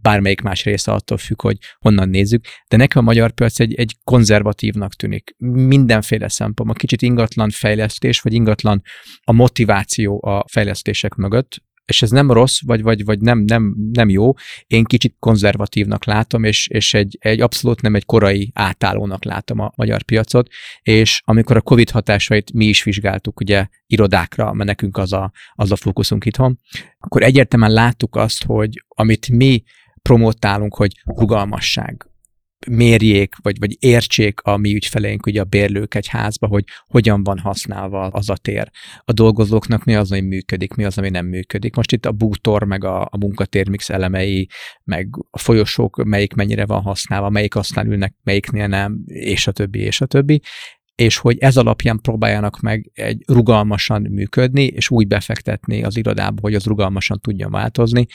bármelyik 0.00 0.40
más 0.40 0.64
része 0.64 0.92
attól 0.92 1.18
függ, 1.18 1.42
hogy 1.42 1.56
honnan 1.78 2.08
nézzük. 2.08 2.44
De 2.68 2.76
nekem 2.76 3.02
a 3.02 3.04
magyar 3.04 3.30
piac 3.30 3.60
egy, 3.60 3.74
egy 3.74 3.96
konzervatívnak 4.04 4.94
tűnik. 4.94 5.34
Mindenféle 5.38 6.28
szempontból. 6.28 6.76
Kicsit 6.76 7.02
ingatlan 7.02 7.50
fejlesztés, 7.50 8.20
vagy 8.20 8.32
ingatlan 8.32 8.82
a 9.24 9.32
motiváció 9.32 10.24
a 10.24 10.44
fejlesztések 10.48 11.14
mögött, 11.14 11.62
és 11.84 12.02
ez 12.02 12.10
nem 12.10 12.30
rossz, 12.30 12.60
vagy, 12.66 12.82
vagy, 12.82 13.04
vagy 13.04 13.20
nem, 13.20 13.38
nem, 13.38 13.74
nem 13.92 14.08
jó, 14.08 14.32
én 14.66 14.84
kicsit 14.84 15.16
konzervatívnak 15.18 16.04
látom, 16.04 16.44
és, 16.44 16.68
és 16.68 16.94
egy, 16.94 17.16
egy 17.20 17.40
abszolút 17.40 17.80
nem 17.80 17.94
egy 17.94 18.04
korai 18.04 18.50
átállónak 18.54 19.24
látom 19.24 19.58
a 19.58 19.72
magyar 19.76 20.02
piacot, 20.02 20.48
és 20.82 21.20
amikor 21.24 21.56
a 21.56 21.60
Covid 21.60 21.90
hatásait 21.90 22.52
mi 22.52 22.64
is 22.64 22.82
vizsgáltuk, 22.82 23.40
ugye 23.40 23.66
irodákra, 23.86 24.52
mert 24.52 24.68
nekünk 24.68 24.96
az 24.96 25.12
a, 25.12 25.32
az 25.52 25.72
a 25.72 25.76
fókuszunk 25.76 26.24
itthon, 26.24 26.58
akkor 26.98 27.22
egyértelműen 27.22 27.72
láttuk 27.72 28.16
azt, 28.16 28.44
hogy 28.44 28.84
amit 28.88 29.28
mi 29.28 29.62
promotálunk, 30.02 30.74
hogy 30.74 30.92
rugalmasság, 31.04 32.06
mérjék, 32.70 33.34
vagy, 33.42 33.58
vagy 33.58 33.76
értsék 33.78 34.40
a 34.40 34.56
mi 34.56 34.74
ügyfeleink, 34.74 35.26
ugye 35.26 35.40
a 35.40 35.44
bérlők 35.44 35.94
egy 35.94 36.06
házba, 36.06 36.46
hogy 36.46 36.64
hogyan 36.86 37.24
van 37.24 37.38
használva 37.38 38.06
az 38.06 38.30
a 38.30 38.36
tér. 38.36 38.70
A 39.04 39.12
dolgozóknak 39.12 39.84
mi 39.84 39.94
az, 39.94 40.12
ami 40.12 40.20
működik, 40.20 40.74
mi 40.74 40.84
az, 40.84 40.98
ami 40.98 41.10
nem 41.10 41.26
működik. 41.26 41.76
Most 41.76 41.92
itt 41.92 42.06
a 42.06 42.12
bútor, 42.12 42.64
meg 42.64 42.84
a, 42.84 43.02
a 43.02 43.16
munkatérmix 43.16 43.90
elemei, 43.90 44.48
meg 44.84 45.08
a 45.30 45.38
folyosók, 45.38 46.04
melyik 46.04 46.34
mennyire 46.34 46.66
van 46.66 46.82
használva, 46.82 47.30
melyik 47.30 47.56
aztán 47.56 47.86
ülnek, 47.86 48.14
melyiknél 48.22 48.66
nem, 48.66 49.02
és 49.06 49.46
a 49.46 49.52
többi, 49.52 49.78
és 49.80 50.00
a 50.00 50.06
többi 50.06 50.42
és 50.94 51.18
hogy 51.18 51.38
ez 51.38 51.56
alapján 51.56 52.00
próbáljanak 52.00 52.60
meg 52.60 52.90
egy 52.94 53.22
rugalmasan 53.26 54.02
működni, 54.02 54.64
és 54.64 54.90
úgy 54.90 55.06
befektetni 55.06 55.82
az 55.82 55.96
irodába, 55.96 56.40
hogy 56.40 56.54
az 56.54 56.64
rugalmasan 56.64 57.20
tudjon 57.20 57.50
változni, 57.50 58.06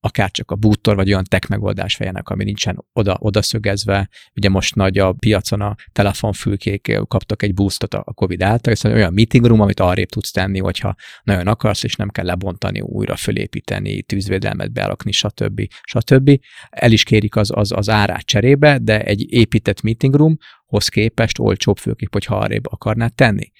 akár 0.00 0.30
csak 0.30 0.50
a 0.50 0.56
bútor, 0.56 0.96
vagy 0.96 1.08
olyan 1.08 1.24
tech 1.24 1.48
megoldás 1.48 1.94
fejjenek, 1.94 2.28
ami 2.28 2.44
nincsen 2.44 2.84
oda, 2.92 3.16
oda 3.20 3.42
szögezve. 3.42 4.08
Ugye 4.34 4.48
most 4.48 4.74
nagy 4.74 4.98
a 4.98 5.12
piacon 5.12 5.60
a 5.60 5.74
telefonfülkék 5.92 6.98
kaptak 7.08 7.42
egy 7.42 7.54
boostot 7.54 7.94
a 7.94 8.12
Covid 8.14 8.42
által, 8.42 8.72
hiszen 8.72 8.92
olyan 8.92 9.12
meeting 9.12 9.44
room, 9.44 9.60
amit 9.60 9.80
arrébb 9.80 10.08
tudsz 10.08 10.30
tenni, 10.30 10.58
hogyha 10.58 10.94
nagyon 11.22 11.46
akarsz, 11.46 11.82
és 11.82 11.94
nem 11.94 12.08
kell 12.08 12.24
lebontani, 12.24 12.80
újra 12.80 13.16
fölépíteni, 13.16 14.02
tűzvédelmet 14.02 14.72
berakni, 14.72 15.12
stb. 15.12 15.68
stb. 15.82 16.40
El 16.70 16.92
is 16.92 17.02
kérik 17.02 17.36
az, 17.36 17.50
az, 17.54 17.72
az 17.72 17.88
árát 17.88 18.24
cserébe, 18.24 18.78
de 18.78 19.02
egy 19.02 19.32
épített 19.32 19.82
meeting 19.82 20.14
room, 20.14 20.36
hoz 20.68 20.88
képest 20.88 21.38
olcsóbb 21.38 21.78
főkép, 21.78 22.12
hogyha 22.12 22.36
arrébb 22.36 22.66
akarnád 22.66 23.14
tenni. 23.14 23.50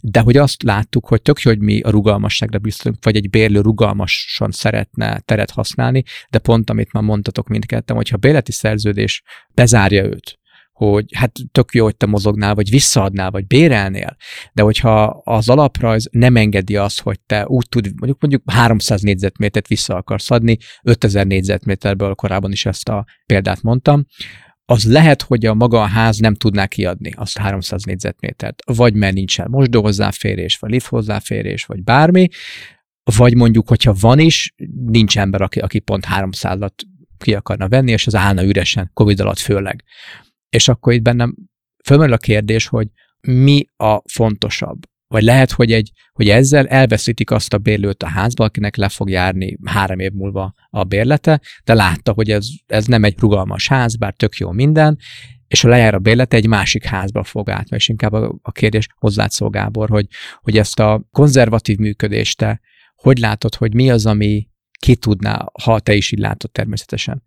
De 0.00 0.20
hogy 0.20 0.36
azt 0.36 0.62
láttuk, 0.62 1.06
hogy 1.06 1.22
tök 1.22 1.40
jó, 1.40 1.50
hogy 1.50 1.60
mi 1.60 1.80
a 1.80 1.90
rugalmasságra 1.90 2.58
biztosunk, 2.58 3.04
vagy 3.04 3.16
egy 3.16 3.30
bérlő 3.30 3.60
rugalmasan 3.60 4.50
szeretne 4.50 5.18
teret 5.18 5.50
használni, 5.50 6.02
de 6.30 6.38
pont 6.38 6.70
amit 6.70 6.92
már 6.92 7.02
mondtatok 7.02 7.48
mindketten, 7.48 7.96
hogyha 7.96 8.16
bérleti 8.16 8.52
szerződés 8.52 9.22
bezárja 9.54 10.04
őt, 10.04 10.38
hogy 10.72 11.04
hát 11.14 11.32
tök 11.52 11.74
jó, 11.74 11.84
hogy 11.84 11.96
te 11.96 12.06
mozognál, 12.06 12.54
vagy 12.54 12.70
visszaadnál, 12.70 13.30
vagy 13.30 13.46
bérelnél, 13.46 14.16
de 14.52 14.62
hogyha 14.62 15.04
az 15.24 15.48
alaprajz 15.48 16.08
nem 16.10 16.36
engedi 16.36 16.76
azt, 16.76 17.00
hogy 17.00 17.20
te 17.20 17.46
úgy 17.46 17.66
tud, 17.68 17.84
mondjuk 17.84 18.20
mondjuk 18.20 18.42
300 18.50 19.00
négyzetmétert 19.00 19.66
vissza 19.66 19.96
akarsz 19.96 20.30
adni, 20.30 20.58
5000 20.82 21.26
négyzetméterből 21.26 22.14
korábban 22.14 22.52
is 22.52 22.66
ezt 22.66 22.88
a 22.88 23.04
példát 23.26 23.62
mondtam, 23.62 24.06
az 24.66 24.90
lehet, 24.90 25.22
hogy 25.22 25.46
a 25.46 25.54
maga 25.54 25.82
a 25.82 25.86
ház 25.86 26.18
nem 26.18 26.34
tudná 26.34 26.66
kiadni 26.66 27.12
azt 27.16 27.38
300 27.38 27.82
négyzetmétert, 27.82 28.62
vagy 28.66 28.94
mert 28.94 29.14
nincsen 29.14 29.46
mosdó 29.50 29.82
hozzáférés, 29.82 30.56
vagy 30.56 30.70
lift 30.70 30.86
hozzáférés, 30.86 31.64
vagy 31.64 31.82
bármi, 31.82 32.28
vagy 33.16 33.34
mondjuk, 33.34 33.68
hogyha 33.68 33.94
van 34.00 34.18
is, 34.18 34.54
nincs 34.86 35.18
ember, 35.18 35.42
aki, 35.42 35.58
aki 35.58 35.78
pont 35.78 36.06
300-at 36.10 36.72
ki 37.18 37.34
akarna 37.34 37.68
venni, 37.68 37.90
és 37.90 38.06
az 38.06 38.14
állna 38.14 38.44
üresen, 38.44 38.90
Covid 38.94 39.20
alatt 39.20 39.38
főleg. 39.38 39.84
És 40.48 40.68
akkor 40.68 40.92
itt 40.92 41.02
bennem 41.02 41.34
fölmerül 41.84 42.14
a 42.14 42.18
kérdés, 42.18 42.66
hogy 42.66 42.88
mi 43.20 43.66
a 43.76 44.02
fontosabb? 44.10 44.78
Vagy 45.06 45.22
lehet, 45.22 45.50
hogy, 45.50 45.72
egy, 45.72 45.90
hogy 46.12 46.28
ezzel 46.28 46.66
elveszítik 46.66 47.30
azt 47.30 47.54
a 47.54 47.58
bérlőt 47.58 48.02
a 48.02 48.08
házba, 48.08 48.44
akinek 48.44 48.76
le 48.76 48.88
fog 48.88 49.10
járni 49.10 49.56
három 49.64 49.98
év 49.98 50.12
múlva 50.12 50.54
a 50.70 50.84
bérlete, 50.84 51.40
de 51.64 51.74
látta, 51.74 52.12
hogy 52.12 52.30
ez, 52.30 52.46
ez 52.66 52.86
nem 52.86 53.04
egy 53.04 53.18
rugalmas 53.18 53.68
ház, 53.68 53.96
bár 53.96 54.14
tök 54.14 54.36
jó 54.36 54.50
minden, 54.50 54.98
és 55.46 55.60
ha 55.60 55.68
lejár 55.68 55.94
a 55.94 55.98
bérlete, 55.98 56.36
egy 56.36 56.46
másik 56.46 56.84
házba 56.84 57.22
fog 57.22 57.50
át, 57.50 57.68
és 57.68 57.88
inkább 57.88 58.12
a, 58.12 58.38
a 58.42 58.52
kérdés 58.52 58.86
hozzád 58.98 59.30
szól, 59.30 59.50
Gábor, 59.50 59.88
hogy, 59.88 60.06
hogy 60.40 60.58
ezt 60.58 60.80
a 60.80 61.04
konzervatív 61.10 61.76
működést 61.76 62.38
te 62.38 62.60
hogy 63.04 63.18
látod, 63.18 63.54
hogy 63.54 63.74
mi 63.74 63.90
az, 63.90 64.06
ami 64.06 64.48
ki 64.78 64.96
tudná, 64.96 65.46
ha 65.62 65.80
te 65.80 65.94
is 65.94 66.12
így 66.12 66.18
látod 66.18 66.50
természetesen, 66.50 67.22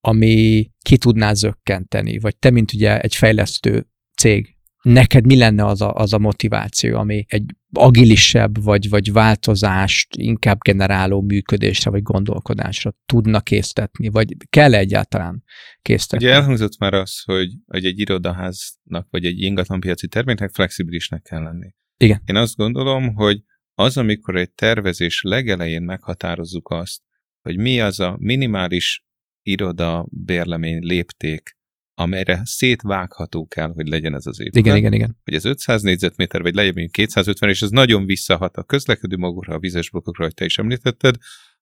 ami 0.00 0.70
ki 0.82 0.98
tudná 0.98 1.32
zökkenteni, 1.32 2.18
vagy 2.18 2.36
te, 2.36 2.50
mint 2.50 2.72
ugye 2.72 3.00
egy 3.00 3.14
fejlesztő 3.14 3.86
cég, 4.16 4.57
neked 4.92 5.26
mi 5.26 5.36
lenne 5.36 5.66
az 5.66 5.80
a, 5.80 5.92
az 5.92 6.12
a 6.12 6.18
motiváció, 6.18 6.98
ami 6.98 7.24
egy 7.28 7.44
agilisebb, 7.72 8.62
vagy, 8.62 8.88
vagy 8.88 9.12
változást 9.12 10.16
inkább 10.16 10.58
generáló 10.60 11.20
működésre, 11.20 11.90
vagy 11.90 12.02
gondolkodásra 12.02 12.94
tudna 13.06 13.40
késztetni, 13.40 14.08
vagy 14.08 14.36
kell 14.50 14.74
egyáltalán 14.74 15.44
késztetni? 15.82 16.26
Ugye 16.26 16.34
elhangzott 16.34 16.78
már 16.78 16.94
az, 16.94 17.22
hogy, 17.24 17.48
hogy 17.66 17.84
egy 17.84 17.98
irodaháznak, 17.98 19.06
vagy 19.10 19.24
egy 19.24 19.40
ingatlanpiaci 19.40 20.08
terméknek 20.08 20.50
flexibilisnek 20.50 21.22
kell 21.22 21.42
lenni. 21.42 21.74
Igen. 21.96 22.22
Én 22.24 22.36
azt 22.36 22.56
gondolom, 22.56 23.14
hogy 23.14 23.42
az, 23.74 23.96
amikor 23.96 24.36
egy 24.36 24.50
tervezés 24.50 25.22
legelején 25.22 25.82
meghatározzuk 25.82 26.70
azt, 26.70 27.00
hogy 27.42 27.56
mi 27.56 27.80
az 27.80 28.00
a 28.00 28.16
minimális 28.18 29.04
iroda 29.42 30.06
bérlemény 30.10 30.78
lépték, 30.82 31.57
amelyre 31.98 32.40
szétvágható 32.44 33.46
kell, 33.46 33.72
hogy 33.72 33.88
legyen 33.88 34.14
ez 34.14 34.26
az 34.26 34.40
épület. 34.40 34.64
Igen, 34.66 34.76
igen, 34.76 34.92
igen. 34.92 35.16
Hogy 35.24 35.34
ez 35.34 35.44
500 35.44 35.82
négyzetméter, 35.82 36.42
vagy 36.42 36.54
legyen 36.54 36.72
mondjuk 36.72 36.92
250, 36.92 37.50
és 37.50 37.62
ez 37.62 37.70
nagyon 37.70 38.06
visszahat 38.06 38.56
a 38.56 38.62
közlekedő 38.62 39.16
magukra, 39.16 39.54
a 39.54 39.58
vizes 39.58 39.90
blokkokra, 39.90 40.24
hogy 40.24 40.34
te 40.34 40.44
is 40.44 40.58
említetted, 40.58 41.14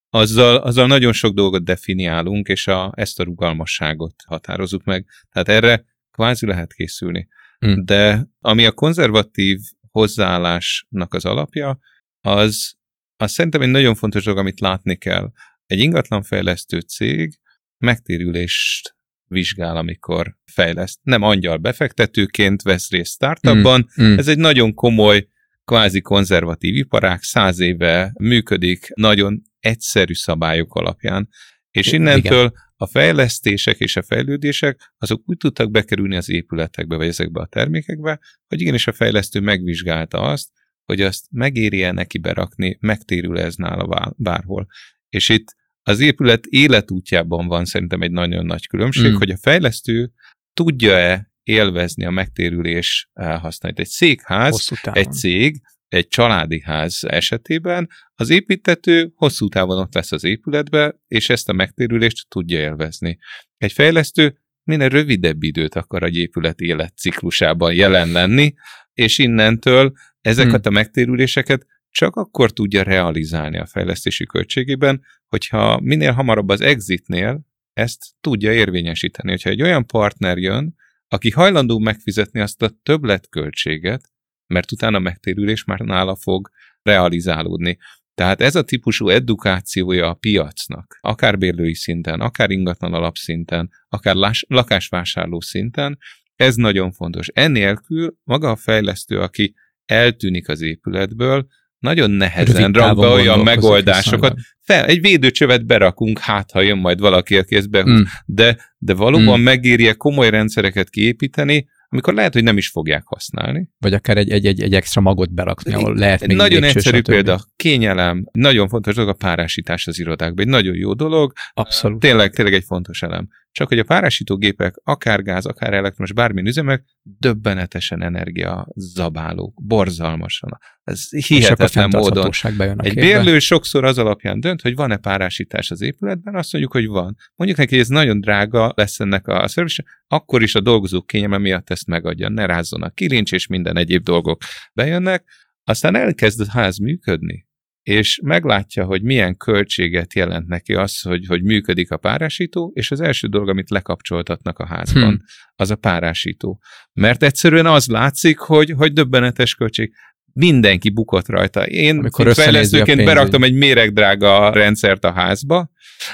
azzal, 0.09 0.57
azzal 0.57 0.87
nagyon 0.87 1.12
sok 1.12 1.34
dolgot 1.34 1.64
definiálunk, 1.64 2.49
és 2.49 2.66
a, 2.66 2.93
ezt 2.97 3.20
a 3.20 3.22
rugalmasságot 3.22 4.14
határozzuk 4.26 4.84
meg. 4.84 5.07
Tehát 5.32 5.49
erre 5.49 5.84
kvázi 6.11 6.47
lehet 6.47 6.72
készülni. 6.72 7.28
Mm. 7.66 7.84
De 7.84 8.28
ami 8.41 8.66
a 8.66 8.72
konzervatív 8.72 9.59
hozzáállásnak 9.91 11.14
az 11.14 11.24
alapja, 11.24 11.78
az, 12.20 12.74
az 13.16 13.32
szerintem 13.32 13.61
egy 13.61 13.68
nagyon 13.68 13.95
fontos 13.95 14.24
dolog, 14.24 14.41
amit 14.41 14.61
látni 14.61 14.97
kell. 14.97 15.32
Egy 15.66 15.78
ingatlanfejlesztő 15.78 16.80
cég 16.80 17.39
megtérülést 17.78 18.95
vizsgál, 19.29 19.77
amikor 19.77 20.37
fejleszt. 20.45 20.99
Nem 21.03 21.22
angyal 21.22 21.57
befektetőként 21.57 22.62
vesz 22.62 22.91
részt 22.91 23.12
startupban, 23.12 23.89
mm, 24.01 24.05
mm. 24.05 24.18
ez 24.18 24.29
egy 24.29 24.39
nagyon 24.39 24.74
komoly, 24.74 25.29
kvázi 25.64 26.01
konzervatív 26.01 26.74
iparág, 26.74 27.22
száz 27.22 27.59
éve 27.59 28.12
működik, 28.18 28.89
nagyon 28.95 29.43
egyszerű 29.61 30.14
szabályok 30.14 30.74
alapján, 30.74 31.29
és 31.70 31.93
innentől 31.93 32.45
Igen. 32.45 32.53
a 32.77 32.87
fejlesztések 32.87 33.79
és 33.79 33.97
a 33.97 34.03
fejlődések 34.03 34.93
azok 34.99 35.22
úgy 35.24 35.37
tudtak 35.37 35.70
bekerülni 35.70 36.16
az 36.16 36.31
épületekbe, 36.31 36.97
vagy 36.97 37.07
ezekbe 37.07 37.41
a 37.41 37.47
termékekbe, 37.47 38.20
hogy 38.49 38.61
igenis 38.61 38.87
a 38.87 38.93
fejlesztő 38.93 39.41
megvizsgálta 39.41 40.20
azt, 40.20 40.49
hogy 40.85 41.01
azt 41.01 41.27
megéri-e 41.31 41.93
neki 41.93 42.18
berakni, 42.18 42.79
megtérül 42.81 43.39
ez 43.39 43.55
nála 43.55 44.14
bárhol. 44.16 44.66
És 45.09 45.29
itt 45.29 45.55
az 45.89 46.01
épület 46.01 46.47
életútjában 46.47 47.47
van 47.47 47.64
szerintem 47.64 48.03
egy 48.03 48.11
nagyon 48.11 48.47
nagy 48.47 48.66
különbség, 48.66 49.11
mm. 49.11 49.14
hogy 49.14 49.30
a 49.30 49.37
fejlesztő 49.37 50.12
tudja-e 50.53 51.30
élvezni 51.43 52.05
a 52.05 52.11
megtérülés 52.11 53.11
elhasználni. 53.12 53.80
Egy 53.80 53.87
székház, 53.87 54.70
egy 54.82 55.12
cég, 55.12 55.61
egy 55.89 56.09
családi 56.09 56.61
ház 56.61 57.05
esetében 57.05 57.89
az 58.14 58.30
építető 58.30 59.12
hosszú 59.14 59.49
távon 59.49 59.78
ott 59.78 59.95
lesz 59.95 60.12
az 60.12 60.24
épületbe, 60.24 61.01
és 61.07 61.28
ezt 61.28 61.49
a 61.49 61.53
megtérülést 61.53 62.28
tudja 62.28 62.59
élvezni. 62.59 63.18
Egy 63.57 63.72
fejlesztő 63.72 64.39
minél 64.62 64.89
rövidebb 64.89 65.43
időt 65.43 65.74
akar 65.74 66.03
egy 66.03 66.16
épület 66.16 66.61
életciklusában 66.61 67.74
jelen 67.74 68.12
lenni, 68.12 68.55
és 68.93 69.18
innentől 69.18 69.93
ezeket 70.20 70.64
hmm. 70.64 70.74
a 70.74 70.78
megtérüléseket 70.78 71.66
csak 71.97 72.16
akkor 72.16 72.53
tudja 72.53 72.82
realizálni 72.82 73.59
a 73.59 73.66
fejlesztési 73.66 74.26
költségében, 74.26 75.03
hogyha 75.26 75.80
minél 75.80 76.12
hamarabb 76.12 76.49
az 76.49 76.61
exitnél 76.61 77.47
ezt 77.72 78.05
tudja 78.20 78.53
érvényesíteni. 78.53 79.30
Hogyha 79.30 79.51
egy 79.51 79.62
olyan 79.62 79.86
partner 79.86 80.38
jön, 80.38 80.74
aki 81.09 81.30
hajlandó 81.30 81.78
megfizetni 81.78 82.40
azt 82.40 82.62
a 82.62 82.70
többletköltséget, 82.82 84.11
mert 84.47 84.72
utána 84.72 84.97
a 84.97 85.01
megtérülés 85.01 85.64
már 85.64 85.78
nála 85.78 86.16
fog 86.16 86.51
realizálódni. 86.82 87.78
Tehát 88.14 88.40
ez 88.40 88.55
a 88.55 88.62
típusú 88.62 89.09
edukációja 89.09 90.09
a 90.09 90.14
piacnak, 90.14 90.99
akár 91.01 91.38
bérlői 91.38 91.74
szinten, 91.74 92.20
akár 92.20 92.51
ingatlan 92.51 92.94
alapszinten, 92.94 93.70
akár 93.88 94.14
lakásvásárló 94.49 95.40
szinten, 95.40 95.99
ez 96.34 96.55
nagyon 96.55 96.92
fontos. 96.92 97.28
Ennélkül 97.28 98.16
maga 98.24 98.51
a 98.51 98.57
fejlesztő, 98.57 99.20
aki 99.20 99.55
eltűnik 99.84 100.49
az 100.49 100.61
épületből, 100.61 101.47
nagyon 101.87 102.11
nehezen 102.11 102.72
rak 102.72 102.97
be 102.97 103.07
olyan 103.07 103.41
megoldásokat. 103.41 104.34
Fel, 104.62 104.84
egy 104.84 105.01
védőcsövet 105.01 105.66
berakunk, 105.66 106.18
hát 106.18 106.51
ha 106.51 106.61
jön 106.61 106.78
majd 106.78 107.01
valaki, 107.01 107.37
aki 107.37 107.57
ezt 107.57 107.70
behúz. 107.70 108.01
Mm. 108.01 108.03
De, 108.24 108.57
de 108.78 108.95
valóban 108.95 109.41
mm. 109.41 109.43
megéri 109.43 109.95
komoly 109.97 110.30
rendszereket 110.30 110.91
kiépíteni, 110.91 111.66
amikor 111.89 112.14
lehet, 112.14 112.32
hogy 112.32 112.43
nem 112.43 112.57
is 112.57 112.68
fogják 112.68 113.03
használni. 113.05 113.68
Vagy 113.78 113.93
akár 113.93 114.16
egy, 114.16 114.30
egy, 114.30 114.47
egy, 114.47 114.61
egy 114.61 114.74
extra 114.74 115.01
magot 115.01 115.34
berakni, 115.34 115.72
ahol 115.72 115.97
lehet 115.97 116.26
még 116.26 116.37
Nagyon 116.37 116.62
egyszerű 116.62 117.01
példa, 117.01 117.41
kényelem, 117.57 118.24
nagyon 118.32 118.68
fontos 118.68 118.95
dolog 118.95 119.11
a 119.11 119.14
párásítás 119.14 119.87
az 119.87 119.99
irodákban, 119.99 120.45
egy 120.45 120.51
nagyon 120.51 120.74
jó 120.74 120.95
dolog. 120.95 121.32
Abszolút. 121.53 122.01
Tényleg, 122.01 122.34
tényleg 122.34 122.55
egy 122.55 122.64
fontos 122.64 123.03
elem. 123.03 123.28
Csak 123.57 123.68
hogy 123.68 123.78
a 123.78 123.84
párásítógépek, 123.84 124.74
akár 124.84 125.22
gáz, 125.22 125.46
akár 125.46 125.72
elektromos, 125.72 126.12
bármilyen 126.12 126.46
üzemek, 126.46 126.84
döbbenetesen 127.02 128.02
energia 128.02 128.66
zabálók, 128.74 129.62
borzalmasan. 129.62 130.59
Ez 130.82 131.26
hihetetlen 131.26 131.88
módon. 131.92 132.30
Egy 132.76 132.94
bérlő 132.94 133.38
sokszor 133.38 133.84
az 133.84 133.98
alapján 133.98 134.40
dönt, 134.40 134.61
hogy 134.61 134.74
van-e 134.74 134.96
párásítás 134.96 135.70
az 135.70 135.80
épületben, 135.80 136.34
azt 136.34 136.52
mondjuk, 136.52 136.72
hogy 136.72 136.86
van. 136.86 137.16
Mondjuk 137.34 137.59
neki, 137.59 137.70
hogy 137.74 137.82
ez 137.82 137.88
nagyon 137.88 138.20
drága 138.20 138.72
lesz 138.74 139.00
ennek 139.00 139.26
a 139.26 139.48
szervis, 139.48 139.82
akkor 140.07 140.42
is 140.42 140.54
a 140.54 140.61
dolgozók 140.61 141.07
kényelme 141.07 141.38
miatt 141.38 141.70
ezt 141.70 141.86
megadja, 141.86 142.28
ne 142.28 142.46
rázzon 142.46 142.82
a 142.82 142.90
kilincs, 142.90 143.32
és 143.32 143.46
minden 143.46 143.76
egyéb 143.76 144.02
dolgok 144.02 144.42
bejönnek, 144.72 145.24
aztán 145.64 145.96
elkezd 145.96 146.40
a 146.40 146.50
ház 146.50 146.78
működni 146.78 147.45
és 147.89 148.20
meglátja, 148.22 148.84
hogy 148.84 149.03
milyen 149.03 149.37
költséget 149.37 150.14
jelent 150.14 150.47
neki 150.47 150.74
az, 150.74 151.01
hogy, 151.01 151.26
hogy 151.26 151.43
működik 151.43 151.91
a 151.91 151.97
párásító, 151.97 152.72
és 152.74 152.91
az 152.91 153.01
első 153.01 153.28
dolog, 153.28 153.49
amit 153.49 153.70
lekapcsoltatnak 153.70 154.59
a 154.59 154.66
házban, 154.66 155.09
hmm. 155.09 155.22
az 155.55 155.70
a 155.70 155.76
párásító. 155.76 156.61
Mert 156.93 157.22
egyszerűen 157.22 157.66
az 157.66 157.87
látszik, 157.87 158.39
hogy, 158.39 158.70
hogy 158.76 158.93
döbbenetes 158.93 159.55
költség. 159.55 159.93
Mindenki 160.32 160.91
bukott 160.91 161.28
rajta. 161.28 161.66
Én 161.66 161.99
Amikor 161.99 162.34
fejlesztőként 162.34 163.05
beraktam 163.05 163.43
egy 163.43 163.55
méregdrága 163.55 164.53
rendszert 164.53 165.05
a 165.05 165.12
házba, 165.12 165.70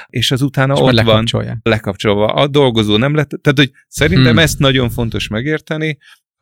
és 0.07 0.31
az 0.31 0.41
utána 0.41 0.73
és 0.73 0.79
ott 0.79 1.01
van 1.01 1.25
lekapcsolva. 1.63 2.25
A 2.25 2.47
dolgozó 2.47 2.97
nem 2.97 3.15
lett. 3.15 3.29
Tehát, 3.29 3.57
hogy 3.57 3.71
szerintem 3.87 4.31
hmm. 4.31 4.37
ezt 4.37 4.59
nagyon 4.59 4.89
fontos 4.89 5.27
megérteni, 5.27 5.97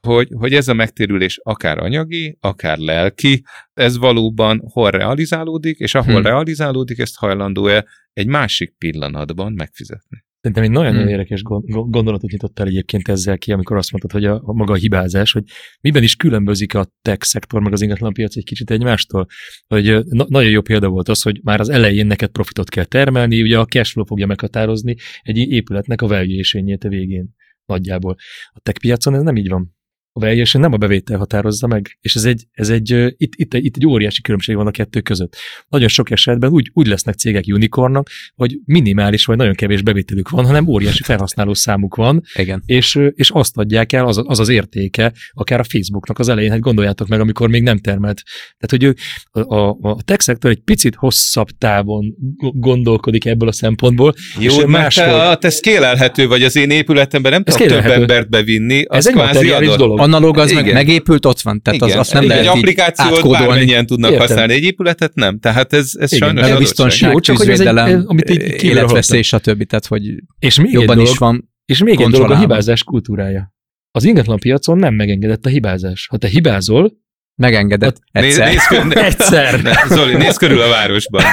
hogy, 0.08 0.28
hogy 0.32 0.54
ez 0.54 0.68
a 0.68 0.74
megtérülés 0.74 1.39
akár 1.43 1.78
anyagi, 1.78 2.38
akár 2.39 2.78
lelki, 2.78 3.43
ez 3.74 3.97
valóban 3.97 4.62
hol 4.72 4.89
realizálódik, 4.89 5.78
és 5.78 5.95
ahol 5.95 6.14
hmm. 6.14 6.24
realizálódik, 6.24 6.99
ezt 6.99 7.18
hajlandó-e 7.18 7.86
egy 8.14 8.28
másik 8.28 8.76
pillanatban 8.78 9.54
megfizetni. 9.54 10.24
Szerintem 10.41 10.66
egy 10.66 10.72
nagyon, 10.72 10.95
hmm. 10.95 11.08
érdekes 11.08 11.41
gondolatot 11.68 12.32
nyitottál 12.32 12.68
egyébként 12.68 13.08
ezzel 13.08 13.38
ki, 13.38 13.52
amikor 13.52 13.78
azt 13.78 13.91
mondtad, 13.91 14.12
hogy 14.12 14.26
a, 14.26 14.41
a 14.45 14.54
maga 14.54 14.74
a 14.74 14.76
hibázás, 14.76 15.32
hogy 15.32 15.43
miben 15.82 16.04
is 16.04 16.16
különbözik 16.16 16.74
a 16.74 16.86
tech 17.02 17.26
szektor, 17.26 17.62
meg 17.62 17.74
az 17.74 17.82
ingatlanpiac 17.82 18.36
egy 18.36 18.43
kicsit 18.43 18.72
egymástól. 18.72 19.28
Hogy 19.68 20.06
na, 20.06 20.26
nagyon 20.28 20.49
jó 20.49 20.62
példa 20.62 20.89
volt 20.89 21.10
az, 21.10 21.22
hogy 21.22 21.39
már 21.43 21.60
az 21.60 21.70
elején 21.70 22.08
neked 22.08 22.30
profitot 22.30 22.70
kell 22.70 22.86
termelni, 22.86 23.41
ugye 23.41 23.60
a 23.60 23.66
cashflow 23.66 24.06
fogja 24.06 24.26
meghatározni 24.26 24.95
egy 25.22 25.38
épületnek 25.38 26.02
a 26.02 26.08
valuation-jét 26.08 26.84
a 26.84 26.89
végén 26.89 27.36
nagyjából. 27.66 28.16
A 28.54 28.60
tech 28.60 28.80
piacon 28.80 29.16
ez 29.16 29.22
nem 29.22 29.36
így 29.36 29.49
van 29.49 29.80
a 30.14 30.20
valuation 30.20 30.62
nem 30.62 30.74
a 30.74 30.78
bevétel 30.78 31.18
határozza 31.18 31.68
meg, 31.68 31.97
és 32.01 32.16
ez 32.16 32.26
egy, 32.26 32.43
ez 32.51 32.70
egy 32.70 32.89
itt, 33.18 33.34
itt, 33.36 33.53
itt 33.53 33.76
egy 33.76 33.86
óriási 33.86 34.22
különbség 34.22 34.55
van 34.55 34.68
a 34.68 34.72
kettő 34.72 35.01
között. 35.01 35.36
Nagyon 35.68 35.88
sok 35.88 36.12
esetben 36.12 36.51
úgy, 36.51 36.70
úgy 36.74 36.88
lesznek 36.88 37.16
cégek 37.16 37.43
unicornok, 37.47 38.09
hogy 38.36 38.59
minimális 38.66 39.26
vagy 39.26 39.38
nagyon 39.38 39.53
kevés 39.53 39.82
bevételük 39.82 40.30
van, 40.30 40.45
hanem 40.45 40.68
óriási 40.68 41.03
felhasználó 41.03 41.53
számuk 41.53 41.95
van, 41.95 42.22
Igen. 42.36 42.64
És, 42.66 42.99
és 43.16 43.30
azt 43.30 43.57
adják 43.57 43.93
el, 43.93 44.07
az, 44.07 44.22
az 44.26 44.39
az 44.39 44.49
értéke, 44.49 45.14
akár 45.32 45.59
a 45.59 45.64
Facebooknak 45.64 46.20
az 46.20 46.30
elején, 46.30 46.51
hát 46.51 46.59
gondoljátok 46.59 47.07
meg, 47.07 47.20
amikor 47.20 47.49
még 47.49 47.64
nem 47.64 47.78
termelt. 47.78 48.22
Tehát, 48.57 48.95
hogy 48.95 48.95
a, 49.43 49.55
a, 49.55 49.78
a 49.82 50.01
tech 50.01 50.24
szektor 50.24 50.51
egy 50.51 50.62
picit 50.62 50.95
hosszabb 50.95 51.47
távon 51.57 52.16
gondolkodik 52.53 53.26
ebből 53.26 53.47
a 53.47 53.51
szempontból. 53.51 54.14
Jó, 54.39 54.57
és 54.57 54.66
máshol... 54.66 55.38
te, 55.38 56.07
te 56.07 56.26
vagy 56.28 56.43
az 56.43 56.55
én 56.55 56.70
épületemben 56.70 57.32
nem 57.32 57.43
tudok 57.43 57.68
több 57.68 57.91
embert 57.91 58.30
bevinni, 58.30 58.84
az 58.84 59.07
Ez 59.07 59.36
egy 59.36 59.76
dolog 59.78 60.01
analóg 60.02 60.38
az 60.38 60.52
meg, 60.52 60.74
megépült, 60.74 61.26
ott 61.26 61.41
van. 61.41 61.62
Tehát 61.62 61.82
az, 61.82 61.95
azt 61.95 62.14
nem 62.14 62.24
Igen, 62.24 62.36
lehet 62.36 62.52
egy 62.52 62.58
applikációt 62.58 63.32
bármennyien 63.32 63.86
tudnak 63.86 64.12
Értem. 64.12 64.28
használni, 64.28 64.54
egy 64.54 64.64
épületet 64.64 65.14
nem. 65.14 65.39
Tehát 65.39 65.74
ez, 65.74 65.91
ez 65.99 66.14
Igen, 66.14 66.28
sajnos 66.28 66.52
a 66.52 66.58
biztonság, 66.58 67.12
Jó, 67.12 67.20
csak 67.20 67.38
hogy 67.38 67.49
ez 67.49 67.60
egy, 67.60 67.68
amit 68.06 68.30
így 68.30 68.64
életveszély, 68.64 69.22
stb. 69.22 69.64
Tehát, 69.64 69.86
hogy 69.86 70.04
és 70.39 70.60
még 70.60 70.72
jobban 70.72 70.95
dolog, 70.95 71.12
is 71.12 71.18
van 71.18 71.49
És 71.66 71.84
még 71.84 72.02
egy 72.02 72.08
dolog 72.08 72.32
a 72.32 72.39
hibázás 72.39 72.84
kultúrája. 72.84 73.54
Az 73.91 74.04
ingatlan 74.04 74.39
piacon 74.39 74.78
nem 74.78 74.93
megengedett 74.93 75.45
a 75.45 75.49
hibázás. 75.49 76.08
Ha 76.10 76.18
te 76.18 76.28
hibázol, 76.28 76.91
Megengedett. 77.36 77.98
Egyszer. 78.12 78.46
Néz, 78.46 78.54
néz 78.54 78.68
körül, 78.68 78.92
Egyszer. 78.94 79.62
Ne, 79.62 79.74
Zoli, 79.88 80.16
nézz 80.16 80.38
körül 80.38 80.62
a 80.62 80.70
városban. 80.70 81.24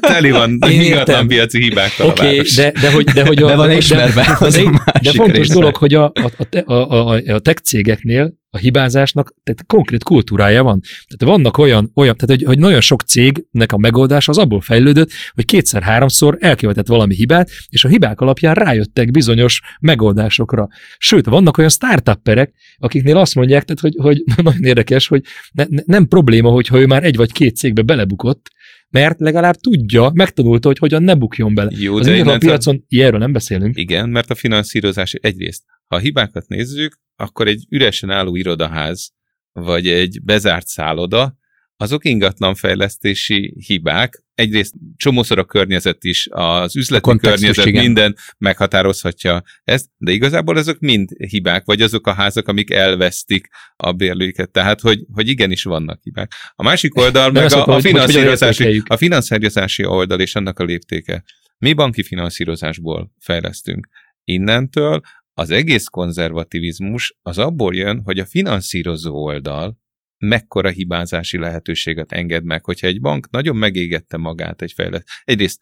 Teli 0.00 0.30
van 0.30 0.58
ingatlan 0.68 1.26
piaci 1.26 1.62
hibákkal 1.62 2.08
okay, 2.08 2.28
a 2.28 2.30
város. 2.30 2.54
De, 2.54 2.70
de, 2.80 2.90
hogy, 2.90 3.04
de, 3.04 3.26
hogy 3.26 3.42
a, 3.42 3.46
de 3.46 3.54
van 3.56 3.70
ismerve. 3.70 4.36
De, 4.40 4.48
de, 4.50 4.70
de 5.02 5.10
fontos 5.10 5.36
része. 5.36 5.54
dolog, 5.54 5.76
hogy 5.76 5.94
a, 5.94 6.12
a, 6.14 6.72
a, 6.72 7.12
a, 7.12 7.22
a 7.26 7.38
tech 7.38 7.62
cégeknél 7.62 8.40
a 8.54 8.58
hibázásnak 8.58 9.34
tehát 9.42 9.64
konkrét 9.66 10.02
kultúrája 10.02 10.62
van. 10.62 10.80
Tehát 10.80 11.36
vannak 11.36 11.58
olyan, 11.58 11.90
olyan 11.94 12.16
tehát 12.16 12.38
hogy, 12.38 12.46
hogy 12.46 12.58
nagyon 12.58 12.80
sok 12.80 13.02
cégnek 13.02 13.72
a 13.72 13.78
megoldás 13.78 14.28
az 14.28 14.38
abból 14.38 14.60
fejlődött, 14.60 15.10
hogy 15.34 15.44
kétszer-háromszor 15.44 16.36
elkövetett 16.40 16.86
valami 16.86 17.14
hibát, 17.14 17.50
és 17.68 17.84
a 17.84 17.88
hibák 17.88 18.20
alapján 18.20 18.54
rájöttek 18.54 19.10
bizonyos 19.10 19.60
megoldásokra. 19.80 20.68
Sőt, 20.98 21.26
vannak 21.26 21.58
olyan 21.58 21.70
startupperek, 21.70 22.52
akiknél 22.78 23.16
azt 23.16 23.34
mondják, 23.34 23.64
tehát, 23.64 23.80
hogy, 23.80 23.94
hogy 23.96 24.22
nagyon 24.44 24.64
érdekes, 24.64 25.08
hogy 25.08 25.22
ne, 25.52 25.64
ne, 25.68 25.82
nem 25.84 26.08
probléma, 26.08 26.50
hogyha 26.50 26.80
ő 26.80 26.86
már 26.86 27.04
egy 27.04 27.16
vagy 27.16 27.32
két 27.32 27.56
cégbe 27.56 27.82
belebukott, 27.82 28.50
mert 28.92 29.20
legalább 29.20 29.54
tudja, 29.54 30.10
megtanulta, 30.14 30.68
hogy 30.68 30.78
hogyan 30.78 31.02
ne 31.02 31.14
bukjon 31.14 31.54
bele. 31.54 31.70
Jó, 31.74 31.96
az 31.96 32.06
de 32.06 32.32
a 32.32 32.38
piacon 32.38 32.84
ilyenről 32.88 33.18
nem 33.18 33.32
beszélünk. 33.32 33.76
Igen, 33.76 34.08
mert 34.08 34.30
a 34.30 34.34
finanszírozás 34.34 35.12
egyrészt, 35.12 35.64
ha 35.86 35.96
a 35.96 35.98
hibákat 35.98 36.48
nézzük, 36.48 36.98
akkor 37.16 37.46
egy 37.46 37.66
üresen 37.68 38.10
álló 38.10 38.36
irodaház, 38.36 39.12
vagy 39.52 39.86
egy 39.86 40.22
bezárt 40.22 40.66
szálloda, 40.66 41.36
azok 41.76 42.04
ingatlanfejlesztési 42.04 43.54
hibák. 43.66 44.24
Egyrészt 44.34 44.74
csomószor 44.96 45.38
a 45.38 45.44
környezet 45.44 46.04
is, 46.04 46.28
az 46.30 46.76
üzleti 46.76 47.10
a 47.10 47.16
környezet, 47.16 47.66
igen. 47.66 47.82
minden 47.82 48.16
meghatározhatja 48.38 49.42
ezt, 49.64 49.86
de 49.96 50.12
igazából 50.12 50.58
ezek 50.58 50.78
mind 50.78 51.10
hibák, 51.16 51.64
vagy 51.64 51.82
azok 51.82 52.06
a 52.06 52.12
házak, 52.12 52.48
amik 52.48 52.70
elvesztik 52.70 53.48
a 53.76 53.92
bérlőiket. 53.92 54.50
Tehát, 54.50 54.80
hogy, 54.80 55.04
hogy 55.12 55.28
igenis 55.28 55.62
vannak 55.62 56.00
hibák. 56.02 56.32
A 56.54 56.62
másik 56.62 56.96
oldal 56.96 57.30
meg 57.30 57.52
a, 57.52 57.66
a, 57.66 57.80
finanszírozási, 57.80 58.82
a 58.86 58.96
finanszírozási 58.96 59.84
oldal 59.84 60.20
és 60.20 60.34
annak 60.34 60.58
a 60.58 60.64
léptéke. 60.64 61.24
Mi 61.58 61.72
banki 61.72 62.02
finanszírozásból 62.02 63.12
fejlesztünk. 63.18 63.88
Innentől 64.24 65.00
az 65.34 65.50
egész 65.50 65.84
konzervativizmus 65.84 67.16
az 67.22 67.38
abból 67.38 67.74
jön, 67.74 68.00
hogy 68.04 68.18
a 68.18 68.26
finanszírozó 68.26 69.14
oldal 69.14 69.80
mekkora 70.26 70.68
hibázási 70.68 71.38
lehetőséget 71.38 72.12
enged 72.12 72.44
meg, 72.44 72.64
hogyha 72.64 72.86
egy 72.86 73.00
bank 73.00 73.30
nagyon 73.30 73.56
megégette 73.56 74.16
magát 74.16 74.62
egy 74.62 74.72
fejlett. 74.72 75.06
Egyrészt 75.24 75.60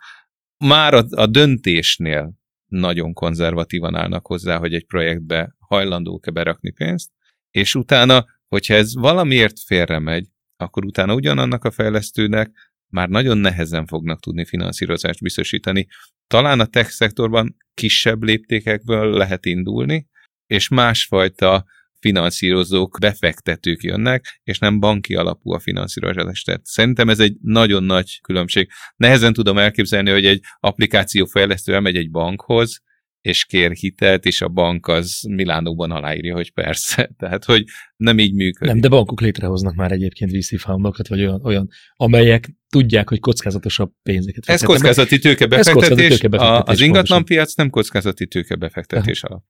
már 0.65 0.95
a, 0.95 1.05
a 1.11 1.27
döntésnél 1.27 2.39
nagyon 2.67 3.13
konzervatívan 3.13 3.97
állnak 3.97 4.27
hozzá, 4.27 4.59
hogy 4.59 4.75
egy 4.75 4.87
projektbe 4.87 5.57
hajlandók-e 5.59 6.31
berakni 6.31 6.71
pénzt, 6.71 7.11
és 7.51 7.75
utána, 7.75 8.25
hogyha 8.49 8.75
ez 8.75 8.95
valamiért 8.95 9.61
félre 9.67 9.99
megy, 9.99 10.29
akkor 10.57 10.85
utána 10.85 11.15
ugyanannak 11.15 11.65
a 11.65 11.71
fejlesztőnek 11.71 12.51
már 12.93 13.09
nagyon 13.09 13.39
nehezen 13.39 13.87
fognak 13.87 14.21
tudni 14.21 14.45
finanszírozást 14.45 15.23
biztosítani. 15.23 15.87
Talán 16.27 16.61
a 16.61 16.67
tech 16.67 16.91
szektorban 16.91 17.57
kisebb 17.75 18.23
léptékekből 18.23 19.17
lehet 19.17 19.47
indulni, 19.47 20.09
és 20.47 20.69
másfajta 20.69 21.65
finanszírozók, 22.01 22.99
befektetők 23.01 23.83
jönnek, 23.83 24.41
és 24.43 24.59
nem 24.59 24.81
banki 24.81 25.15
alapú 25.15 25.53
a 25.53 25.61
finanszírozás. 25.61 26.43
Tehát 26.43 26.65
szerintem 26.65 27.09
ez 27.09 27.21
egy 27.21 27.37
nagyon 27.43 27.83
nagy 27.83 28.21
különbség. 28.23 28.69
Nehezen 28.97 29.33
tudom 29.33 29.59
elképzelni, 29.59 30.11
hogy 30.11 30.27
egy 30.27 30.43
applikáció 30.61 31.27
fejlesztő 31.27 31.75
elmegy 31.75 31.97
egy 31.97 32.11
bankhoz, 32.11 32.81
és 33.21 33.45
kér 33.45 33.73
hitelt, 33.73 34.25
és 34.25 34.41
a 34.41 34.49
bank 34.49 34.87
az 34.87 35.21
Milánóban 35.29 35.91
aláírja, 35.91 36.35
hogy 36.35 36.53
persze. 36.53 37.11
Tehát, 37.19 37.45
hogy 37.45 37.65
nem 37.97 38.19
így 38.19 38.35
működik. 38.35 38.73
Nem, 38.73 38.81
de 38.81 38.89
bankok 38.89 39.21
létrehoznak 39.21 39.75
már 39.75 39.93
egyébként 39.93 40.31
VC 40.31 40.61
foundokat, 40.61 41.09
vagy 41.09 41.21
olyan, 41.21 41.41
olyan, 41.45 41.69
amelyek 41.97 42.51
tudják, 42.69 43.09
hogy 43.09 43.21
kockázatosabb 43.21 43.93
pénzeket. 44.03 44.49
Ez 44.49 44.63
kockázati 44.63 45.19
tőkebefektetés, 45.19 46.21
az 46.31 46.81
ingatlanpiac 46.81 47.55
nem 47.55 47.71
kockázati 47.71 48.27
tőkebefektetés 48.27 49.23
alap. 49.23 49.43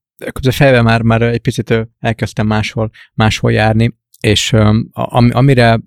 Fejbe 0.51 0.83
már, 0.83 1.03
már 1.03 1.23
egy 1.23 1.41
picit 1.41 1.75
elkezdtem 1.99 2.47
máshol, 2.47 2.91
máshol 3.15 3.53
járni, 3.53 3.99
és 4.21 4.53
um, 4.53 4.91
amire 5.31 5.81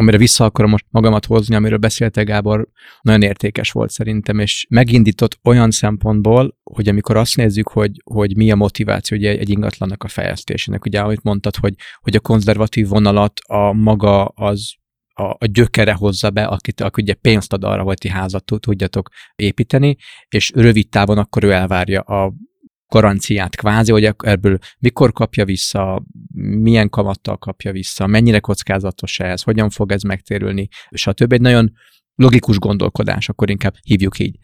amire 0.00 0.16
vissza 0.16 0.44
akarom 0.44 0.70
most 0.70 0.84
magamat 0.90 1.26
hozni, 1.26 1.54
amiről 1.54 1.78
beszélte 1.78 2.22
Gábor, 2.22 2.68
nagyon 3.00 3.22
értékes 3.22 3.70
volt 3.70 3.90
szerintem, 3.90 4.38
és 4.38 4.66
megindított 4.68 5.38
olyan 5.44 5.70
szempontból, 5.70 6.58
hogy 6.62 6.88
amikor 6.88 7.16
azt 7.16 7.36
nézzük, 7.36 7.68
hogy, 7.68 7.90
hogy 8.04 8.36
mi 8.36 8.50
a 8.50 8.56
motiváció 8.56 9.16
ugye 9.16 9.30
egy 9.30 9.48
ingatlannak 9.48 10.02
a 10.02 10.08
fejlesztésének, 10.08 10.84
ugye 10.84 11.00
ahogy 11.00 11.18
mondtad, 11.22 11.56
hogy, 11.56 11.74
hogy 12.00 12.16
a 12.16 12.20
konzervatív 12.20 12.88
vonalat 12.88 13.40
a 13.46 13.72
maga 13.72 14.24
az 14.24 14.74
a, 15.12 15.22
a 15.22 15.46
gyökere 15.46 15.92
hozza 15.92 16.30
be, 16.30 16.44
akit, 16.44 16.80
aki 16.80 17.02
ugye 17.02 17.14
pénzt 17.14 17.52
ad 17.52 17.64
arra, 17.64 17.82
hogy 17.82 17.98
ti 17.98 18.08
házat 18.08 18.44
tudjatok 18.44 19.08
építeni, 19.36 19.96
és 20.28 20.50
rövid 20.54 20.88
távon 20.88 21.18
akkor 21.18 21.44
ő 21.44 21.50
elvárja 21.50 22.00
a 22.00 22.32
garanciát 22.88 23.56
kvázi, 23.56 23.92
hogy 23.92 24.14
ebből 24.18 24.58
mikor 24.78 25.12
kapja 25.12 25.44
vissza, 25.44 26.02
milyen 26.34 26.88
kamattal 26.88 27.36
kapja 27.36 27.72
vissza, 27.72 28.06
mennyire 28.06 28.40
kockázatos 28.40 29.18
ez, 29.18 29.42
hogyan 29.42 29.70
fog 29.70 29.92
ez 29.92 30.02
megtérülni, 30.02 30.68
stb. 30.90 31.32
Egy 31.32 31.40
nagyon 31.40 31.72
logikus 32.14 32.58
gondolkodás, 32.58 33.28
akkor 33.28 33.50
inkább 33.50 33.74
hívjuk 33.82 34.18
így. 34.18 34.38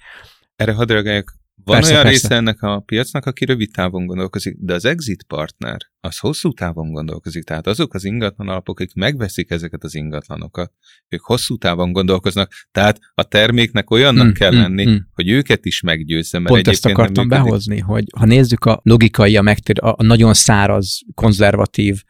Erre 0.56 0.72
hadd 0.72 0.88
reagáljak 0.88 1.42
van 1.64 1.76
persze, 1.76 1.90
olyan 1.90 2.02
persze. 2.02 2.20
része 2.20 2.34
ennek 2.34 2.62
a 2.62 2.80
piacnak, 2.80 3.26
aki 3.26 3.44
rövid 3.44 3.70
távon 3.70 4.06
gondolkozik, 4.06 4.56
de 4.60 4.74
az 4.74 4.84
exit 4.84 5.22
partner 5.22 5.76
az 6.00 6.18
hosszú 6.18 6.52
távon 6.52 6.92
gondolkozik. 6.92 7.44
Tehát 7.44 7.66
azok 7.66 7.94
az 7.94 8.04
ingatlan 8.04 8.48
alapok, 8.48 8.80
akik 8.80 8.94
megveszik 8.94 9.50
ezeket 9.50 9.84
az 9.84 9.94
ingatlanokat, 9.94 10.72
ők 11.08 11.24
hosszú 11.24 11.56
távon 11.56 11.92
gondolkoznak. 11.92 12.52
Tehát 12.72 12.98
a 13.14 13.22
terméknek 13.22 13.90
olyannak 13.90 14.26
mm, 14.26 14.30
kell 14.30 14.54
mm, 14.54 14.58
lenni, 14.58 14.86
mm. 14.86 14.96
hogy 15.12 15.28
őket 15.28 15.64
is 15.64 15.80
meggyőzze. 15.80 16.38
Mert 16.38 16.54
Pont 16.54 16.68
ezt 16.68 16.86
akartam 16.86 17.28
behozni, 17.28 17.78
hogy 17.78 18.04
ha 18.16 18.24
nézzük 18.24 18.64
a 18.64 18.80
logikai, 18.82 19.36
a, 19.36 19.42
megtér, 19.42 19.76
a 19.80 20.02
nagyon 20.02 20.34
száraz, 20.34 21.00
konzervatív 21.14 22.02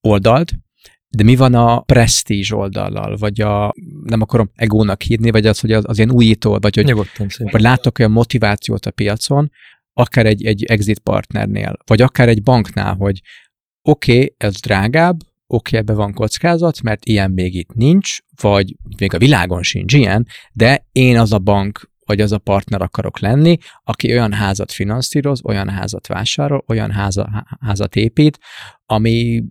oldalt, 0.00 0.52
de 1.10 1.22
mi 1.22 1.36
van 1.36 1.54
a 1.54 1.80
presztízs 1.80 2.52
oldallal, 2.52 3.16
vagy 3.16 3.40
a, 3.40 3.74
nem 4.02 4.20
akarom 4.20 4.50
egónak 4.54 5.02
hívni, 5.02 5.30
vagy 5.30 5.46
az, 5.46 5.60
hogy 5.60 5.72
az, 5.72 5.84
az 5.86 5.98
ilyen 5.98 6.10
újító, 6.10 6.58
vagy 6.60 6.74
hogy 6.74 6.84
Nyugodtan, 6.84 7.26
vagy 7.38 7.60
látok 7.60 7.98
olyan 7.98 8.10
motivációt 8.10 8.86
a 8.86 8.90
piacon, 8.90 9.50
akár 9.92 10.26
egy, 10.26 10.44
egy 10.44 10.64
exit 10.64 10.98
partnernél, 10.98 11.76
vagy 11.84 12.02
akár 12.02 12.28
egy 12.28 12.42
banknál, 12.42 12.94
hogy 12.94 13.20
oké, 13.82 14.12
okay, 14.12 14.34
ez 14.36 14.60
drágább, 14.60 15.20
oké, 15.20 15.26
okay, 15.46 15.78
ebbe 15.78 15.92
van 15.92 16.12
kockázat, 16.12 16.82
mert 16.82 17.04
ilyen 17.04 17.30
még 17.30 17.54
itt 17.54 17.72
nincs, 17.72 18.18
vagy 18.40 18.76
még 18.98 19.14
a 19.14 19.18
világon 19.18 19.62
sincs 19.62 19.92
ilyen, 19.92 20.26
de 20.52 20.86
én 20.92 21.18
az 21.18 21.32
a 21.32 21.38
bank, 21.38 21.90
vagy 22.04 22.20
az 22.20 22.32
a 22.32 22.38
partner 22.38 22.82
akarok 22.82 23.18
lenni, 23.18 23.56
aki 23.84 24.12
olyan 24.12 24.32
házat 24.32 24.72
finanszíroz, 24.72 25.40
olyan 25.44 25.68
házat 25.68 26.06
vásárol, 26.06 26.64
olyan 26.66 26.90
háza, 26.90 27.46
házat 27.60 27.96
épít, 27.96 28.38
ami 28.86 29.42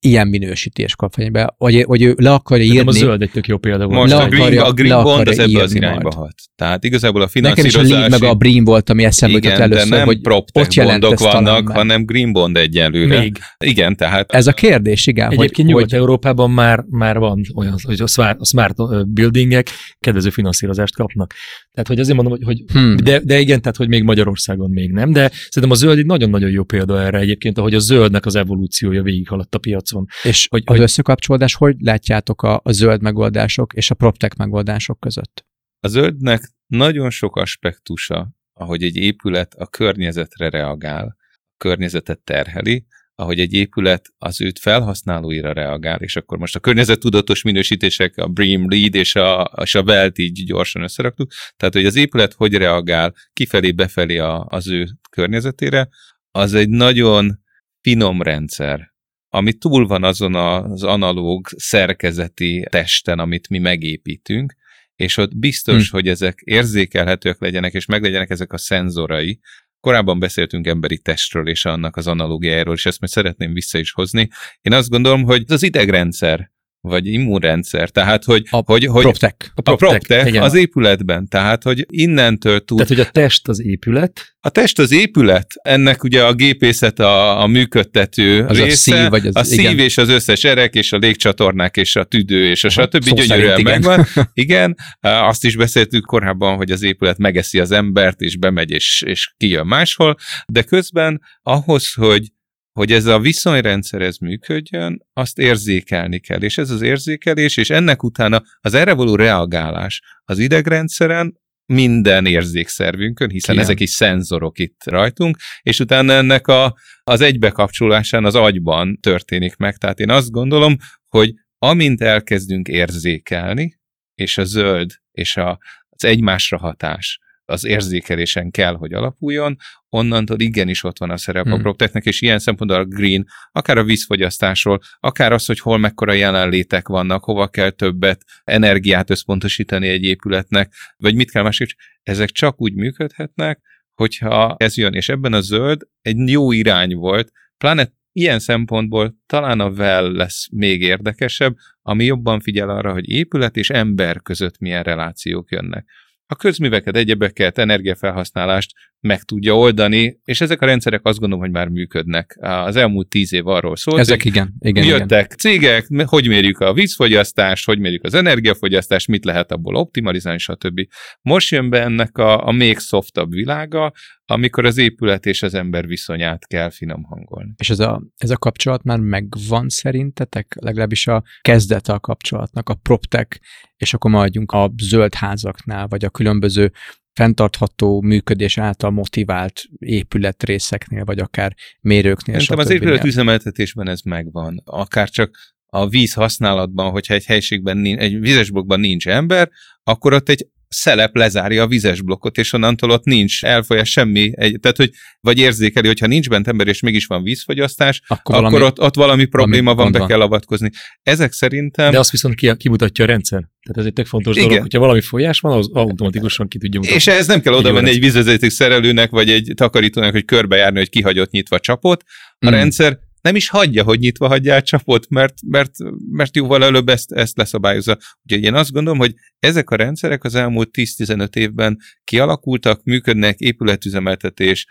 ilyen 0.00 0.28
minősítés 0.28 0.94
kap 0.96 1.12
fejbe, 1.12 1.54
vagy, 1.58 1.84
vagy 1.84 2.02
ő 2.02 2.14
le 2.18 2.32
akarja 2.32 2.64
írni. 2.64 2.88
a 2.88 2.90
zöld 2.90 3.22
egy 3.22 3.30
tök 3.30 3.46
jó 3.46 3.58
példa 3.58 3.86
volt. 3.86 3.98
Most 3.98 4.12
le 4.12 4.18
a 4.22 4.28
Green, 4.28 4.58
a 4.58 4.72
green 4.72 5.02
Bond 5.02 5.28
az 5.28 5.38
ebbe 5.38 5.62
az 5.62 5.74
irányba 5.74 6.02
majd. 6.02 6.14
hat. 6.14 6.34
Tehát 6.56 6.84
igazából 6.84 7.22
a 7.22 7.28
finanszírozási... 7.28 7.92
Nekem 7.92 8.06
is 8.06 8.14
a 8.14 8.18
meg 8.18 8.30
a 8.30 8.34
Green 8.34 8.64
volt, 8.64 8.90
ami 8.90 9.04
eszembe 9.04 9.34
jutott 9.34 9.58
először, 9.58 9.88
de 9.88 9.96
nem 9.96 10.06
hogy 10.06 10.20
ott 10.28 10.74
bondok 10.74 11.18
vannak, 11.18 11.68
hanem 11.68 12.04
Green 12.04 12.32
Bond 12.32 12.56
egyenlőre. 12.56 13.18
Még. 13.18 13.38
Igen, 13.64 13.96
tehát... 13.96 14.32
Ez 14.32 14.46
a 14.46 14.52
kérdés, 14.52 15.06
igen. 15.06 15.30
Egyébként 15.30 15.68
Nyugat-Európában 15.68 16.50
már, 16.50 16.84
már 16.90 17.18
van 17.18 17.42
olyan, 17.54 17.74
hogy 17.82 18.00
a 18.00 18.06
smart, 18.06 18.40
a 18.40 18.44
smart 18.44 18.76
buildingek 19.08 19.68
kedvező 19.98 20.30
finanszírozást 20.30 20.94
kapnak. 20.94 21.34
Tehát, 21.72 21.88
hogy 21.88 22.00
azért 22.00 22.16
mondom, 22.16 22.38
hogy, 22.38 22.42
hogy 22.44 22.72
hmm. 22.72 22.96
de, 22.96 23.20
de 23.24 23.38
igen, 23.38 23.60
tehát, 23.60 23.76
hogy 23.76 23.88
még 23.88 24.02
Magyarországon 24.02 24.70
még 24.70 24.92
nem, 24.92 25.12
de 25.12 25.30
szerintem 25.48 25.70
a 25.70 25.74
zöld 25.74 25.98
egy 25.98 26.06
nagyon-nagyon 26.06 26.50
jó 26.50 26.62
példa 26.62 27.02
erre 27.02 27.18
egyébként, 27.18 27.58
ahogy 27.58 27.74
a 27.74 27.78
zöldnek 27.78 28.26
az 28.26 28.34
evolúciója 28.34 29.02
végighaladt 29.02 29.54
a 29.54 29.58
piacon. 29.88 30.06
És 30.22 30.46
hogy, 30.50 30.62
az 30.64 30.74
hogy... 30.74 30.82
összekapcsolódás, 30.82 31.54
hogy 31.54 31.76
látjátok 31.78 32.42
a, 32.42 32.60
a 32.64 32.72
zöld 32.72 33.02
megoldások 33.02 33.72
és 33.72 33.90
a 33.90 33.94
PropTech 33.94 34.36
megoldások 34.38 35.00
között? 35.00 35.46
A 35.80 35.88
zöldnek 35.88 36.52
nagyon 36.66 37.10
sok 37.10 37.36
aspektusa, 37.36 38.36
ahogy 38.52 38.82
egy 38.82 38.96
épület 38.96 39.54
a 39.54 39.66
környezetre 39.66 40.48
reagál, 40.48 41.16
a 41.30 41.56
környezetet 41.56 42.20
terheli, 42.20 42.86
ahogy 43.14 43.40
egy 43.40 43.52
épület 43.52 44.06
az 44.18 44.40
őt 44.40 44.58
felhasználóira 44.58 45.52
reagál, 45.52 46.00
és 46.00 46.16
akkor 46.16 46.38
most 46.38 46.56
a 46.56 46.60
környezettudatos 46.60 47.42
minősítések, 47.42 48.16
a 48.16 48.28
BREEAM, 48.28 48.70
LEED 48.70 48.94
és 48.94 49.14
a, 49.14 49.52
és 49.62 49.74
a 49.74 49.82
WELT 49.82 50.18
így 50.18 50.44
gyorsan 50.44 50.82
összeraktuk, 50.82 51.30
tehát 51.56 51.74
hogy 51.74 51.86
az 51.86 51.96
épület 51.96 52.32
hogy 52.32 52.54
reagál 52.54 53.14
kifelé, 53.32 53.72
befelé 53.72 54.18
a, 54.18 54.46
az 54.48 54.68
ő 54.68 54.86
környezetére, 55.10 55.88
az 56.30 56.54
egy 56.54 56.68
nagyon 56.68 57.40
finom 57.80 58.22
rendszer, 58.22 58.92
ami 59.28 59.52
túl 59.52 59.86
van 59.86 60.04
azon 60.04 60.34
az 60.34 60.82
analóg 60.82 61.48
szerkezeti 61.56 62.66
testen, 62.70 63.18
amit 63.18 63.48
mi 63.48 63.58
megépítünk, 63.58 64.54
és 64.94 65.16
ott 65.16 65.36
biztos, 65.36 65.90
hm. 65.90 65.96
hogy 65.96 66.08
ezek 66.08 66.40
érzékelhetőek 66.44 67.40
legyenek, 67.40 67.72
és 67.72 67.86
meglegyenek 67.86 68.30
ezek 68.30 68.52
a 68.52 68.58
szenzorai, 68.58 69.40
Korábban 69.80 70.18
beszéltünk 70.18 70.66
emberi 70.66 70.98
testről 70.98 71.48
és 71.48 71.64
annak 71.64 71.96
az 71.96 72.06
analógiájáról, 72.06 72.74
és 72.74 72.86
ezt 72.86 73.00
majd 73.00 73.12
szeretném 73.12 73.52
vissza 73.52 73.78
is 73.78 73.92
hozni. 73.92 74.28
Én 74.60 74.72
azt 74.72 74.88
gondolom, 74.88 75.22
hogy 75.22 75.44
az 75.46 75.62
idegrendszer 75.62 76.50
vagy 76.80 77.06
immunrendszer, 77.06 77.90
tehát 77.90 78.24
hogy... 78.24 78.46
A 78.50 78.62
hogy, 78.64 78.84
hogy 78.84 79.02
PropTech. 79.02 79.50
A, 79.54 79.70
a 79.70 79.74
PropTech 79.74 80.42
az 80.42 80.54
épületben, 80.54 81.28
tehát 81.28 81.62
hogy 81.62 81.86
innentől 81.88 82.64
tud... 82.64 82.76
Tehát, 82.76 82.92
hogy 82.92 83.00
a 83.00 83.10
test 83.10 83.48
az 83.48 83.62
épület? 83.62 84.36
A 84.40 84.48
test 84.48 84.78
az 84.78 84.92
épület, 84.92 85.46
ennek 85.62 86.04
ugye 86.04 86.24
a 86.24 86.32
gépészet 86.32 86.98
a, 86.98 87.42
a 87.42 87.46
működtető 87.46 88.44
az 88.44 88.58
része, 88.58 88.94
a 88.94 88.98
szív, 88.98 89.08
vagy 89.08 89.26
az, 89.26 89.36
a 89.36 89.44
szív 89.44 89.58
igen. 89.58 89.78
és 89.78 89.98
az 89.98 90.08
összes 90.08 90.44
erek, 90.44 90.74
és 90.74 90.92
a 90.92 90.96
légcsatornák, 90.96 91.76
és 91.76 91.96
a 91.96 92.04
tüdő, 92.04 92.50
és 92.50 92.64
a 92.64 92.68
stb. 92.68 93.14
gyönyörűen 93.14 93.62
megvan. 93.62 94.06
Igen, 94.32 94.76
azt 95.00 95.44
is 95.44 95.56
beszéltük 95.56 96.04
korábban, 96.04 96.56
hogy 96.56 96.70
az 96.70 96.82
épület 96.82 97.18
megeszi 97.18 97.58
az 97.58 97.70
embert, 97.70 98.20
és 98.20 98.36
bemegy, 98.36 98.70
és, 98.70 99.02
és 99.06 99.32
kijön 99.36 99.66
máshol, 99.66 100.16
de 100.46 100.62
közben 100.62 101.20
ahhoz, 101.42 101.92
hogy 101.92 102.32
hogy 102.78 102.92
ez 102.92 103.06
a 103.06 103.18
viszonyrendszer 103.18 104.02
ez 104.02 104.16
működjön, 104.16 105.06
azt 105.12 105.38
érzékelni 105.38 106.20
kell. 106.20 106.42
És 106.42 106.58
ez 106.58 106.70
az 106.70 106.82
érzékelés, 106.82 107.56
és 107.56 107.70
ennek 107.70 108.02
utána 108.02 108.42
az 108.60 108.74
erre 108.74 108.92
való 108.92 109.14
reagálás 109.14 110.02
az 110.24 110.38
idegrendszeren, 110.38 111.40
minden 111.66 112.26
érzékszervünkön, 112.26 113.30
hiszen 113.30 113.54
Igen. 113.54 113.66
ezek 113.66 113.80
is 113.80 113.90
szenzorok 113.90 114.58
itt 114.58 114.80
rajtunk, 114.84 115.36
és 115.62 115.80
utána 115.80 116.12
ennek 116.12 116.46
a, 116.46 116.76
az 117.02 117.20
egybekapcsolásán 117.20 118.24
az 118.24 118.34
agyban 118.34 118.98
történik 119.00 119.56
meg. 119.56 119.76
Tehát 119.76 120.00
én 120.00 120.10
azt 120.10 120.30
gondolom, 120.30 120.76
hogy 121.08 121.32
amint 121.58 122.00
elkezdünk 122.00 122.68
érzékelni, 122.68 123.78
és 124.14 124.38
a 124.38 124.44
zöld 124.44 124.90
és 125.10 125.36
a, 125.36 125.58
az 125.88 126.04
egymásra 126.04 126.58
hatás, 126.58 127.18
az 127.48 127.64
érzékelésen 127.64 128.50
kell, 128.50 128.74
hogy 128.74 128.92
alapuljon, 128.92 129.56
onnantól 129.88 130.40
igenis 130.40 130.84
ott 130.84 130.98
van 130.98 131.10
a 131.10 131.16
szerep 131.16 131.44
hmm. 131.44 131.52
a 131.52 131.56
PropTechnek, 131.56 132.04
és 132.04 132.20
ilyen 132.20 132.38
szempontból 132.38 132.80
a 132.80 132.84
green, 132.84 133.26
akár 133.52 133.78
a 133.78 133.84
vízfogyasztásról, 133.84 134.80
akár 135.00 135.32
az, 135.32 135.46
hogy 135.46 135.60
hol 135.60 135.78
mekkora 135.78 136.12
jelenlétek 136.12 136.88
vannak, 136.88 137.24
hova 137.24 137.48
kell 137.48 137.70
többet 137.70 138.24
energiát 138.44 139.10
összpontosítani 139.10 139.88
egy 139.88 140.04
épületnek, 140.04 140.72
vagy 140.96 141.14
mit 141.14 141.30
kell 141.30 141.42
másképp, 141.42 141.68
ezek 142.02 142.30
csak 142.30 142.60
úgy 142.60 142.74
működhetnek, 142.74 143.60
hogyha 143.94 144.54
ez 144.58 144.76
jön, 144.76 144.92
és 144.92 145.08
ebben 145.08 145.32
a 145.32 145.40
zöld 145.40 145.82
egy 146.02 146.28
jó 146.28 146.52
irány 146.52 146.94
volt, 146.94 147.32
pláne 147.58 147.96
ilyen 148.12 148.38
szempontból 148.38 149.16
talán 149.26 149.60
a 149.60 149.68
well 149.68 150.12
lesz 150.12 150.48
még 150.52 150.82
érdekesebb, 150.82 151.56
ami 151.82 152.04
jobban 152.04 152.40
figyel 152.40 152.68
arra, 152.68 152.92
hogy 152.92 153.08
épület 153.08 153.56
és 153.56 153.70
ember 153.70 154.22
között 154.22 154.58
milyen 154.58 154.82
relációk 154.82 155.50
jönnek 155.50 155.86
a 156.30 156.36
közműveket, 156.36 156.96
egyebeket, 156.96 157.58
energiafelhasználást 157.58 158.72
meg 159.00 159.22
tudja 159.22 159.56
oldani, 159.56 160.18
és 160.24 160.40
ezek 160.40 160.62
a 160.62 160.66
rendszerek 160.66 161.00
azt 161.04 161.18
gondolom, 161.18 161.44
hogy 161.44 161.52
már 161.52 161.68
működnek. 161.68 162.36
Az 162.40 162.76
elmúlt 162.76 163.08
tíz 163.08 163.32
év 163.32 163.46
arról 163.46 163.76
szólt. 163.76 163.98
Ezek 163.98 164.24
igen. 164.24 164.54
igen 164.58 164.84
jöttek 164.84 165.24
igen. 165.24 165.38
cégek, 165.38 165.86
hogy 166.04 166.28
mérjük 166.28 166.58
a 166.58 166.72
vízfogyasztást, 166.72 167.64
hogy 167.64 167.78
mérjük 167.78 168.04
az 168.04 168.14
energiafogyasztást, 168.14 169.08
mit 169.08 169.24
lehet 169.24 169.52
abból 169.52 169.74
optimalizálni, 169.74 170.38
stb. 170.38 170.80
Most 171.22 171.50
jön 171.50 171.70
be 171.70 171.82
ennek 171.82 172.18
a, 172.18 172.46
a 172.46 172.52
még 172.52 172.78
softabb 172.78 173.30
világa, 173.30 173.92
amikor 174.24 174.64
az 174.64 174.78
épület 174.78 175.26
és 175.26 175.42
az 175.42 175.54
ember 175.54 175.86
viszonyát 175.86 176.46
kell 176.46 176.70
finom 176.70 177.02
hangolni. 177.02 177.52
És 177.56 177.70
ez 177.70 177.78
a, 177.78 178.02
ez 178.16 178.30
a 178.30 178.36
kapcsolat 178.36 178.82
már 178.82 178.98
megvan 178.98 179.68
szerintetek? 179.68 180.56
Legalábbis 180.60 181.06
a 181.06 181.22
kezdete 181.40 181.92
a 181.92 182.00
kapcsolatnak, 182.00 182.68
a 182.68 182.74
proptek, 182.74 183.40
és 183.76 183.94
akkor 183.94 184.10
maradjunk 184.10 184.52
a 184.52 184.72
zöld 184.82 185.14
házaknál, 185.14 185.86
vagy 185.86 186.04
a 186.04 186.10
különböző 186.10 186.72
fenntartható 187.18 188.00
működés 188.00 188.58
által 188.58 188.90
motivált 188.90 189.62
épületrészeknél, 189.78 191.04
vagy 191.04 191.18
akár 191.18 191.54
mérőknél. 191.80 192.40
Szerintem 192.40 192.58
az 192.58 192.70
épületüzemeltetésben 192.70 193.88
ez 193.88 194.00
megvan. 194.00 194.62
Akár 194.64 195.08
csak 195.08 195.36
a 195.66 195.88
víz 195.88 196.12
használatban, 196.12 196.90
hogyha 196.90 197.14
egy 197.14 197.24
helységben, 197.24 197.76
nincs, 197.76 198.00
egy 198.00 198.20
vizesbokban 198.20 198.80
nincs 198.80 199.08
ember, 199.08 199.50
akkor 199.82 200.12
ott 200.12 200.28
egy 200.28 200.48
szelep 200.68 201.16
lezárja 201.16 201.62
a 201.62 201.66
vizes 201.66 202.02
blokkot, 202.02 202.38
és 202.38 202.52
onnantól 202.52 202.90
ott 202.90 203.04
nincs 203.04 203.44
elfolyás 203.44 203.90
semmi. 203.90 204.30
Egy, 204.34 204.60
tehát, 204.60 204.76
hogy 204.76 204.90
vagy 205.20 205.38
érzékeli, 205.38 205.86
hogyha 205.86 206.06
nincs 206.06 206.28
bent 206.28 206.48
ember, 206.48 206.66
és 206.66 206.80
mégis 206.80 207.06
van 207.06 207.22
vízfogyasztás, 207.22 208.02
akkor, 208.06 208.34
akkor 208.34 208.50
valami, 208.50 208.64
ott, 208.64 208.80
ott 208.80 208.94
valami 208.94 209.24
probléma 209.24 209.74
valami 209.74 209.92
van, 209.92 210.00
be 210.00 210.06
kell 210.06 210.20
avatkozni. 210.20 210.70
Ezek 211.02 211.32
szerintem... 211.32 211.90
De 211.90 211.98
azt 211.98 212.10
viszont 212.10 212.34
ki, 212.34 212.56
kimutatja 212.56 213.04
a 213.04 213.06
rendszer. 213.06 213.40
Tehát 213.40 213.78
ez 213.78 213.84
egy 213.84 213.92
tök 213.92 214.06
fontos 214.06 214.36
Igen. 214.36 214.48
dolog, 214.48 214.62
hogyha 214.62 214.78
valami 214.78 215.00
folyás 215.00 215.40
van, 215.40 215.58
az 215.58 215.70
automatikusan 215.72 216.48
ki 216.48 216.58
tudja 216.58 216.80
mutatni. 216.80 217.00
És 217.00 217.06
ez 217.06 217.26
nem 217.26 217.40
kell 217.40 217.52
oda 217.52 217.72
menni 217.72 217.88
egy 217.88 218.00
vízvezeték 218.00 218.50
szerelőnek, 218.50 219.10
vagy 219.10 219.30
egy 219.30 219.52
takarítónak, 219.54 220.12
hogy 220.12 220.24
körbejárni, 220.24 220.78
hogy 220.78 220.90
kihagyott 220.90 221.30
nyitva 221.30 221.58
csapot. 221.58 222.04
A 222.38 222.48
mm. 222.48 222.50
rendszer 222.50 222.98
nem 223.20 223.36
is 223.36 223.48
hagyja, 223.48 223.82
hogy 223.82 223.98
nyitva 223.98 224.26
hagyja 224.26 224.54
a 224.54 224.62
csapot, 224.62 225.08
mert, 225.08 225.34
mert, 225.46 225.72
mert 226.10 226.36
jóval 226.36 226.64
előbb 226.64 226.88
ezt, 226.88 227.12
ezt 227.12 227.36
leszabályozza. 227.36 227.98
Úgyhogy 228.22 228.42
én 228.42 228.54
azt 228.54 228.72
gondolom, 228.72 228.98
hogy 228.98 229.14
ezek 229.38 229.70
a 229.70 229.76
rendszerek 229.76 230.24
az 230.24 230.34
elmúlt 230.34 230.68
10-15 230.72 231.36
évben 231.36 231.78
kialakultak, 232.04 232.82
működnek, 232.84 233.38
épületüzemeltetés, 233.38 234.66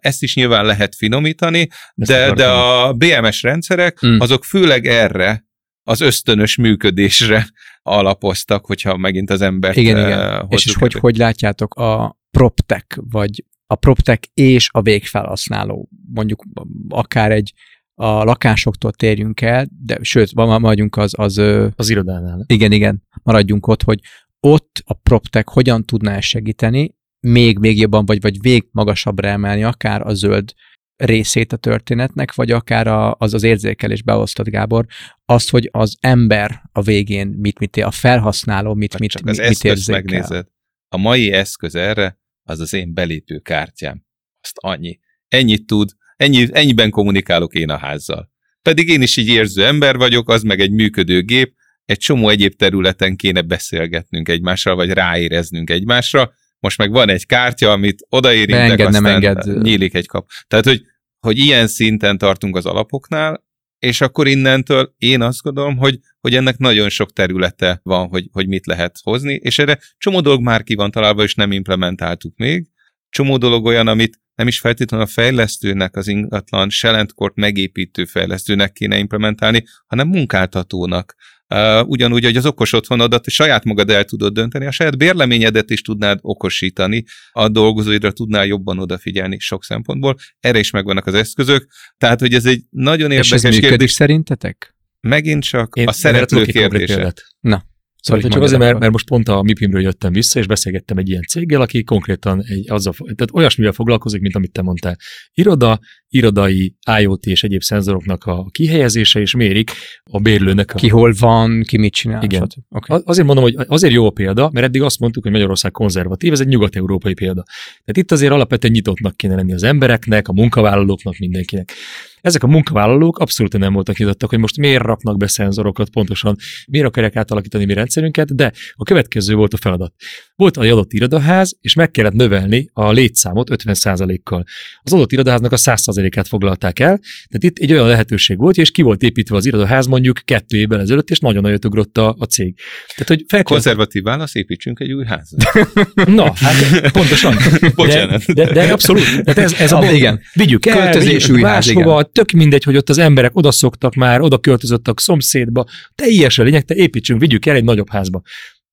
ezt 0.00 0.22
is 0.22 0.34
nyilván 0.34 0.64
lehet 0.64 0.94
finomítani, 0.94 1.68
de, 1.94 2.32
de 2.32 2.48
a 2.48 2.92
BMS 2.92 3.42
rendszerek 3.42 3.98
hmm. 3.98 4.20
azok 4.20 4.44
főleg 4.44 4.86
erre 4.86 5.44
az 5.82 6.00
ösztönös 6.00 6.56
működésre 6.56 7.48
alapoztak, 7.82 8.66
hogyha 8.66 8.96
megint 8.96 9.30
az 9.30 9.40
ember. 9.40 9.76
Igen, 9.76 9.98
igen. 9.98 10.46
És, 10.48 10.66
és 10.66 10.74
hogy, 10.74 10.92
hogy 10.92 11.16
látjátok 11.16 11.74
a 11.74 12.18
PropTech, 12.30 12.98
vagy 13.10 13.44
a 13.66 13.74
PropTech 13.74 14.28
és 14.34 14.68
a 14.72 14.82
végfelhasználó, 14.82 15.88
mondjuk 16.12 16.42
akár 16.88 17.30
egy 17.30 17.52
a 17.98 18.24
lakásoktól 18.24 18.92
térjünk 18.92 19.40
el, 19.40 19.68
de 19.84 19.98
sőt, 20.02 20.34
maradjunk 20.34 20.96
az... 20.96 21.14
Az, 21.16 21.38
az 21.76 21.90
irodánál. 21.90 22.44
Igen, 22.46 22.72
igen, 22.72 23.02
maradjunk 23.22 23.66
ott, 23.66 23.82
hogy 23.82 24.00
ott 24.40 24.82
a 24.84 24.94
PropTech 24.94 25.52
hogyan 25.52 25.84
tudná 25.84 26.20
segíteni, 26.20 26.94
még, 27.20 27.58
még 27.58 27.78
jobban, 27.78 28.06
vagy, 28.06 28.20
vagy 28.20 28.42
még 28.42 28.68
magasabbra 28.70 29.28
emelni 29.28 29.64
akár 29.64 30.06
a 30.06 30.14
zöld 30.14 30.52
részét 30.96 31.52
a 31.52 31.56
történetnek, 31.56 32.34
vagy 32.34 32.50
akár 32.50 32.86
a, 32.86 33.14
az 33.18 33.34
az 33.34 33.42
érzékelés 33.42 34.02
beosztott, 34.02 34.48
Gábor, 34.48 34.86
azt, 35.24 35.50
hogy 35.50 35.68
az 35.72 35.96
ember 36.00 36.62
a 36.72 36.82
végén 36.82 37.26
mit, 37.26 37.58
mit 37.58 37.76
ér, 37.76 37.84
a 37.84 37.90
felhasználó 37.90 38.74
mit, 38.74 38.98
mit, 38.98 39.10
csak 39.10 39.22
mit, 39.22 39.38
az 39.38 39.48
mit 39.48 39.64
érzékel. 39.64 40.02
megnézed. 40.02 40.46
A 40.88 40.96
mai 40.96 41.32
eszköz 41.32 41.74
erre, 41.74 42.18
az 42.42 42.60
az 42.60 42.72
én 42.72 42.94
belépő 42.94 43.38
kártyám. 43.38 44.04
Azt 44.40 44.56
annyi. 44.60 44.98
Ennyit 45.28 45.66
tud, 45.66 45.90
Ennyi, 46.16 46.46
ennyiben 46.50 46.90
kommunikálok 46.90 47.54
én 47.54 47.70
a 47.70 47.76
házzal. 47.78 48.30
Pedig 48.62 48.88
én 48.88 49.02
is 49.02 49.16
így 49.16 49.28
érző 49.28 49.64
ember 49.64 49.96
vagyok, 49.96 50.30
az 50.30 50.42
meg 50.42 50.60
egy 50.60 50.70
működő 50.72 51.22
gép, 51.22 51.54
egy 51.84 51.98
csomó 51.98 52.28
egyéb 52.28 52.54
területen 52.54 53.16
kéne 53.16 53.42
beszélgetnünk 53.42 54.28
egymással, 54.28 54.74
vagy 54.74 54.90
ráéreznünk 54.90 55.70
egymásra. 55.70 56.32
Most 56.58 56.78
meg 56.78 56.90
van 56.90 57.08
egy 57.08 57.26
kártya, 57.26 57.70
amit 57.72 58.06
odaérintek, 58.08 58.66
Beenged, 58.66 58.86
aztán 58.86 59.02
nem 59.02 59.14
enged. 59.14 59.62
nyílik 59.62 59.94
egy 59.94 60.06
kap. 60.06 60.28
Tehát, 60.46 60.64
hogy, 60.64 60.82
hogy 61.18 61.38
ilyen 61.38 61.66
szinten 61.66 62.18
tartunk 62.18 62.56
az 62.56 62.66
alapoknál, 62.66 63.44
és 63.78 64.00
akkor 64.00 64.26
innentől 64.26 64.94
én 64.98 65.22
azt 65.22 65.42
gondolom, 65.42 65.76
hogy, 65.76 65.98
hogy 66.20 66.34
ennek 66.34 66.58
nagyon 66.58 66.88
sok 66.88 67.12
területe 67.12 67.80
van, 67.82 68.08
hogy, 68.08 68.28
hogy 68.32 68.48
mit 68.48 68.66
lehet 68.66 68.98
hozni, 69.02 69.34
és 69.34 69.58
erre 69.58 69.78
csomó 69.98 70.20
dolog 70.20 70.42
már 70.42 70.62
ki 70.62 70.74
van 70.74 70.90
találva, 70.90 71.22
és 71.22 71.34
nem 71.34 71.52
implementáltuk 71.52 72.36
még. 72.36 72.66
Csomó 73.08 73.36
dolog 73.36 73.64
olyan, 73.64 73.88
amit 73.88 74.20
nem 74.36 74.46
is 74.46 74.58
feltétlenül 74.58 75.06
a 75.06 75.08
fejlesztőnek, 75.08 75.96
az 75.96 76.08
ingatlan 76.08 76.70
selentkort 76.70 77.34
megépítő 77.34 78.04
fejlesztőnek 78.04 78.72
kéne 78.72 78.98
implementálni, 78.98 79.64
hanem 79.86 80.08
munkáltatónak. 80.08 81.14
Uh, 81.54 81.88
ugyanúgy, 81.88 82.24
hogy 82.24 82.36
az 82.36 82.46
okos 82.46 82.72
otthonodat 82.72 83.30
saját 83.30 83.64
magad 83.64 83.90
el 83.90 84.04
tudod 84.04 84.32
dönteni, 84.32 84.66
a 84.66 84.70
saját 84.70 84.98
bérleményedet 84.98 85.70
is 85.70 85.82
tudnád 85.82 86.18
okosítani, 86.22 87.04
a 87.32 87.48
dolgozóidra 87.48 88.12
tudnál 88.12 88.46
jobban 88.46 88.78
odafigyelni 88.78 89.38
sok 89.38 89.64
szempontból. 89.64 90.16
Erre 90.40 90.58
is 90.58 90.70
megvannak 90.70 91.06
az 91.06 91.14
eszközök. 91.14 91.66
Tehát, 91.98 92.20
hogy 92.20 92.34
ez 92.34 92.46
egy 92.46 92.62
nagyon 92.70 93.10
érdekes 93.10 93.42
És 93.42 93.48
ez 93.48 93.58
kérdés. 93.58 93.92
szerintetek? 93.92 94.74
Megint 95.00 95.44
csak 95.44 95.76
Én 95.76 95.88
a 95.88 95.92
szereplő 95.92 96.44
kérdése. 96.44 97.12
Na. 97.40 97.64
Szóval 98.00 98.30
csak 98.30 98.42
azért, 98.42 98.60
mert, 98.60 98.78
mert 98.78 98.92
most 98.92 99.08
pont 99.08 99.28
a 99.28 99.42
MIPIM-ről 99.42 99.82
jöttem 99.82 100.12
vissza, 100.12 100.38
és 100.38 100.46
beszélgettem 100.46 100.98
egy 100.98 101.08
ilyen 101.08 101.22
céggel, 101.22 101.60
aki 101.60 101.82
konkrétan 101.82 102.42
egy, 102.44 102.70
azzal, 102.70 102.92
tehát 102.92 103.28
olyasmivel 103.32 103.72
foglalkozik, 103.72 104.20
mint 104.20 104.36
amit 104.36 104.52
te 104.52 104.62
mondtál. 104.62 104.96
Iroda, 105.32 105.78
irodai 106.08 106.76
IoT 107.00 107.26
és 107.26 107.42
egyéb 107.42 107.62
szenzoroknak 107.62 108.24
a 108.24 108.46
kihelyezése, 108.50 109.20
és 109.20 109.34
mérik 109.34 109.70
a 110.10 110.20
bérlőnek. 110.20 110.74
A... 110.74 110.78
Ki 110.78 110.88
hol 110.88 111.14
van, 111.18 111.62
ki 111.66 111.78
mit 111.78 111.92
csinál. 111.92 112.22
Igen. 112.22 112.46
Okay. 112.68 113.00
Azért 113.04 113.26
mondom, 113.26 113.44
hogy 113.44 113.54
azért 113.68 113.92
jó 113.92 114.06
a 114.06 114.10
példa, 114.10 114.50
mert 114.52 114.66
eddig 114.66 114.82
azt 114.82 114.98
mondtuk, 114.98 115.22
hogy 115.22 115.32
Magyarország 115.32 115.70
konzervatív, 115.70 116.32
ez 116.32 116.40
egy 116.40 116.48
nyugat-európai 116.48 117.14
példa. 117.14 117.42
Tehát 117.84 117.96
itt 117.96 118.12
azért 118.12 118.32
alapvetően 118.32 118.72
nyitottnak 118.72 119.16
kéne 119.16 119.34
lenni 119.34 119.52
az 119.52 119.62
embereknek, 119.62 120.28
a 120.28 120.32
munkavállalóknak, 120.32 121.18
mindenkinek. 121.18 121.72
Ezek 122.20 122.42
a 122.42 122.46
munkavállalók 122.46 123.18
abszolút 123.18 123.58
nem 123.58 123.72
voltak 123.72 123.96
nyitottak, 123.96 124.30
hogy 124.30 124.38
most 124.38 124.56
miért 124.56 124.82
raknak 124.82 125.16
be 125.16 125.26
szenzorokat 125.26 125.88
pontosan, 125.88 126.36
miért 126.68 126.86
akarják 126.86 127.16
átalakítani 127.16 127.64
mi 127.64 127.74
rendszerünket, 127.74 128.34
de 128.34 128.52
a 128.72 128.84
következő 128.84 129.34
volt 129.34 129.54
a 129.54 129.56
feladat. 129.56 129.94
Volt 130.36 130.58
egy 130.58 130.70
adott 130.70 130.92
irodaház, 130.92 131.56
és 131.60 131.74
meg 131.74 131.90
kellett 131.90 132.12
növelni 132.12 132.70
a 132.72 132.90
létszámot 132.90 133.48
50%-kal. 133.52 134.44
Az 134.82 134.92
adott 134.92 135.12
irodaháznak 135.12 135.52
a 135.52 135.56
100%-át 135.96 136.28
foglalták 136.28 136.78
el, 136.78 137.00
tehát 137.28 137.42
itt 137.42 137.58
egy 137.58 137.72
olyan 137.72 137.86
lehetőség 137.86 138.38
volt, 138.38 138.56
és 138.56 138.70
ki 138.70 138.82
volt 138.82 139.02
építve 139.02 139.36
az 139.36 139.46
irodaház 139.46 139.86
mondjuk 139.86 140.20
kettő 140.24 140.56
évvel 140.56 140.80
ezelőtt, 140.80 141.10
és 141.10 141.18
nagyon 141.18 141.42
nagyot 141.42 141.64
ugrott 141.64 141.98
a, 141.98 142.16
a 142.18 142.24
cég. 142.24 142.54
Tehát, 142.94 143.08
hogy 143.08 143.24
fel 143.28 143.42
Konzervatív 143.42 144.02
válasz, 144.02 144.34
építsünk 144.34 144.80
egy 144.80 144.92
új 144.92 145.04
házat. 145.04 145.68
Na, 146.20 146.32
hát 146.34 146.92
pontosan. 146.92 147.36
Bocsánat. 147.74 148.24
De, 148.24 148.44
de, 148.44 148.52
de 148.52 148.72
abszolút. 148.72 149.04
Tehát 149.24 149.38
ez, 149.38 149.52
ez 149.52 149.72
a, 149.72 149.78
a 149.78 149.92
igen. 149.92 150.20
Vigyük 150.32 150.66
el, 150.66 150.82
Költözés 150.82 151.26
vigyük 151.26 151.42
máshova, 151.42 152.02
tök 152.02 152.30
mindegy, 152.30 152.64
hogy 152.64 152.76
ott 152.76 152.88
az 152.88 152.98
emberek 152.98 153.36
odaszoktak 153.36 153.94
már, 153.94 154.20
oda 154.20 154.38
költözöttek 154.38 155.00
szomszédba, 155.00 155.64
teljesen 155.94 156.44
lényeg, 156.44 156.64
te 156.64 156.74
építsünk, 156.74 157.20
vigyük 157.20 157.46
el 157.46 157.56
egy 157.56 157.64
nagyobb 157.64 157.90
házba 157.90 158.22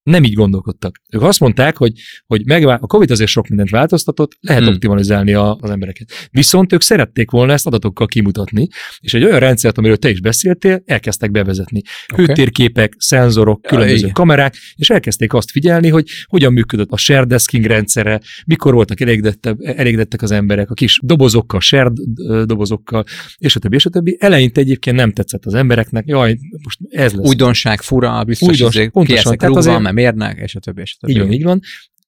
nem 0.03 0.23
így 0.23 0.33
gondolkodtak. 0.33 1.01
Ők 1.11 1.21
azt 1.21 1.39
mondták, 1.39 1.77
hogy, 1.77 1.91
hogy 2.25 2.45
megvál, 2.45 2.77
a 2.81 2.87
COVID 2.87 3.11
azért 3.11 3.29
sok 3.29 3.47
mindent 3.47 3.69
változtatott, 3.69 4.31
lehet 4.39 4.63
hmm. 4.63 4.73
optimalizálni 4.73 5.33
a, 5.33 5.57
az 5.61 5.69
embereket. 5.69 6.11
Viszont 6.31 6.73
ők 6.73 6.81
szerették 6.81 7.31
volna 7.31 7.53
ezt 7.53 7.67
adatokkal 7.67 8.07
kimutatni, 8.07 8.67
és 8.99 9.13
egy 9.13 9.23
olyan 9.23 9.39
rendszert, 9.39 9.77
amiről 9.77 9.97
te 9.97 10.09
is 10.09 10.21
beszéltél, 10.21 10.81
elkezdtek 10.85 11.31
bevezetni. 11.31 11.81
Okay. 12.11 12.25
Hőtérképek, 12.25 12.93
szenzorok, 12.97 13.61
különböző 13.61 14.07
ja, 14.07 14.13
kamerák, 14.13 14.55
és 14.75 14.89
elkezdték 14.89 15.33
azt 15.33 15.51
figyelni, 15.51 15.89
hogy 15.89 16.05
hogyan 16.25 16.53
működött 16.53 16.91
a 16.91 16.97
shared 16.97 17.27
desking 17.27 17.65
rendszere, 17.65 18.21
mikor 18.45 18.73
voltak 18.73 19.01
elégedettek 19.01 20.21
az 20.21 20.31
emberek, 20.31 20.69
a 20.69 20.73
kis 20.73 20.99
dobozokkal, 21.03 21.59
shared 21.59 21.97
dobozokkal, 22.45 23.03
és 23.37 23.55
a 23.55 23.59
többi, 23.59 23.75
és 23.75 23.85
a 23.85 23.89
többi. 23.89 24.17
Eleinte 24.19 24.61
egyébként 24.61 24.95
nem 24.95 25.11
tetszett 25.11 25.45
az 25.45 25.53
embereknek, 25.53 26.03
jaj, 26.07 26.37
most 26.63 26.79
ez 26.89 27.13
lesz. 27.13 27.27
Újdonság, 27.27 27.81
fura, 27.81 28.23
biztos, 28.23 28.47
Újdonság, 28.47 28.81
izé 28.81 28.91
pontosan. 28.91 29.37
Tehát 29.37 29.55
azért, 29.55 29.92
mérnek, 29.93 30.37
és 30.37 30.55
a 30.55 30.59
többi, 30.59 30.81
és 30.81 30.95
a 30.99 31.05
többi. 31.05 31.13
Így 31.13 31.19
van, 31.19 31.31
így 31.31 31.43
van. 31.43 31.59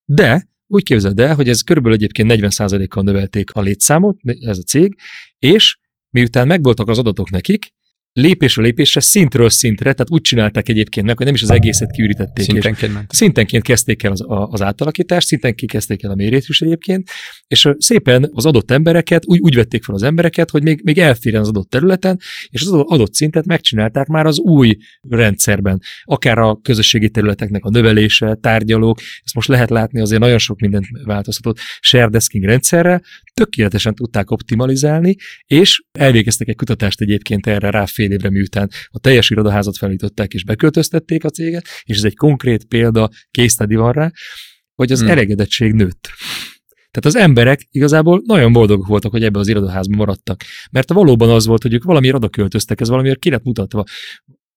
De 0.05 0.47
úgy 0.67 0.83
képzeld 0.83 1.19
el, 1.19 1.35
hogy 1.35 1.49
ez 1.49 1.61
körülbelül 1.61 1.97
egyébként 1.97 2.31
40%-kal 2.33 3.03
növelték 3.03 3.51
a 3.51 3.61
létszámot, 3.61 4.17
ez 4.39 4.57
a 4.57 4.61
cég, 4.61 4.95
és 5.39 5.77
miután 6.09 6.47
megvoltak 6.47 6.87
az 6.87 6.97
adatok 6.97 7.29
nekik, 7.29 7.73
lépésről 8.15 8.65
lépésre, 8.65 9.01
szintről 9.01 9.49
szintre, 9.49 9.93
tehát 9.93 10.11
úgy 10.11 10.21
csinálták 10.21 10.69
egyébként 10.69 11.05
meg, 11.05 11.17
hogy 11.17 11.25
nem 11.25 11.35
is 11.35 11.41
az 11.41 11.51
egészet 11.51 11.91
kiürítették. 11.91 12.45
Szintenként 12.45 12.93
ment. 12.93 13.11
Szintenként 13.11 13.63
kezdték 13.63 14.03
el 14.03 14.11
az, 14.11 14.21
a, 14.21 14.47
az 14.51 14.61
átalakítást, 14.61 15.27
szintenként 15.27 15.71
kezdték 15.71 16.03
el 16.03 16.11
a 16.11 16.15
mérést 16.15 16.49
is 16.49 16.61
egyébként, 16.61 17.09
és 17.47 17.69
szépen 17.77 18.29
az 18.33 18.45
adott 18.45 18.71
embereket, 18.71 19.23
úgy, 19.25 19.39
úgy 19.39 19.55
vették 19.55 19.83
fel 19.83 19.95
az 19.95 20.03
embereket, 20.03 20.49
hogy 20.49 20.63
még, 20.63 20.81
még 20.83 20.97
elférjen 20.97 21.41
az 21.41 21.47
adott 21.47 21.69
területen, 21.69 22.19
és 22.49 22.61
az 22.61 22.71
adott 22.71 23.13
szintet 23.13 23.45
megcsinálták 23.45 24.07
már 24.07 24.25
az 24.25 24.39
új 24.39 24.77
rendszerben. 25.09 25.81
Akár 26.03 26.37
a 26.37 26.59
közösségi 26.61 27.09
területeknek 27.09 27.65
a 27.65 27.69
növelése, 27.69 28.37
tárgyalók, 28.41 28.99
ezt 29.23 29.35
most 29.35 29.47
lehet 29.47 29.69
látni, 29.69 30.01
azért 30.01 30.21
nagyon 30.21 30.37
sok 30.37 30.59
mindent 30.59 30.85
változtatott 31.03 31.59
sharedesking 31.79 32.43
rendszerre, 32.43 33.01
tökéletesen 33.33 33.95
tudták 33.95 34.31
optimalizálni, 34.31 35.15
és 35.45 35.83
elvégeztek 35.91 36.47
egy 36.47 36.55
kutatást 36.55 37.01
egyébként 37.01 37.47
erre 37.47 37.69
rá 37.69 37.85
fél 38.05 38.13
évre, 38.13 38.29
miután 38.29 38.69
a 38.87 38.99
teljes 38.99 39.29
irodaházat 39.29 39.77
felújították 39.77 40.33
és 40.33 40.43
beköltöztették 40.43 41.23
a 41.23 41.29
céget, 41.29 41.67
és 41.83 41.97
ez 41.97 42.03
egy 42.03 42.15
konkrét 42.15 42.65
példa, 42.65 43.09
case 43.31 43.65
van 43.67 43.91
rá, 43.91 44.11
hogy 44.75 44.91
az 44.91 44.99
hmm. 44.99 45.09
elégedettség 45.09 45.73
nőtt. 45.73 46.09
Tehát 46.91 47.15
az 47.15 47.15
emberek 47.15 47.67
igazából 47.71 48.21
nagyon 48.25 48.53
boldogok 48.53 48.87
voltak, 48.87 49.11
hogy 49.11 49.23
ebbe 49.23 49.39
az 49.39 49.47
irodaházban 49.47 49.97
maradtak. 49.97 50.43
Mert 50.71 50.93
valóban 50.93 51.29
az 51.29 51.45
volt, 51.45 51.61
hogy 51.61 51.73
ők 51.73 51.83
valamiért 51.83 52.15
oda 52.15 52.29
költöztek, 52.29 52.81
ez 52.81 52.89
valamiért 52.89 53.19
ki 53.19 53.29
lett 53.29 53.43
mutatva 53.43 53.83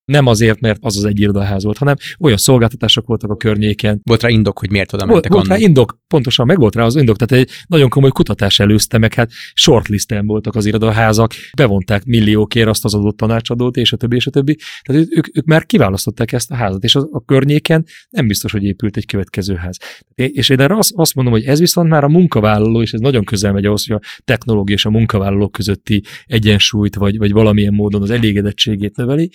nem 0.09 0.27
azért, 0.27 0.61
mert 0.61 0.79
az 0.81 0.97
az 0.97 1.05
egy 1.05 1.21
irodaház 1.21 1.65
volt, 1.65 1.79
hanem 1.79 1.95
olyan 2.19 2.37
szolgáltatások 2.37 3.07
voltak 3.07 3.31
a 3.31 3.37
környéken. 3.37 4.01
Volt 4.05 4.23
rá 4.23 4.29
indok, 4.29 4.59
hogy 4.59 4.71
miért 4.71 4.93
oda 4.93 5.07
mentek 5.07 5.33
Volt, 5.33 5.47
volt 5.47 5.59
rá 5.59 5.67
indok, 5.67 5.99
pontosan 6.07 6.47
meg 6.47 6.59
volt 6.59 6.75
rá 6.75 6.85
az 6.85 6.97
indok, 6.97 7.17
tehát 7.17 7.45
egy 7.45 7.55
nagyon 7.67 7.89
komoly 7.89 8.11
kutatás 8.11 8.59
előzte 8.59 8.99
meg, 8.99 9.15
hát 9.15 9.31
shortlisten 9.55 10.27
voltak 10.27 10.55
az 10.55 10.67
irodaházak, 10.67 11.33
bevonták 11.57 12.05
milliókért 12.05 12.69
azt 12.69 12.85
az 12.85 12.95
adott 12.95 13.17
tanácsadót, 13.17 13.77
és 13.77 13.93
a 13.93 13.97
többi, 13.97 14.17
és 14.17 14.27
a 14.27 14.31
többi. 14.31 14.59
Tehát 14.83 15.07
ők, 15.11 15.37
ők 15.37 15.45
már 15.45 15.67
kiválasztották 15.67 16.33
ezt 16.33 16.51
a 16.51 16.55
házat, 16.55 16.85
és 16.85 16.95
a, 16.95 17.09
a 17.11 17.25
környéken 17.25 17.85
nem 18.11 18.27
biztos, 18.27 18.53
hogy 18.53 18.65
épült 18.65 18.97
egy 18.97 19.07
következő 19.07 19.55
ház. 19.55 19.79
És 20.15 20.49
én 20.49 20.61
erre 20.61 20.77
azt, 20.77 20.93
azt 20.95 21.15
mondom, 21.15 21.35
hogy 21.35 21.45
ez 21.45 21.59
viszont 21.59 21.89
már 21.89 22.05
a 22.05 22.09
munkavállaló, 22.09 22.83
és 22.83 22.93
ez 22.93 23.01
nagyon 23.01 23.25
közel 23.25 23.53
megy 23.53 23.65
ahhoz, 23.65 23.87
hogy 23.87 23.97
a 24.03 24.21
technológia 24.25 24.75
és 24.75 24.85
a 24.85 24.91
munkavállalók 24.91 25.53
közötti 25.53 26.03
egyensúlyt, 26.27 26.95
vagy, 26.95 27.19
vagy 27.19 27.33
valamilyen 27.33 27.75
módon 27.75 28.03
az 28.03 28.11
elégedettségét 28.11 28.97
növeli, 28.97 29.31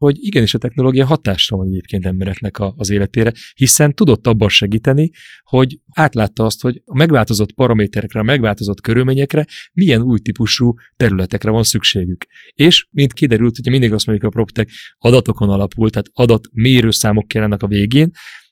hogy 0.00 0.16
igenis 0.20 0.54
a 0.54 0.58
technológia 0.58 1.06
hatásra 1.06 1.56
van 1.56 1.66
egyébként 1.66 2.06
embereknek 2.06 2.58
a, 2.58 2.74
az 2.76 2.90
életére, 2.90 3.32
hiszen 3.54 3.94
tudott 3.94 4.26
abban 4.26 4.48
segíteni, 4.48 5.10
hogy 5.42 5.78
átlátta 5.94 6.44
azt, 6.44 6.62
hogy 6.62 6.82
a 6.84 6.96
megváltozott 6.96 7.52
paraméterekre, 7.52 8.20
a 8.20 8.22
megváltozott 8.22 8.80
körülményekre 8.80 9.46
milyen 9.72 10.02
új 10.02 10.18
típusú 10.18 10.74
területekre 10.96 11.50
van 11.50 11.62
szükségük. 11.62 12.26
És, 12.54 12.86
mint 12.90 13.12
kiderült, 13.12 13.56
hogy 13.56 13.70
mindig 13.72 13.92
azt 13.92 14.06
mondjuk 14.06 14.28
a 14.28 14.34
PropTech 14.34 14.72
adatokon 14.98 15.48
alapul, 15.48 15.90
tehát 15.90 16.10
adat 16.12 16.48
mérőszámok 16.52 17.28
kellenek 17.28 17.62
a 17.62 17.66
végén, 17.66 18.10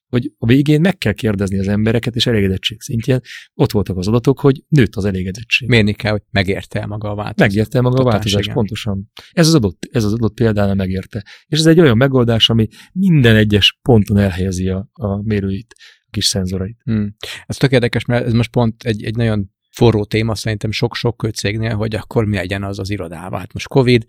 hogy 0.08 0.32
a 0.38 0.46
végén 0.46 0.80
meg 0.80 0.98
kell 0.98 1.12
kérdezni 1.12 1.58
az 1.58 1.68
embereket, 1.68 2.16
és 2.16 2.26
elégedettség 2.26 2.80
szintjén 2.80 3.20
ott 3.54 3.72
voltak 3.72 3.96
az 3.96 4.08
adatok, 4.08 4.40
hogy 4.40 4.64
nőtt 4.68 4.94
az 4.94 5.04
elégedettség. 5.04 5.68
Mérni 5.68 5.92
kell, 5.92 6.12
hogy 6.12 6.22
megérte 6.30 6.86
maga 6.86 7.10
a 7.10 7.14
változás. 7.14 7.48
Megérte 7.48 7.80
maga 7.80 8.02
a 8.02 8.04
változás, 8.04 8.42
igen. 8.42 8.54
pontosan. 8.54 9.10
Ez 9.30 9.46
az 9.46 9.54
adott, 9.54 9.88
ez 9.92 10.04
az 10.04 10.12
adott 10.12 10.34
példánál 10.34 10.74
megérte. 10.74 11.24
És 11.46 11.58
ez 11.58 11.66
egy 11.66 11.80
olyan 11.80 11.96
megoldás, 11.96 12.50
ami 12.50 12.66
minden 12.92 13.36
egyes 13.36 13.78
ponton 13.82 14.16
elhelyezi 14.16 14.68
a, 14.68 14.88
a 14.92 15.22
mérőit, 15.22 15.74
a 15.78 16.10
kis 16.10 16.26
szenzorait. 16.26 16.78
Hmm. 16.84 17.14
Ez 17.46 17.56
tök 17.56 17.72
érdekes, 17.72 18.04
mert 18.04 18.26
ez 18.26 18.32
most 18.32 18.50
pont 18.50 18.82
egy, 18.82 19.04
egy 19.04 19.16
nagyon 19.16 19.50
forró 19.78 20.04
téma 20.04 20.34
szerintem 20.34 20.70
sok-sok 20.70 21.28
cégnél, 21.34 21.76
hogy 21.76 21.94
akkor 21.94 22.24
mi 22.24 22.36
legyen 22.36 22.62
az 22.62 22.78
az 22.78 22.90
irodával. 22.90 23.38
Hát 23.38 23.52
most 23.52 23.68
Covid, 23.68 24.04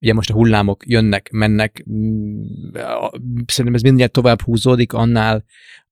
ugye 0.00 0.14
most 0.14 0.30
a 0.30 0.34
hullámok 0.34 0.82
jönnek, 0.86 1.30
mennek, 1.30 1.84
mm, 1.90 2.42
szerintem 3.46 3.74
ez 3.74 3.82
minél 3.82 4.08
tovább 4.08 4.42
húzódik, 4.42 4.92
annál, 4.92 5.44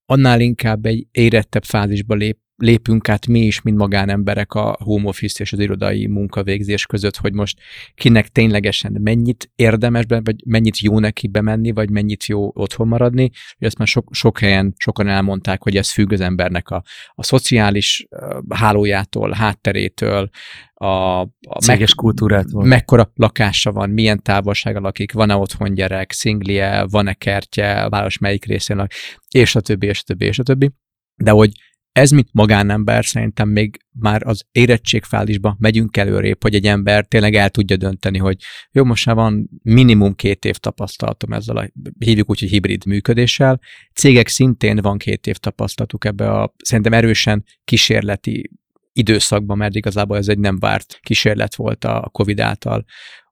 annál 0.05 0.39
inkább 0.39 0.85
egy 0.85 1.07
érettebb 1.11 1.63
fázisba 1.63 2.15
lép, 2.15 2.39
lépünk 2.61 3.09
át 3.09 3.27
mi 3.27 3.39
is, 3.39 3.61
mint 3.61 3.77
magánemberek 3.77 4.53
a 4.53 4.77
home 4.79 5.07
office 5.07 5.43
és 5.43 5.53
az 5.53 5.59
irodai 5.59 6.07
munkavégzés 6.07 6.85
között, 6.85 7.15
hogy 7.15 7.33
most 7.33 7.59
kinek 7.95 8.27
ténylegesen 8.27 8.97
mennyit 9.01 9.51
érdemes, 9.55 10.05
be, 10.05 10.21
vagy 10.23 10.35
mennyit 10.45 10.79
jó 10.79 10.99
neki 10.99 11.27
bemenni, 11.27 11.71
vagy 11.71 11.89
mennyit 11.89 12.25
jó 12.25 12.51
otthon 12.53 12.87
maradni. 12.87 13.23
Ugye 13.57 13.67
ezt 13.67 13.77
már 13.77 13.87
sok, 13.87 14.07
sok 14.11 14.39
helyen 14.39 14.73
sokan 14.77 15.07
elmondták, 15.07 15.63
hogy 15.63 15.77
ez 15.77 15.91
függ 15.91 16.11
az 16.11 16.21
embernek 16.21 16.69
a, 16.69 16.83
a 17.09 17.23
szociális 17.23 18.07
hálójától, 18.49 19.31
hátterétől, 19.31 20.29
a, 20.73 21.19
a 21.21 21.59
Céges 21.59 21.95
kultúrától. 21.95 22.65
Mekkora 22.65 23.11
lakása 23.15 23.71
van, 23.71 23.89
milyen 23.89 24.21
távolsága 24.21 24.79
lakik, 24.79 25.11
van-e 25.11 25.35
otthon 25.35 25.73
gyerek, 25.73 26.11
szinglie, 26.11 26.85
van-e 26.89 27.13
kertje, 27.13 27.89
város 27.89 28.17
melyik 28.17 28.45
részén 28.45 28.87
és 29.29 29.55
a 29.55 29.61
többi, 29.61 29.87
és 29.87 29.99
a 29.99 30.03
többi, 30.03 30.25
és 30.25 30.39
a 30.39 30.43
többi. 30.43 30.71
De 31.15 31.31
hogy 31.31 31.51
ez, 31.91 32.11
mint 32.11 32.27
magánember, 32.31 33.05
szerintem 33.05 33.49
még 33.49 33.77
már 33.91 34.27
az 34.27 34.43
érettségfázisba 34.51 35.55
megyünk 35.59 35.97
előrébb, 35.97 36.41
hogy 36.41 36.55
egy 36.55 36.65
ember 36.65 37.05
tényleg 37.05 37.35
el 37.35 37.49
tudja 37.49 37.77
dönteni, 37.77 38.17
hogy 38.17 38.37
jó, 38.71 38.83
most 38.83 39.05
már 39.05 39.15
van 39.15 39.49
minimum 39.63 40.15
két 40.15 40.45
év 40.45 40.55
tapasztalatom 40.55 41.33
ezzel 41.33 41.57
a, 41.57 41.71
hívjuk 41.99 42.29
úgy, 42.29 42.39
hogy 42.39 42.49
hibrid 42.49 42.85
működéssel. 42.85 43.59
Cégek 43.93 44.27
szintén 44.27 44.77
van 44.77 44.97
két 44.97 45.27
év 45.27 45.35
tapasztalatuk 45.35 46.05
ebbe 46.05 46.31
a 46.31 46.53
szerintem 46.63 46.93
erősen 46.93 47.45
kísérleti 47.63 48.49
időszakban, 48.93 49.57
mert 49.57 49.75
igazából 49.75 50.17
ez 50.17 50.27
egy 50.27 50.39
nem 50.39 50.59
várt 50.59 50.99
kísérlet 51.01 51.55
volt 51.55 51.83
a 51.83 52.09
COVID 52.11 52.39
által 52.39 52.85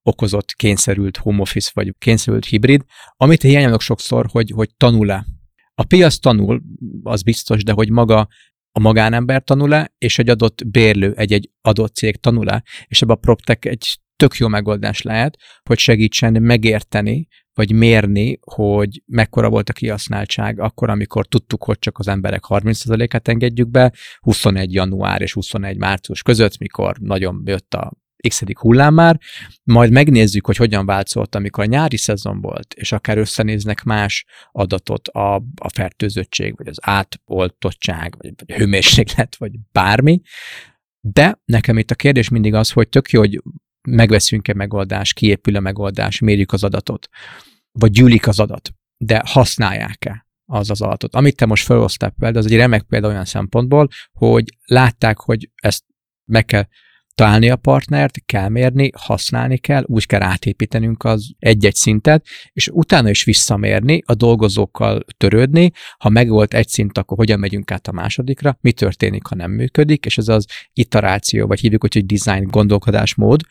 okozott 0.04 0.54
kényszerült 0.54 1.18
home 1.18 1.42
office, 1.42 1.72
vagy 1.74 1.96
kényszerült 2.00 2.46
hibrid, 2.46 2.84
amit 3.18 3.42
hiányolok 3.42 3.82
sokszor, 3.82 4.26
hogy, 4.32 4.52
hogy 4.56 4.70
tanul-e 4.78 5.26
a 5.80 5.84
piac 5.84 6.18
tanul, 6.18 6.62
az 7.04 7.22
biztos, 7.22 7.64
de 7.64 7.72
hogy 7.72 7.90
maga 7.90 8.28
a 8.72 8.80
magánember 8.80 9.44
tanul-e, 9.44 9.94
és 9.98 10.20
egy 10.20 10.30
adott 10.30 10.68
bérlő, 10.68 11.14
egy-egy 11.16 11.52
adott 11.62 11.96
cég 11.96 12.16
tanul-e, 12.16 12.64
és 12.88 13.02
ebben 13.02 13.16
a 13.16 13.20
PropTech 13.20 13.68
egy 13.68 14.00
tök 14.16 14.36
jó 14.36 14.48
megoldás 14.48 15.02
lehet, 15.02 15.38
hogy 15.64 15.78
segítsen 15.78 16.42
megérteni, 16.42 17.28
vagy 17.54 17.72
mérni, 17.72 18.40
hogy 18.42 19.04
mekkora 19.06 19.50
volt 19.50 19.70
a 19.70 19.74
kihasználtság 19.74 20.60
akkor, 20.60 20.90
amikor 20.90 21.26
tudtuk, 21.26 21.64
hogy 21.64 21.80
csak 21.80 21.98
az 21.98 22.08
emberek 22.08 22.44
30%-át 22.48 23.28
engedjük 23.28 23.70
be, 23.70 23.94
21 24.20 24.74
január 24.74 25.22
és 25.22 25.34
21 25.34 25.78
március 25.78 26.22
között, 26.22 26.58
mikor 26.58 26.98
nagyon 26.98 27.42
jött 27.46 27.74
a 27.74 27.94
x 28.28 28.44
hullám 28.54 28.94
már, 28.94 29.20
majd 29.64 29.92
megnézzük, 29.92 30.46
hogy 30.46 30.58
hogyan 30.58 30.86
változott, 30.86 31.36
amikor 31.36 31.64
a 31.64 31.68
nyári 31.68 31.98
szezon 31.98 32.42
volt, 32.42 32.74
és 32.74 32.92
akár 32.92 33.18
összenéznek 33.18 33.84
más 33.84 34.26
adatot 34.52 35.08
a, 35.08 35.36
a 35.56 35.70
fertőzöttség, 35.74 36.58
vagy 36.58 36.68
az 36.68 36.78
átoltottság, 36.82 38.16
vagy, 38.18 38.34
vagy 38.46 38.56
hőmérséklet, 38.58 39.36
vagy 39.36 39.52
bármi. 39.72 40.22
De 41.00 41.42
nekem 41.46 41.78
itt 41.78 41.92
a 41.92 41.96
kérdés 41.96 42.30
mindig 42.30 42.54
az, 42.54 42.72
hogy 42.72 42.90
tök 42.90 43.10
jó, 43.10 43.20
hogy 43.20 43.42
megveszünk-e 43.88 44.54
megoldást, 44.54 45.14
kiépül 45.14 45.56
a 45.56 45.60
megoldás, 45.60 46.20
mérjük 46.20 46.52
az 46.52 46.64
adatot, 46.64 47.10
vagy 47.72 47.92
gyűlik 47.92 48.28
az 48.28 48.40
adat, 48.40 48.70
de 48.98 49.22
használják-e 49.26 50.28
az 50.46 50.70
az 50.70 50.82
adatot. 50.82 51.16
Amit 51.16 51.36
te 51.36 51.46
most 51.46 51.66
felosztál 51.66 52.10
például, 52.10 52.46
az 52.46 52.52
egy 52.52 52.58
remek 52.58 52.84
példa 52.84 53.08
olyan 53.08 53.26
szempontból, 53.26 53.88
hogy 54.12 54.58
látták, 54.66 55.18
hogy 55.18 55.50
ezt 55.56 55.84
meg 56.26 56.46
kell 56.46 56.68
találni 57.20 57.50
a 57.50 57.56
partnert, 57.56 58.26
kell 58.26 58.50
mérni, 58.50 58.90
használni 58.98 59.58
kell, 59.58 59.84
úgy 59.86 60.06
kell 60.06 60.22
átépítenünk 60.22 61.04
az 61.04 61.32
egy-egy 61.40 61.76
szintet, 61.76 62.26
és 62.54 62.70
utána 62.74 63.10
is 63.10 63.24
visszamérni, 63.24 64.02
a 64.06 64.14
dolgozókkal 64.14 65.02
törődni, 65.18 65.72
ha 65.98 66.10
megvolt 66.10 66.54
egy 66.54 66.68
szint, 66.68 66.98
akkor 66.98 67.18
hogyan 67.18 67.40
megyünk 67.40 67.72
át 67.72 67.88
a 67.88 67.92
másodikra, 67.92 68.58
mi 68.62 68.72
történik, 68.72 69.26
ha 69.26 69.36
nem 69.36 69.52
működik, 69.52 70.06
és 70.06 70.18
ez 70.18 70.28
az 70.28 70.46
iteráció, 70.74 71.48
vagy 71.48 71.60
hívjuk, 71.60 71.82
hogy 71.82 72.06
design 72.06 72.48
gondolkodásmód, 72.50 73.42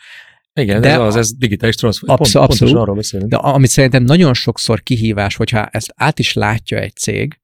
igen, 0.53 0.81
de 0.81 0.91
ez 0.91 0.99
az, 0.99 1.17
ez 1.17 1.33
digitális 1.37 1.75
transformáció. 1.75 2.41
Pont, 2.41 2.51
abszolút. 2.51 2.75
arról 2.75 2.95
beszélünk. 2.95 3.31
De 3.31 3.37
amit 3.37 3.71
szerintem 3.71 4.03
nagyon 4.03 4.35
sokszor 4.35 4.83
kihívás, 4.83 5.37
hogyha 5.37 5.67
ezt 5.67 5.93
át 5.97 6.19
is 6.19 6.33
látja 6.33 6.79
egy 6.79 6.97
cég, 6.97 7.41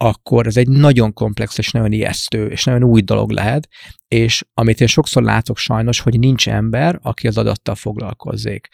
akkor 0.00 0.46
ez 0.46 0.56
egy 0.56 0.68
nagyon 0.68 1.12
komplex 1.12 1.58
és 1.58 1.70
nagyon 1.70 1.92
ijesztő, 1.92 2.46
és 2.46 2.64
nagyon 2.64 2.84
új 2.84 3.00
dolog 3.00 3.30
lehet, 3.30 3.68
és 4.08 4.44
amit 4.54 4.80
én 4.80 4.86
sokszor 4.86 5.22
látok 5.22 5.56
sajnos, 5.56 6.00
hogy 6.00 6.18
nincs 6.18 6.48
ember, 6.48 6.98
aki 7.02 7.26
az 7.26 7.38
adattal 7.38 7.74
foglalkozzék. 7.74 8.68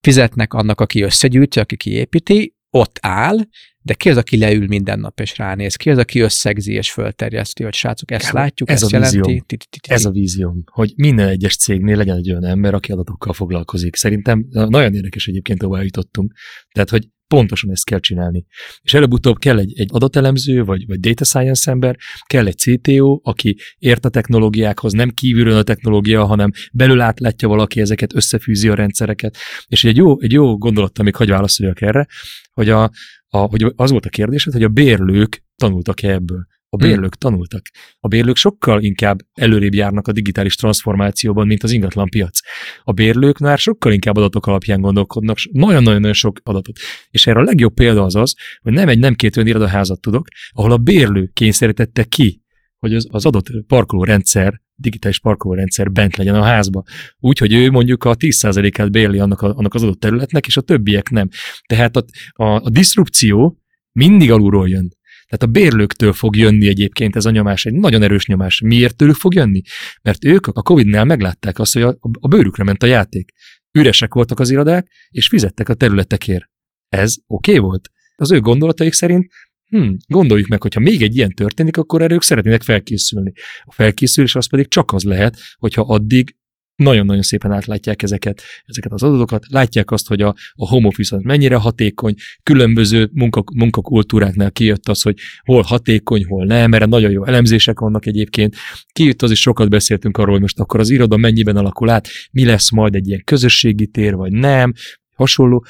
Fizetnek 0.00 0.54
annak, 0.54 0.80
aki 0.80 1.02
összegyűjti, 1.02 1.60
aki 1.60 1.76
kiépíti, 1.76 2.56
ott 2.70 2.98
áll, 3.00 3.36
de 3.84 3.94
ki 3.94 4.10
az, 4.10 4.16
aki 4.16 4.38
leül 4.38 4.66
minden 4.66 4.98
nap 4.98 5.20
és 5.20 5.38
ránéz? 5.38 5.76
Ki 5.76 5.90
az, 5.90 5.98
aki 5.98 6.20
összegzi 6.20 6.72
és 6.72 6.92
fölterjeszti, 6.92 7.62
hogy 7.62 7.74
srácok, 7.74 8.10
ezt 8.10 8.24
Kába, 8.24 8.38
látjuk, 8.38 8.70
ez 8.70 8.82
ezt 8.82 8.92
a 8.92 8.96
jelenti? 8.96 9.42
Ez 9.88 10.04
a 10.04 10.10
vízióm, 10.10 10.62
hogy 10.70 10.92
minden 10.96 11.28
egyes 11.28 11.56
cégnél 11.56 11.96
legyen 11.96 12.16
egy 12.16 12.30
olyan 12.30 12.44
ember, 12.44 12.74
aki 12.74 12.92
adatokkal 12.92 13.32
foglalkozik. 13.32 13.96
Szerintem 13.96 14.46
nagyon 14.50 14.94
érdekes 14.94 15.26
egyébként, 15.26 15.62
ahol 15.62 15.78
eljutottunk. 15.78 16.32
Tehát, 16.72 16.90
hogy 16.90 17.08
pontosan 17.32 17.70
ezt 17.70 17.84
kell 17.84 17.98
csinálni. 17.98 18.44
És 18.82 18.94
előbb-utóbb 18.94 19.38
kell 19.38 19.58
egy, 19.58 19.72
egy 19.80 19.88
adatelemző, 19.92 20.64
vagy, 20.64 20.86
vagy 20.86 21.00
data 21.00 21.24
science 21.24 21.70
ember, 21.70 21.96
kell 22.26 22.46
egy 22.46 22.56
CTO, 22.56 23.20
aki 23.22 23.56
ért 23.78 24.04
a 24.04 24.08
technológiákhoz, 24.08 24.92
nem 24.92 25.10
kívülről 25.10 25.56
a 25.56 25.62
technológia, 25.62 26.24
hanem 26.24 26.50
belül 26.72 27.00
átlátja 27.00 27.48
valaki 27.48 27.80
ezeket, 27.80 28.14
összefűzi 28.14 28.68
a 28.68 28.74
rendszereket. 28.74 29.36
És 29.66 29.84
egy 29.84 29.96
jó, 29.96 30.20
egy 30.20 30.32
jó 30.32 30.58
gondolat, 30.58 30.98
amíg 30.98 31.16
hagy 31.16 31.28
válaszoljak 31.28 31.80
erre, 31.80 32.06
hogy, 32.52 32.68
a, 32.68 32.90
a, 33.28 33.38
hogy 33.38 33.72
az 33.76 33.90
volt 33.90 34.06
a 34.06 34.08
kérdésed, 34.08 34.52
hogy 34.52 34.64
a 34.64 34.68
bérlők 34.68 35.44
tanultak-e 35.56 36.10
ebből. 36.12 36.46
A 36.74 36.76
bérlők 36.76 37.00
hmm. 37.00 37.18
tanultak. 37.18 37.62
A 38.00 38.08
bérlők 38.08 38.36
sokkal 38.36 38.82
inkább 38.82 39.18
előrébb 39.32 39.74
járnak 39.74 40.08
a 40.08 40.12
digitális 40.12 40.54
transformációban, 40.54 41.46
mint 41.46 41.62
az 41.62 41.72
ingatlan 41.72 42.08
piac. 42.08 42.38
A 42.82 42.92
bérlők 42.92 43.38
már 43.38 43.58
sokkal 43.58 43.92
inkább 43.92 44.16
adatok 44.16 44.46
alapján 44.46 44.80
gondolkodnak, 44.80 45.36
nagyon-nagyon 45.52 46.12
sok 46.12 46.38
adatot. 46.42 46.78
És 47.10 47.26
erre 47.26 47.38
a 47.38 47.42
legjobb 47.42 47.74
példa 47.74 48.02
az 48.02 48.14
az, 48.14 48.34
hogy 48.60 48.72
nem 48.72 48.88
egy 48.88 48.98
nem 48.98 49.14
két 49.14 49.36
olyan 49.36 49.48
irodaházat 49.48 50.00
tudok, 50.00 50.26
ahol 50.50 50.72
a 50.72 50.76
bérlő 50.76 51.30
kényszerítette 51.32 52.04
ki, 52.04 52.42
hogy 52.78 52.94
az, 52.94 53.06
az 53.10 53.26
adott 53.26 53.46
parkolórendszer, 53.66 54.60
digitális 54.74 55.20
parkolórendszer 55.20 55.90
bent 55.90 56.16
legyen 56.16 56.34
a 56.34 56.42
házba. 56.42 56.82
Úgyhogy 57.18 57.52
ő 57.52 57.70
mondjuk 57.70 58.04
a 58.04 58.16
10%-át 58.16 58.90
bérli 58.90 59.18
annak, 59.18 59.40
a, 59.40 59.54
annak 59.54 59.74
az 59.74 59.82
adott 59.82 60.00
területnek, 60.00 60.46
és 60.46 60.56
a 60.56 60.60
többiek 60.60 61.10
nem. 61.10 61.28
Tehát 61.66 61.96
a, 61.96 62.04
a, 62.32 62.44
a 62.44 62.70
diszrupció 62.70 63.58
mindig 63.92 64.30
alulról 64.30 64.68
jön. 64.68 65.00
Tehát 65.32 65.56
a 65.56 65.60
bérlőktől 65.60 66.12
fog 66.12 66.36
jönni 66.36 66.66
egyébként 66.66 67.16
ez 67.16 67.24
a 67.24 67.30
nyomás, 67.30 67.64
egy 67.64 67.72
nagyon 67.72 68.02
erős 68.02 68.26
nyomás. 68.26 68.60
Miért 68.60 68.96
tőlük 68.96 69.14
fog 69.14 69.34
jönni? 69.34 69.60
Mert 70.02 70.24
ők 70.24 70.46
a 70.46 70.62
Covid-nál 70.62 71.04
meglátták 71.04 71.58
azt, 71.58 71.72
hogy 71.72 71.82
a, 71.82 71.96
a 72.20 72.28
bőrükre 72.28 72.64
ment 72.64 72.82
a 72.82 72.86
játék. 72.86 73.30
Üresek 73.78 74.14
voltak 74.14 74.40
az 74.40 74.50
irodák, 74.50 74.88
és 75.08 75.28
fizettek 75.28 75.68
a 75.68 75.74
területekért. 75.74 76.44
Ez 76.88 77.14
oké 77.26 77.50
okay 77.50 77.62
volt? 77.62 77.88
Az 78.14 78.30
ő 78.30 78.40
gondolataik 78.40 78.92
szerint 78.92 79.32
hm, 79.66 79.92
gondoljuk 80.06 80.48
meg, 80.48 80.62
hogyha 80.62 80.80
még 80.80 81.02
egy 81.02 81.16
ilyen 81.16 81.34
történik, 81.34 81.76
akkor 81.76 82.02
erre 82.02 82.14
ők 82.14 82.22
szeretnének 82.22 82.62
felkészülni. 82.62 83.32
A 83.62 83.72
felkészülés 83.72 84.34
az 84.34 84.48
pedig 84.48 84.68
csak 84.68 84.92
az 84.92 85.02
lehet, 85.02 85.38
hogyha 85.56 85.82
addig 85.82 86.36
nagyon-nagyon 86.82 87.22
szépen 87.22 87.52
átlátják 87.52 88.02
ezeket, 88.02 88.42
ezeket 88.64 88.92
az 88.92 89.02
adatokat, 89.02 89.44
látják 89.48 89.90
azt, 89.90 90.08
hogy 90.08 90.20
a, 90.20 90.34
a 90.52 90.68
home 90.68 90.86
office 90.86 91.16
az 91.16 91.22
mennyire 91.22 91.56
hatékony, 91.56 92.14
különböző 92.42 93.10
munkak, 93.12 93.54
munkakultúráknál 93.54 94.50
kijött 94.50 94.88
az, 94.88 95.02
hogy 95.02 95.18
hol 95.44 95.62
hatékony, 95.62 96.24
hol 96.24 96.44
nem, 96.44 96.70
mert 96.70 96.86
nagyon 96.86 97.10
jó 97.10 97.24
elemzések 97.24 97.80
vannak 97.80 98.06
egyébként. 98.06 98.54
Kijött 98.92 99.22
az 99.22 99.30
is 99.30 99.40
sokat 99.40 99.68
beszéltünk 99.68 100.16
arról, 100.16 100.32
hogy 100.32 100.40
most 100.40 100.58
akkor 100.58 100.80
az 100.80 100.90
iroda 100.90 101.16
mennyiben 101.16 101.56
alakul 101.56 101.90
át, 101.90 102.08
mi 102.30 102.44
lesz 102.44 102.70
majd 102.70 102.94
egy 102.94 103.08
ilyen 103.08 103.22
közösségi 103.24 103.86
tér, 103.86 104.14
vagy 104.14 104.32
nem, 104.32 104.72
hasonló. 105.14 105.64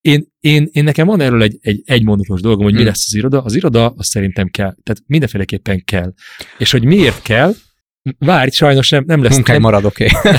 Én, 0.00 0.26
én, 0.40 0.68
én 0.72 0.84
nekem 0.84 1.06
van 1.06 1.20
erről 1.20 1.42
egy, 1.42 1.58
egy 1.60 1.82
egymondatos 1.84 2.40
dolgom, 2.40 2.64
hogy 2.64 2.72
mi 2.72 2.78
hmm. 2.78 2.88
lesz 2.88 3.04
az 3.06 3.14
iroda. 3.14 3.42
Az 3.42 3.54
iroda 3.54 3.92
az 3.96 4.06
szerintem 4.06 4.48
kell, 4.48 4.74
tehát 4.82 5.02
mindenféleképpen 5.06 5.84
kell. 5.84 6.12
És 6.58 6.70
hogy 6.70 6.84
miért 6.84 7.22
kell, 7.22 7.54
Várj, 8.18 8.50
sajnos 8.50 8.90
nem, 8.90 9.04
nem 9.06 9.22
lesz. 9.22 9.34
Munkány 9.34 9.60
marad, 9.60 9.84
oké. 9.84 10.06
Okay. 10.06 10.32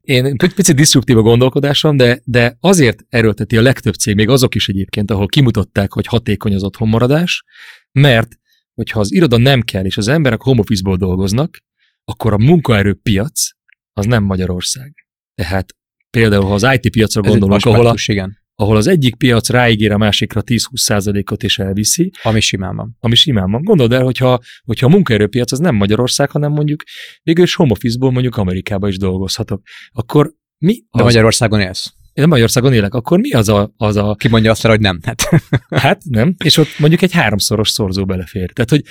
Én 0.00 0.36
picit 0.36 0.76
disruptív 0.76 1.18
a 1.18 1.22
gondolkodásom, 1.22 1.96
de, 1.96 2.20
de 2.24 2.56
azért 2.60 3.04
erőlteti 3.08 3.56
a 3.56 3.62
legtöbb 3.62 3.94
cég, 3.94 4.14
még 4.14 4.28
azok 4.28 4.54
is 4.54 4.68
egyébként, 4.68 5.10
ahol 5.10 5.26
kimutatták, 5.26 5.92
hogy 5.92 6.06
hatékony 6.06 6.54
az 6.54 6.62
otthonmaradás, 6.62 7.44
mert 7.92 8.28
hogyha 8.74 9.00
az 9.00 9.12
iroda 9.12 9.36
nem 9.36 9.62
kell, 9.62 9.84
és 9.84 9.96
az 9.96 10.08
emberek 10.08 10.40
home 10.40 10.60
office-ból 10.60 10.96
dolgoznak, 10.96 11.58
akkor 12.04 12.32
a 12.32 12.38
munkaerőpiac 12.38 13.48
az 13.92 14.06
nem 14.06 14.22
Magyarország. 14.22 14.94
Tehát 15.34 15.74
például, 16.10 16.44
ha 16.44 16.54
az 16.54 16.66
IT 16.72 16.90
piacra 16.90 17.20
gondolunk, 17.20 17.64
ahol 17.64 17.86
a, 17.86 17.94
igen 18.06 18.43
ahol 18.54 18.76
az 18.76 18.86
egyik 18.86 19.16
piac 19.16 19.48
ráígér 19.50 19.92
a 19.92 19.96
másikra 19.96 20.42
10-20%-ot 20.44 21.42
és 21.42 21.58
elviszi. 21.58 22.10
Ami 22.22 22.40
simán 22.40 22.76
van. 22.76 22.96
Ami 23.00 23.14
simán 23.14 23.50
van. 23.50 23.62
Gondold 23.62 23.92
el, 23.92 24.02
hogyha, 24.02 24.40
hogyha 24.64 24.86
a 24.86 24.88
munkaerőpiac 24.88 25.52
az 25.52 25.58
nem 25.58 25.74
Magyarország, 25.74 26.30
hanem 26.30 26.52
mondjuk 26.52 26.82
végül 27.22 27.44
is 27.44 27.54
home 27.54 27.70
office-ból 27.70 28.10
mondjuk 28.10 28.36
Amerikába 28.36 28.88
is 28.88 28.98
dolgozhatok. 28.98 29.62
Akkor 29.92 30.32
mi 30.58 30.72
az... 30.72 30.98
De 30.98 31.02
Magyarországon 31.02 31.60
élsz. 31.60 31.92
Én 32.12 32.28
Magyarországon 32.28 32.72
élek, 32.72 32.94
akkor 32.94 33.18
mi 33.18 33.30
az 33.30 33.48
a... 33.48 33.72
Az 33.76 33.96
a... 33.96 34.14
Ki 34.18 34.28
mondja 34.28 34.50
azt, 34.50 34.66
hogy 34.66 34.80
nem? 34.80 34.98
Hát. 35.02 35.22
hát 35.84 36.02
nem, 36.04 36.34
és 36.44 36.56
ott 36.56 36.78
mondjuk 36.78 37.02
egy 37.02 37.12
háromszoros 37.12 37.70
szorzó 37.70 38.04
belefér. 38.04 38.52
Tehát, 38.52 38.70
hogy 38.70 38.82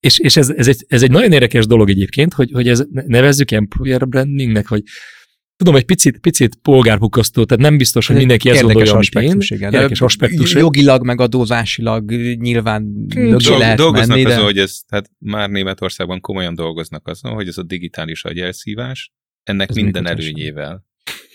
és, 0.00 0.18
és 0.18 0.36
ez, 0.36 0.50
ez, 0.50 0.68
egy, 0.68 0.84
ez 0.88 1.02
egy 1.02 1.10
nagyon 1.10 1.32
érdekes 1.32 1.66
dolog 1.66 1.90
egyébként, 1.90 2.34
hogy, 2.34 2.50
hogy 2.52 2.68
ez 2.68 2.84
nevezzük 2.90 3.50
employer 3.50 4.08
brandingnek, 4.08 4.66
hogy 4.66 4.82
tudom, 5.62 5.76
egy 5.80 5.84
picit, 5.84 6.18
picit 6.18 6.54
polgárpukasztó, 6.62 7.44
tehát 7.44 7.64
nem 7.64 7.76
biztos, 7.76 8.06
hogy 8.06 8.16
mindenki 8.16 8.50
ezt 8.50 8.62
gondolja, 8.62 8.92
amit 8.92 9.14
én. 9.14 9.36
Igen. 9.38 9.72
Érdekes 9.72 10.00
aspektus. 10.00 10.54
Jogilag, 10.54 11.04
meg 11.04 11.20
adózásilag 11.20 12.10
nyilván 12.34 13.06
Dolg, 13.06 13.58
lehet 13.58 13.76
dolgoznak 13.76 14.16
menni, 14.16 14.24
azon, 14.24 14.44
hogy 14.44 14.58
ez, 14.58 14.78
tehát 14.88 15.10
már 15.18 15.48
Németországban 15.48 16.20
komolyan 16.20 16.54
dolgoznak 16.54 17.08
azon, 17.08 17.32
hogy 17.32 17.48
ez 17.48 17.58
a 17.58 17.62
digitális 17.62 18.24
agyelszívás, 18.24 19.12
ennek 19.42 19.68
ez 19.68 19.76
minden 19.76 20.06
előnyével 20.06 20.90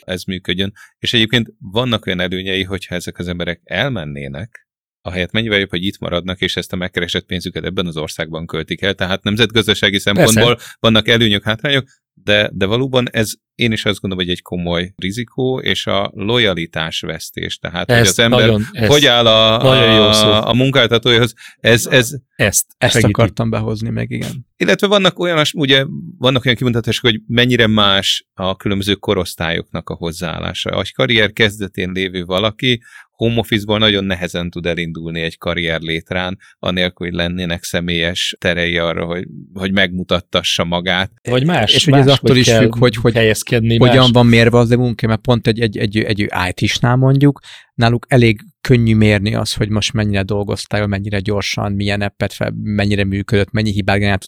ez 0.07 0.23
működjön. 0.23 0.73
És 0.99 1.13
egyébként 1.13 1.53
vannak 1.59 2.05
olyan 2.05 2.19
előnyei, 2.19 2.63
hogyha 2.63 2.95
ezek 2.95 3.17
az 3.17 3.27
emberek 3.27 3.61
elmennének, 3.63 4.67
ahelyett 5.01 5.31
mennyivel 5.31 5.59
jobb, 5.59 5.69
hogy 5.69 5.83
itt 5.83 5.99
maradnak, 5.99 6.41
és 6.41 6.55
ezt 6.55 6.73
a 6.73 6.75
megkeresett 6.75 7.25
pénzüket 7.25 7.63
ebben 7.63 7.87
az 7.87 7.97
országban 7.97 8.45
költik 8.45 8.81
el. 8.81 8.93
Tehát 8.93 9.23
nemzetgazdasági 9.23 9.99
szempontból 9.99 10.55
Persze. 10.55 10.75
vannak 10.79 11.07
előnyök, 11.07 11.43
hátrányok, 11.43 11.87
de, 12.27 12.49
de 12.53 12.65
valóban 12.65 13.07
ez 13.11 13.31
én 13.55 13.71
is 13.71 13.85
azt 13.85 13.99
gondolom, 13.99 14.25
hogy 14.25 14.33
egy 14.35 14.41
komoly 14.41 14.93
rizikó, 14.95 15.59
és 15.59 15.87
a 15.87 16.11
lojalitás 16.15 16.99
vesztés. 16.99 17.57
Tehát, 17.57 17.91
ezt 17.91 17.99
hogy 17.99 18.07
az 18.07 18.19
ember 18.19 18.39
nagyon, 18.39 18.63
hogy 18.87 19.05
áll 19.05 19.25
a, 19.27 19.61
a, 19.61 20.49
a 20.49 20.53
munkáltatójához, 20.53 21.33
ez, 21.59 21.85
ez 21.85 22.13
ezt, 22.35 22.65
ezt 22.77 22.93
segíti. 22.93 23.11
akartam 23.11 23.49
behozni 23.49 23.89
meg, 23.89 24.09
igen. 24.09 24.47
Illetve 24.57 24.87
vannak 24.87 25.19
olyan, 25.19 25.43
ugye, 25.53 25.85
vannak 26.17 26.45
olyan 26.45 26.57
kimutatások, 26.57 27.03
hogy 27.03 27.21
mennyire 27.27 27.67
más 27.67 28.27
a 28.33 28.55
különböző 28.55 28.93
korosztályoknak 28.93 29.89
a 29.89 29.95
hozzáállása. 29.95 30.69
A 30.69 30.83
karrier 30.95 31.33
kezdetén 31.33 31.91
lévő 31.91 32.25
valaki 32.25 32.81
home 33.17 33.37
office-ból 33.37 33.77
nagyon 33.77 34.03
nehezen 34.03 34.49
tud 34.49 34.65
elindulni 34.65 35.21
egy 35.21 35.37
karrier 35.37 35.81
létrán, 35.81 36.37
anélkül, 36.59 37.07
hogy 37.07 37.15
lennének 37.15 37.63
személyes 37.63 38.35
terei 38.39 38.77
arra, 38.77 39.05
hogy, 39.05 39.27
hogy 39.53 39.71
megmutattassa 39.71 40.63
magát. 40.63 41.11
Vagy 41.29 41.45
más. 41.45 41.73
És 41.73 41.87
ugye 41.87 41.97
ez 41.97 42.07
attól 42.07 42.35
is 42.35 42.51
függ, 42.51 42.77
hogy, 42.77 42.95
hogy 42.95 43.13
helyezkedni. 43.13 43.77
Hogyan 43.77 43.97
más. 43.97 44.11
van 44.11 44.25
mérve 44.25 44.57
az 44.57 44.71
a 44.71 44.77
munka, 44.77 45.07
mert 45.07 45.21
pont 45.21 45.47
egy, 45.47 45.59
egy, 45.59 45.77
egy, 45.77 45.97
egy 45.97 46.27
IT-snál 46.49 46.95
mondjuk, 46.95 47.39
náluk 47.73 48.05
elég 48.09 48.41
könnyű 48.67 48.95
mérni 48.95 49.35
az, 49.35 49.53
hogy 49.53 49.69
most 49.69 49.93
mennyire 49.93 50.23
dolgoztál, 50.23 50.87
mennyire 50.87 51.19
gyorsan, 51.19 51.71
milyen 51.71 52.01
appet 52.01 52.33
fel, 52.33 52.53
mennyire 52.63 53.03
működött, 53.03 53.51
mennyi 53.51 53.71
hibát 53.71 53.97
generált 53.97 54.27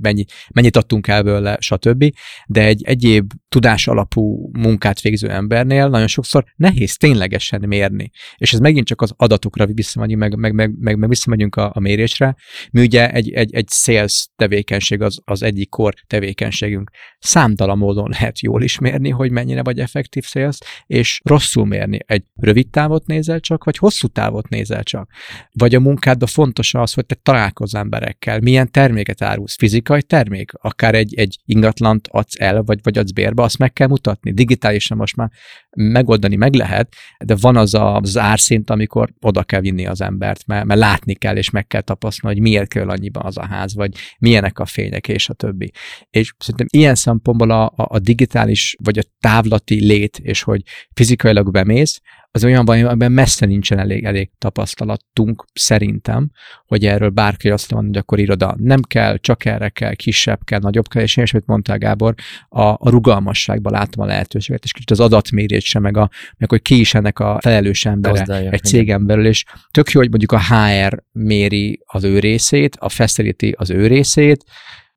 mennyi, 0.00 0.24
mennyit 0.54 0.76
adtunk 0.76 1.06
el 1.06 1.22
belőle, 1.22 1.56
stb. 1.60 2.14
De 2.46 2.64
egy 2.64 2.82
egyéb 2.84 3.32
tudás 3.48 3.88
alapú 3.88 4.50
munkát 4.52 5.00
végző 5.00 5.30
embernél 5.30 5.88
nagyon 5.88 6.06
sokszor 6.06 6.44
nehéz 6.56 6.96
ténylegesen 6.96 7.62
mérni. 7.66 8.10
És 8.36 8.52
ez 8.52 8.58
megint 8.58 8.86
csak 8.86 9.02
az 9.02 9.12
adatokra 9.16 9.66
visszamegyünk, 9.66 10.20
meg, 10.20 10.36
meg, 10.36 10.52
meg, 10.52 10.72
meg, 10.78 10.96
meg 10.96 11.08
visszamegyünk 11.08 11.56
a, 11.56 11.70
a 11.74 11.80
mérésre. 11.80 12.36
Mi 12.70 12.80
ugye 12.80 13.10
egy, 13.10 13.30
egy, 13.30 13.54
egy 13.54 13.68
sales 13.68 14.28
tevékenység 14.36 15.02
az, 15.02 15.18
az 15.24 15.42
egyik 15.42 15.68
kor 15.68 15.94
tevékenységünk. 16.06 16.90
Számtalan 17.18 17.78
módon 17.78 18.08
lehet 18.10 18.40
jól 18.40 18.62
ismerni, 18.62 19.10
hogy 19.10 19.30
mennyire 19.30 19.62
vagy 19.62 19.78
effektív 19.78 20.24
sales, 20.24 20.58
és 20.86 21.20
rosszul 21.24 21.66
mérni. 21.66 21.98
Egy 22.06 22.24
rövid 22.34 22.68
távot 22.68 23.06
nézel 23.06 23.40
csak, 23.40 23.59
vagy 23.64 23.76
hosszú 23.76 24.06
távot 24.06 24.48
nézel 24.48 24.82
csak. 24.82 25.10
Vagy 25.52 25.74
a 25.74 25.80
munkádban 25.80 26.28
fontos 26.28 26.74
az, 26.74 26.92
hogy 26.92 27.06
te 27.06 27.14
találkozz 27.22 27.74
emberekkel, 27.74 28.40
milyen 28.40 28.70
terméket 28.70 29.22
árulsz, 29.22 29.56
fizikai 29.56 30.02
termék, 30.02 30.52
akár 30.52 30.94
egy, 30.94 31.14
egy 31.14 31.38
ingatlant 31.44 32.08
adsz 32.10 32.40
el, 32.40 32.62
vagy, 32.62 32.78
vagy 32.82 32.98
adsz 32.98 33.10
bérbe, 33.10 33.42
azt 33.42 33.58
meg 33.58 33.72
kell 33.72 33.88
mutatni. 33.88 34.32
Digitálisan 34.32 34.96
most 34.96 35.16
már 35.16 35.30
megoldani 35.76 36.36
meg 36.36 36.54
lehet, 36.54 36.94
de 37.24 37.34
van 37.40 37.56
az 37.56 37.74
a, 37.74 37.96
az 37.96 38.18
árszint, 38.18 38.70
amikor 38.70 39.12
oda 39.20 39.42
kell 39.42 39.60
vinni 39.60 39.86
az 39.86 40.00
embert, 40.00 40.46
mert, 40.46 40.64
mert 40.64 40.80
látni 40.80 41.14
kell, 41.14 41.36
és 41.36 41.50
meg 41.50 41.66
kell 41.66 41.80
tapasztalni, 41.80 42.36
hogy 42.36 42.48
miért 42.48 42.68
kell 42.68 42.88
annyiban 42.88 43.24
az 43.24 43.38
a 43.38 43.46
ház, 43.46 43.74
vagy 43.74 43.92
milyenek 44.18 44.58
a 44.58 44.64
fények, 44.64 45.08
és 45.08 45.28
a 45.28 45.34
többi. 45.34 45.72
És 46.10 46.34
szerintem 46.38 46.66
ilyen 46.70 46.94
szempontból 46.94 47.50
a, 47.50 47.64
a, 47.64 47.72
a 47.76 47.98
digitális, 47.98 48.76
vagy 48.82 48.98
a 48.98 49.02
távlati 49.20 49.84
lét, 49.84 50.18
és 50.18 50.42
hogy 50.42 50.62
fizikailag 50.94 51.50
bemész, 51.50 52.00
az 52.32 52.44
olyan 52.44 52.64
baj, 52.64 52.82
amiben 52.82 53.12
messze 53.12 53.46
nincsen 53.46 53.78
elég, 53.78 54.04
elég 54.04 54.30
tapasztalatunk 54.38 55.44
szerintem, 55.52 56.30
hogy 56.66 56.86
erről 56.86 57.08
bárki 57.08 57.50
azt 57.50 57.70
mondja, 57.70 57.88
hogy 57.88 57.98
akkor 57.98 58.18
iroda 58.18 58.54
nem 58.58 58.82
kell, 58.82 59.16
csak 59.16 59.44
erre 59.44 59.68
kell, 59.68 59.94
kisebb 59.94 60.44
kell, 60.44 60.58
nagyobb 60.58 60.88
kell, 60.88 61.02
és 61.02 61.16
én 61.16 61.24
is, 61.24 61.32
amit 61.32 61.46
mondtál 61.46 61.78
Gábor, 61.78 62.14
a, 62.48 62.62
a 62.62 62.90
rugalmasságban 62.90 63.72
látom 63.72 64.04
a 64.04 64.06
lehetőséget, 64.06 64.64
és 64.64 64.72
kicsit 64.72 64.90
az 64.90 65.00
adatmérésre, 65.00 65.80
meg, 65.80 65.96
a, 65.96 66.10
meg 66.36 66.50
hogy 66.50 66.62
ki 66.62 66.80
is 66.80 66.94
ennek 66.94 67.18
a 67.18 67.38
felelős 67.42 67.84
embere 67.86 68.18
Gazdálják, 68.18 68.52
egy 68.52 68.62
cégen 68.62 69.06
belül, 69.06 69.26
és 69.26 69.44
tök 69.70 69.90
jó, 69.90 70.00
hogy 70.00 70.10
mondjuk 70.10 70.32
a 70.32 70.40
HR 70.40 71.02
méri 71.12 71.80
az 71.86 72.04
ő 72.04 72.18
részét, 72.18 72.76
a 72.80 72.88
facility 72.88 73.52
az 73.56 73.70
ő 73.70 73.86
részét, 73.86 74.44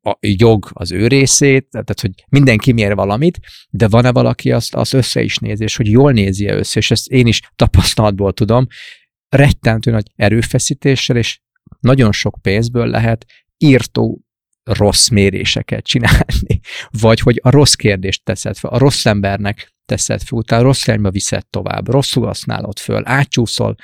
a 0.04 0.18
jog 0.20 0.70
az 0.72 0.92
ő 0.92 1.06
részét, 1.06 1.68
tehát 1.70 2.00
hogy 2.00 2.10
mindenki 2.28 2.72
mér 2.72 2.94
valamit, 2.94 3.38
de 3.70 3.88
van-e 3.88 4.12
valaki 4.12 4.52
azt, 4.52 4.74
azt 4.74 4.92
össze 4.92 5.22
is 5.22 5.36
nézi, 5.36 5.62
és 5.62 5.76
hogy 5.76 5.90
jól 5.90 6.12
nézi 6.12 6.46
össze, 6.46 6.78
és 6.78 6.90
ezt 6.90 7.08
én 7.08 7.26
is 7.26 7.40
tapasztalatból 7.56 8.32
tudom, 8.32 8.66
rettentő 9.28 9.90
nagy 9.90 10.06
erőfeszítéssel 10.16 11.16
és 11.16 11.40
nagyon 11.80 12.12
sok 12.12 12.38
pénzből 12.42 12.86
lehet 12.86 13.26
írtó 13.58 14.24
rossz 14.62 15.08
méréseket 15.08 15.84
csinálni, 15.84 16.60
vagy 17.00 17.20
hogy 17.20 17.40
a 17.42 17.50
rossz 17.50 17.74
kérdést 17.74 18.24
teszed 18.24 18.56
fel, 18.56 18.70
a 18.70 18.78
rossz 18.78 19.06
embernek 19.06 19.74
teszed 19.84 20.22
fel, 20.22 20.38
utána 20.38 20.62
rossz 20.62 20.86
irányba 20.86 21.10
viszed 21.10 21.46
tovább, 21.46 21.88
rosszul 21.88 22.26
használod 22.26 22.78
föl, 22.78 23.02
átcsúszol 23.04 23.74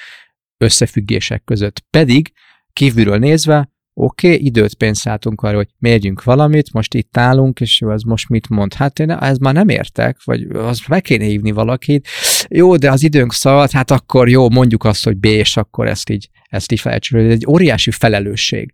összefüggések 0.57 1.44
között, 1.44 1.85
pedig 1.90 2.32
kívülről 2.73 3.19
nézve 3.19 3.70
oké, 4.02 4.32
okay, 4.32 4.47
időt 4.47 4.74
pénzt 4.74 5.01
szálltunk 5.01 5.43
arra, 5.43 5.56
hogy 5.56 5.68
mérjünk 5.78 6.22
valamit, 6.22 6.72
most 6.72 6.94
itt 6.94 7.16
állunk, 7.16 7.60
és 7.60 7.82
az 7.86 8.02
most 8.02 8.28
mit 8.28 8.48
mond? 8.48 8.74
Hát 8.74 8.98
én 8.98 9.10
ez 9.10 9.39
már 9.39 9.55
nem 9.55 9.68
értek, 9.68 10.24
vagy 10.24 10.43
az 10.52 10.81
meg 10.89 11.02
kéne 11.02 11.24
hívni 11.24 11.51
valakit. 11.51 12.09
Jó, 12.48 12.77
de 12.77 12.90
az 12.90 13.02
időnk 13.02 13.32
szaladt, 13.32 13.72
hát 13.72 13.90
akkor 13.90 14.28
jó, 14.28 14.51
mondjuk 14.51 14.85
azt, 14.85 15.05
hogy 15.05 15.16
B, 15.16 15.24
és 15.24 15.56
akkor 15.56 15.86
ezt 15.86 16.10
így, 16.10 16.28
ezt 16.48 16.72
így 16.72 16.81
felcsül. 16.81 17.20
Ez 17.20 17.32
egy 17.32 17.47
óriási 17.48 17.90
felelősség 17.90 18.72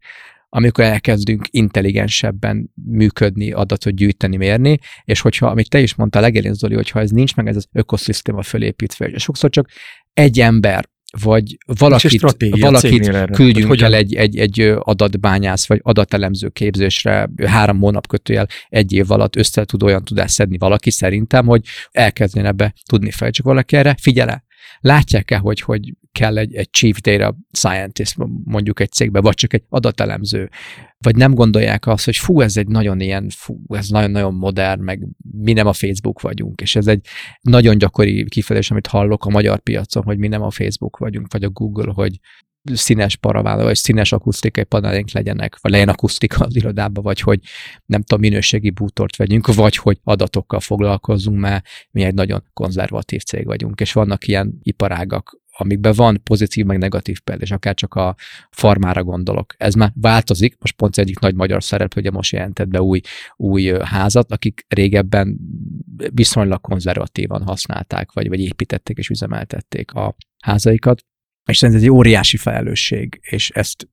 amikor 0.48 0.84
elkezdünk 0.84 1.46
intelligensebben 1.50 2.70
működni, 2.74 3.52
adatot 3.52 3.94
gyűjteni, 3.94 4.36
mérni, 4.36 4.78
és 5.04 5.20
hogyha, 5.20 5.46
amit 5.46 5.70
te 5.70 5.80
is 5.80 5.94
mondtál 5.94 6.22
legelén, 6.22 6.54
Zoli, 6.54 6.74
hogyha 6.74 7.00
ez 7.00 7.10
nincs 7.10 7.36
meg 7.36 7.46
ez 7.46 7.56
az 7.56 7.66
ökoszisztéma 7.72 8.42
fölépítve, 8.42 9.06
és 9.06 9.22
sokszor 9.22 9.50
csak 9.50 9.68
egy 10.12 10.40
ember 10.40 10.88
vagy 11.22 11.58
valakit, 11.78 12.20
valakit 12.60 13.30
küldjünk 13.30 13.68
hogy 13.68 13.82
el 13.82 13.94
egy, 13.94 14.14
egy, 14.14 14.38
egy 14.38 14.74
adatbányász, 14.78 15.66
vagy 15.66 15.80
adatelemző 15.82 16.48
képzésre 16.48 17.30
három 17.46 17.78
hónap 17.78 18.06
kötőjel 18.06 18.48
egy 18.68 18.92
év 18.92 19.10
alatt 19.10 19.36
össze 19.36 19.64
tud 19.64 19.82
olyan 19.82 20.04
tudást 20.04 20.34
szedni 20.34 20.58
valaki 20.58 20.90
szerintem, 20.90 21.46
hogy 21.46 21.62
elkezdjen 21.90 22.46
ebbe 22.46 22.74
tudni 22.86 23.10
fel. 23.10 23.30
Csak 23.30 23.46
valaki 23.46 23.76
erre 23.76 23.96
figyele, 24.00 24.44
látják-e, 24.80 25.36
hogy, 25.36 25.60
hogy 25.60 25.94
kell 26.12 26.38
egy, 26.38 26.54
egy 26.54 26.70
chief 26.70 27.00
data 27.00 27.36
scientist 27.52 28.16
mondjuk 28.44 28.80
egy 28.80 28.90
cégbe, 28.90 29.20
vagy 29.20 29.34
csak 29.34 29.52
egy 29.52 29.64
adatelemző, 29.68 30.50
vagy 30.98 31.16
nem 31.16 31.34
gondolják 31.34 31.86
azt, 31.86 32.04
hogy 32.04 32.16
fú, 32.16 32.40
ez 32.40 32.56
egy 32.56 32.68
nagyon 32.68 33.00
ilyen, 33.00 33.28
fú, 33.28 33.60
ez 33.68 33.88
nagyon-nagyon 33.88 34.34
modern, 34.34 34.82
meg 34.82 35.06
mi 35.30 35.52
nem 35.52 35.66
a 35.66 35.72
Facebook 35.72 36.20
vagyunk, 36.20 36.60
és 36.60 36.76
ez 36.76 36.86
egy 36.86 37.06
nagyon 37.40 37.78
gyakori 37.78 38.24
kifejezés, 38.24 38.70
amit 38.70 38.86
hallok 38.86 39.24
a 39.24 39.30
magyar 39.30 39.58
piacon, 39.58 40.02
hogy 40.02 40.18
mi 40.18 40.28
nem 40.28 40.42
a 40.42 40.50
Facebook 40.50 40.96
vagyunk, 40.96 41.32
vagy 41.32 41.44
a 41.44 41.50
Google, 41.50 41.92
hogy 41.94 42.18
színes 42.72 43.16
paraván, 43.16 43.62
vagy 43.62 43.76
színes 43.76 44.12
akusztikai 44.12 44.64
panelénk 44.64 45.10
legyenek, 45.10 45.58
vagy 45.60 45.72
legyen 45.72 45.88
akusztika 45.88 46.44
az 46.44 46.56
irodában, 46.56 47.02
vagy 47.02 47.20
hogy 47.20 47.40
nem 47.86 48.02
tudom, 48.02 48.20
minőségi 48.20 48.70
bútort 48.70 49.16
vegyünk, 49.16 49.54
vagy 49.54 49.76
hogy 49.76 49.98
adatokkal 50.04 50.60
foglalkozunk, 50.60 51.38
mert 51.38 51.66
mi 51.90 52.02
egy 52.02 52.14
nagyon 52.14 52.44
konzervatív 52.52 53.22
cég 53.22 53.44
vagyunk, 53.44 53.80
és 53.80 53.92
vannak 53.92 54.26
ilyen 54.26 54.58
iparágak, 54.62 55.40
amikben 55.58 55.92
van 55.96 56.20
pozitív, 56.22 56.64
meg 56.64 56.78
negatív 56.78 57.20
példa, 57.20 57.42
és 57.42 57.50
akár 57.50 57.74
csak 57.74 57.94
a 57.94 58.14
farmára 58.50 59.04
gondolok. 59.04 59.54
Ez 59.56 59.74
már 59.74 59.92
változik, 59.94 60.56
most 60.60 60.76
pont 60.76 60.98
egyik 60.98 61.18
nagy 61.18 61.34
magyar 61.34 61.62
szereplő, 61.62 62.00
ugye 62.00 62.10
most 62.10 62.32
jelentett 62.32 62.68
be 62.68 62.82
új, 62.82 63.00
új 63.36 63.72
házat, 63.82 64.32
akik 64.32 64.64
régebben 64.68 65.38
viszonylag 66.14 66.60
konzervatívan 66.60 67.42
használták, 67.42 68.12
vagy, 68.12 68.28
vagy 68.28 68.40
építették 68.40 68.98
és 68.98 69.08
üzemeltették 69.08 69.92
a 69.92 70.16
házaikat. 70.42 71.04
És 71.46 71.58
szerintem 71.58 71.84
ez 71.84 71.90
egy 71.90 71.96
óriási 71.96 72.36
felelősség, 72.36 73.18
és 73.22 73.50
ezt 73.50 73.88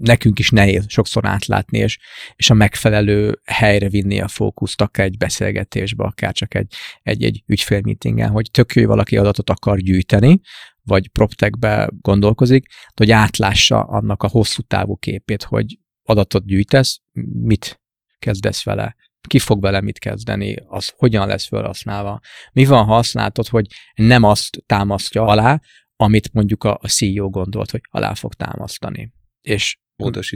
nekünk 0.00 0.38
is 0.38 0.50
nehéz 0.50 0.84
sokszor 0.88 1.26
átlátni, 1.26 1.78
és, 1.78 1.98
és 2.36 2.50
a 2.50 2.54
megfelelő 2.54 3.40
helyre 3.44 3.88
vinni 3.88 4.20
a 4.20 4.28
fókuszt, 4.28 4.80
akár 4.80 5.06
egy 5.06 5.16
beszélgetésbe, 5.16 6.04
akár 6.04 6.32
csak 6.32 6.54
egy, 6.54 6.74
egy, 7.02 7.24
egy 7.24 7.42
ügyfélmeetingen, 7.46 8.30
hogy 8.30 8.50
tök 8.50 8.74
jó, 8.74 8.86
valaki 8.86 9.16
adatot 9.16 9.50
akar 9.50 9.78
gyűjteni, 9.78 10.40
vagy 10.82 11.08
proptekbe 11.08 11.90
gondolkozik, 12.00 12.66
hogy 12.94 13.10
átlássa 13.10 13.82
annak 13.82 14.22
a 14.22 14.28
hosszú 14.28 14.62
távú 14.62 14.96
képét, 14.96 15.42
hogy 15.42 15.78
adatot 16.02 16.46
gyűjtesz, 16.46 17.00
mit 17.42 17.80
kezdesz 18.18 18.64
vele, 18.64 18.96
ki 19.28 19.38
fog 19.38 19.60
vele 19.60 19.80
mit 19.80 19.98
kezdeni, 19.98 20.56
az 20.66 20.92
hogyan 20.96 21.26
lesz 21.26 21.46
felhasználva. 21.46 22.20
Mi 22.52 22.64
van, 22.64 22.84
ha 22.84 22.96
azt 22.96 23.12
látod, 23.12 23.48
hogy 23.48 23.66
nem 23.94 24.22
azt 24.22 24.62
támasztja 24.66 25.24
alá, 25.24 25.60
amit 26.00 26.32
mondjuk 26.32 26.64
a, 26.64 26.80
CEO 26.88 27.30
gondolt, 27.30 27.70
hogy 27.70 27.80
alá 27.90 28.14
fog 28.14 28.34
támasztani. 28.34 29.12
És 29.40 29.78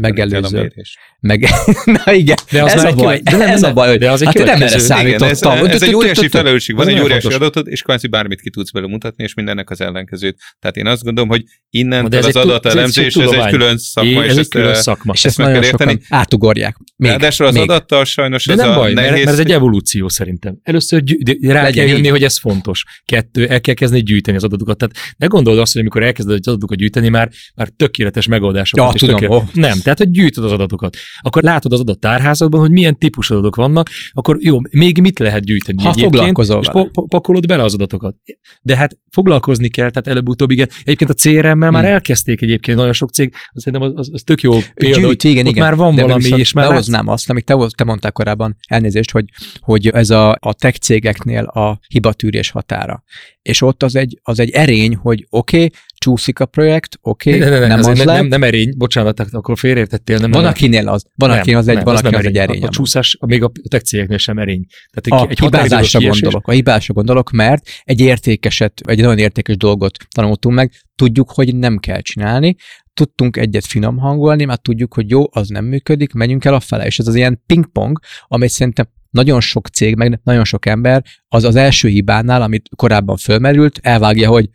megelőző. 0.00 0.72
Meg, 1.20 1.48
na 2.04 2.12
igen, 2.12 2.36
de 2.50 2.62
az 2.62 2.72
ez, 2.72 2.84
a 2.84 2.92
baj, 2.92 3.18
de 3.18 3.36
nem, 3.36 3.48
ez 3.48 3.62
a 3.62 3.72
baj, 3.72 3.88
hogy 3.88 3.98
de 3.98 4.10
az 4.10 4.22
egy 4.22 4.26
hát 4.26 4.46
nem 4.46 4.62
erre 4.62 4.78
számítottam. 4.78 5.52
Ez, 5.52 5.66
ez 5.66 5.82
egy 5.82 5.94
óriási 5.94 6.28
felelősség, 6.28 6.76
van 6.76 6.88
egy 6.88 7.00
óriási 7.00 7.32
adatot, 7.32 7.66
és 7.66 7.82
kvázi 7.82 8.06
bármit 8.06 8.40
ki 8.40 8.50
tudsz 8.50 8.70
belőle 8.70 8.92
mutatni, 8.92 9.24
és 9.24 9.34
mindennek 9.34 9.70
az 9.70 9.80
ellenkezőt. 9.80 10.38
Tehát 10.58 10.76
én 10.76 10.86
azt 10.86 11.02
gondolom, 11.02 11.28
hogy 11.28 11.42
innen 11.70 12.12
az 12.12 12.36
adatelemzés, 12.36 13.14
ez 13.14 13.30
egy 13.30 13.50
külön 13.50 13.78
szakma, 13.78 14.24
és 14.24 14.36
ez 14.36 14.48
külön 14.48 14.74
szakma. 14.74 15.12
És 15.12 15.24
ezt 15.24 15.38
nagyon 15.38 15.62
sokan 15.62 16.00
átugorják. 16.08 16.76
Ráadásul 16.96 17.46
az 17.46 17.56
adattal 17.56 18.04
sajnos 18.04 18.46
ez 18.46 18.58
a 18.58 18.88
nehéz. 18.88 18.94
Mert 18.94 19.26
ez 19.26 19.38
egy 19.38 19.50
evolúció 19.50 20.08
szerintem. 20.08 20.58
Először 20.62 21.02
rá 21.40 21.70
kell 21.70 21.86
jönni, 21.86 22.08
hogy 22.08 22.22
ez 22.22 22.38
fontos. 22.38 22.84
Kettő, 23.04 23.46
el 23.46 23.60
kell 23.60 23.74
kezdeni 23.74 24.02
gyűjteni 24.02 24.36
az 24.36 24.44
adatokat. 24.44 24.78
Tehát 24.78 24.94
ne 25.16 25.26
gondold 25.26 25.58
azt, 25.58 25.72
hogy 25.72 25.80
amikor 25.80 26.02
elkezded 26.02 26.38
az 26.40 26.48
adatokat 26.48 26.76
gyűjteni, 26.76 27.08
már, 27.08 27.30
már 27.54 27.68
tökéletes 27.68 28.26
megoldásokat. 28.26 29.00
Ja, 29.00 29.16
tudom, 29.16 29.50
nem, 29.54 29.78
tehát 29.80 29.98
hogy 29.98 30.10
gyűjtöd 30.10 30.44
az 30.44 30.52
adatokat. 30.52 30.96
Akkor 31.20 31.42
látod 31.42 31.72
az 31.72 31.80
adott 31.80 32.00
tárházadban, 32.00 32.60
hogy 32.60 32.70
milyen 32.70 32.98
típusú 32.98 33.34
adatok 33.34 33.56
vannak, 33.56 33.90
akkor 34.12 34.36
jó, 34.40 34.58
még 34.70 35.00
mit 35.00 35.18
lehet 35.18 35.44
gyűjteni 35.44 35.82
ha 35.82 35.92
foglalkozol 35.92 36.60
és 36.60 36.68
po- 36.68 36.90
po- 36.90 37.08
pakolod 37.08 37.46
bele 37.46 37.62
az 37.62 37.74
adatokat. 37.74 38.16
De 38.62 38.76
hát 38.76 38.98
foglalkozni 39.10 39.68
kell, 39.68 39.90
tehát 39.90 40.06
előbb-utóbb 40.08 40.50
igen. 40.50 40.68
Egyébként 40.82 41.10
a 41.10 41.14
CRM-mel 41.14 41.68
hmm. 41.68 41.70
már 41.70 41.84
elkezdték 41.84 42.42
egyébként 42.42 42.78
nagyon 42.78 42.92
sok 42.92 43.10
cég, 43.10 43.32
azt 43.32 43.64
szerintem 43.64 43.88
az, 43.88 43.92
az, 43.96 44.08
az 44.12 44.22
tök 44.22 44.40
jó 44.40 44.58
példa, 44.74 44.96
Gyűjt, 45.00 45.22
hogy 45.22 45.30
igen, 45.30 45.46
igen. 45.46 45.64
már 45.64 45.76
van 45.76 45.94
de 45.94 46.02
valami, 46.02 46.28
és 46.28 46.52
már 46.52 46.68
behoznám 46.68 47.08
azt, 47.08 47.30
amit 47.30 47.44
te, 47.44 47.56
te 47.76 47.84
mondtál 47.84 48.12
korábban, 48.12 48.56
elnézést, 48.68 49.10
hogy, 49.10 49.24
hogy 49.60 49.88
ez 49.88 50.10
a, 50.10 50.36
a 50.40 50.54
tech 50.54 50.78
cégeknél 50.78 51.44
a 51.44 51.78
hibatűrés 51.88 52.50
határa. 52.50 53.04
És 53.48 53.62
ott 53.62 53.82
az 53.82 53.96
egy, 53.96 54.18
az 54.22 54.40
egy 54.40 54.50
erény, 54.50 54.96
hogy 54.96 55.26
oké, 55.30 55.56
okay, 55.56 55.70
csúszik 55.98 56.40
a 56.40 56.46
projekt, 56.46 56.98
oké, 57.00 57.36
okay, 57.36 57.48
ne, 57.48 57.48
ne, 57.48 57.58
ne, 57.58 57.66
nem 57.66 57.78
az 57.78 57.86
nem, 57.86 58.06
nem, 58.06 58.26
nem 58.26 58.42
erény, 58.42 58.74
bocsánat, 58.76 59.20
akkor 59.20 59.58
félreértettél. 59.58 60.18
Nem, 60.18 60.30
van, 60.30 60.44
akinél 60.44 60.88
az, 60.88 61.04
van, 61.14 61.28
nem, 61.28 61.38
akinél 61.38 61.58
az 61.58 61.68
egy, 61.68 61.74
nem, 61.74 61.84
van, 61.84 61.94
az, 61.94 62.04
az 62.04 62.24
egy 62.24 62.36
erény. 62.36 62.62
A, 62.62 62.66
a 62.66 62.70
csúszás, 62.70 63.18
még 63.26 63.42
a 63.42 63.52
tech 63.68 63.84
cégeknél 63.84 64.18
sem 64.18 64.38
erény. 64.38 64.66
Tehát 64.92 65.22
egy, 65.22 65.28
a 65.28 65.30
egy 65.30 65.38
hibázásra 65.38 66.00
gondolok, 66.00 66.48
a 66.48 66.52
hibázásra 66.52 66.94
gondolok, 66.94 67.30
mert 67.30 67.68
egy 67.82 68.00
értékeset, 68.00 68.80
egy 68.86 69.00
nagyon 69.00 69.18
értékes 69.18 69.56
dolgot 69.56 69.96
tanultunk 70.14 70.54
meg, 70.54 70.72
tudjuk, 70.96 71.30
hogy 71.30 71.56
nem 71.56 71.78
kell 71.78 72.00
csinálni, 72.00 72.56
tudtunk 72.94 73.36
egyet 73.36 73.66
finom 73.66 73.98
hangolni, 73.98 74.44
mert 74.44 74.62
tudjuk, 74.62 74.94
hogy 74.94 75.10
jó, 75.10 75.24
az 75.30 75.48
nem 75.48 75.64
működik, 75.64 76.12
menjünk 76.12 76.44
el 76.44 76.54
a 76.54 76.60
fele. 76.60 76.86
És 76.86 76.98
ez 76.98 77.06
az 77.06 77.14
ilyen 77.14 77.42
pingpong, 77.46 77.98
amit 78.28 78.50
szerintem 78.50 78.88
nagyon 79.14 79.40
sok 79.40 79.68
cég, 79.68 79.96
meg 79.96 80.20
nagyon 80.24 80.44
sok 80.44 80.66
ember 80.66 81.04
az 81.28 81.44
az 81.44 81.56
első 81.56 81.88
hibánál, 81.88 82.42
amit 82.42 82.68
korábban 82.76 83.16
fölmerült, 83.16 83.78
elvágja, 83.82 84.28
hogy 84.28 84.48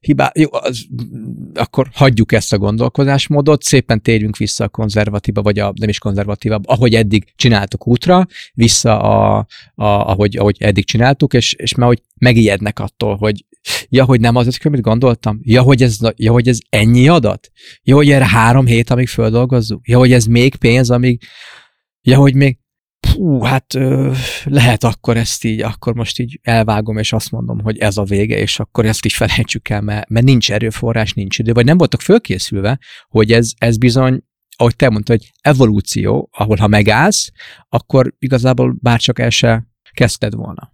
hibá, 0.00 0.32
jó, 0.34 0.48
az, 0.50 0.86
akkor 1.54 1.88
hagyjuk 1.92 2.32
ezt 2.32 2.52
a 2.52 2.58
gondolkozásmódot, 2.58 3.62
szépen 3.62 4.02
térjünk 4.02 4.36
vissza 4.36 4.64
a 4.64 4.68
konzervatíva, 4.68 5.42
vagy 5.42 5.58
a 5.58 5.72
nem 5.76 5.88
is 5.88 5.98
konzervatíva, 5.98 6.60
ahogy 6.64 6.94
eddig 6.94 7.32
csináltuk 7.36 7.86
útra, 7.86 8.26
vissza 8.54 9.00
a, 9.00 9.46
a, 9.74 9.84
ahogy, 9.84 10.36
ahogy 10.36 10.56
eddig 10.58 10.84
csináltuk, 10.84 11.34
és, 11.34 11.52
és 11.52 11.74
már 11.74 11.88
hogy 11.88 12.02
megijednek 12.18 12.78
attól, 12.78 13.16
hogy 13.16 13.44
ja, 13.88 14.04
hogy 14.04 14.20
nem 14.20 14.36
az 14.36 14.46
az, 14.46 14.58
amit 14.62 14.80
gondoltam, 14.80 15.40
ja, 15.42 15.62
hogy 15.62 15.82
ez, 15.82 15.98
ja, 16.16 16.32
hogy 16.32 16.48
ez 16.48 16.58
ennyi 16.68 17.08
adat, 17.08 17.50
ja, 17.82 17.94
hogy 17.94 18.10
erre 18.10 18.28
három 18.28 18.66
hét, 18.66 18.90
amíg 18.90 19.08
földolgozzuk, 19.08 19.88
ja, 19.88 19.98
hogy 19.98 20.12
ez 20.12 20.24
még 20.24 20.56
pénz, 20.56 20.90
amíg, 20.90 21.22
ja, 22.02 22.18
hogy 22.18 22.34
még, 22.34 22.58
hú, 23.06 23.40
hát 23.40 23.74
ö, 23.74 24.12
lehet 24.44 24.84
akkor 24.84 25.16
ezt 25.16 25.44
így, 25.44 25.60
akkor 25.60 25.94
most 25.94 26.18
így 26.18 26.38
elvágom, 26.42 26.98
és 26.98 27.12
azt 27.12 27.30
mondom, 27.30 27.60
hogy 27.60 27.78
ez 27.78 27.96
a 27.96 28.04
vége, 28.04 28.38
és 28.38 28.60
akkor 28.60 28.86
ezt 28.86 29.04
is 29.04 29.16
felejtsük 29.16 29.68
el, 29.68 29.80
mert, 29.80 30.08
mert 30.08 30.26
nincs 30.26 30.52
erőforrás, 30.52 31.12
nincs 31.12 31.38
idő, 31.38 31.52
vagy 31.52 31.64
nem 31.64 31.78
voltak 31.78 32.00
fölkészülve, 32.00 32.78
hogy 33.08 33.32
ez, 33.32 33.50
ez 33.58 33.78
bizony 33.78 34.22
ahogy 34.56 34.76
te 34.76 34.88
mondtad, 34.88 35.18
hogy 35.18 35.32
evolúció, 35.40 36.28
ahol 36.32 36.56
ha 36.56 36.66
megállsz, 36.66 37.30
akkor 37.68 38.14
igazából 38.18 38.76
bárcsak 38.80 39.18
el 39.18 39.30
se 39.30 39.66
kezdted 39.92 40.34
volna. 40.34 40.71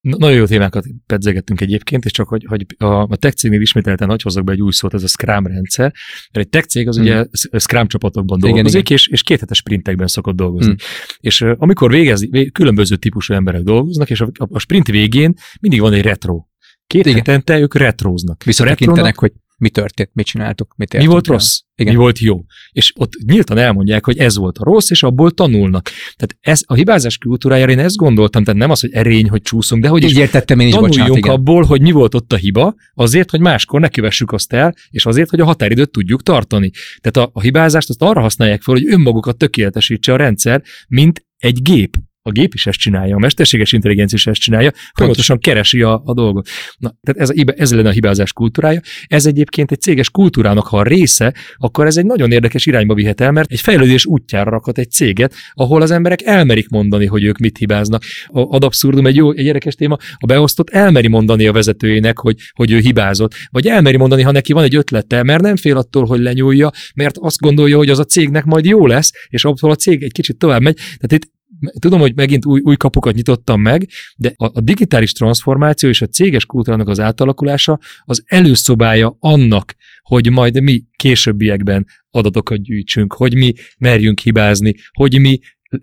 Nagyon 0.00 0.36
jó 0.36 0.44
témákat 0.44 0.84
pedzegettünk 1.06 1.60
egyébként, 1.60 2.04
és 2.04 2.12
csak 2.12 2.28
hogy, 2.28 2.44
hogy 2.48 2.66
a, 2.78 2.84
a 2.84 3.16
tech 3.16 3.36
cégnél 3.36 3.60
ismételten 3.60 4.08
nagy 4.08 4.22
hozzak 4.22 4.44
be 4.44 4.52
egy 4.52 4.62
új 4.62 4.72
szót, 4.72 4.94
ez 4.94 5.02
a 5.02 5.08
Scrum 5.08 5.46
rendszer, 5.46 5.92
mert 6.32 6.46
egy 6.46 6.48
tech 6.48 6.66
cég 6.66 6.88
az 6.88 6.96
hmm. 6.96 7.04
ugye 7.04 7.24
Scrum 7.58 7.86
csapatokban 7.86 8.38
dolgozik, 8.38 8.68
igen, 8.68 8.82
igen. 8.82 8.96
És, 8.96 9.08
és 9.08 9.22
két 9.22 9.40
hetes 9.40 9.58
sprintekben 9.58 10.06
szokott 10.06 10.36
dolgozni. 10.36 10.66
Hmm. 10.66 10.78
És 11.18 11.40
uh, 11.40 11.52
amikor 11.58 11.90
végez, 11.90 12.28
különböző 12.52 12.96
típusú 12.96 13.34
emberek 13.34 13.62
dolgoznak, 13.62 14.10
és 14.10 14.20
a, 14.20 14.30
a 14.38 14.58
sprint 14.58 14.86
végén 14.86 15.34
mindig 15.60 15.80
van 15.80 15.92
egy 15.92 16.02
retro. 16.02 16.44
Két 16.86 17.06
igen. 17.06 17.16
hetente 17.16 17.58
ők 17.58 17.74
retróznak. 17.74 18.42
Visszatekintenek, 18.44 19.18
hogy 19.18 19.32
mi 19.60 19.68
történt, 19.68 20.10
mit 20.12 20.26
csináltuk, 20.26 20.74
mit 20.76 20.96
Mi 20.96 21.06
volt 21.06 21.26
el. 21.28 21.32
rossz? 21.32 21.58
Igen. 21.74 21.92
Mi 21.92 21.98
volt 21.98 22.18
jó? 22.18 22.44
És 22.72 22.92
ott 22.96 23.12
nyíltan 23.26 23.58
elmondják, 23.58 24.04
hogy 24.04 24.18
ez 24.18 24.36
volt 24.36 24.58
a 24.58 24.64
rossz, 24.64 24.90
és 24.90 25.02
abból 25.02 25.30
tanulnak. 25.30 25.90
Tehát 26.16 26.36
ez 26.40 26.62
a 26.66 26.74
hibázás 26.74 27.18
kultúrájára 27.18 27.70
én 27.70 27.78
ezt 27.78 27.96
gondoltam, 27.96 28.44
tehát 28.44 28.60
nem 28.60 28.70
az, 28.70 28.80
hogy 28.80 28.92
erény, 28.92 29.28
hogy 29.28 29.42
csúszunk, 29.42 29.82
de 29.82 29.88
hogy 29.88 30.02
Így 30.02 30.10
is 30.10 30.16
értettem 30.16 30.60
én 30.60 30.66
is, 30.66 30.72
tanuljunk 30.72 30.98
bocsánat, 30.98 31.24
igen. 31.24 31.34
abból, 31.34 31.64
hogy 31.64 31.80
mi 31.80 31.90
volt 31.90 32.14
ott 32.14 32.32
a 32.32 32.36
hiba, 32.36 32.74
azért, 32.94 33.30
hogy 33.30 33.40
máskor 33.40 33.80
ne 33.80 33.88
kövessük 33.88 34.32
azt 34.32 34.52
el, 34.52 34.74
és 34.90 35.06
azért, 35.06 35.30
hogy 35.30 35.40
a 35.40 35.44
határidőt 35.44 35.90
tudjuk 35.90 36.22
tartani. 36.22 36.70
Tehát 37.00 37.28
a, 37.28 37.38
a 37.38 37.40
hibázást 37.40 37.88
azt 37.88 38.02
arra 38.02 38.20
használják 38.20 38.62
fel, 38.62 38.74
hogy 38.74 38.86
önmagukat 38.92 39.36
tökéletesítse 39.36 40.12
a 40.12 40.16
rendszer, 40.16 40.62
mint 40.88 41.24
egy 41.36 41.62
gép 41.62 41.96
a 42.22 42.30
gép 42.30 42.54
is 42.54 42.66
ezt 42.66 42.78
csinálja, 42.78 43.14
a 43.14 43.18
mesterséges 43.18 43.72
intelligencia 43.72 44.18
is 44.18 44.26
ezt 44.26 44.40
csinálja, 44.40 44.72
folyamatosan 44.94 45.38
keresi 45.38 45.82
a, 45.82 46.02
a 46.04 46.14
dolgot. 46.14 46.48
Na, 46.78 46.94
tehát 47.02 47.20
ez, 47.20 47.30
a, 47.30 47.54
ez 47.56 47.74
lenne 47.74 47.88
a 47.88 47.92
hibázás 47.92 48.32
kultúrája. 48.32 48.80
Ez 49.06 49.26
egyébként 49.26 49.70
egy 49.70 49.80
céges 49.80 50.10
kultúrának, 50.10 50.66
ha 50.66 50.78
a 50.78 50.82
része, 50.82 51.34
akkor 51.56 51.86
ez 51.86 51.96
egy 51.96 52.04
nagyon 52.04 52.32
érdekes 52.32 52.66
irányba 52.66 52.94
vihet 52.94 53.20
el, 53.20 53.32
mert 53.32 53.50
egy 53.50 53.60
fejlődés 53.60 54.06
útjára 54.06 54.50
rakhat 54.50 54.78
egy 54.78 54.90
céget, 54.90 55.34
ahol 55.52 55.82
az 55.82 55.90
emberek 55.90 56.22
elmerik 56.22 56.68
mondani, 56.68 57.06
hogy 57.06 57.24
ők 57.24 57.38
mit 57.38 57.58
hibáznak. 57.58 58.02
A 58.26 58.40
ad 58.50 58.64
abszurdum 58.64 59.06
egy 59.06 59.16
jó, 59.16 59.32
egy 59.32 59.44
érdekes 59.44 59.74
téma, 59.74 59.96
a 60.16 60.26
beosztott 60.26 60.70
elmeri 60.70 61.08
mondani 61.08 61.46
a 61.46 61.52
vezetőjének, 61.52 62.18
hogy, 62.18 62.36
hogy 62.52 62.70
ő 62.70 62.78
hibázott, 62.78 63.34
vagy 63.50 63.66
elmeri 63.66 63.96
mondani, 63.96 64.22
ha 64.22 64.30
neki 64.30 64.52
van 64.52 64.64
egy 64.64 64.74
ötlete, 64.74 65.22
mert 65.22 65.42
nem 65.42 65.56
fél 65.56 65.76
attól, 65.76 66.04
hogy 66.04 66.20
lenyúlja, 66.20 66.70
mert 66.94 67.16
azt 67.18 67.38
gondolja, 67.38 67.76
hogy 67.76 67.88
az 67.88 67.98
a 67.98 68.04
cégnek 68.04 68.44
majd 68.44 68.64
jó 68.64 68.86
lesz, 68.86 69.10
és 69.28 69.44
abból 69.44 69.70
a 69.70 69.74
cég 69.74 70.02
egy 70.02 70.12
kicsit 70.12 70.38
tovább 70.38 70.62
megy. 70.62 70.74
Tehát 70.74 71.12
itt 71.12 71.38
tudom, 71.78 72.00
hogy 72.00 72.14
megint 72.14 72.46
új, 72.46 72.60
új 72.64 72.76
kapukat 72.76 73.14
nyitottam 73.14 73.60
meg, 73.60 73.88
de 74.16 74.32
a, 74.36 74.44
a 74.44 74.60
digitális 74.60 75.12
transformáció 75.12 75.88
és 75.88 76.02
a 76.02 76.06
céges 76.06 76.46
kultúrának 76.46 76.88
az 76.88 77.00
átalakulása 77.00 77.78
az 78.04 78.22
előszobája 78.26 79.16
annak, 79.18 79.74
hogy 80.02 80.30
majd 80.30 80.62
mi 80.62 80.82
későbbiekben 80.96 81.86
adatokat 82.10 82.62
gyűjtsünk, 82.62 83.12
hogy 83.12 83.34
mi 83.34 83.52
merjünk 83.78 84.20
hibázni, 84.20 84.74
hogy 84.92 85.20
mi 85.20 85.38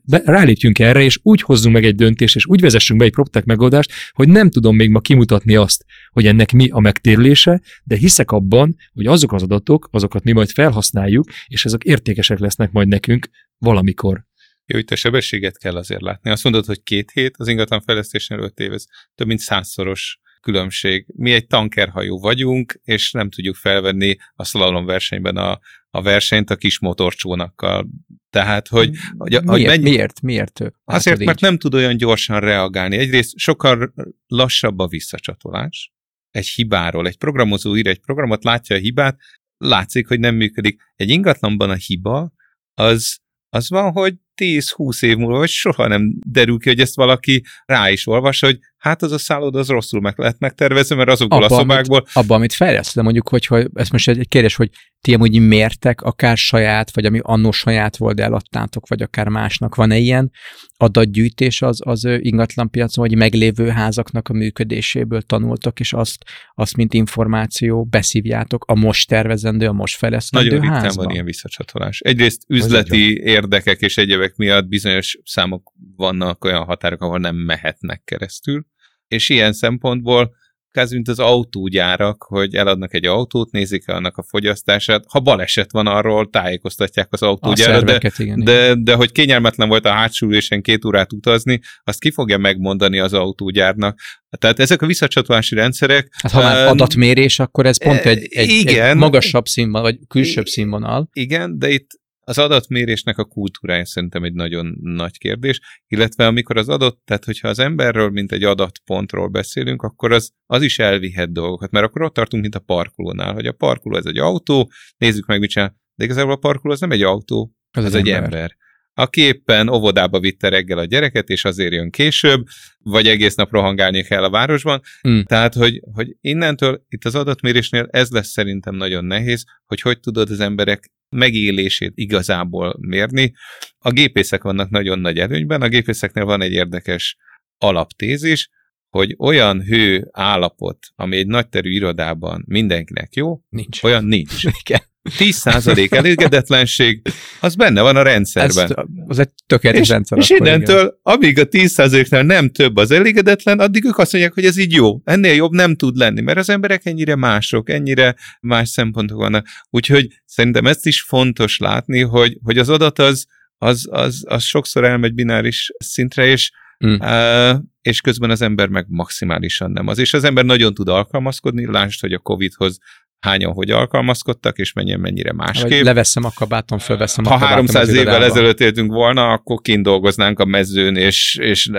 rálépjünk 0.08 0.80
erre, 0.80 1.02
és 1.02 1.20
úgy 1.22 1.41
hozzunk 1.41 1.74
meg 1.74 1.86
egy 1.86 1.95
döntést, 1.95 2.36
és 2.36 2.45
úgy 2.45 2.62
vezessünk 2.62 2.99
be 2.99 3.06
egy 3.06 3.12
PropTech 3.12 3.45
megoldást, 3.45 3.91
hogy 4.12 4.28
nem 4.28 4.49
tudom 4.49 4.76
még 4.76 4.90
ma 4.90 4.99
kimutatni 4.99 5.56
azt, 5.56 5.86
hogy 6.12 6.26
ennek 6.26 6.52
mi 6.52 6.70
a 6.70 6.80
megtérülése, 6.80 7.62
de 7.84 7.95
hiszek 7.95 8.32
abban, 8.32 8.76
hogy 8.94 9.06
azok 9.06 9.34
az 9.34 9.44
adatok, 9.44 9.88
azokat 9.91 10.24
mi 10.24 10.32
majd 10.32 10.49
felhasználjuk, 10.49 11.30
és 11.48 11.66
ezek 11.66 11.84
értékesek 11.84 12.40
lesznek 12.40 12.72
majd 12.72 12.88
nekünk 12.88 13.30
valamikor. 13.58 14.26
Jó, 14.69 14.77
itt 14.77 14.91
a 14.91 14.95
sebességet 14.95 15.57
kell 15.57 15.76
azért 15.76 16.02
látni. 16.02 16.30
Azt 16.30 16.44
mondod, 16.44 16.65
hogy 16.65 16.84
két 16.84 17.11
hét, 17.11 17.35
az 17.38 17.48
ingatlan 17.48 17.81
fejlesztésnél 17.81 18.39
öt 18.39 18.60
év, 18.60 18.72
ez 18.73 18.85
több 19.15 19.27
mint 19.27 19.39
százszoros 19.39 20.19
különbség. 20.41 21.06
Mi 21.15 21.31
egy 21.31 21.48
tankerhajó 21.48 22.19
vagyunk, 22.19 22.80
és 22.84 23.11
nem 23.11 23.30
tudjuk 23.30 23.56
felvenni 23.56 24.15
a 24.35 24.44
slalom 24.44 24.85
versenyben 24.85 25.38
a, 25.38 25.60
a 25.89 26.02
versenyt 26.02 26.49
a 26.49 26.56
kis 26.56 26.80
motorcsónakkal. 26.80 27.88
Tehát, 28.30 28.68
hogy... 28.68 28.95
hogy, 29.18 29.30
miért, 29.30 29.45
hogy 29.45 29.65
mennyi... 29.65 29.89
miért? 29.89 30.22
Miért? 30.22 30.61
Azért, 30.84 31.23
mert 31.23 31.39
nem 31.39 31.57
tud 31.57 31.73
olyan 31.73 31.98
gyorsan 31.98 32.39
reagálni. 32.39 32.98
Egyrészt 32.98 33.38
sokkal 33.38 33.94
lassabb 34.27 34.80
a 34.80 34.88
visszacsatolás 34.88 35.91
egy 36.31 36.48
hibáról. 36.48 37.07
Egy 37.07 37.18
programozó 37.18 37.76
ír 37.76 37.88
egy 37.88 37.99
programot, 37.99 38.44
látja 38.44 38.76
a 38.76 38.80
hibát, 38.80 39.19
látszik, 39.57 40.07
hogy 40.07 40.19
nem 40.19 40.35
működik. 40.35 40.81
Egy 40.95 41.10
ingatlanban 41.10 41.69
a 41.69 41.76
hiba 41.76 42.34
az 42.73 43.18
az 43.49 43.69
van, 43.69 43.91
hogy 43.91 44.15
10-20 44.42 45.04
év 45.04 45.18
múlva, 45.18 45.38
vagy 45.38 45.50
soha 45.50 45.88
nem 45.88 46.14
derül 46.26 46.60
ki, 46.60 46.70
hogy 46.70 46.80
ezt 46.80 46.96
valaki 46.96 47.44
rá 47.66 47.90
is 47.90 48.08
olvas, 48.08 48.40
hogy 48.40 48.60
hát 48.78 49.02
az 49.02 49.12
a 49.12 49.18
szálloda 49.18 49.60
az 49.60 49.68
rosszul 49.68 50.02
meg 50.02 50.14
lehet 50.18 50.40
megtervezni, 50.40 50.96
mert 50.96 51.10
azokból 51.10 51.44
abba, 51.44 51.56
a 51.56 51.60
szobákból... 51.60 51.98
Amit, 51.98 52.10
abban, 52.14 52.38
amit 52.38 52.54
fejleszt, 52.54 52.96
de 52.96 53.02
mondjuk, 53.02 53.30
hogy, 53.30 53.46
hogy 53.46 53.68
ez 53.74 53.90
most 53.90 54.08
egy 54.08 54.28
kérdés, 54.28 54.56
hogy 54.56 54.70
ti 55.02 55.14
amúgy 55.14 55.40
mértek 55.40 56.02
akár 56.02 56.38
saját, 56.38 56.92
vagy 56.94 57.06
ami 57.06 57.20
annó 57.22 57.52
saját 57.52 57.98
volt, 57.98 58.16
de 58.16 58.24
eladtátok, 58.24 58.88
vagy 58.88 59.02
akár 59.02 59.28
másnak. 59.28 59.76
Van-e 59.76 59.98
ilyen 59.98 60.32
adatgyűjtés 60.78 61.62
az, 61.62 61.80
az 61.84 62.06
ingatlan 62.06 62.70
piacon, 62.70 63.08
vagy 63.08 63.18
meglévő 63.18 63.68
házaknak 63.68 64.30
a 64.30 64.34
működéséből 64.34 65.22
tanultok, 65.22 65.80
és 65.80 65.94
azt, 65.94 66.24
azt 66.56 66.76
mint 66.76 66.94
információ 66.94 67.86
beszívjátok 67.86 68.66
a 68.66 68.76
most 68.76 69.08
tervezendő, 69.08 69.68
a 69.68 69.74
most 69.74 69.98
fejlesztendő 69.98 70.58
Nagyon 70.58 70.74
ritkán 70.74 70.95
van 70.95 71.10
ilyen 71.10 71.26
visszacsatolás. 71.26 71.99
Egyrészt 71.99 72.41
üzleti 72.48 73.22
érdekek 73.24 73.82
és 73.82 73.98
egyebek 73.98 74.36
miatt 74.36 74.68
bizonyos 74.68 75.20
számok 75.24 75.74
vannak 75.95 76.45
olyan 76.45 76.64
határok, 76.64 77.02
ahol 77.02 77.20
nem 77.20 77.36
mehetnek 77.36 78.02
keresztül, 78.06 78.66
és 79.08 79.30
ilyen 79.30 79.54
szempontból 79.54 80.36
kvázi 80.78 80.95
mint 80.95 81.08
az 81.08 81.20
autógyárak, 81.20 82.24
hogy 82.24 82.56
eladnak 82.56 82.94
egy 82.94 83.06
autót, 83.06 83.52
nézik 83.52 83.88
annak 83.88 84.18
a 84.18 84.24
fogyasztását. 84.24 85.04
Ha 85.08 85.20
baleset 85.20 85.72
van, 85.72 85.88
arról 85.88 86.30
tájékoztatják 86.30 87.08
az 87.10 87.22
autógyárat, 87.22 87.84
de, 87.84 88.12
igen, 88.18 88.44
de, 88.44 88.64
igen. 88.64 88.84
de 88.84 88.94
hogy 88.94 89.12
kényelmetlen 89.12 89.68
volt 89.68 89.86
a 89.86 89.90
hátsó 89.90 90.28
ülésen 90.28 90.62
két 90.62 90.86
órát 90.86 91.14
utazni, 91.14 91.60
azt 91.84 91.99
ki 91.99 92.12
fogja 92.12 92.38
megmondani 92.38 92.99
az 92.99 93.14
autógyárnak. 93.14 93.99
Tehát 94.40 94.60
ezek 94.60 94.82
a 94.82 94.86
visszacsatolási 94.86 95.56
rendszerek... 95.56 96.16
Hát 96.22 96.32
ha 96.32 96.41
már 96.41 96.68
adatmérés, 96.68 97.40
akkor 97.40 97.66
ez 97.66 97.84
pont 97.84 98.06
egy, 98.06 98.28
egy, 98.30 98.49
igen, 98.49 98.90
egy 98.90 98.95
magasabb 98.95 99.45
színvonal, 99.45 99.82
vagy 99.82 99.98
külsőbb 100.08 100.45
színvonal. 100.45 101.10
Igen, 101.14 101.60
de 101.60 101.70
itt 101.70 101.90
az 102.28 102.38
adatmérésnek 102.38 103.18
a 103.18 103.26
kultúrája 103.26 103.86
szerintem 103.86 104.24
egy 104.24 104.34
nagyon 104.34 104.78
nagy 104.82 105.18
kérdés, 105.18 105.60
illetve 105.88 106.28
amikor 106.28 106.58
az 106.58 106.70
adat, 106.70 106.98
tehát 107.06 107.26
hogyha 107.26 107.48
az 107.48 107.60
emberről, 107.60 108.10
mint 108.10 108.32
egy 108.32 108.44
adatpontról 108.44 109.28
beszélünk, 109.28 109.82
akkor 109.82 110.12
az, 110.12 110.32
az 110.45 110.62
is 110.62 110.80
elvihet 110.80 111.32
dolgokat, 111.32 111.72
mert 111.72 111.86
akkor 111.86 112.02
ott 112.02 112.14
tartunk, 112.14 112.41
mint 112.41 112.56
a 112.56 112.60
parkolónál, 112.60 113.34
hogy 113.34 113.45
a 113.45 113.52
parkoló 113.52 113.98
ez 113.98 114.06
egy 114.06 114.18
autó, 114.18 114.72
nézzük 114.98 115.26
meg, 115.26 115.40
mit 115.40 115.49
csinál, 115.49 115.78
de 115.95 116.04
igazából 116.04 116.32
a 116.32 116.36
parkoló 116.36 116.74
az 116.74 116.80
nem 116.80 116.91
egy 116.91 117.04
autó, 117.04 117.56
az, 117.72 117.84
az, 117.84 117.94
az 117.94 117.99
egy 117.99 118.10
ember. 118.10 118.24
ember 118.24 118.56
aki 118.99 119.22
éppen 119.22 119.70
óvodába 119.70 120.20
vitte 120.20 120.49
reggel 120.49 120.78
a 120.78 120.86
gyereket, 120.86 121.30
és 121.30 121.45
azért 121.45 121.74
jön 121.74 121.90
később, 121.90 122.45
vagy 122.78 123.08
egész 123.08 123.36
nap 123.36 123.52
rohangálni 123.52 124.04
kell 124.04 124.24
a 124.24 124.30
városban. 124.30 124.82
Mm. 125.08 125.20
Tehát, 125.22 125.54
hogy, 125.54 125.82
hogy 125.94 126.16
innentől 126.22 126.86
itt 126.90 127.06
az 127.06 127.16
adatmérésnél 127.16 127.88
ez 127.90 128.10
lesz 128.10 128.30
szerintem 128.30 128.76
nagyon 128.76 129.06
nehéz, 129.06 129.45
hogy 129.66 129.82
hogy 129.82 129.99
tudod 129.99 130.30
az 130.30 130.40
emberek 130.40 130.91
megélését 131.10 131.92
igazából 131.96 132.76
mérni. 132.80 133.34
A 133.78 133.92
gépészek 133.92 134.44
vannak 134.44 134.70
nagyon 134.70 135.00
nagy 135.00 135.18
előnyben, 135.18 135.62
a 135.62 135.68
gépészeknél 135.68 136.26
van 136.26 136.42
egy 136.42 136.52
érdekes 136.52 137.18
alaptézis, 137.58 138.50
hogy 138.90 139.16
olyan 139.18 139.62
hő 139.62 140.10
állapot, 140.12 140.78
ami 140.96 141.18
egy 141.18 141.28
nagyterű 141.28 141.70
irodában 141.70 142.44
mindenkinek 142.48 143.16
jó, 143.16 143.42
nincs. 143.50 143.84
olyan 143.84 144.04
nincs. 144.04 144.44
10% 145.18 145.94
elégedetlenség, 145.94 147.02
az 147.40 147.56
benne 147.56 147.82
van 147.82 147.96
a 147.96 148.02
rendszerben. 148.02 148.64
Ez, 148.64 148.86
az 149.08 149.20
egy 149.20 149.30
tökéletes 149.48 149.82
és, 149.82 149.90
rendszer. 149.90 150.18
És 150.18 150.30
innentől, 150.30 150.80
igen. 150.80 151.00
amíg 151.02 151.40
a 151.40 151.48
10%-nál 151.48 152.24
nem 152.24 152.50
több 152.50 152.76
az 152.76 152.92
elégedetlen, 152.92 153.60
addig 153.60 153.86
ők 153.86 153.98
azt 153.98 154.12
mondják, 154.12 154.34
hogy 154.34 154.46
ez 154.46 154.58
így 154.58 154.74
jó. 154.74 155.02
Ennél 155.04 155.34
jobb 155.34 155.52
nem 155.52 155.76
tud 155.76 155.98
lenni, 155.98 156.22
mert 156.22 156.38
az 156.38 156.50
emberek 156.50 156.86
ennyire 156.86 157.16
mások, 157.16 157.70
ennyire 157.70 158.16
más 158.42 158.70
szempontok 158.70 159.18
vannak. 159.18 159.48
Úgyhogy 159.70 160.08
szerintem 160.26 160.66
ezt 160.66 160.86
is 160.86 161.02
fontos 161.02 161.58
látni, 161.58 162.02
hogy, 162.02 162.38
hogy 162.44 162.58
az 162.58 162.70
adat 162.70 163.00
az, 163.00 163.26
az, 163.58 163.88
az, 163.92 164.24
az 164.28 164.44
sokszor 164.44 164.84
elmegy 164.84 165.14
bináris 165.14 165.72
szintre, 165.78 166.26
és 166.26 166.52
Mm. 166.86 166.94
Uh, 167.00 167.60
és 167.82 168.02
közben 168.02 168.30
az 168.30 168.42
ember 168.42 168.68
meg 168.68 168.86
maximálisan 168.90 169.72
nem 169.72 169.88
az. 169.88 169.98
És 169.98 170.14
az 170.14 170.24
ember 170.24 170.46
nagyon 170.46 170.74
tud 170.74 170.88
alkalmazkodni, 170.88 171.72
lásd, 171.72 172.00
hogy 172.00 172.14
a 172.14 172.20
Covid-hoz 172.20 172.78
hányan 173.19 173.53
hogy 173.53 173.69
alkalmazkodtak, 173.72 174.57
és 174.57 174.73
mennyien 174.73 174.99
mennyire 174.99 175.34
másképp. 175.34 175.69
Vagy 175.69 175.84
leveszem 175.84 176.23
a 176.23 176.31
kabátom, 176.35 176.80
fölveszem 176.80 177.26
ha 177.26 177.34
a 177.34 177.34
kabátom 177.34 177.56
300 177.56 177.94
évvel 177.94 178.23
ezelőtt 178.23 178.60
éltünk 178.60 178.91
volna, 178.91 179.31
akkor 179.31 179.61
kint 179.61 179.84
dolgoznánk 179.84 180.39
a 180.39 180.45
mezőn, 180.45 180.95
és, 180.95 181.38
és, 181.41 181.69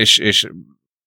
és, 0.00 0.18
és 0.18 0.46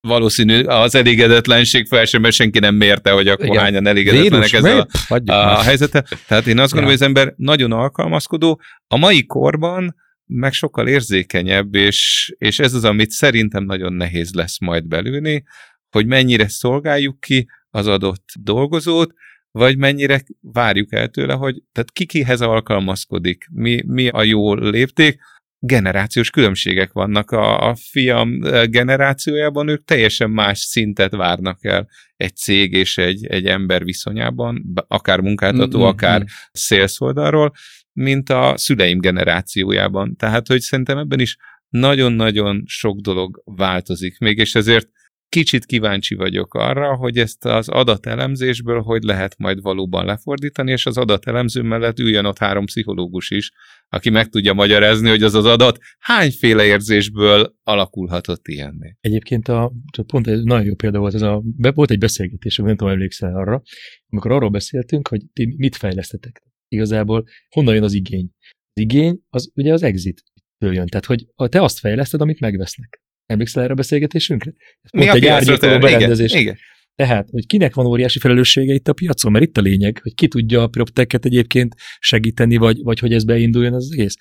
valószínű 0.02 0.64
az 0.64 0.96
elégedetlenség 0.96 1.88
fel 1.88 2.06
sem, 2.06 2.22
mert 2.22 2.36
senki 2.36 2.60
nem 2.60 2.76
mérte, 2.76 3.12
hogy 3.12 3.28
akkor 3.28 3.46
Igen. 3.46 3.62
hányan 3.62 3.88
elégedetlenek 3.88 4.54
ez 4.54 4.64
a, 4.64 4.88
a, 5.08 5.32
a 5.32 5.62
helyzete. 5.62 6.06
Tehát 6.28 6.48
én 6.48 6.60
azt 6.60 6.74
gondolom, 6.74 6.76
ja. 6.76 6.86
hogy 6.86 6.94
az 6.94 7.02
ember 7.02 7.34
nagyon 7.38 7.72
alkalmazkodó. 7.72 8.62
A 8.88 8.98
mai 8.98 9.26
korban 9.26 9.96
meg 10.26 10.54
sokkal 10.54 10.88
érzékenyebb, 10.88 11.76
és, 11.76 12.32
és 12.38 12.60
ez 12.60 12.74
az, 12.74 12.84
amit 12.84 13.10
szerintem 13.10 13.64
nagyon 13.64 13.94
nehéz 13.94 14.34
lesz 14.34 14.60
majd 14.60 14.88
belülni, 14.88 15.44
hogy 15.90 16.06
mennyire 16.06 16.48
szolgáljuk 16.48 17.20
ki 17.20 17.48
az 17.70 17.88
adott 17.88 18.26
dolgozót, 18.40 19.14
vagy 19.52 19.78
mennyire 19.78 20.24
várjuk 20.42 20.94
el 20.94 21.08
tőle, 21.08 21.34
hogy 21.34 21.64
tehát 21.72 21.92
ki 21.92 22.06
kihez 22.06 22.42
alkalmazkodik, 22.42 23.48
mi, 23.52 23.84
mi 23.86 24.08
a 24.08 24.24
jó 24.24 24.54
lépték, 24.54 25.20
generációs 25.60 26.30
különbségek 26.30 26.92
vannak. 26.92 27.32
A, 27.32 27.70
a 27.70 27.76
fiam 27.76 28.40
generációjában 28.66 29.68
ők 29.68 29.84
teljesen 29.84 30.30
más 30.30 30.60
szintet 30.60 31.16
várnak 31.16 31.66
el 31.66 31.90
egy 32.16 32.36
cég 32.36 32.74
és 32.74 32.98
egy, 32.98 33.26
egy 33.26 33.46
ember 33.46 33.84
viszonyában, 33.84 34.74
akár 34.88 35.20
munkáltató, 35.20 35.78
mm-hmm. 35.78 35.88
akár 35.88 36.26
sales 36.52 37.02
oldalról, 37.02 37.54
mint 37.94 38.30
a 38.30 38.54
szüleim 38.58 39.00
generációjában. 39.00 40.16
Tehát, 40.16 40.48
hogy 40.48 40.60
szerintem 40.60 40.98
ebben 40.98 41.20
is 41.20 41.38
nagyon-nagyon 41.70 42.64
sok 42.66 43.00
dolog 43.00 43.42
változik 43.46 44.20
még, 44.20 44.38
és 44.38 44.56
ezért 44.56 44.90
kicsit 45.30 45.66
kíváncsi 45.66 46.16
vagyok 46.16 46.54
arra, 46.54 46.96
hogy 46.96 47.18
ezt 47.18 47.46
az 47.46 47.70
adatelemzésből 47.70 48.82
hogy 48.82 49.04
lehet 49.04 49.38
majd 49.38 49.62
valóban 49.62 50.06
lefordítani, 50.06 50.72
és 50.72 50.86
az 50.86 50.98
adatelemző 50.98 51.62
mellett 51.62 52.00
üljön 52.00 52.26
ott 52.26 52.38
három 52.38 52.66
pszichológus 52.66 53.30
is, 53.30 53.52
aki 53.90 54.10
meg 54.10 54.30
tudja 54.30 54.54
magyarázni, 54.54 55.10
hogy 55.10 55.24
az 55.24 55.34
az 55.34 55.46
adat 55.46 55.78
hányféle 56.00 56.66
érzésből 56.66 57.56
alakulhatott 57.64 58.48
ilyenné. 58.48 58.96
Egyébként 59.00 59.48
a, 59.48 59.72
pont 60.06 60.28
egy 60.28 60.44
nagyon 60.44 60.66
jó 60.66 60.76
példa 60.76 61.00
volt, 61.00 61.14
ez 61.14 61.22
a, 61.22 61.44
volt 61.58 61.92
egy 61.92 61.98
beszélgetés, 61.98 62.56
nem 62.58 62.76
tudom, 62.76 62.94
emlékszel 62.94 63.36
arra, 63.36 63.62
amikor 64.10 64.32
arról 64.32 64.50
beszéltünk, 64.50 65.08
hogy 65.08 65.22
ti 65.34 65.56
mit 65.58 65.76
fejlesztetek. 65.76 66.44
Igazából 66.68 67.24
honnan 67.50 67.74
jön 67.74 67.84
az 67.84 67.94
igény? 67.94 68.30
Az 68.74 68.82
igény 68.82 69.20
az 69.30 69.52
ugye 69.56 69.74
az 69.74 69.84
exit 69.84 70.24
jön. 70.58 70.88
Tehát, 70.88 71.06
hogy 71.06 71.26
te 71.50 71.62
azt 71.62 71.80
fejleszted, 71.80 72.22
amit 72.22 72.40
megvesznek. 72.40 73.02
Emlékszel 73.30 73.64
erre 73.64 73.72
a 73.72 73.76
beszélgetésünkre? 73.76 74.54
Mi 74.92 75.08
a 75.08 75.14
egy 75.14 75.26
árnyékoló 75.26 75.78
berendezés. 75.78 76.32
Igen, 76.32 76.42
igen. 76.42 76.58
Tehát, 76.96 77.30
hogy 77.30 77.46
kinek 77.46 77.76
van 77.76 77.86
óriási 77.86 78.20
felelőssége 78.20 78.74
itt 78.74 78.88
a 78.88 78.94
piacon, 78.94 79.32
mert 79.32 79.46
itt 79.46 79.58
a 79.58 79.62
lényeg, 79.62 80.00
hogy 80.02 80.14
ki 80.14 80.28
tudja 80.28 80.62
a 80.62 80.68
PropTech-et 80.68 81.26
egyébként 81.26 81.76
segíteni, 82.00 82.58
vagy, 82.58 82.78
vagy 82.84 83.00
hogy 83.00 83.14
ez 83.14 83.24
beinduljon 83.24 83.74
az 83.74 83.90
egész. 83.92 84.16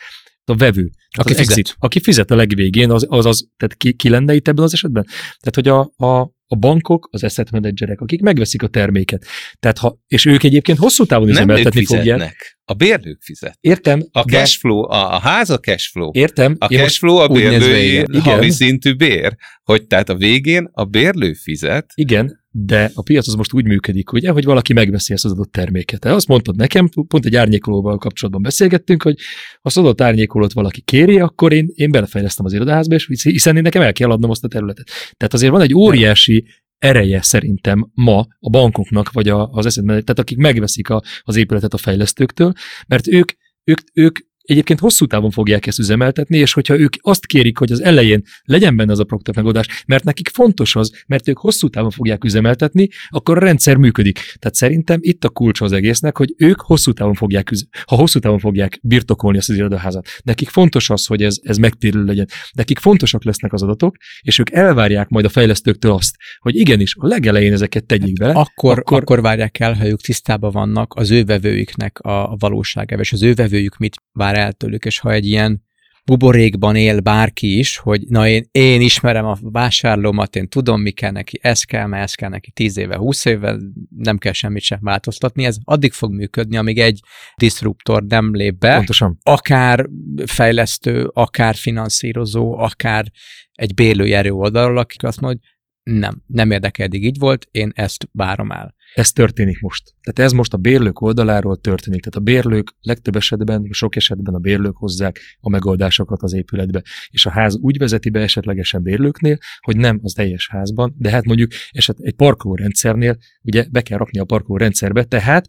A 0.44 0.54
vevő, 0.56 0.90
aki 1.18 1.30
az 1.30 1.36
fizet. 1.36 1.56
Exit, 1.56 1.74
aki 1.78 2.00
fizet 2.00 2.30
a 2.30 2.36
legvégén, 2.36 2.90
az, 2.90 3.06
az, 3.08 3.26
az 3.26 3.48
tehát 3.56 3.74
ki, 3.76 3.94
ki 3.94 4.08
lenne 4.08 4.34
itt 4.34 4.48
ebben 4.48 4.64
az 4.64 4.72
esetben? 4.72 5.04
Tehát, 5.38 5.54
hogy 5.54 5.68
a, 5.68 6.06
a, 6.06 6.32
a 6.50 6.56
bankok, 6.56 7.08
az 7.10 7.24
asset 7.24 7.50
managerek, 7.50 8.00
akik 8.00 8.20
megveszik 8.20 8.62
a 8.62 8.66
terméket. 8.66 9.24
Tehát 9.58 9.78
ha, 9.78 9.98
és 10.06 10.24
ők 10.24 10.42
egyébként 10.42 10.78
hosszú 10.78 11.04
távon 11.04 11.28
üzemeltetni 11.28 11.84
fogják. 11.84 12.58
A 12.64 12.74
bérlők 12.74 13.22
fizet. 13.22 13.58
Értem. 13.60 14.02
A 14.12 14.20
cashflow, 14.20 14.90
a, 14.90 15.14
a 15.14 15.18
ház 15.18 15.50
a 15.50 15.58
cashflow. 15.58 16.10
Értem. 16.12 16.56
A 16.58 16.66
cashflow 16.66 17.16
a 17.16 17.28
bérlői 17.28 18.04
havi 18.18 18.50
szintű 18.50 18.94
bér. 18.94 19.36
Hogy 19.62 19.86
tehát 19.86 20.08
a 20.08 20.14
végén 20.14 20.68
a 20.72 20.84
bérlő 20.84 21.32
fizet. 21.32 21.90
Igen, 21.94 22.37
de 22.50 22.90
a 22.94 23.02
piac 23.02 23.28
az 23.28 23.34
most 23.34 23.52
úgy 23.52 23.66
működik, 23.66 24.12
ugye, 24.12 24.30
hogy 24.30 24.44
valaki 24.44 24.72
megveszi 24.72 25.12
ezt 25.12 25.24
az 25.24 25.30
adott 25.30 25.52
terméket. 25.52 26.00
Te 26.00 26.12
azt 26.12 26.28
mondtad 26.28 26.56
nekem, 26.56 26.88
pont 27.08 27.24
egy 27.24 27.36
árnyékolóval 27.36 27.98
kapcsolatban 27.98 28.42
beszélgettünk, 28.42 29.02
hogy 29.02 29.18
ha 29.52 29.58
az 29.62 29.76
adott 29.76 30.00
árnyékolót 30.00 30.52
valaki 30.52 30.80
kéri, 30.80 31.20
akkor 31.20 31.52
én, 31.52 31.70
én 31.74 31.90
belefejlesztem 31.90 32.44
az 32.44 32.52
irodaházba, 32.52 32.94
és 32.94 33.22
hiszen 33.22 33.56
én 33.56 33.62
nekem 33.62 33.82
el 33.82 33.92
kell 33.92 34.10
adnom 34.10 34.30
azt 34.30 34.44
a 34.44 34.48
területet. 34.48 34.90
Tehát 35.16 35.34
azért 35.34 35.52
van 35.52 35.60
egy 35.60 35.74
óriási 35.74 36.46
ereje 36.78 37.22
szerintem 37.22 37.90
ma 37.94 38.26
a 38.38 38.50
bankoknak, 38.50 39.12
vagy 39.12 39.28
az 39.28 39.66
eszedben, 39.66 40.04
tehát 40.04 40.18
akik 40.18 40.38
megveszik 40.38 40.90
a, 40.90 41.02
az 41.20 41.36
épületet 41.36 41.74
a 41.74 41.78
fejlesztőktől, 41.78 42.52
mert 42.86 43.06
ők, 43.06 43.32
ők, 43.64 43.78
ők 43.92 44.18
egyébként 44.50 44.80
hosszú 44.80 45.06
távon 45.06 45.30
fogják 45.30 45.66
ezt 45.66 45.78
üzemeltetni, 45.78 46.38
és 46.38 46.52
hogyha 46.52 46.78
ők 46.78 46.94
azt 47.00 47.26
kérik, 47.26 47.58
hogy 47.58 47.72
az 47.72 47.82
elején 47.82 48.22
legyen 48.42 48.76
benne 48.76 48.92
az 48.92 48.98
a 48.98 49.04
Procter 49.04 49.34
megoldás, 49.34 49.84
mert 49.86 50.04
nekik 50.04 50.28
fontos 50.28 50.76
az, 50.76 50.92
mert 51.06 51.28
ők 51.28 51.38
hosszú 51.38 51.68
távon 51.68 51.90
fogják 51.90 52.24
üzemeltetni, 52.24 52.88
akkor 53.08 53.36
a 53.36 53.40
rendszer 53.40 53.76
működik. 53.76 54.14
Tehát 54.14 54.54
szerintem 54.54 54.98
itt 55.02 55.24
a 55.24 55.28
kulcs 55.28 55.60
az 55.60 55.72
egésznek, 55.72 56.16
hogy 56.16 56.34
ők 56.36 56.60
hosszú 56.60 56.92
távon 56.92 57.14
fogják, 57.14 57.50
ha 57.86 57.96
hosszú 57.96 58.18
távon 58.18 58.38
fogják 58.38 58.78
birtokolni 58.82 59.38
ezt 59.38 59.50
az 59.50 59.56
irodaházat. 59.56 60.08
Nekik 60.22 60.48
fontos 60.48 60.90
az, 60.90 61.06
hogy 61.06 61.22
ez, 61.22 61.36
ez 61.42 61.56
megtérül 61.56 62.04
legyen. 62.04 62.26
Nekik 62.52 62.78
fontosak 62.78 63.24
lesznek 63.24 63.52
az 63.52 63.62
adatok, 63.62 63.96
és 64.20 64.38
ők 64.38 64.50
elvárják 64.50 65.08
majd 65.08 65.24
a 65.24 65.28
fejlesztőktől 65.28 65.92
azt, 65.92 66.16
hogy 66.38 66.56
igenis, 66.56 66.94
a 66.98 67.06
legelején 67.06 67.52
ezeket 67.52 67.86
tegyék 67.86 68.18
bele. 68.18 68.32
Akkor, 68.32 68.78
akkor, 68.78 69.00
akkor 69.00 69.20
várják 69.20 69.60
el, 69.60 69.74
ha 69.74 69.86
ők 69.86 70.00
tisztában 70.00 70.50
vannak 70.50 70.94
az 70.94 71.10
ő 71.10 71.24
vevőiknek 71.24 71.98
a 71.98 72.36
valóságával, 72.38 73.04
és 73.04 73.12
az 73.12 73.22
ő 73.22 73.34
vevőjük 73.34 73.76
mit 73.76 73.96
vár 74.12 74.36
el 74.38 74.52
tőlük, 74.52 74.84
és 74.84 74.98
ha 74.98 75.12
egy 75.12 75.26
ilyen 75.26 75.66
buborékban 76.08 76.76
él 76.76 77.00
bárki 77.00 77.58
is, 77.58 77.76
hogy 77.76 78.02
na 78.08 78.28
én, 78.28 78.48
én 78.50 78.80
ismerem 78.80 79.24
a 79.24 79.36
vásárlómat, 79.40 80.36
én 80.36 80.48
tudom, 80.48 80.80
mi 80.80 80.90
kell 80.90 81.10
neki, 81.10 81.38
ez 81.42 81.62
kell, 81.62 81.86
mert 81.86 82.02
ez 82.02 82.14
kell 82.14 82.28
neki 82.28 82.50
10 82.50 82.76
éve, 82.76 82.96
20 82.96 83.24
éve, 83.24 83.56
nem 83.96 84.18
kell 84.18 84.32
semmit 84.32 84.62
sem 84.62 84.78
változtatni, 84.82 85.44
ez 85.44 85.56
addig 85.64 85.92
fog 85.92 86.12
működni, 86.12 86.56
amíg 86.56 86.78
egy 86.78 87.00
disruptor 87.36 88.04
nem 88.04 88.34
lép 88.34 88.58
be, 88.58 88.76
Pontosan. 88.76 89.18
akár 89.22 89.86
fejlesztő, 90.26 91.10
akár 91.12 91.54
finanszírozó, 91.54 92.58
akár 92.58 93.06
egy 93.52 93.74
bérlőjerő 93.74 94.30
oldalról, 94.30 94.78
akik 94.78 95.02
azt 95.02 95.20
mondja, 95.20 95.40
hogy 95.40 95.94
nem, 95.94 96.22
nem 96.26 96.50
érdekel, 96.50 96.86
eddig 96.86 97.04
így 97.04 97.18
volt, 97.18 97.48
én 97.50 97.72
ezt 97.74 98.08
várom 98.12 98.50
el. 98.50 98.74
Ez 98.94 99.12
történik 99.12 99.60
most. 99.60 99.94
Tehát 100.00 100.30
ez 100.30 100.36
most 100.36 100.54
a 100.54 100.56
bérlők 100.56 101.00
oldaláról 101.00 101.56
történik. 101.56 102.00
Tehát 102.00 102.18
a 102.18 102.30
bérlők 102.32 102.74
legtöbb 102.80 103.16
esetben, 103.16 103.68
sok 103.70 103.96
esetben 103.96 104.34
a 104.34 104.38
bérlők 104.38 104.76
hozzák 104.76 105.20
a 105.40 105.50
megoldásokat 105.50 106.22
az 106.22 106.32
épületbe. 106.32 106.82
És 107.08 107.26
a 107.26 107.30
ház 107.30 107.56
úgy 107.56 107.78
vezeti 107.78 108.10
be 108.10 108.20
esetlegesen 108.20 108.82
bérlőknél, 108.82 109.38
hogy 109.60 109.76
nem 109.76 110.00
az 110.02 110.12
teljes 110.12 110.48
házban, 110.48 110.94
de 110.98 111.10
hát 111.10 111.24
mondjuk 111.24 111.50
eset 111.70 111.98
egy 112.00 112.14
parkolórendszernél 112.14 113.16
ugye 113.42 113.66
be 113.70 113.82
kell 113.82 113.98
rakni 113.98 114.18
a 114.18 114.24
parkolórendszerbe, 114.24 115.04
tehát 115.04 115.46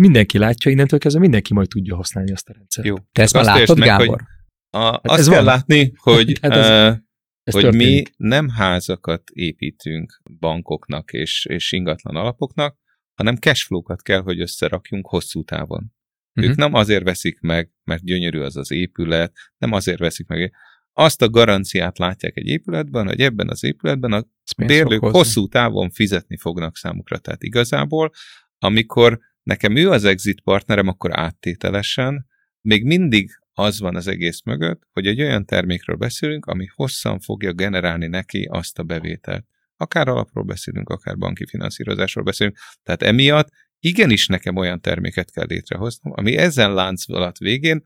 mindenki 0.00 0.38
látja, 0.38 0.70
innentől 0.70 0.98
kezdve 0.98 1.20
mindenki 1.20 1.54
majd 1.54 1.68
tudja 1.68 1.96
használni 1.96 2.32
azt 2.32 2.48
a 2.48 2.52
rendszert. 2.52 2.86
Jó. 2.86 2.94
Te 3.12 3.22
ezt 3.22 3.34
már 3.34 3.44
látod, 3.44 3.78
meg, 3.78 3.88
Gábor? 3.88 4.22
a, 4.70 4.78
hát 4.78 5.00
azt 5.04 5.28
kell 5.28 5.36
van. 5.36 5.44
látni, 5.44 5.92
hogy 5.96 6.38
hát 6.42 6.52
ez, 6.52 6.92
uh, 6.92 6.98
ez 7.46 7.54
hogy 7.54 7.62
történik. 7.62 8.08
mi 8.16 8.26
nem 8.28 8.48
házakat 8.48 9.30
építünk 9.30 10.20
bankoknak 10.38 11.12
és, 11.12 11.46
és 11.48 11.72
ingatlan 11.72 12.16
alapoknak, 12.16 12.78
hanem 13.14 13.36
cashflow-kat 13.36 14.02
kell, 14.02 14.20
hogy 14.20 14.40
összerakjunk 14.40 15.06
hosszú 15.06 15.44
távon. 15.44 15.78
Uh-huh. 15.78 16.44
Ők 16.44 16.50
mhm. 16.50 16.60
nem 16.60 16.74
azért 16.74 17.04
veszik 17.04 17.40
meg, 17.40 17.70
mert 17.84 18.04
gyönyörű 18.04 18.40
az 18.40 18.56
az 18.56 18.70
épület, 18.70 19.32
nem 19.58 19.72
azért 19.72 19.98
veszik 19.98 20.26
meg. 20.26 20.52
Azt 20.92 21.22
a 21.22 21.28
garanciát 21.28 21.98
látják 21.98 22.36
egy 22.36 22.46
épületben, 22.46 23.06
hogy 23.06 23.20
ebben 23.20 23.48
az 23.48 23.64
épületben 23.64 24.12
a 24.12 24.24
bérlők 24.66 25.02
hosszú 25.02 25.48
távon 25.48 25.90
fizetni 25.90 26.36
fognak 26.36 26.76
számukra. 26.76 27.18
Tehát 27.18 27.42
igazából, 27.42 28.10
amikor 28.58 29.20
nekem 29.42 29.76
ő 29.76 29.90
az 29.90 30.04
exit 30.04 30.40
partnerem, 30.40 30.88
akkor 30.88 31.18
áttételesen 31.18 32.26
még 32.60 32.84
mindig 32.84 33.30
az 33.58 33.80
van 33.80 33.96
az 33.96 34.06
egész 34.06 34.42
mögött, 34.44 34.82
hogy 34.92 35.06
egy 35.06 35.20
olyan 35.20 35.44
termékről 35.44 35.96
beszélünk, 35.96 36.46
ami 36.46 36.66
hosszan 36.74 37.20
fogja 37.20 37.52
generálni 37.52 38.06
neki 38.06 38.48
azt 38.50 38.78
a 38.78 38.82
bevételt. 38.82 39.46
Akár 39.76 40.08
alapról 40.08 40.44
beszélünk, 40.44 40.88
akár 40.88 41.16
banki 41.16 41.46
finanszírozásról 41.46 42.24
beszélünk. 42.24 42.56
Tehát 42.82 43.02
emiatt 43.02 43.48
igenis 43.78 44.26
nekem 44.26 44.56
olyan 44.56 44.80
terméket 44.80 45.30
kell 45.30 45.46
létrehoznom, 45.48 46.12
ami 46.16 46.36
ezen 46.36 46.74
lánc 46.74 47.08
alatt 47.08 47.38
végén 47.38 47.82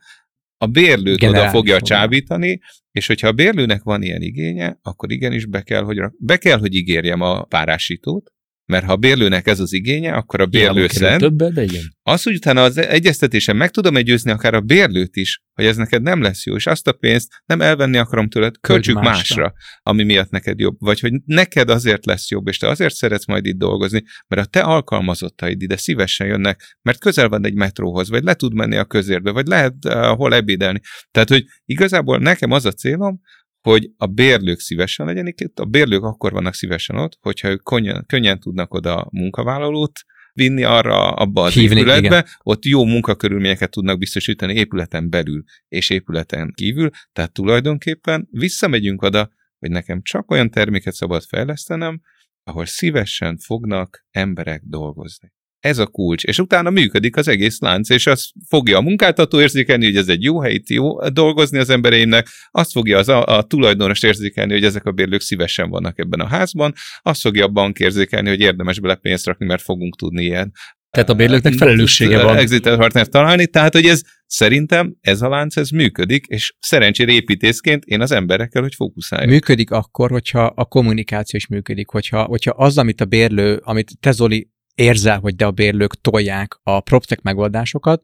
a 0.57 0.67
bérlőt 0.67 1.19
Generálni 1.19 1.49
oda 1.49 1.57
fogja 1.57 1.79
fogja. 1.79 1.97
csábítani, 1.97 2.61
és 2.91 3.07
hogyha 3.07 3.29
a 3.29 3.33
bérlőnek 3.33 3.83
van 3.83 4.03
ilyen 4.03 4.23
igénye, 4.23 4.79
akkor 4.83 5.13
igenis 5.13 5.47
be 5.47 5.63
kell, 5.63 5.83
hogy, 5.83 5.99
be 6.19 6.37
kell, 6.37 6.59
hogy 6.59 6.75
ígérjem 6.75 7.21
a 7.21 7.43
párásítót, 7.43 8.33
mert 8.71 8.85
ha 8.85 8.93
a 8.93 8.97
bérlőnek 8.97 9.47
ez 9.47 9.61
az 9.61 9.73
igénye, 9.73 10.13
akkor 10.13 10.41
a 10.41 10.47
bérlő 10.47 10.87
szent. 10.89 11.37
De 11.37 11.63
igen. 11.63 11.83
Az, 12.03 12.23
hogy 12.23 12.35
utána 12.35 12.63
az 12.63 12.77
egyeztetésen 12.79 13.57
meg 13.57 13.71
tudom 13.71 13.97
egyőzni 13.97 14.31
akár 14.31 14.55
a 14.55 14.61
bérlőt 14.61 15.17
is, 15.17 15.43
hogy 15.55 15.65
ez 15.65 15.77
neked 15.77 16.03
nem 16.03 16.23
lesz 16.23 16.47
jó, 16.47 16.55
és 16.55 16.67
azt 16.67 16.89
a 16.89 16.93
pénzt 16.93 17.43
nem 17.47 17.61
elvenni 17.61 17.97
akarom 17.97 18.29
tőled, 18.29 18.55
költsük 18.61 18.95
másra. 18.95 19.11
másra, 19.11 19.53
ami 19.83 20.03
miatt 20.03 20.31
neked 20.31 20.59
jobb. 20.59 20.77
Vagy 20.79 21.01
hogy 21.01 21.13
neked 21.25 21.71
azért 21.71 22.07
lesz 22.07 22.31
jobb, 22.31 22.49
és 22.49 22.59
te 22.59 22.69
azért 22.69 22.95
szeretsz 22.95 23.27
majd 23.27 23.47
itt 23.47 23.59
dolgozni, 23.59 24.03
mert 24.29 24.47
a 24.47 24.51
te 24.51 24.61
alkalmazottaid 24.61 25.63
ide 25.63 25.77
szívesen 25.77 26.27
jönnek, 26.27 26.79
mert 26.83 26.99
közel 26.99 27.29
van 27.29 27.47
egy 27.47 27.55
metróhoz, 27.55 28.09
vagy 28.09 28.23
le 28.23 28.35
tud 28.35 28.55
menni 28.55 28.77
a 28.77 28.85
közérbe, 28.85 29.31
vagy 29.31 29.47
lehet 29.47 29.75
uh, 29.87 29.95
hol 29.95 30.35
ebédelni. 30.35 30.81
Tehát, 31.11 31.29
hogy 31.29 31.45
igazából 31.65 32.19
nekem 32.19 32.51
az 32.51 32.65
a 32.65 32.73
célom, 32.73 33.21
hogy 33.61 33.91
a 33.97 34.07
bérlők 34.07 34.59
szívesen 34.59 35.07
legyenek 35.07 35.41
itt, 35.41 35.59
a 35.59 35.65
bérlők 35.65 36.03
akkor 36.03 36.33
vannak 36.33 36.55
szívesen 36.55 36.97
ott, 36.97 37.19
hogyha 37.21 37.49
ők 37.49 37.63
könnyen, 37.63 38.05
könnyen 38.07 38.41
tudnak 38.41 38.75
oda 38.75 39.09
munkavállalót 39.11 40.01
vinni 40.33 40.63
arra 40.63 41.13
abba 41.13 41.43
az 41.43 41.53
Hívni, 41.53 41.81
épületbe, 41.81 42.07
igen. 42.07 42.25
ott 42.43 42.65
jó 42.65 42.85
munkakörülményeket 42.85 43.71
tudnak 43.71 43.99
biztosítani 43.99 44.55
épületen 44.55 45.11
belül 45.11 45.43
és 45.69 45.91
épületen 45.91 46.53
kívül, 46.55 46.91
tehát 47.13 47.33
tulajdonképpen 47.33 48.29
visszamegyünk 48.31 49.03
oda, 49.03 49.31
hogy 49.59 49.71
nekem 49.71 50.03
csak 50.03 50.31
olyan 50.31 50.51
terméket 50.51 50.95
szabad 50.95 51.23
fejlesztenem, 51.23 52.01
ahol 52.43 52.67
szívesen 52.67 53.39
fognak 53.39 54.05
emberek 54.11 54.63
dolgozni. 54.65 55.33
Ez 55.61 55.79
a 55.79 55.87
kulcs, 55.87 56.25
és 56.25 56.39
utána 56.39 56.71
működik 56.71 57.17
az 57.17 57.29
egész 57.29 57.61
lánc, 57.61 57.91
és 57.91 58.07
az 58.07 58.31
fogja 58.49 58.79
a 58.79 58.81
munkáltató 58.81 59.41
érzékelni, 59.41 59.85
hogy 59.85 59.97
ez 59.97 60.09
egy 60.09 60.23
jó 60.23 60.41
hely, 60.41 60.61
jó 60.69 61.09
dolgozni 61.09 61.59
az 61.59 61.71
embereimnek, 61.71 62.29
azt 62.51 62.73
fogja 62.73 62.99
az 62.99 63.09
a, 63.09 63.25
a 63.25 63.43
tulajdonos 63.43 64.03
érzékelni, 64.03 64.53
hogy 64.53 64.65
ezek 64.65 64.85
a 64.85 64.93
bérlők 64.93 65.21
szívesen 65.21 65.71
vannak 65.71 65.99
ebben 65.99 66.21
a 66.21 66.27
házban, 66.27 66.73
azt 67.03 67.21
fogja 67.21 67.45
a 67.45 67.49
bank 67.49 67.79
érzékelni, 67.79 68.29
hogy 68.29 68.41
érdemes 68.41 68.81
bele 68.81 68.95
pénzt 68.95 69.27
rakni, 69.27 69.47
mert 69.47 69.63
fogunk 69.63 69.97
tudni 69.97 70.23
ilyen 70.23 70.53
tehát 70.91 71.09
a 71.09 71.15
bérlőknek 71.15 71.53
felelőssége 71.53 72.23
van. 72.23 72.37
Exit 72.37 72.63
partner 72.63 73.07
találni, 73.07 73.47
tehát 73.47 73.73
hogy 73.73 73.87
ez 73.87 74.03
szerintem 74.27 74.97
ez 75.01 75.23
a 75.23 75.29
lánc, 75.29 75.57
ez 75.57 75.69
működik, 75.69 76.27
és 76.27 76.55
szerencsére 76.59 77.13
építészként 77.13 77.85
én 77.85 78.01
az 78.01 78.13
emberekkel, 78.13 78.63
hogy 78.63 78.75
fókuszáljak. 78.75 79.31
Működik 79.31 79.71
akkor, 79.71 80.11
hogyha 80.11 80.45
a 80.45 80.65
kommunikáció 80.65 81.39
is 81.39 81.47
működik, 81.47 81.89
hogyha, 81.89 82.25
hogyha 82.25 82.51
az, 82.51 82.79
amit 82.79 83.01
a 83.01 83.05
bérlő, 83.05 83.61
amit 83.65 83.91
te 84.01 84.11
Zoli 84.11 84.51
érzel, 84.81 85.19
hogy 85.19 85.35
de 85.37 85.47
a 85.47 85.51
bérlők 85.51 86.01
tolják 86.01 86.61
a 86.63 86.81
PropTech 86.81 87.23
megoldásokat, 87.23 88.03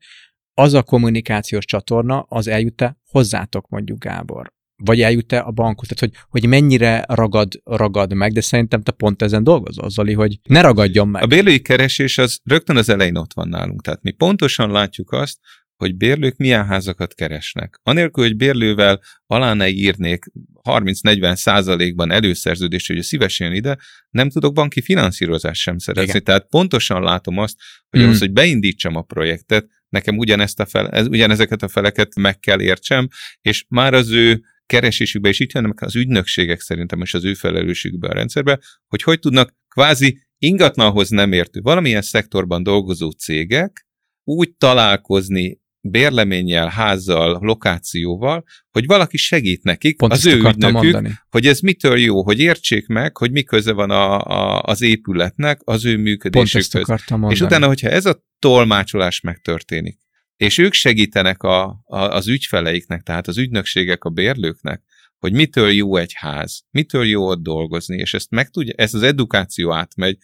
az 0.54 0.74
a 0.74 0.82
kommunikációs 0.82 1.64
csatorna, 1.64 2.20
az 2.28 2.48
eljut-e 2.48 2.98
hozzátok 3.10 3.68
mondjuk, 3.68 3.98
Gábor? 3.98 4.54
vagy 4.84 5.00
eljut-e 5.00 5.40
a 5.40 5.50
bankhoz, 5.50 5.88
tehát 5.88 6.14
hogy, 6.14 6.24
hogy 6.28 6.50
mennyire 6.50 7.04
ragad, 7.08 7.52
ragad 7.64 8.14
meg, 8.14 8.32
de 8.32 8.40
szerintem 8.40 8.82
te 8.82 8.92
pont 8.92 9.22
ezen 9.22 9.44
dolgozol, 9.44 9.90
Zoli, 9.90 10.12
hogy 10.12 10.38
ne 10.48 10.60
ragadjon 10.60 11.08
meg. 11.08 11.22
A 11.22 11.26
bérlői 11.26 11.60
keresés 11.60 12.18
az 12.18 12.40
rögtön 12.44 12.76
az 12.76 12.88
elején 12.88 13.16
ott 13.16 13.32
van 13.32 13.48
nálunk, 13.48 13.82
tehát 13.82 14.02
mi 14.02 14.10
pontosan 14.10 14.70
látjuk 14.70 15.12
azt, 15.12 15.38
hogy 15.76 15.96
bérlők 15.96 16.36
milyen 16.36 16.66
házakat 16.66 17.14
keresnek. 17.14 17.80
Anélkül, 17.82 18.24
hogy 18.24 18.36
bérlővel 18.36 19.00
alá 19.26 19.52
ne 19.52 19.68
írnék 19.68 20.24
30-40 20.62 21.34
százalékban 21.34 22.10
előszerződés, 22.10 22.86
hogy 22.86 23.02
szívesen 23.02 23.52
ide, 23.52 23.76
nem 24.10 24.30
tudok 24.30 24.54
banki 24.54 24.80
finanszírozást 24.82 25.60
sem 25.60 25.78
szerezni. 25.78 26.08
Igen. 26.10 26.24
Tehát 26.24 26.46
pontosan 26.48 27.02
látom 27.02 27.38
azt, 27.38 27.56
hogy 27.88 28.00
mm. 28.00 28.04
ahhoz, 28.04 28.18
hogy 28.18 28.32
beindítsam 28.32 28.96
a 28.96 29.02
projektet, 29.02 29.66
nekem 29.88 30.18
ugyanezt 30.18 30.60
a 30.60 30.66
fel, 30.66 30.88
ez, 30.88 31.06
ugyanezeket 31.06 31.62
a 31.62 31.68
feleket 31.68 32.14
meg 32.14 32.38
kell 32.38 32.60
értsem, 32.60 33.08
és 33.40 33.64
már 33.68 33.94
az 33.94 34.10
ő 34.10 34.40
keresésükbe, 34.66 35.28
és 35.28 35.40
itt 35.40 35.52
jönnek 35.52 35.80
az 35.80 35.96
ügynökségek 35.96 36.60
szerintem, 36.60 37.00
és 37.00 37.14
az 37.14 37.24
ő 37.24 37.34
felelősségükbe 37.34 38.08
a 38.08 38.12
rendszerbe, 38.12 38.60
hogy 38.86 39.02
hogy 39.02 39.18
tudnak 39.18 39.54
kvázi 39.68 40.20
ingatlanhoz 40.38 41.08
nem 41.08 41.32
értő, 41.32 41.60
valamilyen 41.60 42.02
szektorban 42.02 42.62
dolgozó 42.62 43.10
cégek 43.10 43.86
úgy 44.24 44.54
találkozni 44.56 45.60
bérleménnyel, 45.90 46.68
házzal, 46.68 47.38
lokációval, 47.40 48.44
hogy 48.70 48.86
valaki 48.86 49.16
segít 49.16 49.62
nekik, 49.62 49.96
Pont 49.96 50.12
az 50.12 50.26
ő 50.26 50.36
ügynökük, 50.36 50.70
mondani. 50.70 51.10
hogy 51.28 51.46
ez 51.46 51.60
mitől 51.60 51.98
jó, 51.98 52.24
hogy 52.24 52.38
értsék 52.40 52.86
meg, 52.86 53.16
hogy 53.16 53.30
mi 53.30 53.42
köze 53.42 53.72
van 53.72 53.90
a, 53.90 54.20
a, 54.20 54.62
az 54.62 54.82
épületnek 54.82 55.60
az 55.64 55.84
ő 55.84 55.96
működésükhöz. 55.96 56.86
És 57.28 57.40
utána, 57.40 57.66
hogyha 57.66 57.88
ez 57.88 58.06
a 58.06 58.24
tolmácsolás 58.38 59.20
megtörténik, 59.20 59.98
és 60.36 60.58
ők 60.58 60.72
segítenek 60.72 61.42
a, 61.42 61.64
a, 61.84 61.98
az 61.98 62.28
ügyfeleiknek, 62.28 63.02
tehát 63.02 63.28
az 63.28 63.38
ügynökségek 63.38 64.04
a 64.04 64.10
bérlőknek, 64.10 64.82
hogy 65.18 65.32
mitől 65.32 65.72
jó 65.72 65.96
egy 65.96 66.12
ház, 66.14 66.62
mitől 66.70 67.04
jó 67.04 67.28
ott 67.28 67.42
dolgozni, 67.42 67.96
és 67.96 68.14
ezt 68.14 68.30
meg 68.30 68.50
tudja, 68.50 68.74
ez 68.76 68.94
az 68.94 69.02
edukáció 69.02 69.72
átmegy, 69.72 70.18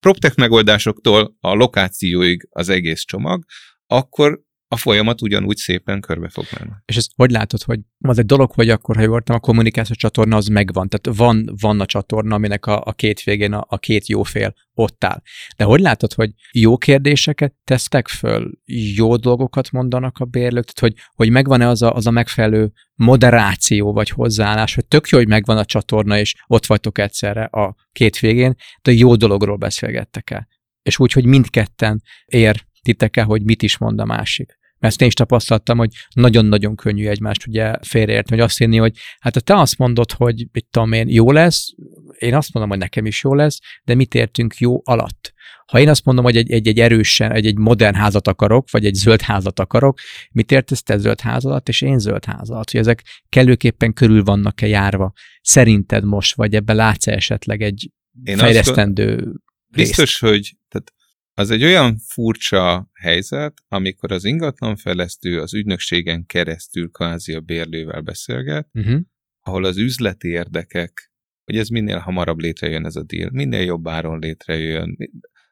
PropTech 0.00 0.38
megoldásoktól 0.38 1.36
a 1.40 1.54
lokációig 1.54 2.48
az 2.50 2.68
egész 2.68 3.04
csomag, 3.04 3.44
akkor 3.86 4.40
a 4.68 4.76
folyamat 4.76 5.22
ugyanúgy 5.22 5.56
szépen 5.56 6.00
körbe 6.00 6.28
fog 6.28 6.44
menni. 6.58 6.70
És 6.84 6.96
ezt 6.96 7.10
hogy 7.16 7.30
látod, 7.30 7.62
hogy 7.62 7.80
az 7.98 8.18
egy 8.18 8.26
dolog, 8.26 8.52
hogy 8.52 8.70
akkor, 8.70 8.96
ha 8.96 9.02
jól 9.02 9.22
a 9.26 9.38
kommunikációs 9.38 9.98
csatorna 9.98 10.36
az 10.36 10.46
megvan, 10.46 10.88
tehát 10.88 11.18
van, 11.18 11.54
van 11.60 11.80
a 11.80 11.86
csatorna, 11.86 12.34
aminek 12.34 12.66
a, 12.66 12.82
a 12.84 12.92
két 12.92 13.22
végén 13.22 13.52
a, 13.52 13.66
a 13.68 13.78
két 13.78 14.06
jó 14.06 14.22
fél 14.22 14.54
ott 14.74 15.04
áll. 15.04 15.22
De 15.56 15.64
hogy 15.64 15.80
látod, 15.80 16.12
hogy 16.12 16.30
jó 16.52 16.76
kérdéseket 16.76 17.54
tesztek 17.64 18.08
föl, 18.08 18.50
jó 18.96 19.16
dolgokat 19.16 19.70
mondanak 19.70 20.18
a 20.18 20.24
bérlők, 20.24 20.64
tehát 20.64 20.94
hogy, 20.94 21.04
hogy 21.14 21.30
megvan-e 21.30 21.68
az 21.68 21.82
a, 21.82 21.94
az 21.94 22.06
a 22.06 22.10
megfelelő 22.10 22.72
moderáció 22.94 23.92
vagy 23.92 24.08
hozzáállás, 24.08 24.74
hogy 24.74 24.86
tök 24.86 25.08
jó, 25.08 25.18
hogy 25.18 25.28
megvan 25.28 25.58
a 25.58 25.64
csatorna, 25.64 26.18
és 26.18 26.34
ott 26.46 26.66
vagytok 26.66 26.98
egyszerre 26.98 27.44
a 27.44 27.74
két 27.92 28.18
végén, 28.18 28.54
de 28.82 28.92
jó 28.92 29.16
dologról 29.16 29.56
beszélgettek 29.56 30.30
el. 30.30 30.48
És 30.82 30.98
úgy, 30.98 31.12
hogy 31.12 31.24
mindketten 31.24 32.02
ér 32.24 32.64
titek-e, 32.86 33.22
hogy 33.22 33.42
mit 33.42 33.62
is 33.62 33.78
mond 33.78 34.00
a 34.00 34.04
másik. 34.04 34.58
Mert 34.78 34.92
ezt 34.92 35.00
én 35.00 35.08
is 35.08 35.14
tapasztaltam, 35.14 35.78
hogy 35.78 35.90
nagyon-nagyon 36.14 36.76
könnyű 36.76 37.06
egymást 37.06 37.46
ugye 37.46 37.74
félreérteni, 37.82 38.40
hogy 38.40 38.48
azt 38.48 38.58
hinni, 38.58 38.76
hogy 38.76 38.96
hát 39.18 39.34
ha 39.34 39.40
te 39.40 39.54
azt 39.54 39.78
mondod, 39.78 40.12
hogy 40.12 40.46
mit 40.52 40.66
tudom 40.70 40.92
én, 40.92 41.08
jó 41.08 41.32
lesz, 41.32 41.74
én 42.18 42.34
azt 42.34 42.52
mondom, 42.52 42.70
hogy 42.70 42.80
nekem 42.80 43.06
is 43.06 43.22
jó 43.22 43.34
lesz, 43.34 43.58
de 43.84 43.94
mit 43.94 44.14
értünk 44.14 44.56
jó 44.56 44.80
alatt? 44.84 45.34
Ha 45.66 45.80
én 45.80 45.88
azt 45.88 46.04
mondom, 46.04 46.24
hogy 46.24 46.36
egy, 46.36 46.50
egy, 46.50 46.68
egy 46.68 46.80
erősen, 46.80 47.32
egy, 47.32 47.46
egy 47.46 47.58
modern 47.58 47.94
házat 47.94 48.28
akarok, 48.28 48.70
vagy 48.70 48.86
egy 48.86 48.94
zöld 48.94 49.20
házat 49.20 49.60
akarok, 49.60 49.98
mit 50.30 50.52
értesz 50.52 50.82
te 50.82 50.96
zöld 50.96 51.20
ház 51.20 51.44
alatt, 51.44 51.68
és 51.68 51.80
én 51.80 51.98
zöld 51.98 52.24
ház 52.24 52.50
alatt? 52.50 52.70
Hogy 52.70 52.80
ezek 52.80 53.02
kellőképpen 53.28 53.92
körül 53.92 54.22
vannak-e 54.22 54.66
járva? 54.66 55.12
Szerinted 55.40 56.04
most, 56.04 56.36
vagy 56.36 56.54
ebbe 56.54 56.72
látsz 56.72 57.06
esetleg 57.06 57.62
egy 57.62 57.90
én 58.24 58.36
fejlesztendő 58.36 59.32
Biztos, 59.68 60.18
hogy 60.18 60.56
tehát 60.68 60.92
az 61.38 61.50
egy 61.50 61.64
olyan 61.64 61.98
furcsa 61.98 62.90
helyzet, 62.92 63.54
amikor 63.68 64.12
az 64.12 64.24
ingatlanfejlesztő 64.24 65.40
az 65.40 65.54
ügynökségen 65.54 66.26
keresztül 66.26 66.90
kvázi 66.90 67.34
a 67.34 67.40
bérlővel 67.40 68.00
beszélget, 68.00 68.68
uh-huh. 68.72 69.00
ahol 69.40 69.64
az 69.64 69.76
üzleti 69.76 70.28
érdekek, 70.28 71.12
hogy 71.44 71.56
ez 71.58 71.68
minél 71.68 71.98
hamarabb 71.98 72.38
létrejön 72.38 72.84
ez 72.84 72.96
a 72.96 73.02
deal, 73.02 73.30
minél 73.32 73.64
jobb 73.64 73.88
áron 73.88 74.18
létrejön, 74.18 74.96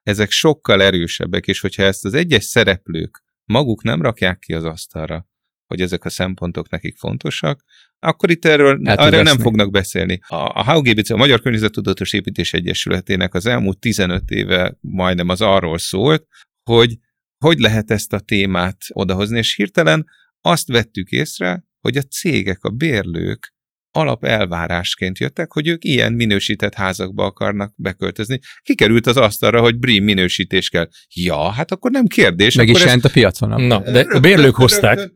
ezek 0.02 0.30
sokkal 0.30 0.82
erősebbek, 0.82 1.46
és 1.46 1.60
hogyha 1.60 1.82
ezt 1.82 2.04
az 2.04 2.14
egyes 2.14 2.44
szereplők 2.44 3.24
maguk 3.44 3.82
nem 3.82 4.02
rakják 4.02 4.38
ki 4.38 4.54
az 4.54 4.64
asztalra, 4.64 5.28
hogy 5.74 5.82
ezek 5.82 6.04
a 6.04 6.10
szempontok 6.10 6.70
nekik 6.70 6.96
fontosak, 6.96 7.64
akkor 7.98 8.30
itt 8.30 8.44
erről 8.44 8.80
erről 8.84 9.22
nem 9.22 9.38
fognak 9.38 9.70
beszélni. 9.70 10.20
A, 10.26 10.34
a 10.34 10.72
HUGBC, 10.72 11.10
a 11.10 11.16
Magyar 11.16 11.40
Környezettudatos 11.40 12.12
Építés 12.12 12.52
Egyesületének 12.52 13.34
az 13.34 13.46
elmúlt 13.46 13.78
15 13.78 14.30
éve 14.30 14.76
majdnem 14.80 15.28
az 15.28 15.40
arról 15.40 15.78
szólt, 15.78 16.26
hogy 16.70 16.98
hogy 17.44 17.58
lehet 17.58 17.90
ezt 17.90 18.12
a 18.12 18.20
témát 18.20 18.76
odahozni, 18.88 19.38
és 19.38 19.54
hirtelen 19.54 20.06
azt 20.40 20.68
vettük 20.68 21.10
észre, 21.10 21.64
hogy 21.80 21.96
a 21.96 22.02
cégek, 22.02 22.64
a 22.64 22.70
bérlők 22.70 23.54
alap 23.90 24.24
elvárásként 24.24 25.18
jöttek, 25.18 25.52
hogy 25.52 25.68
ők 25.68 25.84
ilyen 25.84 26.12
minősített 26.12 26.74
házakba 26.74 27.24
akarnak 27.24 27.72
beköltözni. 27.76 28.38
Kikerült 28.62 29.06
az 29.06 29.16
asztalra, 29.16 29.60
hogy 29.60 29.78
BREEAM 29.78 30.04
minősítés 30.04 30.68
kell. 30.68 30.88
Ja, 31.14 31.50
hát 31.50 31.70
akkor 31.70 31.90
nem 31.90 32.06
kérdés. 32.06 32.54
Meg 32.54 32.68
is 32.68 32.80
jelent 32.80 33.04
a 33.04 33.08
piacon. 33.08 33.62
Na, 33.62 33.80
de 33.80 34.00
a 34.00 34.20
bérlők 34.20 34.54
hozták. 34.54 35.10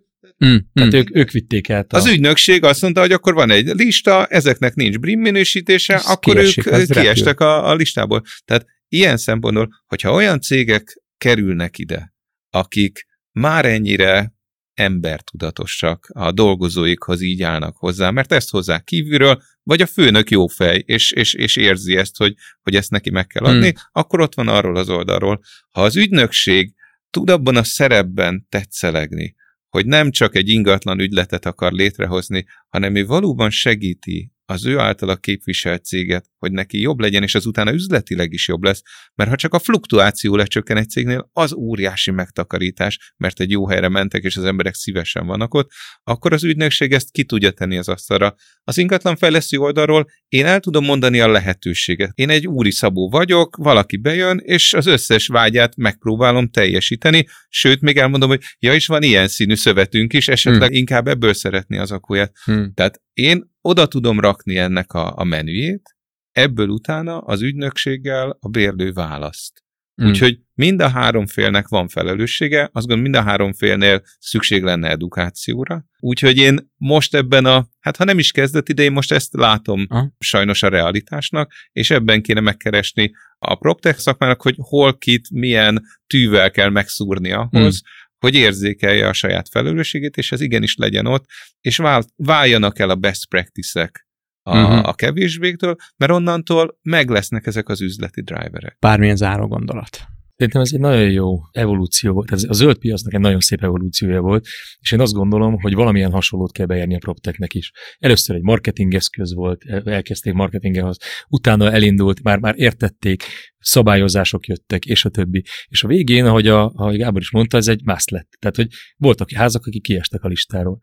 Mm, 0.46 0.56
tehát 0.72 0.92
mm. 0.92 0.96
Ők, 0.96 1.16
ők 1.16 1.30
vitték 1.30 1.68
el. 1.68 1.86
A... 1.88 1.96
Az 1.96 2.06
ügynökség 2.06 2.64
azt 2.64 2.82
mondta, 2.82 3.00
hogy 3.00 3.12
akkor 3.12 3.34
van 3.34 3.50
egy 3.50 3.66
lista, 3.66 4.26
ezeknek 4.26 4.74
nincs 4.74 4.98
BRIM 4.98 5.20
minősítése, 5.20 5.94
Ez 5.94 6.06
akkor 6.06 6.34
kiesik, 6.34 6.66
ők 6.66 6.90
kiestek 6.90 7.40
a, 7.40 7.68
a 7.68 7.74
listából. 7.74 8.22
Tehát 8.44 8.66
ilyen 8.88 9.16
szempontból, 9.16 9.68
hogyha 9.86 10.12
olyan 10.12 10.40
cégek 10.40 11.02
kerülnek 11.18 11.78
ide, 11.78 12.14
akik 12.50 13.06
már 13.32 13.64
ennyire 13.64 14.36
embertudatosak, 14.74 16.10
a 16.12 16.32
dolgozóikhoz 16.32 17.20
így 17.20 17.42
állnak 17.42 17.76
hozzá, 17.76 18.10
mert 18.10 18.32
ezt 18.32 18.50
hozzá 18.50 18.80
kívülről, 18.80 19.42
vagy 19.62 19.82
a 19.82 19.86
főnök 19.86 20.30
jó 20.30 20.46
fej, 20.46 20.82
és, 20.86 21.12
és, 21.12 21.34
és 21.34 21.56
érzi 21.56 21.96
ezt, 21.96 22.16
hogy, 22.16 22.34
hogy 22.62 22.74
ezt 22.74 22.90
neki 22.90 23.10
meg 23.10 23.26
kell 23.26 23.44
adni, 23.44 23.68
hmm. 23.68 23.82
akkor 23.92 24.20
ott 24.20 24.34
van 24.34 24.48
arról 24.48 24.76
az 24.76 24.88
oldalról. 24.88 25.40
Ha 25.70 25.82
az 25.82 25.96
ügynökség 25.96 26.74
tud 27.10 27.30
abban 27.30 27.56
a 27.56 27.64
szerepben 27.64 28.46
tetszelegni, 28.48 29.34
hogy 29.68 29.86
nem 29.86 30.10
csak 30.10 30.34
egy 30.34 30.48
ingatlan 30.48 31.00
ügyletet 31.00 31.46
akar 31.46 31.72
létrehozni, 31.72 32.46
hanem 32.68 32.94
ő 32.94 33.06
valóban 33.06 33.50
segíti 33.50 34.32
az 34.50 34.66
ő 34.66 34.78
általa 34.78 35.16
képviselt 35.16 35.84
céget, 35.84 36.26
hogy 36.38 36.52
neki 36.52 36.80
jobb 36.80 37.00
legyen, 37.00 37.22
és 37.22 37.34
az 37.34 37.46
utána 37.46 37.72
üzletileg 37.72 38.32
is 38.32 38.48
jobb 38.48 38.62
lesz, 38.62 38.82
mert 39.14 39.30
ha 39.30 39.36
csak 39.36 39.54
a 39.54 39.58
fluktuáció 39.58 40.36
lecsökken 40.36 40.76
egy 40.76 40.88
cégnél, 40.88 41.30
az 41.32 41.52
óriási 41.52 42.10
megtakarítás, 42.10 43.12
mert 43.16 43.40
egy 43.40 43.50
jó 43.50 43.68
helyre 43.68 43.88
mentek, 43.88 44.22
és 44.22 44.36
az 44.36 44.44
emberek 44.44 44.74
szívesen 44.74 45.26
vannak 45.26 45.54
ott, 45.54 45.70
akkor 46.02 46.32
az 46.32 46.44
ügynökség 46.44 46.92
ezt 46.92 47.10
ki 47.10 47.24
tudja 47.24 47.50
tenni 47.50 47.78
az 47.78 47.88
asztalra. 47.88 48.34
Az 48.64 48.78
ingatlan 48.78 49.16
fejlesztő 49.16 49.58
oldalról 49.58 50.06
én 50.28 50.46
el 50.46 50.60
tudom 50.60 50.84
mondani 50.84 51.20
a 51.20 51.28
lehetőséget. 51.28 52.10
Én 52.14 52.30
egy 52.30 52.46
úri 52.46 52.70
szabó 52.70 53.08
vagyok, 53.10 53.56
valaki 53.56 53.96
bejön, 53.96 54.38
és 54.42 54.72
az 54.74 54.86
összes 54.86 55.26
vágyát 55.26 55.76
megpróbálom 55.76 56.48
teljesíteni, 56.48 57.26
sőt, 57.48 57.80
még 57.80 57.96
elmondom, 57.96 58.28
hogy 58.28 58.42
ja, 58.58 58.74
is 58.74 58.86
van 58.86 59.02
ilyen 59.02 59.28
színű 59.28 59.54
szövetünk 59.54 60.12
is, 60.12 60.28
esetleg 60.28 60.68
hmm. 60.68 60.78
inkább 60.78 61.08
ebből 61.08 61.34
szeretni 61.34 61.78
az 61.78 61.90
akóját. 61.90 62.32
Hmm. 62.44 62.72
Tehát 62.74 63.00
én 63.18 63.50
oda 63.60 63.86
tudom 63.86 64.20
rakni 64.20 64.56
ennek 64.56 64.92
a, 64.92 65.12
a 65.16 65.24
menüjét, 65.24 65.96
ebből 66.32 66.68
utána 66.68 67.18
az 67.18 67.42
ügynökséggel 67.42 68.36
a 68.40 68.48
bérlő 68.48 68.92
választ. 68.92 69.62
Mm. 70.02 70.06
Úgyhogy 70.06 70.38
mind 70.54 70.80
a 70.80 70.88
három 70.88 71.26
félnek 71.26 71.68
van 71.68 71.88
felelőssége, 71.88 72.60
azt 72.60 72.86
gondolom 72.86 73.02
mind 73.02 73.14
a 73.14 73.22
három 73.22 73.52
félnél 73.52 74.02
szükség 74.18 74.62
lenne 74.62 74.88
edukációra. 74.88 75.84
Úgyhogy 75.98 76.36
én 76.36 76.70
most 76.76 77.14
ebben 77.14 77.44
a, 77.44 77.68
hát 77.80 77.96
ha 77.96 78.04
nem 78.04 78.18
is 78.18 78.30
kezdett 78.30 78.68
idején, 78.68 78.92
most 78.92 79.12
ezt 79.12 79.32
látom 79.32 79.86
Aha. 79.88 80.12
sajnos 80.18 80.62
a 80.62 80.68
realitásnak, 80.68 81.52
és 81.72 81.90
ebben 81.90 82.22
kéne 82.22 82.40
megkeresni 82.40 83.10
a 83.38 83.54
PropTech 83.54 83.98
szakmának, 83.98 84.42
hogy 84.42 84.54
hol 84.58 84.98
kit, 84.98 85.30
milyen 85.30 85.84
tűvel 86.06 86.50
kell 86.50 86.70
megszúrni 86.70 87.32
ahhoz, 87.32 87.82
mm 87.82 88.06
hogy 88.18 88.34
érzékelje 88.34 89.08
a 89.08 89.12
saját 89.12 89.48
felelősségét, 89.48 90.16
és 90.16 90.32
ez 90.32 90.40
igenis 90.40 90.76
legyen 90.76 91.06
ott, 91.06 91.24
és 91.60 91.76
vál, 91.76 92.04
váljanak 92.16 92.78
el 92.78 92.90
a 92.90 92.94
best 92.94 93.28
practice-ek 93.28 94.06
a, 94.42 94.58
uh-huh. 94.58 94.88
a 94.88 94.94
kevésbéktől, 94.94 95.76
mert 95.96 96.12
onnantól 96.12 96.78
meg 96.82 97.08
lesznek 97.08 97.46
ezek 97.46 97.68
az 97.68 97.80
üzleti 97.80 98.22
driverek. 98.22 98.76
Bármilyen 98.80 99.16
záró 99.16 99.46
gondolat. 99.46 100.06
Szerintem 100.38 100.62
ez 100.62 100.72
egy 100.72 100.80
nagyon 100.80 101.10
jó 101.10 101.38
evolúció 101.52 102.12
volt. 102.12 102.32
Ez 102.32 102.44
a 102.48 102.52
zöld 102.52 102.78
piacnak 102.78 103.14
egy 103.14 103.20
nagyon 103.20 103.40
szép 103.40 103.62
evolúciója 103.62 104.20
volt, 104.20 104.46
és 104.80 104.92
én 104.92 105.00
azt 105.00 105.12
gondolom, 105.12 105.60
hogy 105.60 105.74
valamilyen 105.74 106.10
hasonlót 106.10 106.52
kell 106.52 106.66
beérni 106.66 106.94
a 106.94 106.98
PropTechnek 106.98 107.54
is. 107.54 107.70
Először 107.98 108.36
egy 108.36 108.42
marketing 108.42 108.94
eszköz 108.94 109.34
volt, 109.34 109.64
elkezdték 109.84 110.32
marketingehoz, 110.32 110.96
utána 111.28 111.72
elindult, 111.72 112.22
már, 112.22 112.38
már 112.38 112.54
értették, 112.56 113.22
szabályozások 113.58 114.46
jöttek, 114.46 114.84
és 114.84 115.04
a 115.04 115.08
többi. 115.08 115.44
És 115.68 115.82
a 115.82 115.88
végén, 115.88 116.24
ahogy, 116.24 116.46
a, 116.46 116.72
ahogy 116.74 116.96
Gábor 116.96 117.20
is 117.20 117.30
mondta, 117.30 117.56
ez 117.56 117.68
egy 117.68 117.80
must 117.84 118.10
lett. 118.10 118.28
Tehát, 118.38 118.56
hogy 118.56 118.68
voltak 118.96 119.30
házak, 119.30 119.66
akik 119.66 119.82
kiestek 119.82 120.22
a 120.22 120.28
listáról. 120.28 120.78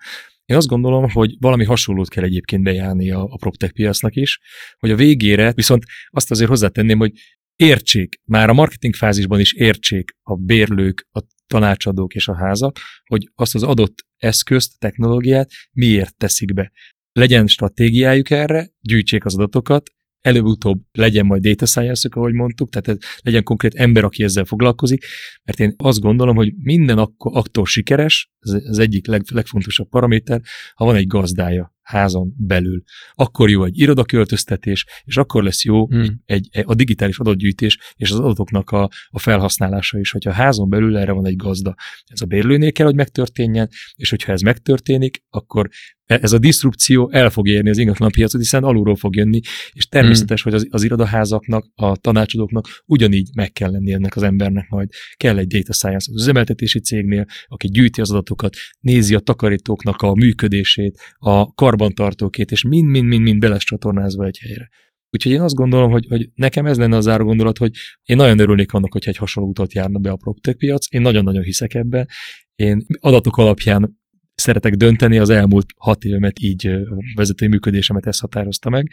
Én 0.46 0.58
azt 0.58 0.68
gondolom, 0.68 1.10
hogy 1.10 1.36
valami 1.40 1.64
hasonlót 1.64 2.10
kell 2.10 2.24
egyébként 2.24 2.64
bejárni 2.64 3.12
a, 3.12 3.24
a 3.24 3.38
PropTech 3.38 3.74
piacnak 3.74 4.16
is, 4.16 4.40
hogy 4.80 4.92
a 4.92 4.96
végére, 4.96 5.52
viszont 5.54 5.84
azt 6.10 6.32
azért 6.32 6.50
hozzátenném, 6.50 6.98
hogy 6.98 7.12
értsék, 7.56 8.22
már 8.24 8.50
a 8.50 8.54
marketing 8.54 8.96
fázisban 8.96 9.40
is 9.40 9.54
értsék 9.54 10.12
a 10.24 10.36
bérlők, 10.36 11.08
a 11.12 11.22
tanácsadók 11.48 12.14
és 12.14 12.28
a 12.28 12.36
házak, 12.36 12.80
hogy 13.06 13.30
azt 13.36 13.56
az 13.56 13.64
adott 13.64 14.06
eszközt, 14.18 14.80
technológiát 14.80 15.52
miért 15.72 16.18
teszik 16.18 16.54
be. 16.54 16.72
Legyen 17.12 17.48
stratégiájuk 17.48 18.30
erre, 18.30 18.70
gyűjtsék 18.82 19.26
az 19.26 19.36
adatokat, 19.36 19.90
előbb-utóbb 20.26 20.82
legyen 20.92 21.26
majd 21.26 21.42
data 21.42 21.66
science 21.66 22.10
ahogy 22.12 22.34
mondtuk, 22.34 22.70
tehát 22.70 23.00
legyen 23.22 23.44
konkrét 23.44 23.74
ember, 23.74 24.04
aki 24.04 24.24
ezzel 24.24 24.46
foglalkozik, 24.46 25.06
mert 25.44 25.60
én 25.60 25.74
azt 25.78 26.00
gondolom, 26.00 26.36
hogy 26.36 26.54
minden 26.58 26.98
akkor, 26.98 27.32
attól 27.38 27.66
sikeres, 27.66 28.32
ez 28.46 28.70
az 28.70 28.80
egyik 28.80 29.08
leg, 29.08 29.22
legfontosabb 29.34 29.90
paraméter, 29.90 30.42
ha 30.76 30.86
van 30.86 30.96
egy 30.96 31.08
gazdája 31.08 31.76
házon 31.86 32.34
belül. 32.38 32.84
Akkor 33.14 33.50
jó 33.50 33.64
egy 33.64 33.80
irodaköltöztetés, 33.80 34.86
és 35.04 35.18
akkor 35.18 35.44
lesz 35.44 35.64
jó 35.64 35.88
hmm. 35.88 36.22
egy, 36.26 36.48
egy, 36.52 36.64
a 36.68 36.74
digitális 36.74 37.20
adatgyűjtés 37.20 37.80
és 37.96 38.12
az 38.12 38.20
adatoknak 38.20 38.70
a, 38.70 38.90
a 39.08 39.20
felhasználása 39.20 40.00
is, 40.00 40.12
hogyha 40.12 40.30
a 40.30 40.34
házon 40.34 40.70
belül 40.70 40.98
erre 40.98 41.12
van 41.12 41.26
egy 41.26 41.36
gazda. 41.36 41.76
Ez 42.06 42.22
a 42.22 42.26
bérlőnél 42.26 42.72
kell, 42.72 42.86
hogy 42.86 42.96
megtörténjen, 42.96 43.70
és 43.96 44.10
hogyha 44.10 44.32
ez 44.32 44.42
megtörténik, 44.42 45.24
akkor 45.30 45.70
e, 46.06 46.20
ez 46.22 46.34
a 46.34 46.38
diszrupció 46.38 47.10
el 47.12 47.30
fog 47.30 47.48
érni 47.48 47.70
az 47.70 47.78
ingatlan 47.78 48.12
piacot, 48.12 48.42
hiszen 48.42 48.64
alulról 48.64 48.96
fog 48.96 49.16
jönni, 49.16 49.40
és 49.72 49.88
természetes, 49.88 50.42
hmm. 50.42 50.52
hogy 50.52 50.62
az, 50.62 50.68
az 50.72 50.84
irodaházaknak, 50.84 51.66
a 51.76 51.98
tanácsadóknak 51.98 52.84
ugyanígy 52.86 53.30
meg 53.36 53.52
kell 53.52 53.72
lenni 53.72 53.92
ennek 53.92 54.16
az 54.16 54.24
embernek 54.24 54.70
majd. 54.70 54.90
Kell 55.18 55.38
egy 55.38 55.48
data 55.48 55.74
science 55.74 56.12
az 56.14 56.22
üzemeltetési 56.22 56.80
cégnél, 56.80 57.26
aki 57.48 57.68
gyűjti 57.68 58.02
az 58.02 58.12
adatokat, 58.12 58.35
nézi 58.80 59.16
a 59.16 59.20
takarítóknak 59.20 60.02
a 60.02 60.14
működését, 60.14 61.00
a 61.18 61.54
kar 61.54 61.76
karbantartókét, 61.76 62.52
és 62.52 62.64
mind-mind-mind-mind 62.64 63.40
be 63.40 63.48
lesz 63.48 63.64
csatornázva 63.64 64.26
egy 64.26 64.38
helyre. 64.38 64.70
Úgyhogy 65.10 65.32
én 65.32 65.42
azt 65.42 65.56
gondolom, 65.56 65.92
hogy, 65.92 66.06
hogy 66.10 66.30
nekem 66.34 66.66
ez 66.66 66.78
lenne 66.78 66.96
az 66.96 67.04
záró 67.04 67.26
gondolat, 67.26 67.58
hogy 67.58 67.72
én 68.04 68.16
nagyon 68.16 68.40
örülnék 68.40 68.74
annak, 68.74 68.92
hogyha 68.92 69.10
egy 69.10 69.18
hasonló 69.18 69.50
utat 69.50 69.74
járna 69.74 70.00
be 70.00 70.10
a 70.10 70.16
PropTech 70.16 70.58
piac. 70.58 70.86
Én 70.90 71.02
nagyon-nagyon 71.02 71.44
hiszek 71.44 71.74
ebbe. 71.74 72.08
Én 72.56 72.86
adatok 73.00 73.38
alapján 73.38 74.00
szeretek 74.36 74.74
dönteni, 74.74 75.18
az 75.18 75.30
elmúlt 75.30 75.66
hat 75.78 76.04
évemet 76.04 76.40
így 76.40 76.70
vezetői 77.16 77.48
működésemet 77.48 78.06
ezt 78.06 78.22
határozta 78.22 78.70
meg, 78.70 78.92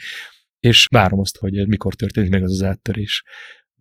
és 0.61 0.87
várom 0.91 1.19
azt, 1.19 1.39
hogy 1.39 1.69
mikor 1.69 1.95
történik 1.95 2.31
meg 2.31 2.43
az 2.43 2.51
az 2.51 2.63
áttörés. 2.63 3.23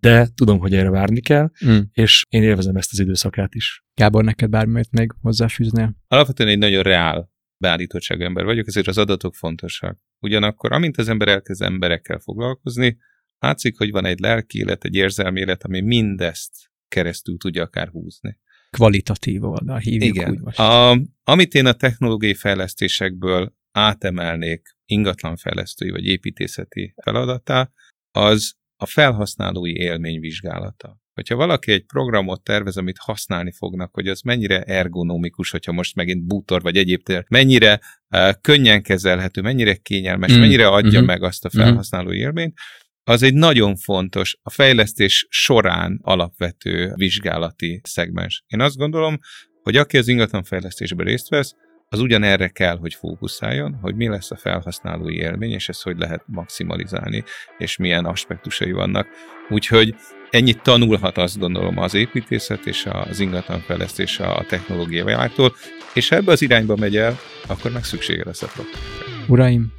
De 0.01 0.27
tudom, 0.35 0.59
hogy 0.59 0.73
erre 0.73 0.89
várni 0.89 1.19
kell, 1.19 1.51
mm. 1.65 1.79
és 1.91 2.25
én 2.29 2.43
élvezem 2.43 2.75
ezt 2.75 2.91
az 2.91 2.99
időszakát 2.99 3.55
is. 3.55 3.83
Gábor, 3.93 4.23
neked 4.23 4.49
bármit 4.49 4.91
még 4.91 5.11
hozzáfűznél? 5.21 5.95
Alapvetően 6.07 6.49
egy 6.49 6.57
nagyon 6.57 6.83
reál 6.83 7.31
beállítottságú 7.57 8.21
ember 8.21 8.43
vagyok, 8.43 8.67
ezért 8.67 8.87
az 8.87 8.97
adatok 8.97 9.35
fontosak. 9.35 9.99
Ugyanakkor, 10.19 10.71
amint 10.71 10.97
az 10.97 11.09
ember 11.09 11.27
elkezd 11.27 11.61
emberekkel 11.61 12.19
foglalkozni, 12.19 12.97
látszik, 13.39 13.77
hogy 13.77 13.91
van 13.91 14.05
egy 14.05 14.19
lelki 14.19 14.57
élet, 14.57 14.83
egy 14.83 14.95
érzelmi 14.95 15.39
élet, 15.39 15.63
ami 15.63 15.81
mindezt 15.81 16.51
keresztül 16.87 17.37
tudja 17.37 17.63
akár 17.63 17.87
húzni. 17.87 18.39
Kvalitatív 18.69 19.43
oldal, 19.43 19.77
hívjuk 19.77 20.15
Igen. 20.15 20.31
úgy 20.31 20.39
most. 20.39 20.59
A, 20.59 21.01
amit 21.23 21.53
én 21.53 21.65
a 21.65 21.73
technológiai 21.73 22.33
fejlesztésekből 22.33 23.55
átemelnék 23.71 24.75
ingatlanfejlesztői 24.85 25.89
vagy 25.89 26.05
építészeti 26.05 26.93
feladatá, 27.03 27.71
az 28.11 28.53
a 28.81 28.85
felhasználói 28.85 29.77
élmény 29.77 30.19
vizsgálata. 30.19 30.99
Hogyha 31.13 31.35
valaki 31.35 31.71
egy 31.71 31.85
programot 31.85 32.43
tervez, 32.43 32.77
amit 32.77 32.97
használni 32.97 33.51
fognak, 33.51 33.93
hogy 33.93 34.07
az 34.07 34.21
mennyire 34.21 34.61
ergonomikus, 34.61 35.51
hogyha 35.51 35.71
most 35.71 35.95
megint 35.95 36.25
bútor 36.25 36.61
vagy 36.61 36.77
egyéb 36.77 37.03
tér, 37.03 37.25
mennyire 37.29 37.79
uh, 38.09 38.31
könnyen 38.41 38.81
kezelhető, 38.81 39.41
mennyire 39.41 39.75
kényelmes, 39.75 40.33
mm. 40.33 40.39
mennyire 40.39 40.67
adja 40.67 40.97
mm-hmm. 40.97 41.07
meg 41.07 41.23
azt 41.23 41.45
a 41.45 41.49
mhm. 41.53 41.63
felhasználói 41.63 42.17
élményt, 42.17 42.57
az 43.03 43.23
egy 43.23 43.33
nagyon 43.33 43.75
fontos, 43.75 44.37
a 44.41 44.49
fejlesztés 44.49 45.27
során 45.29 45.99
alapvető 46.01 46.93
vizsgálati 46.95 47.81
szegmens. 47.83 48.43
Én 48.47 48.61
azt 48.61 48.77
gondolom, 48.77 49.19
hogy 49.63 49.77
aki 49.77 49.97
az 49.97 50.07
ingatlanfejlesztésben 50.07 51.05
részt 51.05 51.29
vesz, 51.29 51.53
az 51.93 51.99
ugyanerre 51.99 52.47
kell, 52.47 52.77
hogy 52.77 52.93
fókuszáljon, 52.93 53.77
hogy 53.81 53.95
mi 53.95 54.07
lesz 54.07 54.31
a 54.31 54.37
felhasználói 54.37 55.15
élmény, 55.15 55.51
és 55.51 55.69
ezt 55.69 55.83
hogy 55.83 55.97
lehet 55.97 56.23
maximalizálni, 56.25 57.23
és 57.57 57.77
milyen 57.77 58.05
aspektusai 58.05 58.71
vannak. 58.71 59.07
Úgyhogy 59.49 59.95
ennyit 60.29 60.61
tanulhat 60.61 61.17
azt 61.17 61.39
gondolom 61.39 61.77
az 61.77 61.93
építészet 61.93 62.65
és 62.65 62.87
az 62.91 63.19
ingatlanfejlesztés 63.19 64.19
a 64.19 64.45
technológia 64.47 65.05
világtól, 65.05 65.55
és 65.93 66.09
ha 66.09 66.15
ebbe 66.15 66.31
az 66.31 66.41
irányba 66.41 66.75
megy 66.75 66.97
el, 66.97 67.19
akkor 67.47 67.71
meg 67.71 67.83
szüksége 67.83 68.23
lesz 68.25 68.41
a 68.41 68.47
produktra. 68.47 68.81
Uraim, 69.27 69.73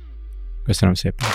köszönöm 0.64 0.94
szépen! 0.94 1.28